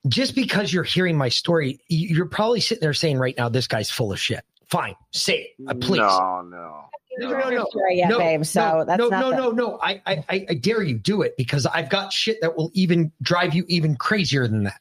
[0.07, 3.67] just because you're hearing my story, you- you're probably sitting there saying right now, this
[3.67, 4.43] guy's full of shit.
[4.67, 5.99] Fine, say it, uh, please.
[5.99, 6.85] No, no.
[7.19, 7.67] No, no, no.
[7.71, 8.43] Sure yet, babe.
[8.45, 9.79] So no, that's no, no, the- no, no.
[9.81, 13.11] I, I, I I dare you do it because I've got shit that will even
[13.21, 14.79] drive you even crazier than that.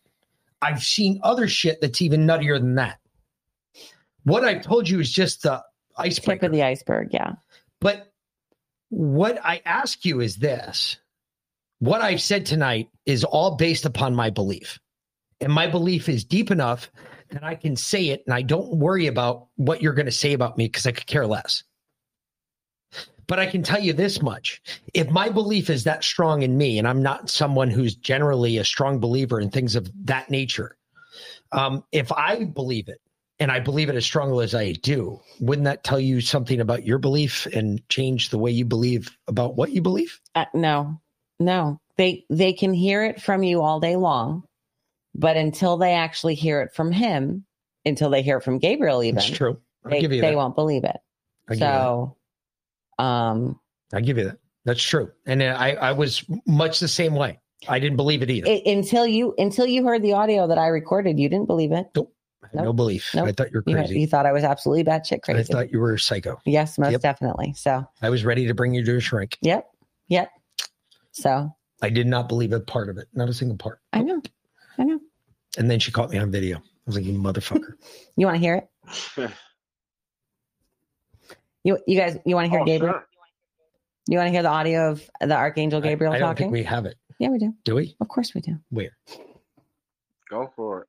[0.62, 2.98] I've seen other shit that's even nuttier than that.
[4.24, 5.62] What I've told you is just the
[6.04, 6.46] tip icebreaker.
[6.46, 7.08] of the iceberg.
[7.12, 7.32] Yeah.
[7.80, 8.12] But
[8.90, 10.98] what I ask you is this
[11.80, 14.80] what I've said tonight is all based upon my belief.
[15.40, 16.90] And my belief is deep enough
[17.30, 20.32] that I can say it and I don't worry about what you're going to say
[20.32, 21.62] about me because I could care less.
[23.28, 24.62] But I can tell you this much
[24.94, 28.64] if my belief is that strong in me, and I'm not someone who's generally a
[28.64, 30.76] strong believer in things of that nature,
[31.52, 33.00] um, if I believe it,
[33.40, 36.84] and I believe it as strongly as I do, wouldn't that tell you something about
[36.84, 40.20] your belief and change the way you believe about what you believe?
[40.34, 41.00] Uh, no,
[41.38, 41.80] no.
[41.96, 44.44] They they can hear it from you all day long,
[45.14, 47.44] but until they actually hear it from him,
[47.84, 49.60] until they hear it from Gabriel, even It's true.
[49.84, 50.96] I'll they, give you they won't believe it.
[51.48, 51.82] I'll give you that.
[51.82, 52.16] So,
[52.98, 53.60] um,
[53.92, 54.38] I give you that.
[54.64, 55.10] That's true.
[55.26, 57.40] And I, I was much the same way.
[57.66, 58.48] I didn't believe it either.
[58.48, 61.86] it, until you until you heard the audio that I recorded, you didn't believe it.
[61.96, 62.00] I
[62.52, 63.10] had no belief.
[63.14, 63.28] Nope.
[63.28, 64.00] I thought you were crazy.
[64.00, 65.40] you thought I was absolutely batshit crazy.
[65.40, 66.40] I thought you were a psycho.
[66.46, 67.00] yes, most Yep.
[67.00, 67.52] definitely.
[67.54, 69.38] So, I was ready to bring you to a shrink.
[69.40, 69.66] yep,
[70.08, 70.30] yep.
[71.12, 71.50] So
[71.82, 73.80] I did not believe a part of it, not a single part.
[73.92, 74.20] I know,
[74.78, 75.00] I know.
[75.56, 76.58] And then she caught me on video.
[76.58, 77.72] I was like, you motherfucker.
[78.16, 78.54] You want to hear
[79.16, 79.30] it?
[81.64, 82.94] You you guys you want to hear Oh, Gabriel?
[82.94, 83.06] sure.
[84.08, 86.44] You want to hear the audio of the Archangel Gabriel I, I don't talking?
[86.46, 86.96] think we have it.
[87.18, 87.52] yeah, we do.
[87.64, 87.94] Do we?
[88.00, 88.56] Of course we do.
[88.70, 88.96] Where?
[90.30, 90.87] Go for it.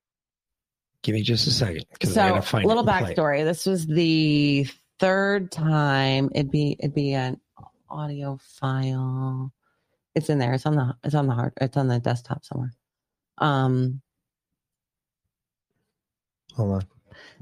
[1.02, 1.86] Give me just a second.
[2.04, 3.18] I So, gotta find little it and play it.
[3.18, 3.44] backstory.
[3.46, 4.68] This was the
[5.00, 6.30] third time.
[6.36, 7.40] It'd be it'd be an
[7.90, 9.52] audio file.
[10.16, 10.54] It's in there.
[10.54, 11.54] It's on the it's on the hard.
[11.62, 12.74] It's on the desktop somewhere.
[13.38, 14.02] Um.
[16.56, 16.82] Hold on.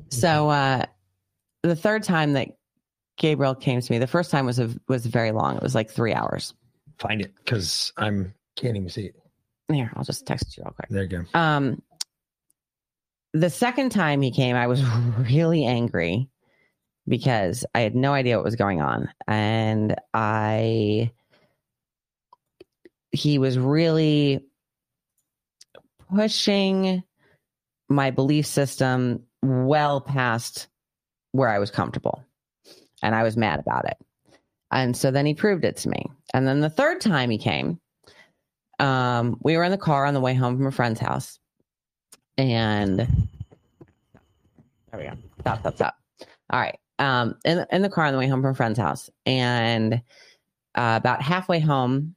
[0.09, 0.85] So uh,
[1.63, 2.49] the third time that
[3.17, 5.55] Gabriel came to me, the first time was a, was very long.
[5.57, 6.53] It was like three hours.
[6.99, 9.15] Find it because I'm can't even see it.
[9.71, 10.89] Here, I'll just text you real quick.
[10.89, 11.23] There you go.
[11.33, 11.81] Um,
[13.33, 14.83] the second time he came, I was
[15.31, 16.29] really angry
[17.07, 21.11] because I had no idea what was going on, and I
[23.11, 24.43] he was really
[26.13, 27.03] pushing
[27.89, 30.67] my belief system well past
[31.31, 32.23] where I was comfortable,
[33.01, 33.97] and I was mad about it.
[34.71, 36.07] And so then he proved it to me.
[36.33, 37.79] And then the third time he came,
[38.79, 41.39] um, we were in the car on the way home from a friend's house,
[42.37, 43.07] and there
[44.93, 45.13] we go.
[45.41, 45.95] Stop, stop, stop.
[46.49, 46.77] All right.
[46.99, 50.95] Um, in in the car on the way home from a friend's house, and uh,
[50.97, 52.15] about halfway home,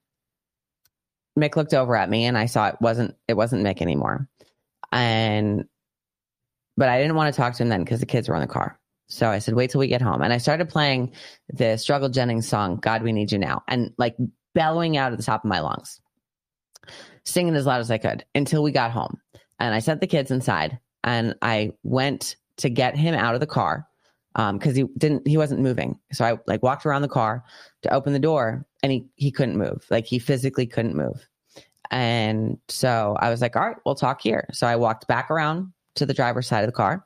[1.39, 4.29] Mick looked over at me, and I saw it wasn't it wasn't Mick anymore,
[4.91, 5.65] and
[6.77, 8.47] but I didn't want to talk to him then because the kids were in the
[8.47, 8.79] car.
[9.09, 10.23] So I said, wait till we get home.
[10.23, 11.13] And I started playing
[11.53, 14.17] the Struggle Jennings song, God, We Need You Now, and like
[14.55, 16.01] bellowing out at the top of my lungs,
[17.25, 19.19] singing as loud as I could until we got home.
[19.61, 23.47] And I sent the kids inside and I went to get him out of the
[23.47, 23.87] car
[24.35, 25.99] um, because he didn't, he wasn't moving.
[26.13, 27.45] So I like walked around the car
[27.83, 29.85] to open the door and he he couldn't move.
[29.91, 31.27] Like he physically couldn't move.
[31.91, 34.47] And so I was like, all right, we'll talk here.
[34.53, 37.05] So I walked back around to the driver's side of the car.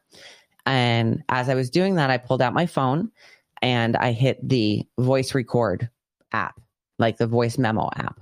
[0.66, 3.10] And as I was doing that, I pulled out my phone
[3.62, 5.88] and I hit the voice record
[6.32, 6.60] app,
[6.98, 8.20] like the voice memo app.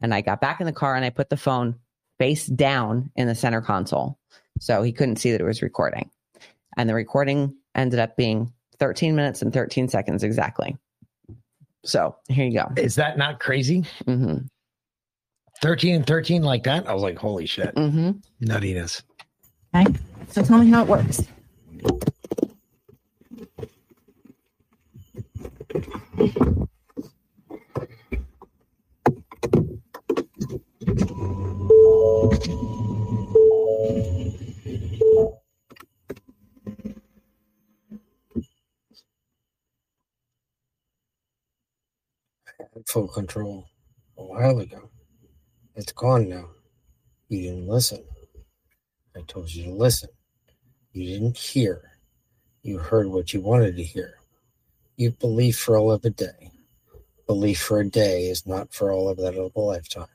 [0.00, 1.74] And I got back in the car and I put the phone
[2.18, 4.18] face down in the center console.
[4.60, 6.10] So he couldn't see that it was recording.
[6.76, 10.76] And the recording ended up being 13 minutes and 13 seconds exactly.
[11.84, 12.72] So here you go.
[12.76, 13.84] Is that not crazy?
[14.04, 14.38] hmm
[15.62, 16.86] 13 and 13 like that?
[16.86, 17.74] I was like, holy shit.
[17.74, 18.10] Mm-hmm.
[18.44, 19.02] Nuttiness.
[19.74, 19.98] Okay.
[20.28, 21.22] So tell me how it works.
[42.86, 43.66] Full control
[44.16, 44.88] a while ago.
[45.74, 46.48] It's gone now.
[47.28, 48.04] You didn't listen.
[49.14, 50.08] I told you to listen.
[50.92, 51.82] You didn't hear.
[52.62, 54.14] You heard what you wanted to hear.
[54.96, 56.52] You believe for all of a day.
[57.26, 60.06] Belief for a day is not for all of that of a lifetime.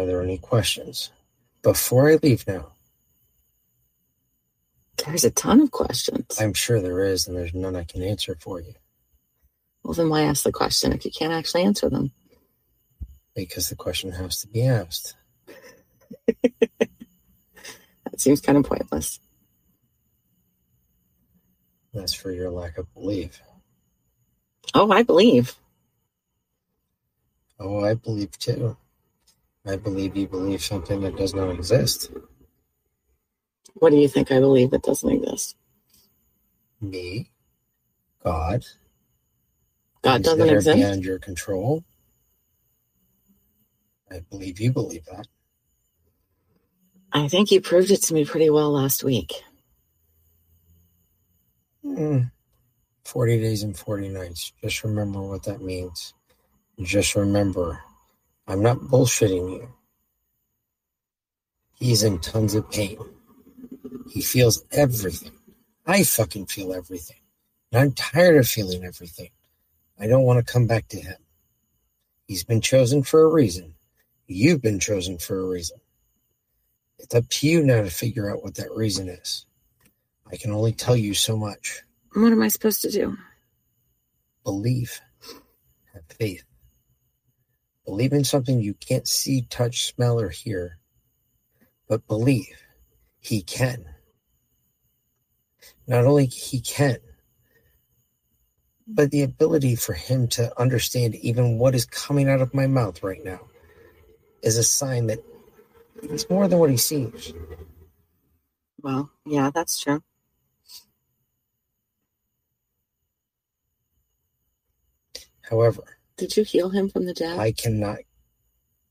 [0.00, 1.10] Are there any questions?
[1.62, 2.72] Before I leave now,
[5.06, 6.40] There's a ton of questions.
[6.40, 8.74] I'm sure there is, and there's none I can answer for you
[9.84, 12.12] well, then why ask the question if you can't actually answer them?
[13.34, 15.14] because the question has to be asked.
[18.04, 19.20] That seems kind of pointless.
[21.94, 23.40] That's for your lack of belief.
[24.74, 25.54] Oh, I believe.
[27.58, 28.76] Oh, I believe too.
[29.70, 32.10] I believe you believe something that does not exist.
[33.74, 35.56] What do you think I believe that doesn't exist?
[36.80, 37.30] Me,
[38.24, 38.64] God,
[40.02, 40.76] God doesn't that exist?
[40.76, 41.84] beyond your control.
[44.10, 45.28] I believe you believe that.
[47.12, 49.32] I think you proved it to me pretty well last week.
[51.84, 52.22] Hmm.
[53.04, 54.52] 40 days and 40 nights.
[54.62, 56.14] Just remember what that means.
[56.82, 57.80] Just remember,
[58.46, 59.68] I'm not bullshitting you.
[61.74, 62.98] He's in tons of pain.
[64.08, 65.32] He feels everything.
[65.86, 67.16] I fucking feel everything.
[67.72, 69.30] And I'm tired of feeling everything.
[69.98, 71.16] I don't want to come back to him.
[72.26, 73.74] He's been chosen for a reason.
[74.26, 75.78] You've been chosen for a reason.
[76.98, 79.46] It's up to you now to figure out what that reason is.
[80.30, 81.82] I can only tell you so much.
[82.14, 83.16] What am I supposed to do?
[84.44, 85.00] Believe.
[85.92, 86.44] Have faith.
[87.90, 90.78] Believe in something you can't see, touch, smell, or hear.
[91.88, 92.62] But believe
[93.18, 93.84] he can.
[95.88, 96.98] Not only he can,
[98.86, 103.02] but the ability for him to understand even what is coming out of my mouth
[103.02, 103.40] right now
[104.40, 105.18] is a sign that
[106.00, 107.32] he's more than what he seems.
[108.80, 110.04] Well, yeah, that's true.
[115.42, 115.82] However,
[116.20, 117.38] Did you heal him from the dead?
[117.38, 118.00] I cannot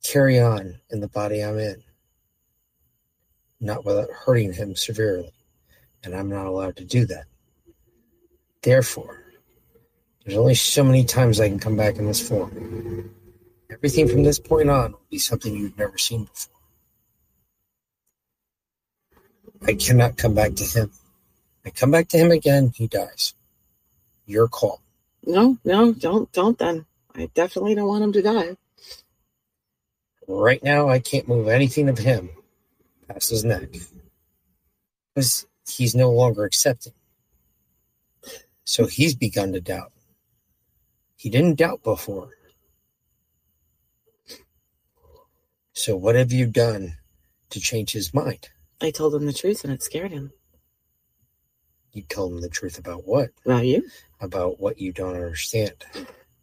[0.03, 1.83] carry on in the body I'm in,
[3.61, 5.31] not without hurting him severely,
[6.03, 7.25] and I'm not allowed to do that.
[8.63, 9.21] Therefore,
[10.25, 13.13] there's only so many times I can come back in this form.
[13.69, 16.55] Everything from this point on will be something you've never seen before.
[19.67, 20.89] I cannot come back to him.
[21.63, 23.35] I come back to him again, he dies.
[24.25, 24.81] Your call.
[25.27, 26.87] no, no, don't, don't then.
[27.15, 28.57] I definitely don't want him to die.
[30.27, 32.29] Right now, I can't move anything of him
[33.07, 33.69] past his neck
[35.13, 36.93] because he's no longer accepting.
[38.63, 39.91] So he's begun to doubt.
[41.15, 42.29] He didn't doubt before.
[45.73, 46.97] So, what have you done
[47.49, 48.49] to change his mind?
[48.81, 50.31] I told him the truth and it scared him.
[51.93, 53.31] You told him the truth about what?
[53.45, 53.89] About you?
[54.21, 55.73] About what you don't understand.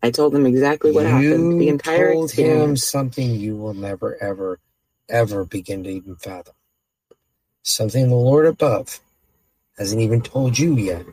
[0.03, 1.61] I told him exactly what happened.
[1.61, 4.61] The You entire told him something you will never, ever,
[5.09, 6.55] ever begin to even fathom.
[7.63, 9.01] Something the Lord above
[9.79, 11.05] hasn't even told you yet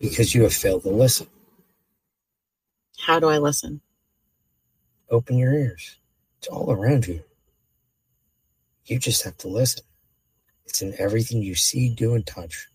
[0.00, 1.28] because you have failed to listen.
[2.98, 3.80] How do I listen?
[5.10, 5.96] Open your ears.
[6.38, 7.22] It's all around you.
[8.86, 9.84] You just have to listen.
[10.66, 12.68] It's in everything you see, do, and touch.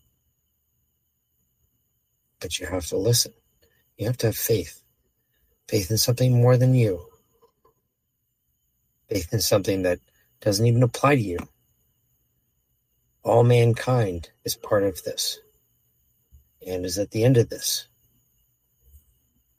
[2.40, 3.32] But you have to listen.
[3.96, 4.81] You have to have faith.
[5.72, 7.06] Faith in something more than you.
[9.10, 10.00] Faith in something that
[10.40, 11.38] doesn't even apply to you.
[13.24, 15.36] All mankind is part of this.
[16.66, 17.88] and is at the end of this.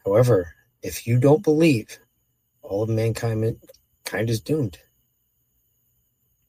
[0.05, 1.99] However, if you don't believe,
[2.63, 3.57] all of mankind
[4.05, 4.79] kind is doomed.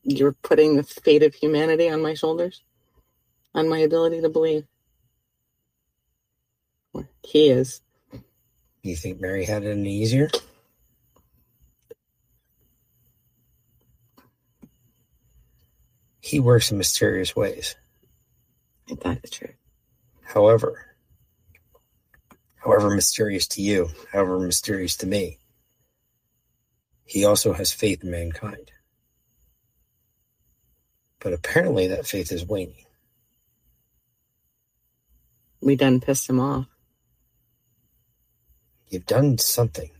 [0.03, 2.63] You're putting the fate of humanity on my shoulders,
[3.55, 4.65] on my ability to believe.
[7.25, 7.83] He is.
[8.85, 10.29] You think Mary had it any easier?
[16.21, 17.77] He works in mysterious ways.
[18.91, 19.57] Ain't that the truth?
[20.23, 20.97] However,
[22.57, 25.39] however mysterious to you, however mysterious to me,
[27.07, 28.71] he also has faith in mankind.
[31.21, 32.85] But apparently that faith is waning.
[35.63, 36.67] We done pissed him off.
[38.89, 39.91] You've done something.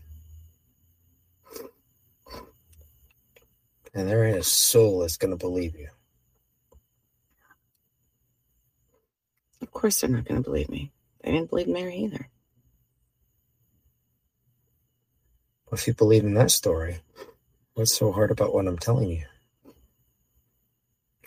[3.93, 5.87] And there ain't a soul that's going to believe you.
[9.61, 10.91] Of course they're not going to believe me.
[11.23, 12.29] They didn't believe Mary either.
[15.71, 16.99] If you believe in that story,
[17.73, 19.25] what's so hard about what I'm telling you?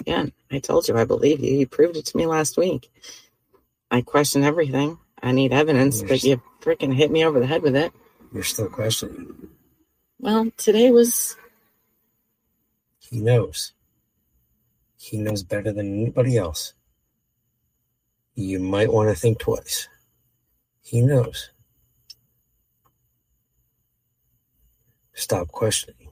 [0.01, 1.55] Again, I told you I believe you.
[1.59, 2.91] You proved it to me last week.
[3.91, 4.99] I question everything.
[5.23, 7.93] I need evidence, but you freaking hit me over the head with it.
[8.33, 9.49] You're still questioning.
[10.21, 11.37] Well, today was
[12.99, 13.73] He knows.
[14.99, 16.75] He knows better than anybody else.
[18.35, 19.89] You might want to think twice.
[20.83, 21.51] He knows.
[25.15, 26.09] Stop questioning.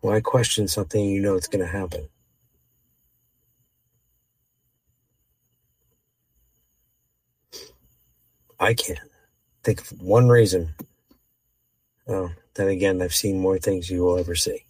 [0.00, 2.08] Why question something you know it's going to happen?
[8.64, 8.98] I can't
[9.62, 10.74] think of one reason.
[12.08, 14.64] Oh, then again, I've seen more things you will ever see.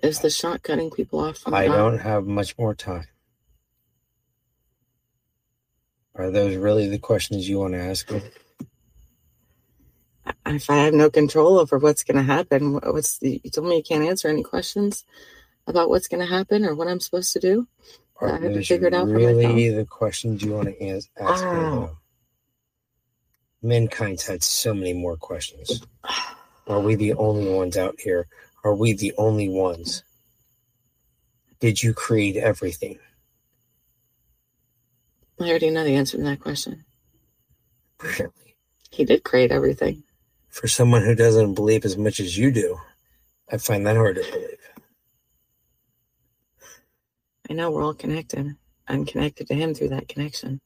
[0.00, 3.06] is the shot cutting people off from I don't have much more time.
[6.14, 8.22] Are those really the questions you want to ask me?
[10.48, 13.76] If I have no control over what's going to happen, what's the, you told me
[13.76, 15.04] you can't answer any questions
[15.66, 17.68] about what's going to happen or what I'm supposed to do.
[18.20, 21.08] I Are have to figure it out for really the questions you want to ask
[21.18, 21.50] me?
[21.50, 21.96] Oh.
[23.62, 25.82] Mankind's had so many more questions.
[26.66, 28.26] Are we the only ones out here?
[28.64, 30.02] Are we the only ones?
[31.60, 32.98] Did you create everything?
[35.40, 36.84] I already know the answer to that question.
[38.02, 38.56] Really?
[38.90, 40.02] He did create everything.
[40.58, 42.80] For someone who doesn't believe as much as you do,
[43.48, 44.58] I find that hard to believe.
[47.48, 48.56] I know we're all connected.
[48.88, 50.60] I'm connected to him through that connection.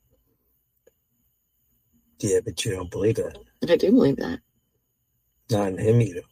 [2.21, 3.37] Yeah, but you don't believe that.
[3.69, 4.41] I do believe that.
[5.51, 6.23] Not in him, you do.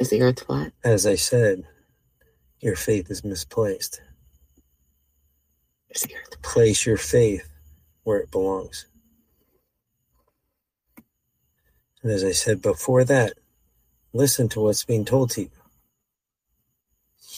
[0.00, 0.72] Is the earth flat?
[0.82, 1.62] As I said,
[2.58, 4.00] your faith is misplaced.
[6.42, 7.48] Place your faith
[8.04, 8.86] where it belongs.
[12.02, 13.34] And as I said before that,
[14.12, 15.50] listen to what's being told to you.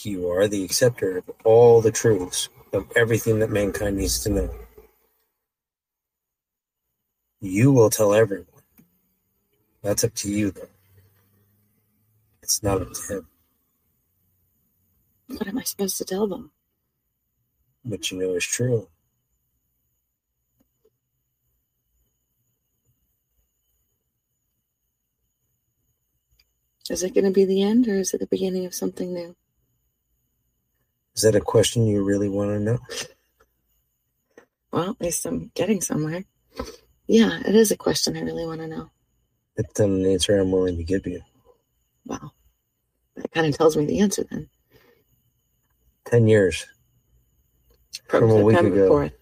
[0.02, 4.50] You are the acceptor of all the truths of everything that mankind needs to know.
[7.40, 8.46] You will tell everyone.
[9.82, 10.68] That's up to you, though.
[12.42, 13.28] It's not up to him.
[15.28, 16.50] What am I supposed to tell them?
[17.82, 18.88] What you know it's true.
[26.90, 29.36] Is it going to be the end or is it the beginning of something new?
[31.14, 32.78] Is that a question you really want to know?
[34.70, 36.24] Well, at least I'm getting somewhere.
[37.06, 38.90] Yeah, it is a question I really want to know.
[39.56, 41.22] It's an answer I'm willing to give you.
[42.04, 42.32] Wow.
[43.16, 44.50] That kind of tells me the answer then.
[46.04, 46.66] Ten years.
[48.06, 48.90] From, From a week ago.
[48.90, 49.12] 4th,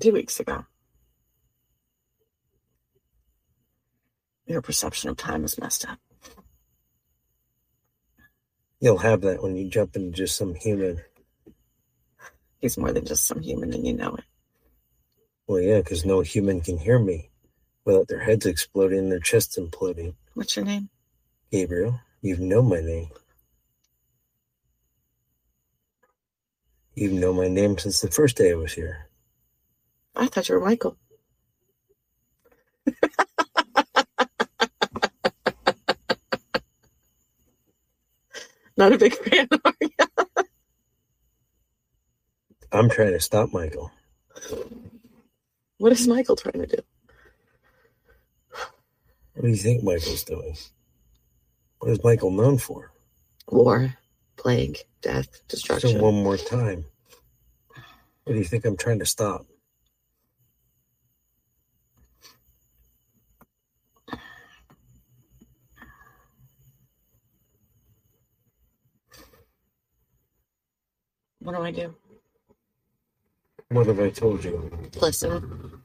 [0.00, 0.64] two weeks ago.
[4.46, 5.98] Your perception of time is messed up.
[8.80, 11.00] You'll have that when you jump into just some human.
[12.60, 14.24] He's more than just some human and you know it.
[15.46, 17.30] Well, yeah, because no human can hear me
[17.84, 20.14] without their heads exploding and their chests imploding.
[20.34, 20.88] What's your name?
[21.50, 23.08] Gabriel, you know my name.
[26.94, 29.08] You've known my name since the first day I was here.
[30.14, 30.96] I thought you were Michael.
[38.76, 39.48] Not a big fan.
[39.64, 39.88] Are you?
[42.72, 43.90] I'm trying to stop Michael.
[45.78, 46.82] What is Michael trying to do?
[49.34, 50.56] What do you think Michael's doing?
[51.78, 52.92] What is Michael known for?
[53.48, 53.94] War,
[54.36, 56.00] plague, death, So destruction.
[56.00, 56.86] one more time.
[58.24, 59.46] What do you think I'm trying to stop?
[71.40, 71.94] What do I do?
[73.70, 74.70] What have I told you?
[75.00, 75.82] Listen.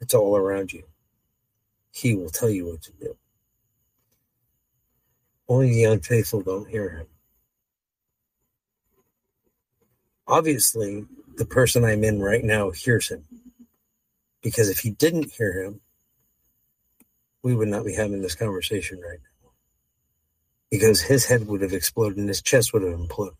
[0.00, 0.84] It's all around you.
[1.92, 3.16] He will tell you what to do.
[5.48, 7.06] Only the unfaithful don't hear him.
[10.26, 13.24] Obviously, the person I'm in right now hears him.
[14.42, 15.80] Because if he didn't hear him,
[17.42, 19.50] we would not be having this conversation right now.
[20.70, 23.36] Because his head would have exploded and his chest would have imploded.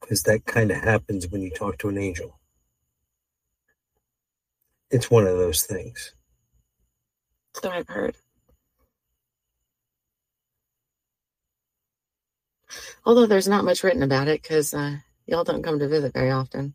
[0.00, 2.40] Because that kind of happens when you talk to an angel.
[4.90, 6.14] It's one of those things.
[7.54, 8.16] So I've heard.
[13.04, 16.30] Although there's not much written about it because uh, y'all don't come to visit very
[16.30, 16.74] often.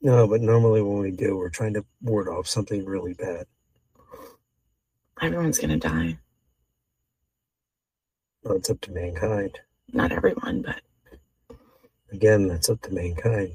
[0.00, 3.46] No, but normally when we do, we're trying to ward off something really bad.
[5.20, 6.18] Everyone's going to die.
[8.42, 9.60] Well, it's up to mankind.
[9.92, 10.80] Not everyone, but
[12.12, 13.52] Again, that's up to mankind.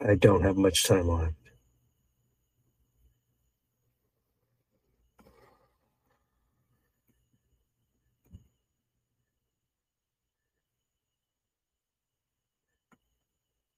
[0.00, 1.34] I don't have much time left.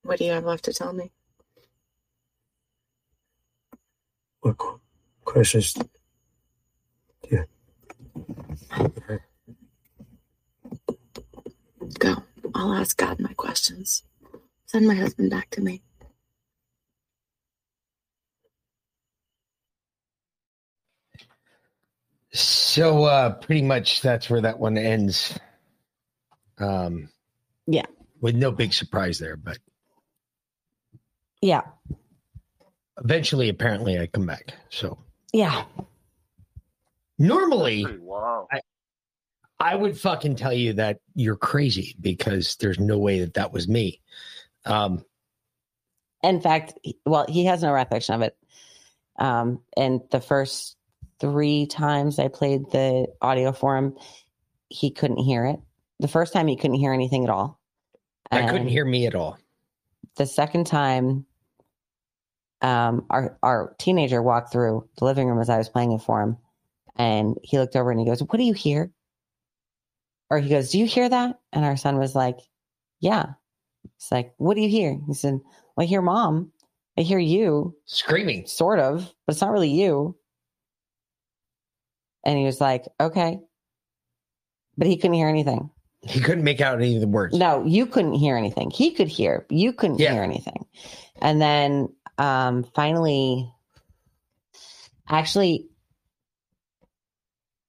[0.06, 1.12] What do you have left to tell me?
[4.40, 4.80] What qu-
[5.24, 5.76] questions?
[7.30, 7.44] Yeah.
[11.98, 12.16] Go.
[12.54, 14.02] I'll ask God my questions.
[14.66, 15.82] Send my husband back to me.
[22.32, 25.38] So uh pretty much that's where that one ends.
[26.58, 27.08] Um
[27.66, 27.86] Yeah.
[28.20, 29.58] With no big surprise there, but
[31.42, 31.62] Yeah.
[32.98, 34.54] eventually apparently I come back.
[34.70, 34.98] So
[35.32, 35.64] Yeah.
[37.18, 38.48] normally Pretty wild.
[39.58, 43.68] I would fucking tell you that you're crazy because there's no way that that was
[43.68, 44.00] me.
[44.64, 45.04] Um
[46.22, 46.74] In fact,
[47.04, 48.36] well, he has no recollection of it.
[49.18, 50.76] Um, and the first
[51.20, 53.96] three times I played the audio for him,
[54.68, 55.60] he couldn't hear it.
[56.00, 57.60] The first time he couldn't hear anything at all.
[58.30, 59.38] I couldn't hear me at all.
[60.16, 61.26] The second time,
[62.62, 66.22] um, our our teenager walked through the living room as I was playing it for
[66.22, 66.36] him,
[66.96, 68.90] and he looked over and he goes, "What do you hear?"
[70.30, 72.38] Or he goes, "Do you hear that?" And our son was like,
[73.00, 73.34] "Yeah."
[73.96, 75.40] It's like, "What do you hear?" He said,
[75.76, 76.52] well, "I hear mom.
[76.98, 78.46] I hear you." Screaming.
[78.46, 80.16] sort of, but it's not really you.
[82.26, 83.38] And he was like, okay.
[84.76, 85.70] But he couldn't hear anything.
[86.08, 87.34] He couldn't make out any of the words.
[87.36, 88.70] No, you couldn't hear anything.
[88.70, 90.12] He could hear, you couldn't Yeah.
[90.12, 90.66] hear anything.
[91.20, 93.52] And then um finally,
[95.08, 95.68] actually,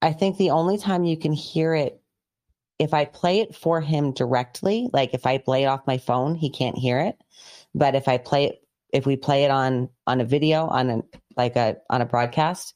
[0.01, 2.01] I think the only time you can hear it,
[2.79, 6.35] if I play it for him directly, like if I play it off my phone,
[6.35, 7.17] he can't hear it.
[7.73, 8.61] But if I play it,
[8.93, 11.01] if we play it on on a video on a
[11.35, 12.73] like a on a broadcast,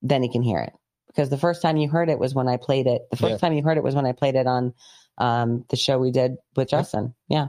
[0.00, 0.72] then he can hear it.
[1.06, 3.02] Because the first time you heard it was when I played it.
[3.10, 3.36] The first Yeah.
[3.36, 4.72] time you heard it was when I played it on
[5.18, 7.14] um the show we did with Justin.
[7.28, 7.48] Yeah.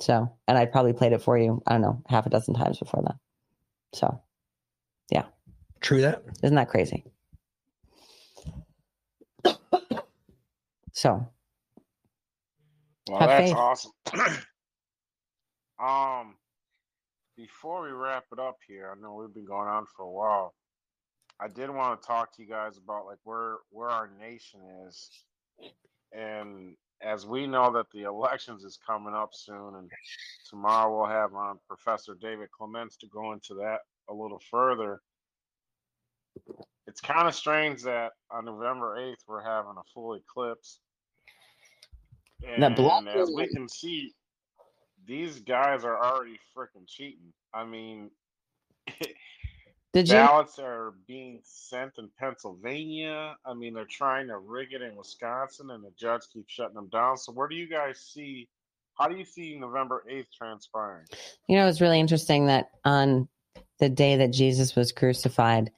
[0.00, 2.78] So, and I probably played it for you, I don't know, half a dozen times
[2.78, 3.16] before that.
[3.94, 4.22] So,
[5.10, 5.24] yeah.
[5.80, 6.22] True that.
[6.42, 7.04] isn't that crazy?
[10.92, 11.28] So,
[13.06, 13.54] Well, Have that's faith.
[13.54, 13.92] awesome.
[15.80, 16.36] um,
[17.36, 20.54] before we wrap it up here, I know we've been going on for a while.
[21.40, 25.10] I did want to talk to you guys about like where where our nation is,
[26.12, 29.90] and as we know that the elections is coming up soon, and
[30.48, 35.00] tomorrow we'll have on Professor David Clements to go into that a little further.
[36.86, 40.80] It's kind of strange that on November eighth we're having a full eclipse.
[42.46, 42.62] And
[43.08, 44.12] as we can see,
[45.06, 47.32] these guys are already freaking cheating.
[47.52, 48.10] I mean,
[49.92, 50.14] did you?
[50.14, 53.36] ballots are being sent in Pennsylvania.
[53.44, 56.88] I mean, they're trying to rig it in Wisconsin, and the judge keeps shutting them
[56.88, 57.16] down.
[57.16, 58.48] So, where do you guys see?
[58.98, 61.06] How do you see November eighth transpiring?
[61.48, 63.28] You know, it's really interesting that on
[63.78, 65.70] the day that Jesus was crucified,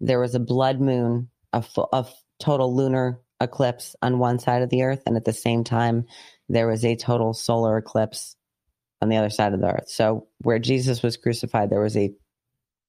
[0.00, 2.06] there was a blood moon, a,
[2.40, 6.06] total lunar eclipse on one side of the earth, and at the same time,
[6.48, 8.36] there was a total solar eclipse
[9.02, 9.88] on the other side of the earth.
[9.88, 12.14] So, where Jesus was crucified, there was a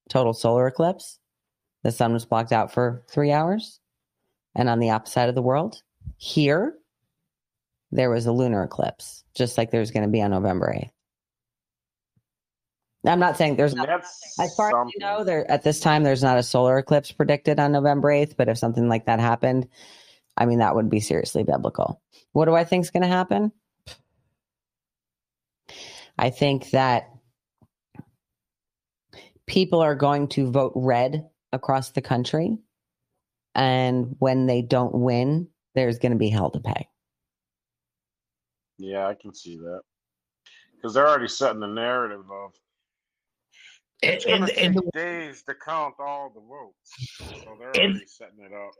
[0.09, 1.19] total solar eclipse.
[1.83, 3.79] The sun was blocked out for three hours.
[4.55, 5.81] And on the opposite side of the world,
[6.17, 6.75] here,
[7.91, 10.89] there was a lunar eclipse, just like there's going to be on November 8th.
[13.05, 14.91] I'm not saying there's not, as far as something.
[14.93, 18.35] you know, there at this time there's not a solar eclipse predicted on November 8th,
[18.35, 19.69] but if something like that happened,
[20.35, 22.01] I mean that would be seriously biblical.
[22.33, 23.53] What do I think is going to happen?
[26.17, 27.09] I think that
[29.49, 32.57] people are going to vote red across the country
[33.55, 36.87] and when they don't win, there's going to be hell to pay.
[38.77, 39.81] Yeah, I can see that.
[40.75, 42.51] Because they're already setting the narrative of
[44.03, 47.41] And, it's going to take the days to count all the votes.
[47.43, 48.71] So they're And- already setting it up.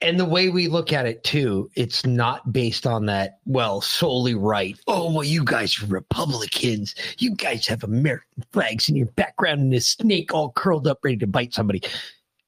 [0.00, 4.34] And the way we look at it too, it's not based on that, well, solely
[4.34, 4.78] right.
[4.86, 6.94] Oh, well, you guys are Republicans.
[7.18, 11.16] You guys have American flags in your background and a snake all curled up ready
[11.18, 11.82] to bite somebody.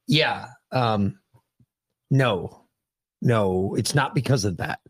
[0.06, 0.46] Yeah.
[0.72, 1.18] Um,
[2.10, 2.64] no,
[3.22, 4.80] no, it's not because of that.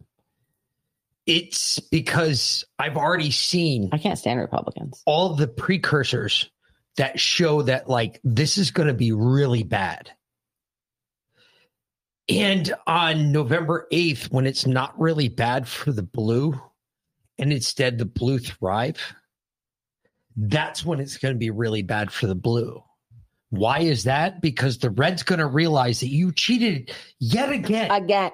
[1.26, 5.02] It's because I've already seen I can't stand Republicans.
[5.04, 6.50] all the precursors
[6.96, 10.10] that show that like this is going to be really bad.
[12.28, 16.60] And on November 8th, when it's not really bad for the blue
[17.38, 19.14] and instead the blue thrive,
[20.36, 22.82] that's when it's going to be really bad for the blue.
[23.50, 24.42] Why is that?
[24.42, 27.90] Because the red's going to realize that you cheated yet again.
[27.90, 28.32] Again,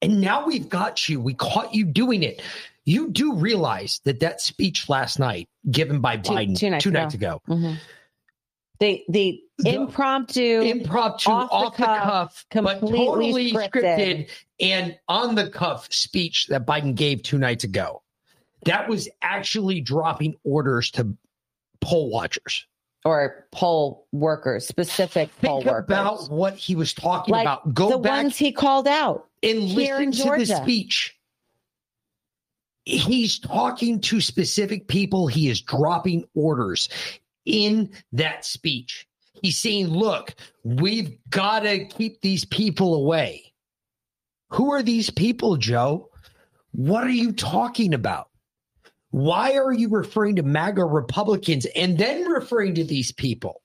[0.00, 1.20] And now we've got you.
[1.20, 2.40] We caught you doing it.
[2.84, 7.14] You do realize that that speech last night given by Two- Biden two nights nights
[7.14, 7.76] ago, Mhm.
[8.80, 13.70] the the The impromptu impromptu, off off, the the, cuff, cuff, but completely totally scripted.
[13.70, 14.30] scripted.
[14.60, 18.02] and on the cuff speech that Biden gave two nights ago.
[18.64, 21.16] That was actually dropping orders to
[21.80, 22.64] poll watchers.
[23.04, 27.74] or poll workers, specific poll Think workers, about what he was talking Like about.
[27.74, 29.26] Go the back ones he called out.
[29.42, 31.16] and in listen to the speech.
[32.84, 35.26] He's talking to specific people.
[35.28, 36.88] He is dropping orders
[37.44, 39.06] in that speech.
[39.42, 43.52] He's saying, look, we've got to keep these people away.
[44.50, 46.08] Who are these people, Joe?
[46.70, 48.28] What are you talking about?
[49.10, 53.62] Why are you referring to MAGA Republicans and then referring to these people?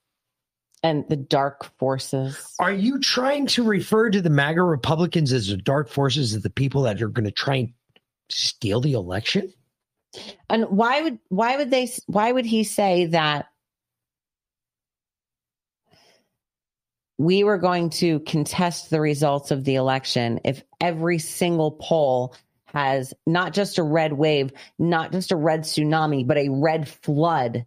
[0.82, 2.54] and the dark forces.
[2.58, 6.50] Are you trying to refer to the MAGA Republicans as the dark forces of the
[6.50, 7.72] people that are going to try and
[8.28, 9.52] steal the election?
[10.48, 13.46] And why would why would they why would he say that
[17.18, 22.34] we were going to contest the results of the election if every single poll
[22.66, 27.66] has not just a red wave, not just a red tsunami, but a red flood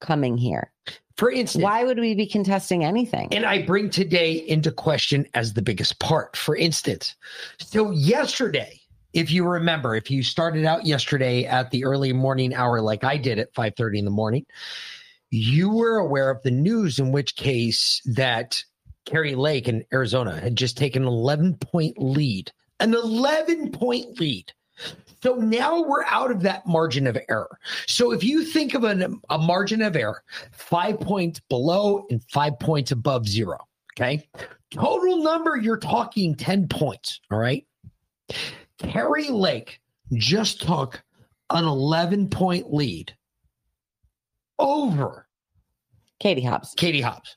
[0.00, 0.72] coming here?
[1.16, 3.32] For instance, Why would we be contesting anything?
[3.32, 6.36] and I bring today into question as the biggest part.
[6.36, 7.14] For instance,
[7.58, 8.80] so yesterday,
[9.12, 13.16] if you remember, if you started out yesterday at the early morning hour like I
[13.16, 14.44] did at 5:30 in the morning,
[15.30, 18.62] you were aware of the news in which case that
[19.06, 22.52] Kari Lake in Arizona had just taken an 11 point lead.
[22.80, 24.52] An 11 point lead.
[25.22, 27.58] So now we're out of that margin of error.
[27.86, 32.58] So if you think of an, a margin of error, five points below and five
[32.58, 33.58] points above zero,
[33.94, 34.28] okay?
[34.70, 37.66] Total number, you're talking 10 points, all right?
[38.78, 39.80] Kari Lake
[40.12, 41.02] just took
[41.50, 43.16] an 11 point lead
[44.58, 45.26] over
[46.18, 46.74] Katie Hobbs.
[46.76, 47.36] Katie Hobbs.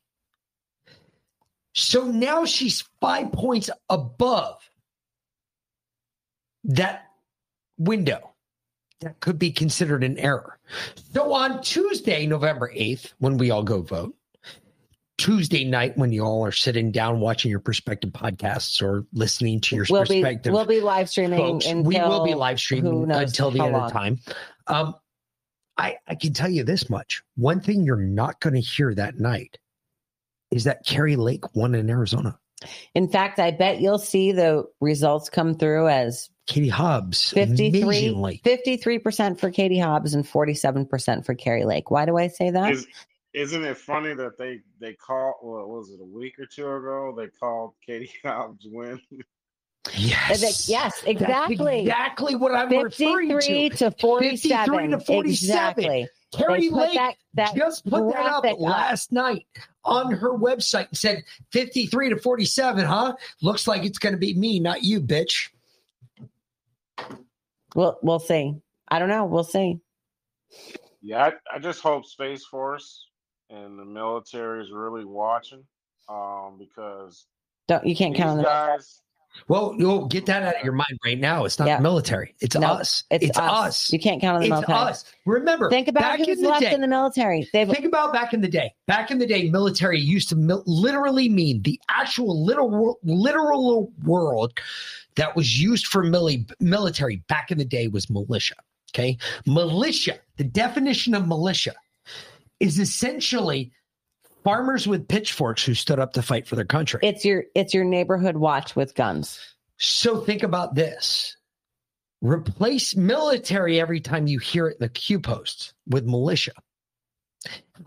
[1.79, 4.69] So now she's five points above
[6.65, 7.05] that
[7.77, 8.33] window.
[8.99, 10.59] That could be considered an error.
[11.13, 14.13] So on Tuesday, November 8th, when we all go vote,
[15.17, 19.75] Tuesday night when you all are sitting down watching your perspective podcasts or listening to
[19.77, 23.51] your We'll be we'll be live streaming folks, until we will be live streaming until
[23.51, 24.19] the end of time.
[24.67, 24.95] Um,
[25.77, 27.21] I, I can tell you this much.
[27.35, 29.57] One thing you're not going to hear that night
[30.51, 32.37] is that Kari Lake won in Arizona.
[32.93, 39.39] In fact, I bet you'll see the results come through as Katie Hobbs, 53, 53%
[39.39, 41.91] for Katie Hobbs and 47% for Kari Lake.
[41.91, 42.71] Why do I say that?
[42.71, 42.87] Is,
[43.33, 45.35] isn't it funny that they they called?
[45.41, 46.01] What was it?
[46.01, 48.99] A week or two ago, they called Katie Hobbs win.
[49.95, 51.81] Yes, yes, That's exactly.
[51.81, 53.77] exactly what I'm referring 53 to.
[53.77, 54.65] to 47.
[54.65, 55.29] 53 to 47.
[55.29, 56.07] Exactly.
[56.31, 58.59] Kari put Lake that that just put that up up.
[58.59, 59.47] last night
[59.83, 63.15] on her website and said 53 to 47, huh?
[63.41, 65.49] Looks like it's going to be me, not you, bitch.
[67.75, 68.55] We'll we'll see.
[68.87, 69.25] I don't know.
[69.25, 69.79] We'll see.
[71.01, 73.07] Yeah, I, I just hope Space Force
[73.49, 75.63] and the military is really watching,
[76.07, 77.25] um, because
[77.67, 78.45] Don't you can't count on them.
[78.45, 79.01] guys.
[79.47, 81.45] Well, you'll get that out of your mind right now.
[81.45, 81.77] It's not Yeah.
[81.77, 82.35] the military.
[82.41, 83.03] It's No, us.
[83.09, 83.51] It's, It's, us.
[83.67, 83.93] us.
[83.93, 84.77] You can't count on the It's military.
[84.91, 85.05] us.
[85.25, 87.47] Remember, Think about back who's in the left day, in the military.
[87.53, 88.73] They've Think about back in the day.
[88.87, 94.51] Back in the day, military used to mil- literally mean the actual literal literal word
[95.15, 98.55] that was used for mili- military back in the day was militia.
[98.93, 100.17] Okay, militia.
[100.37, 101.73] The definition of militia
[102.59, 103.71] is essentially
[104.43, 106.99] farmers with pitchforks who stood up to fight for their country.
[107.03, 109.39] it's your it's your neighborhood watch with guns.
[109.77, 111.35] So think about this.
[112.21, 116.51] Replace military every time you hear it in the Q posts with militia.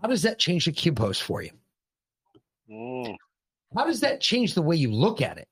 [0.01, 1.51] How does that change the Q post for you?
[2.69, 3.15] Mm,
[3.77, 5.47] How does that change the way you look at it?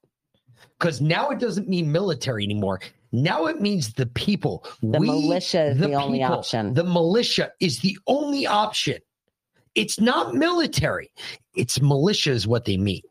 [0.79, 2.79] Because now it doesn't mean military anymore.
[3.11, 4.65] Now it means the people.
[4.81, 6.35] The We, militia is the, only people.
[6.39, 6.73] option.
[6.73, 8.97] The militia is the only option.
[9.75, 11.11] It's not military.
[11.55, 13.01] It's militia is what they mean.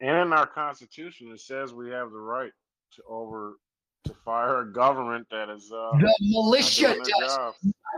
[0.00, 2.52] and in our Constitution, it says we have the right
[2.92, 3.54] to over
[4.04, 7.38] to fire a government that is uh, The militia doing does.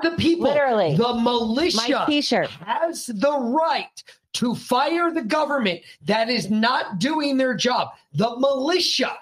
[0.02, 0.44] The people.
[0.44, 0.96] Literally.
[0.96, 2.48] The My militia T-shirt.
[2.50, 4.02] has the right
[4.34, 7.88] to fire the government that is not doing their job.
[8.14, 9.12] The militia,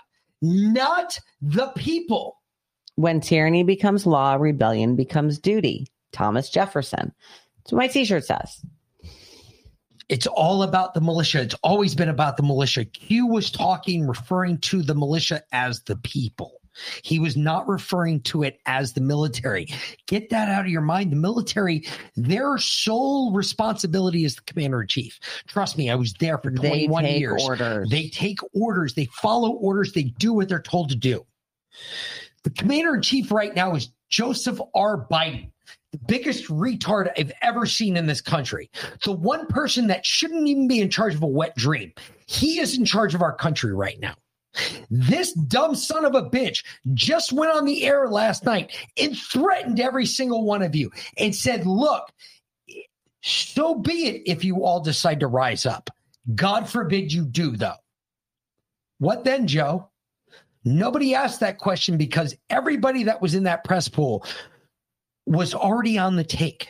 [0.42, 2.41] not the people.
[2.97, 5.86] When tyranny becomes law, rebellion becomes duty.
[6.12, 7.12] Thomas Jefferson.
[7.70, 8.62] What my T-shirt says.
[10.09, 11.43] It's all about the militia.
[11.43, 12.85] It's always been about the militia.
[12.85, 16.61] Q was talking, referring to the militia as the people.
[17.03, 19.67] He was not referring to it as the military.
[20.07, 21.11] Get that out of your mind.
[21.11, 21.86] The military,
[22.17, 25.19] their sole responsibility is the commander in chief.
[25.49, 27.45] Trust me, I was there for 21 They 21 take years.
[27.45, 27.89] orders.
[27.91, 31.25] They take orders, they follow orders, they do what they're told to do.
[32.45, 35.07] The commander in chief right now is Joseph R.
[35.11, 35.51] Biden,
[35.97, 38.70] the biggest retard I've ever seen in this country.
[39.05, 41.92] The one person that shouldn't even be in charge of a wet dream.
[42.26, 44.15] He is in charge of our country right now.
[44.91, 49.81] This dumb son of a bitch just went on the air last night and threatened
[49.81, 52.10] every single one of you and said, Look,
[53.23, 55.91] so be it if you all decide to rise up.
[56.34, 57.76] God forbid you do, though.
[58.99, 59.91] What then, Joe?
[60.65, 64.26] Nobody asked that question because everybody that was in that press pool
[65.26, 66.68] was already on the take.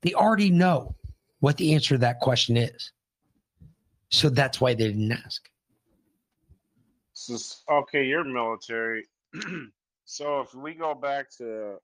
[0.00, 0.94] They already know
[1.40, 2.92] what the answer to that question is.
[4.10, 5.48] So that's why they didn't ask.
[7.14, 7.36] So,
[7.70, 9.06] okay, you're military.
[10.04, 11.76] so if we go back to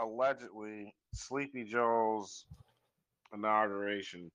[0.00, 2.46] allegedly Sleepy Joe's
[3.32, 4.30] inauguration,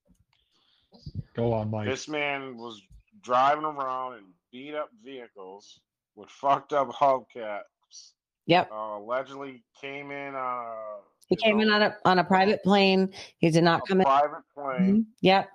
[1.36, 1.88] Go on, Mike.
[1.88, 2.82] this man was
[3.22, 5.82] driving around in beat up vehicles
[6.16, 7.64] with fucked up hubcaps.
[8.48, 8.72] Yep.
[8.72, 10.76] Uh, allegedly came in on a,
[11.28, 13.14] He came in on a on a private plane.
[13.40, 14.06] He did not come in.
[14.06, 14.98] private plane.
[14.98, 15.06] Mhm.
[15.22, 15.50] Yep.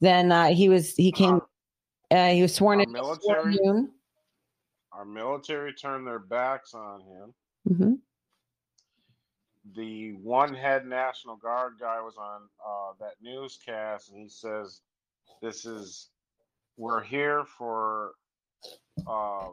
[0.00, 1.40] Then uh, he was he came.
[2.10, 2.92] Uh, he was sworn in.
[2.92, 3.56] military?
[3.56, 3.90] Sworn
[4.92, 7.34] Our military turned their backs on him.
[7.76, 7.94] hmm
[9.74, 14.80] the one head National Guard guy was on uh, that newscast, and he says,
[15.42, 16.10] "This is
[16.76, 18.12] we're here for
[19.06, 19.48] uh,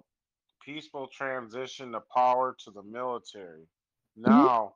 [0.66, 3.67] peaceful transition to power to the military
[4.16, 4.75] now."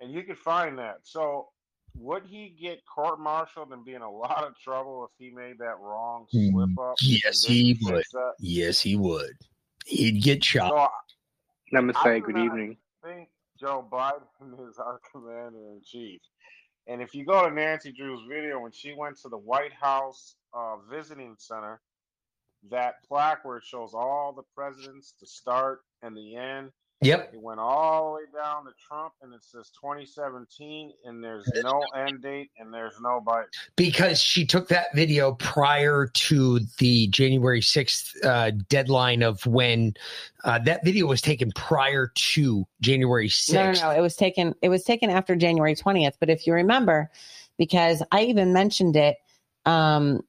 [0.00, 0.96] And you can find that.
[1.04, 1.48] So,
[1.94, 5.78] would he get court-martialed and be in a lot of trouble if he made that
[5.80, 6.96] wrong slip up?
[7.00, 8.02] Yes, he would.
[8.12, 8.32] that?
[8.40, 9.34] Yes, he would.
[9.86, 10.70] He'd get shot.
[10.70, 10.88] So, I
[11.80, 12.14] Namaste.
[12.16, 12.76] do Good not evening.
[13.04, 13.28] think
[13.60, 16.20] Joe Biden is our commander in chief.
[16.88, 20.34] And if you go to Nancy Drew's video when she went to the White House
[20.52, 21.80] uh, visiting center,
[22.70, 26.70] that plaque where it shows all the presidents, the start and the end,
[27.02, 27.34] Yep.
[27.34, 31.82] it went all the way down to Trump, and it says 2017, and there's no
[31.96, 33.46] end date, and there's no Biden.
[33.74, 39.94] Because she took that video prior to the January 6th uh, deadline of when
[40.44, 43.52] uh, that video was taken prior to January 6th.
[43.52, 43.90] No, no, no.
[43.90, 44.54] It was taken.
[44.62, 46.16] It was taken after January twentieth.
[46.20, 47.10] But if you remember,
[47.58, 49.16] because I even mentioned it
[49.66, 50.22] um,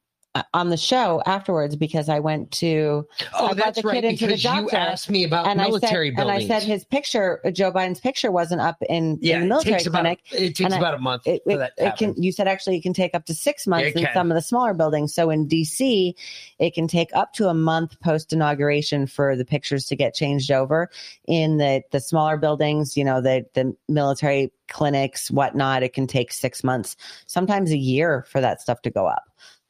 [0.54, 3.96] on the show afterwards because I went to Oh, I brought the right.
[4.02, 6.64] kid into the Because you asked me about and I military said and I said
[6.64, 9.86] his picture, uh, Joe Biden's picture, wasn't up in, yeah, in the it military takes
[9.88, 10.20] about clinic.
[10.32, 12.16] it takes and about a month It, for it, that it can.
[12.18, 14.14] You said actually it can take up to six months It in can.
[14.14, 15.14] some of the smaller buildings.
[15.14, 16.14] So in DC,
[16.60, 20.52] it can take up to a month post inauguration for the pictures to get changed
[20.52, 20.90] over.
[21.28, 26.32] In the the smaller buildings, you know, the the military clinics, whatnot, it can take
[26.34, 26.96] six months,
[27.28, 29.24] sometimes a year for that stuff to go up.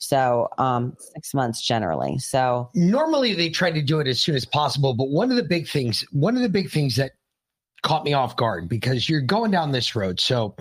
[0.03, 2.17] So um, six months generally.
[2.19, 5.43] So normally they try to do it as soon as possible but one of the
[5.43, 7.11] big things one of the big things that
[7.81, 10.55] caught me off guard because you're going down this road so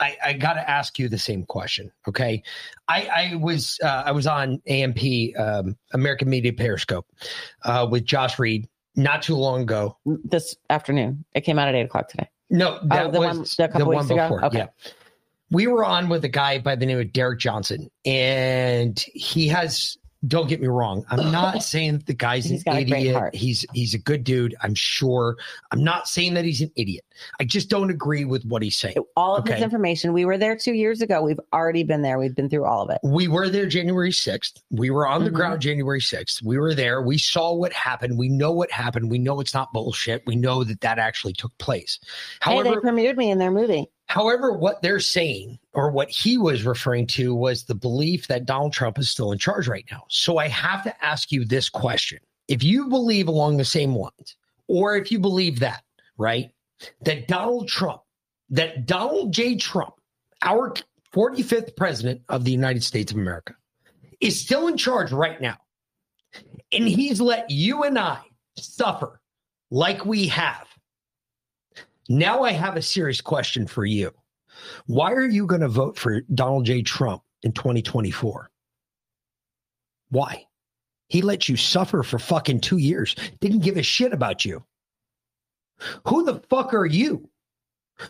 [0.00, 2.42] i, I got to ask you the same question okay
[2.88, 4.98] i, I was uh, i was on amp
[5.38, 7.06] um, american media periscope
[7.64, 11.82] uh, with josh reed not too long ago this afternoon, it came out at eight
[11.86, 12.28] o'clock today.
[12.50, 14.38] no that Oh, the was one- the couple weeks ago?
[14.44, 14.58] Okay.
[14.58, 14.66] yeah
[15.54, 19.96] we were on with a guy by the name of Derek Johnson, and he has.
[20.26, 21.04] Don't get me wrong.
[21.10, 23.34] I'm not saying that the guy's an got a great idiot.
[23.34, 24.54] He's he's a good dude.
[24.62, 25.36] I'm sure.
[25.70, 27.04] I'm not saying that he's an idiot.
[27.40, 28.96] I just don't agree with what he's saying.
[29.18, 29.56] All of Okay.
[29.56, 31.20] this information, we were there two years ago.
[31.20, 32.18] We've already been there.
[32.18, 33.00] We've been through all of it.
[33.04, 34.62] We were there January 6th.
[34.70, 35.34] We were on the Mhm.
[35.34, 36.42] ground January 6th.
[36.42, 37.02] We were there.
[37.02, 38.16] We saw what happened.
[38.16, 39.10] We know what happened.
[39.10, 40.22] We know it's not bullshit.
[40.26, 41.98] We know that that actually took place.
[42.42, 43.90] hey, they premiered me in their movie.
[44.06, 48.72] However, what they're saying or what he was referring to was the belief that Donald
[48.72, 50.04] Trump is still in charge right now.
[50.08, 52.18] So I have to ask you this question.
[52.46, 54.36] If you believe along the same lines,
[54.68, 55.82] or if you believe that,
[56.18, 56.50] right,
[57.02, 58.02] that Donald Trump,
[58.50, 59.56] that Donald J.
[59.56, 59.94] Trump,
[60.42, 60.74] our
[61.14, 63.54] 45th president of the United States of America,
[64.20, 65.56] is still in charge right now,
[66.72, 68.20] and he's let you and I
[68.56, 69.20] suffer
[69.70, 70.66] like we have.
[72.08, 74.12] Now I have a serious question for you.
[74.86, 76.82] Why are you going to vote for Donald J.
[76.82, 78.50] Trump in 2024?
[80.10, 80.44] Why?
[81.08, 84.64] He let you suffer for fucking two years, didn't give a shit about you.
[86.06, 87.28] Who the fuck are you?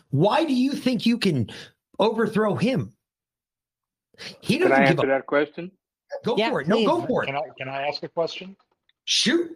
[0.09, 1.49] Why do you think you can
[1.99, 2.93] overthrow him?
[4.41, 5.71] He doesn't I give answer a that question?
[6.23, 6.67] go Yeah, for it.
[6.67, 6.87] No, please.
[6.87, 7.27] go for it.
[7.27, 8.55] Can I can I ask a question?
[9.05, 9.51] Shoot.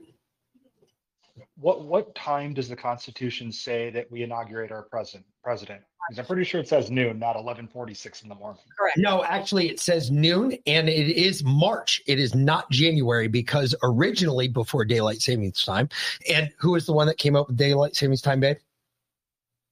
[1.60, 5.26] What what time does the Constitution say that we inaugurate our president?
[5.44, 5.82] President?
[6.08, 8.62] Because I'm pretty sure it says noon, not 11:46 in the morning.
[8.78, 8.98] Correct.
[8.98, 12.02] No, actually, it says noon and it is March.
[12.08, 15.90] It is not January because originally before daylight savings time.
[16.32, 18.58] And who was the one that came up with daylight savings time, babe?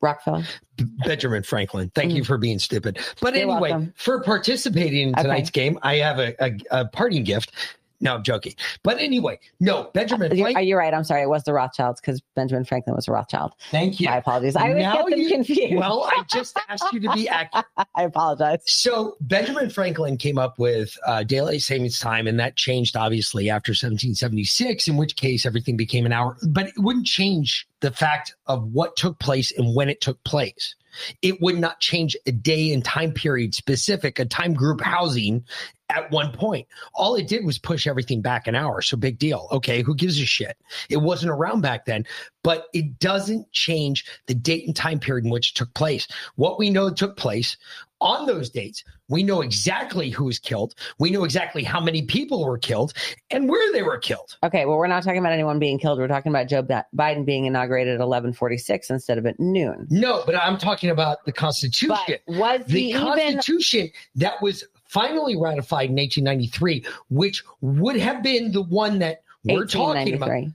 [0.01, 0.43] Rockefeller.
[1.05, 1.91] Benjamin Franklin.
[1.95, 2.25] Thank you mm.
[2.25, 2.99] for being stupid.
[3.19, 3.93] But You're anyway, welcome.
[3.97, 5.23] for participating in Okay.
[5.23, 7.51] tonight's game, I have a, a, a parting gift.
[7.99, 8.53] No, I'm joking.
[8.83, 10.93] But anyway, no, Benjamin You're, you're right.
[10.93, 11.23] I'm sorry.
[11.23, 13.53] It was the Rothschilds because Benjamin Franklin was a Rothschild.
[13.71, 14.07] Thank you.
[14.07, 14.55] My apologies.
[14.55, 15.75] I always Now get them you- confused.
[15.75, 17.65] Well, I just asked you to be accurate.
[17.95, 18.61] I apologize.
[18.67, 23.71] So Benjamin Franklin came up with uh, daylight savings time, and that changed obviously after
[23.71, 24.87] 1776.
[24.87, 26.37] In which case, everything became an hour.
[26.47, 30.75] But it wouldn't change the fact of what took place and when it took place.
[31.21, 35.43] It would not change a day and time period specific, a time group housing
[35.89, 36.67] at one point.
[36.93, 38.81] All it did was push everything back an hour.
[38.81, 39.47] So big deal.
[39.51, 40.57] Okay, who gives a shit?
[40.89, 42.05] It wasn't around back then,
[42.43, 46.07] but it doesn't change the date and time period in which it took place.
[46.35, 47.57] What we know took place
[47.99, 50.75] on those dates, we know exactly who was killed.
[50.99, 52.93] We know exactly how many people were killed
[53.31, 54.37] and where they were killed.
[54.43, 55.97] Okay, well, we're not talking about anyone being killed.
[55.97, 59.87] We're talking about Joe Biden being inaugurated at 11:46 instead of at noon.
[59.89, 62.17] No, but I'm talking about the Constitution.
[62.27, 63.01] But was the he even?
[63.01, 69.65] Constitution that was finally ratified in 1893, which would have been the one that we're
[69.65, 70.29] talking about.
[70.29, 70.53] 1893.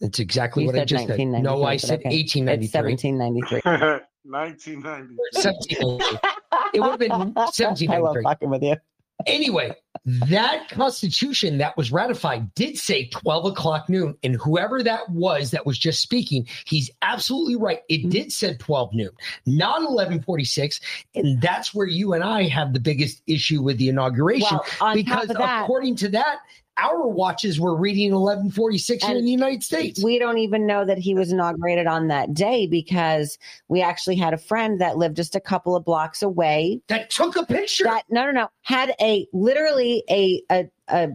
[0.00, 1.18] That's exactly You what I said just said.
[1.20, 2.10] No, I said okay.
[2.10, 2.64] 1893.
[2.64, 3.60] It's 1793.
[3.64, 6.18] 1793.
[6.74, 7.88] It would have been 1793.
[7.88, 8.22] I love 1793.
[8.22, 8.76] fucking with you.
[9.24, 14.14] Anyway, that constitution that was ratified did say 12 o'clock noon.
[14.22, 17.80] And whoever that was that was just speaking, he's absolutely right.
[17.88, 19.10] It did said 12 noon,
[19.46, 20.80] not 1146.
[21.14, 24.58] And that's where you and I have the biggest issue with the inauguration.
[24.80, 26.38] Well, because that, according to that,
[26.78, 30.02] our watches were reading 1146 here in the United States.
[30.02, 33.38] we don't even know that he was inaugurated on that day because
[33.68, 37.36] we actually had a friend that lived just a couple of blocks away that took
[37.36, 37.84] a picture.
[37.84, 41.08] that no no no had a literally a a, a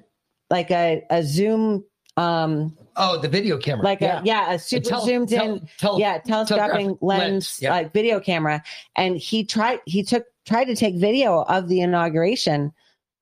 [0.50, 1.84] like a, a zoom
[2.18, 3.84] um oh, the video camera.
[3.84, 7.72] like a yeah a super tele- zoomed tele- in tele- yeah telescoping lens, lens, yeah.
[7.72, 8.62] like video camera
[8.96, 12.72] and he tried he took tried to take video of the inauguration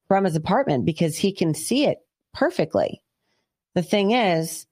[0.08, 2.00] from his apartment because he can see it
[2.33, 3.01] perfectly
[3.75, 4.66] the thing is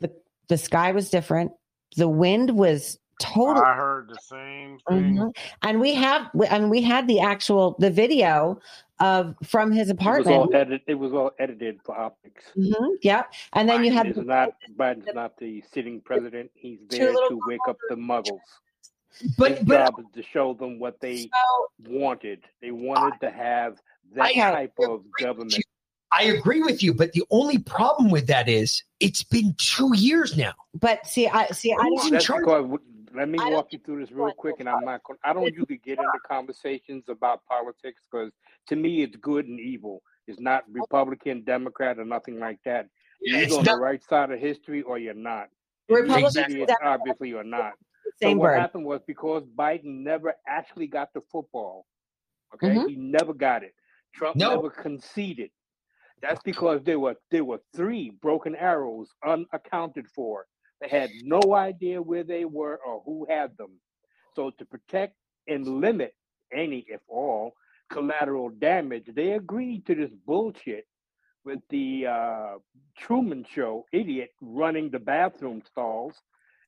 [0.00, 0.10] the
[0.48, 1.52] the sky was different
[1.96, 5.16] the wind was totally I heard the same thing.
[5.16, 5.36] Mhm.
[5.62, 8.58] And we have, we- I mean, we had the actual the video
[8.98, 10.36] of from his It was apartment.
[10.36, 10.80] all edited.
[10.88, 12.44] It was all edited for optics.
[12.56, 13.32] Mhm, Yep.
[13.52, 16.50] And then you Biden have is not Biden's not the sitting president.
[16.54, 18.40] He's there to wake up the muggles.
[19.38, 21.28] But His but job is to show them what they
[21.86, 22.42] wanted.
[22.60, 23.78] They wanted to have
[24.14, 25.62] that I type of government.
[26.14, 26.94] I agree with you.
[26.94, 30.52] But the only problem with that is it's been two years now.
[30.78, 31.72] But see, I see.
[31.72, 32.44] I Who's in That's charge?
[32.44, 32.78] because
[33.14, 35.02] let me I walk you through this real quick, and I'm not.
[35.04, 38.30] Going, I don't usually get into conversations about politics because
[38.68, 40.02] to me it's good and evil.
[40.26, 42.86] It's not Republican, Democrat, or nothing like that.
[43.20, 45.48] You're It's either on not- the right side of history or you're not.
[45.88, 47.72] And you're Republicans, obviously, or not.
[48.20, 48.60] same so what bird.
[48.60, 51.86] happened was because Biden never actually got the football.
[52.54, 52.88] Okay, Mhm.
[52.88, 53.74] he never got it.
[54.14, 54.54] Trump No.
[54.56, 55.50] never conceded.
[56.22, 60.46] That's because there were there were three broken arrows unaccounted for.
[60.80, 63.72] They had no idea where they were or who had them.
[64.34, 65.14] So to protect
[65.48, 66.14] and limit
[66.52, 67.52] any, if all,
[67.90, 70.86] collateral damage, they agreed to this bullshit
[71.44, 72.54] with the uh,
[72.96, 76.14] Truman Show idiot running the bathroom stalls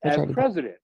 [0.03, 0.75] as president.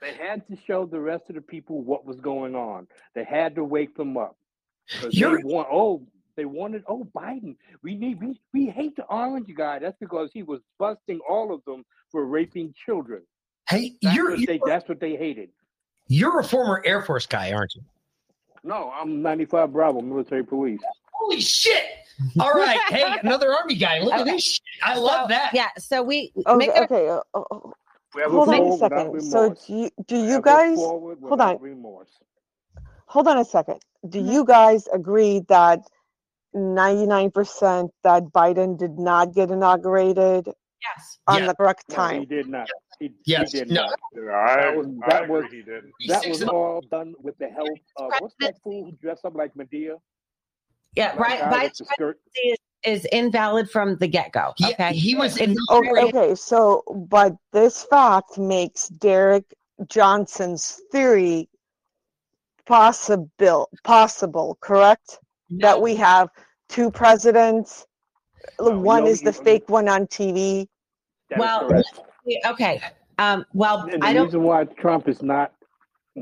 [0.00, 2.86] They had to show the rest of the people what was going on.
[3.16, 4.36] They had to wake them up.
[4.90, 6.06] 'Cause they You're- want oh
[6.38, 10.42] they wanted oh Biden we need we, we hate the orange guy that's because he
[10.44, 13.22] was busting all of them for raping children.
[13.68, 15.50] Hey, That's you're what they you're, that's what they hated.
[16.06, 17.82] you're a former Air Force guy, aren't you?
[18.64, 20.80] No, I'm 95 Bravo military police.
[21.12, 21.82] Holy shit!
[22.40, 23.98] All right, hey, another Army guy.
[24.00, 24.42] Look at this.
[24.44, 24.62] Shit.
[24.82, 25.50] I love So, that.
[25.52, 25.68] Yeah.
[25.78, 27.08] So we Okay, make okay.
[27.08, 27.58] uh, uh, uh,
[28.30, 29.20] hold on a second.
[29.22, 31.58] So do you, do you guys hold on.
[31.60, 32.08] remorse.
[33.06, 33.80] hold on a second.
[34.08, 34.32] Do Mhm.
[34.32, 35.80] you guys agree that
[36.58, 40.46] 99% that Biden did not get inaugurated
[40.82, 41.18] yes.
[41.26, 41.46] on Yeah.
[41.48, 42.24] the correct No, he time?
[42.26, 42.68] did not.
[43.00, 43.82] He, Yes, he did no.
[43.86, 43.98] not.
[44.14, 45.84] Yeah, I, That was that agree was he did.
[45.98, 49.34] He's that was all done with the help of what's that fool who dressed up
[49.34, 49.96] like Madea?
[50.96, 51.12] Yeah.
[51.12, 51.38] That Right.
[51.40, 52.18] guy with Biden's the skirt.
[52.34, 54.52] presidency is, is invalid from the get go.
[54.56, 54.92] He, Okay.
[54.94, 56.34] he was It's Oh, very- okay.
[56.34, 59.44] So, but this fact makes Derek
[59.86, 61.48] Johnson's theory
[62.66, 65.18] possible, possible, correct?
[65.50, 66.28] That we have
[66.68, 67.86] two presidents.
[68.60, 70.68] No, one you is the only- fake one on TV.
[71.36, 71.68] Well.
[72.46, 72.80] Okay.
[73.18, 73.44] Um.
[73.52, 74.26] Well, And the I don't.
[74.26, 75.52] reason why Trump is not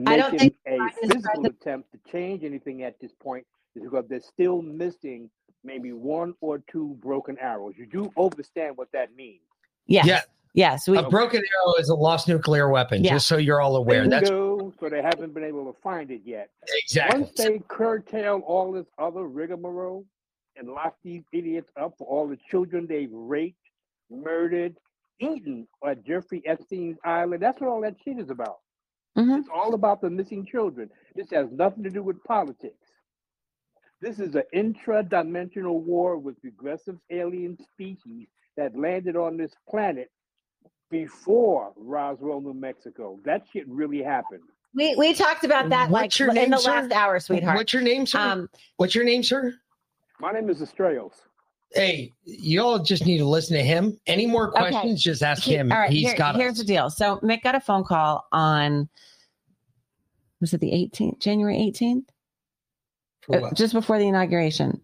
[0.07, 1.57] I don't making think a physical president.
[1.61, 5.31] attempt to change anything at this point is because they're still missing
[5.65, 7.75] maybe one or two broken arrows.
[7.77, 9.41] You do understand what that means.
[9.87, 10.07] Yes.
[10.07, 10.21] Yeah.
[10.55, 10.89] Yes.
[10.89, 10.97] We.
[10.97, 13.05] a broken arrow is a lost nuclear weapon.
[13.05, 13.13] Yeah.
[13.15, 14.09] Just so you're all aware.
[14.09, 14.73] That's Bingo.
[14.81, 16.51] So they haven't been able to find it yet.
[16.83, 17.21] exactly.
[17.23, 20.05] Once they curtail all this other rigmarole
[20.59, 23.59] and lock these idiots up for all the children they've raped,
[24.11, 24.77] murdered,
[25.21, 28.59] eaten at Jeffrey Epstein's island, that's what all that shit is about.
[29.17, 29.39] Mhm.
[29.39, 30.91] It's all about the missing children.
[31.15, 32.93] This has nothing to do with politics.
[34.01, 40.11] This is an intra-dimensional war with regressive alien species that landed on this planet
[40.91, 43.19] before Roswell, New Mexico.
[43.25, 44.43] That shit really happened.
[44.75, 46.71] We we talked about that like What's your in the sir?
[46.71, 47.57] last hour, sweetheart.
[47.57, 48.19] What's your name, sir?
[48.21, 48.51] Um.
[48.77, 49.55] What's your name, sir?
[50.21, 51.13] My name is Estrellos.
[51.75, 53.99] Hey, you all just need to listen to him.
[54.07, 54.71] Any more Okay.
[54.71, 55.03] questions?
[55.03, 55.73] Just ask he- him.
[55.73, 55.91] all right.
[55.91, 56.59] He's here- got here's us.
[56.59, 56.91] the deal.
[56.91, 58.89] So Mick got a phone call on.
[60.41, 62.09] Was it the 18th, January 18th?
[63.33, 64.81] Uh, just before the inauguration,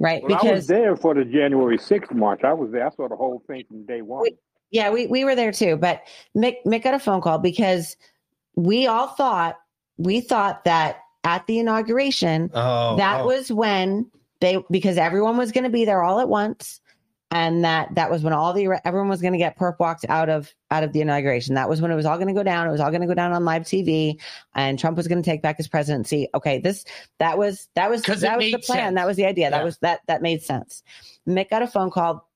[0.00, 0.22] right?
[0.24, 2.42] Well, I was because there for the January 6th march.
[2.42, 2.84] I was there.
[2.86, 4.26] I saw the whole thing from day one.
[4.72, 5.76] yeah, we we were there too.
[5.76, 6.02] But
[6.36, 7.96] Mick Mick got a phone call because
[8.56, 9.56] we all thought
[9.98, 13.26] we thought that at the inauguration Oh, that oh.
[13.26, 14.10] was when
[14.44, 16.80] they because everyone was going to be there all at once.
[17.30, 20.28] And that that was when all the everyone was going to get perp walked out
[20.28, 21.56] of out of the inauguration.
[21.56, 22.68] That was when it was all going to go down.
[22.68, 24.20] It was all going to go down on live tv
[24.54, 26.28] and trump was going to take back his presidency.
[26.32, 26.84] Okay this
[27.18, 28.78] that was that was that was the plan.
[28.78, 28.94] Sense.
[28.94, 29.50] that was the idea.
[29.50, 30.84] That was that that made sense.
[31.26, 32.28] Mick got a phone call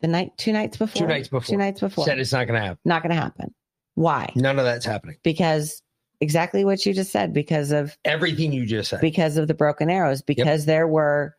[0.00, 1.02] the night two nights before.
[1.02, 1.52] Two nights before.
[1.52, 2.04] two nights before.
[2.06, 2.78] Said it's not going to happen.
[2.86, 3.52] not going to happen.
[3.96, 4.32] Why?
[4.34, 5.16] None of that's happening.
[5.24, 5.82] because
[6.20, 9.00] exactly what you just said because of Everything you just said.
[9.00, 11.34] because of the broken arrows because there were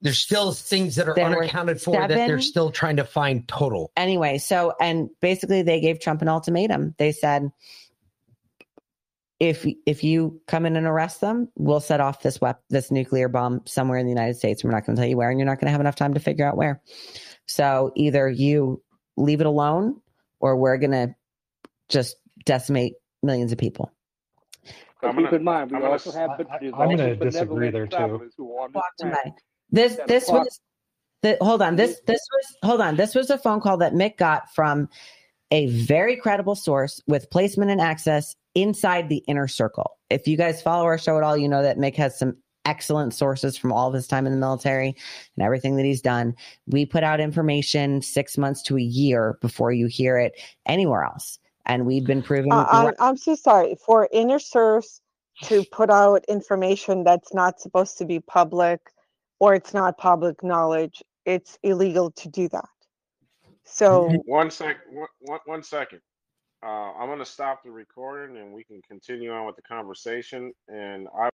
[0.00, 3.90] There's still things that are There unaccounted for that they're still trying to find total.
[3.96, 6.94] anyway so and basically they gave trump an ultimatum.
[6.98, 7.50] They said
[9.40, 13.28] if if you come in and arrest them we'll set off this wep- this nuclear
[13.28, 14.64] bomb somewhere in the united states.
[14.64, 16.14] We're not going to tell you where and you're not going to have enough time
[16.14, 16.82] to figure out where.
[17.46, 18.82] So either you
[19.16, 20.00] leave it alone
[20.40, 21.14] or we're going to
[21.88, 23.90] just decimate millions of people
[25.00, 27.70] But keep gonna- in mind, we I'm gonna also have I, I, I'm gonna disagree
[27.70, 27.96] there, too.
[27.96, 29.18] travelers who are on this Walked planet.
[29.24, 29.34] away.
[29.70, 30.44] this Seven this o'clock.
[30.44, 30.60] was
[31.22, 34.16] the, hold on this this was hold on this was a phone call that mick
[34.16, 34.88] got from
[35.50, 40.62] a very credible source with placement and access inside the inner circle if you guys
[40.62, 43.88] follow our show at all you know that mick has some excellent sources from all
[43.88, 44.88] of his time in the military
[45.36, 46.34] and everything that he's done.
[46.66, 50.34] We put out information six months to a year before you hear it
[50.66, 51.38] anywhere else.
[51.68, 55.00] And we've been proving Uh, I'm, I'm so sorry for inner serves
[55.44, 58.80] to put out information that's not supposed to be public
[59.38, 61.02] or it's not public knowledge.
[61.24, 62.68] It's illegal to do that.
[63.64, 66.00] So One sec, one, one, one second.
[66.64, 71.06] Uh, I'm gonna stop the recording and we can continue on with the conversation and
[71.16, 71.26] I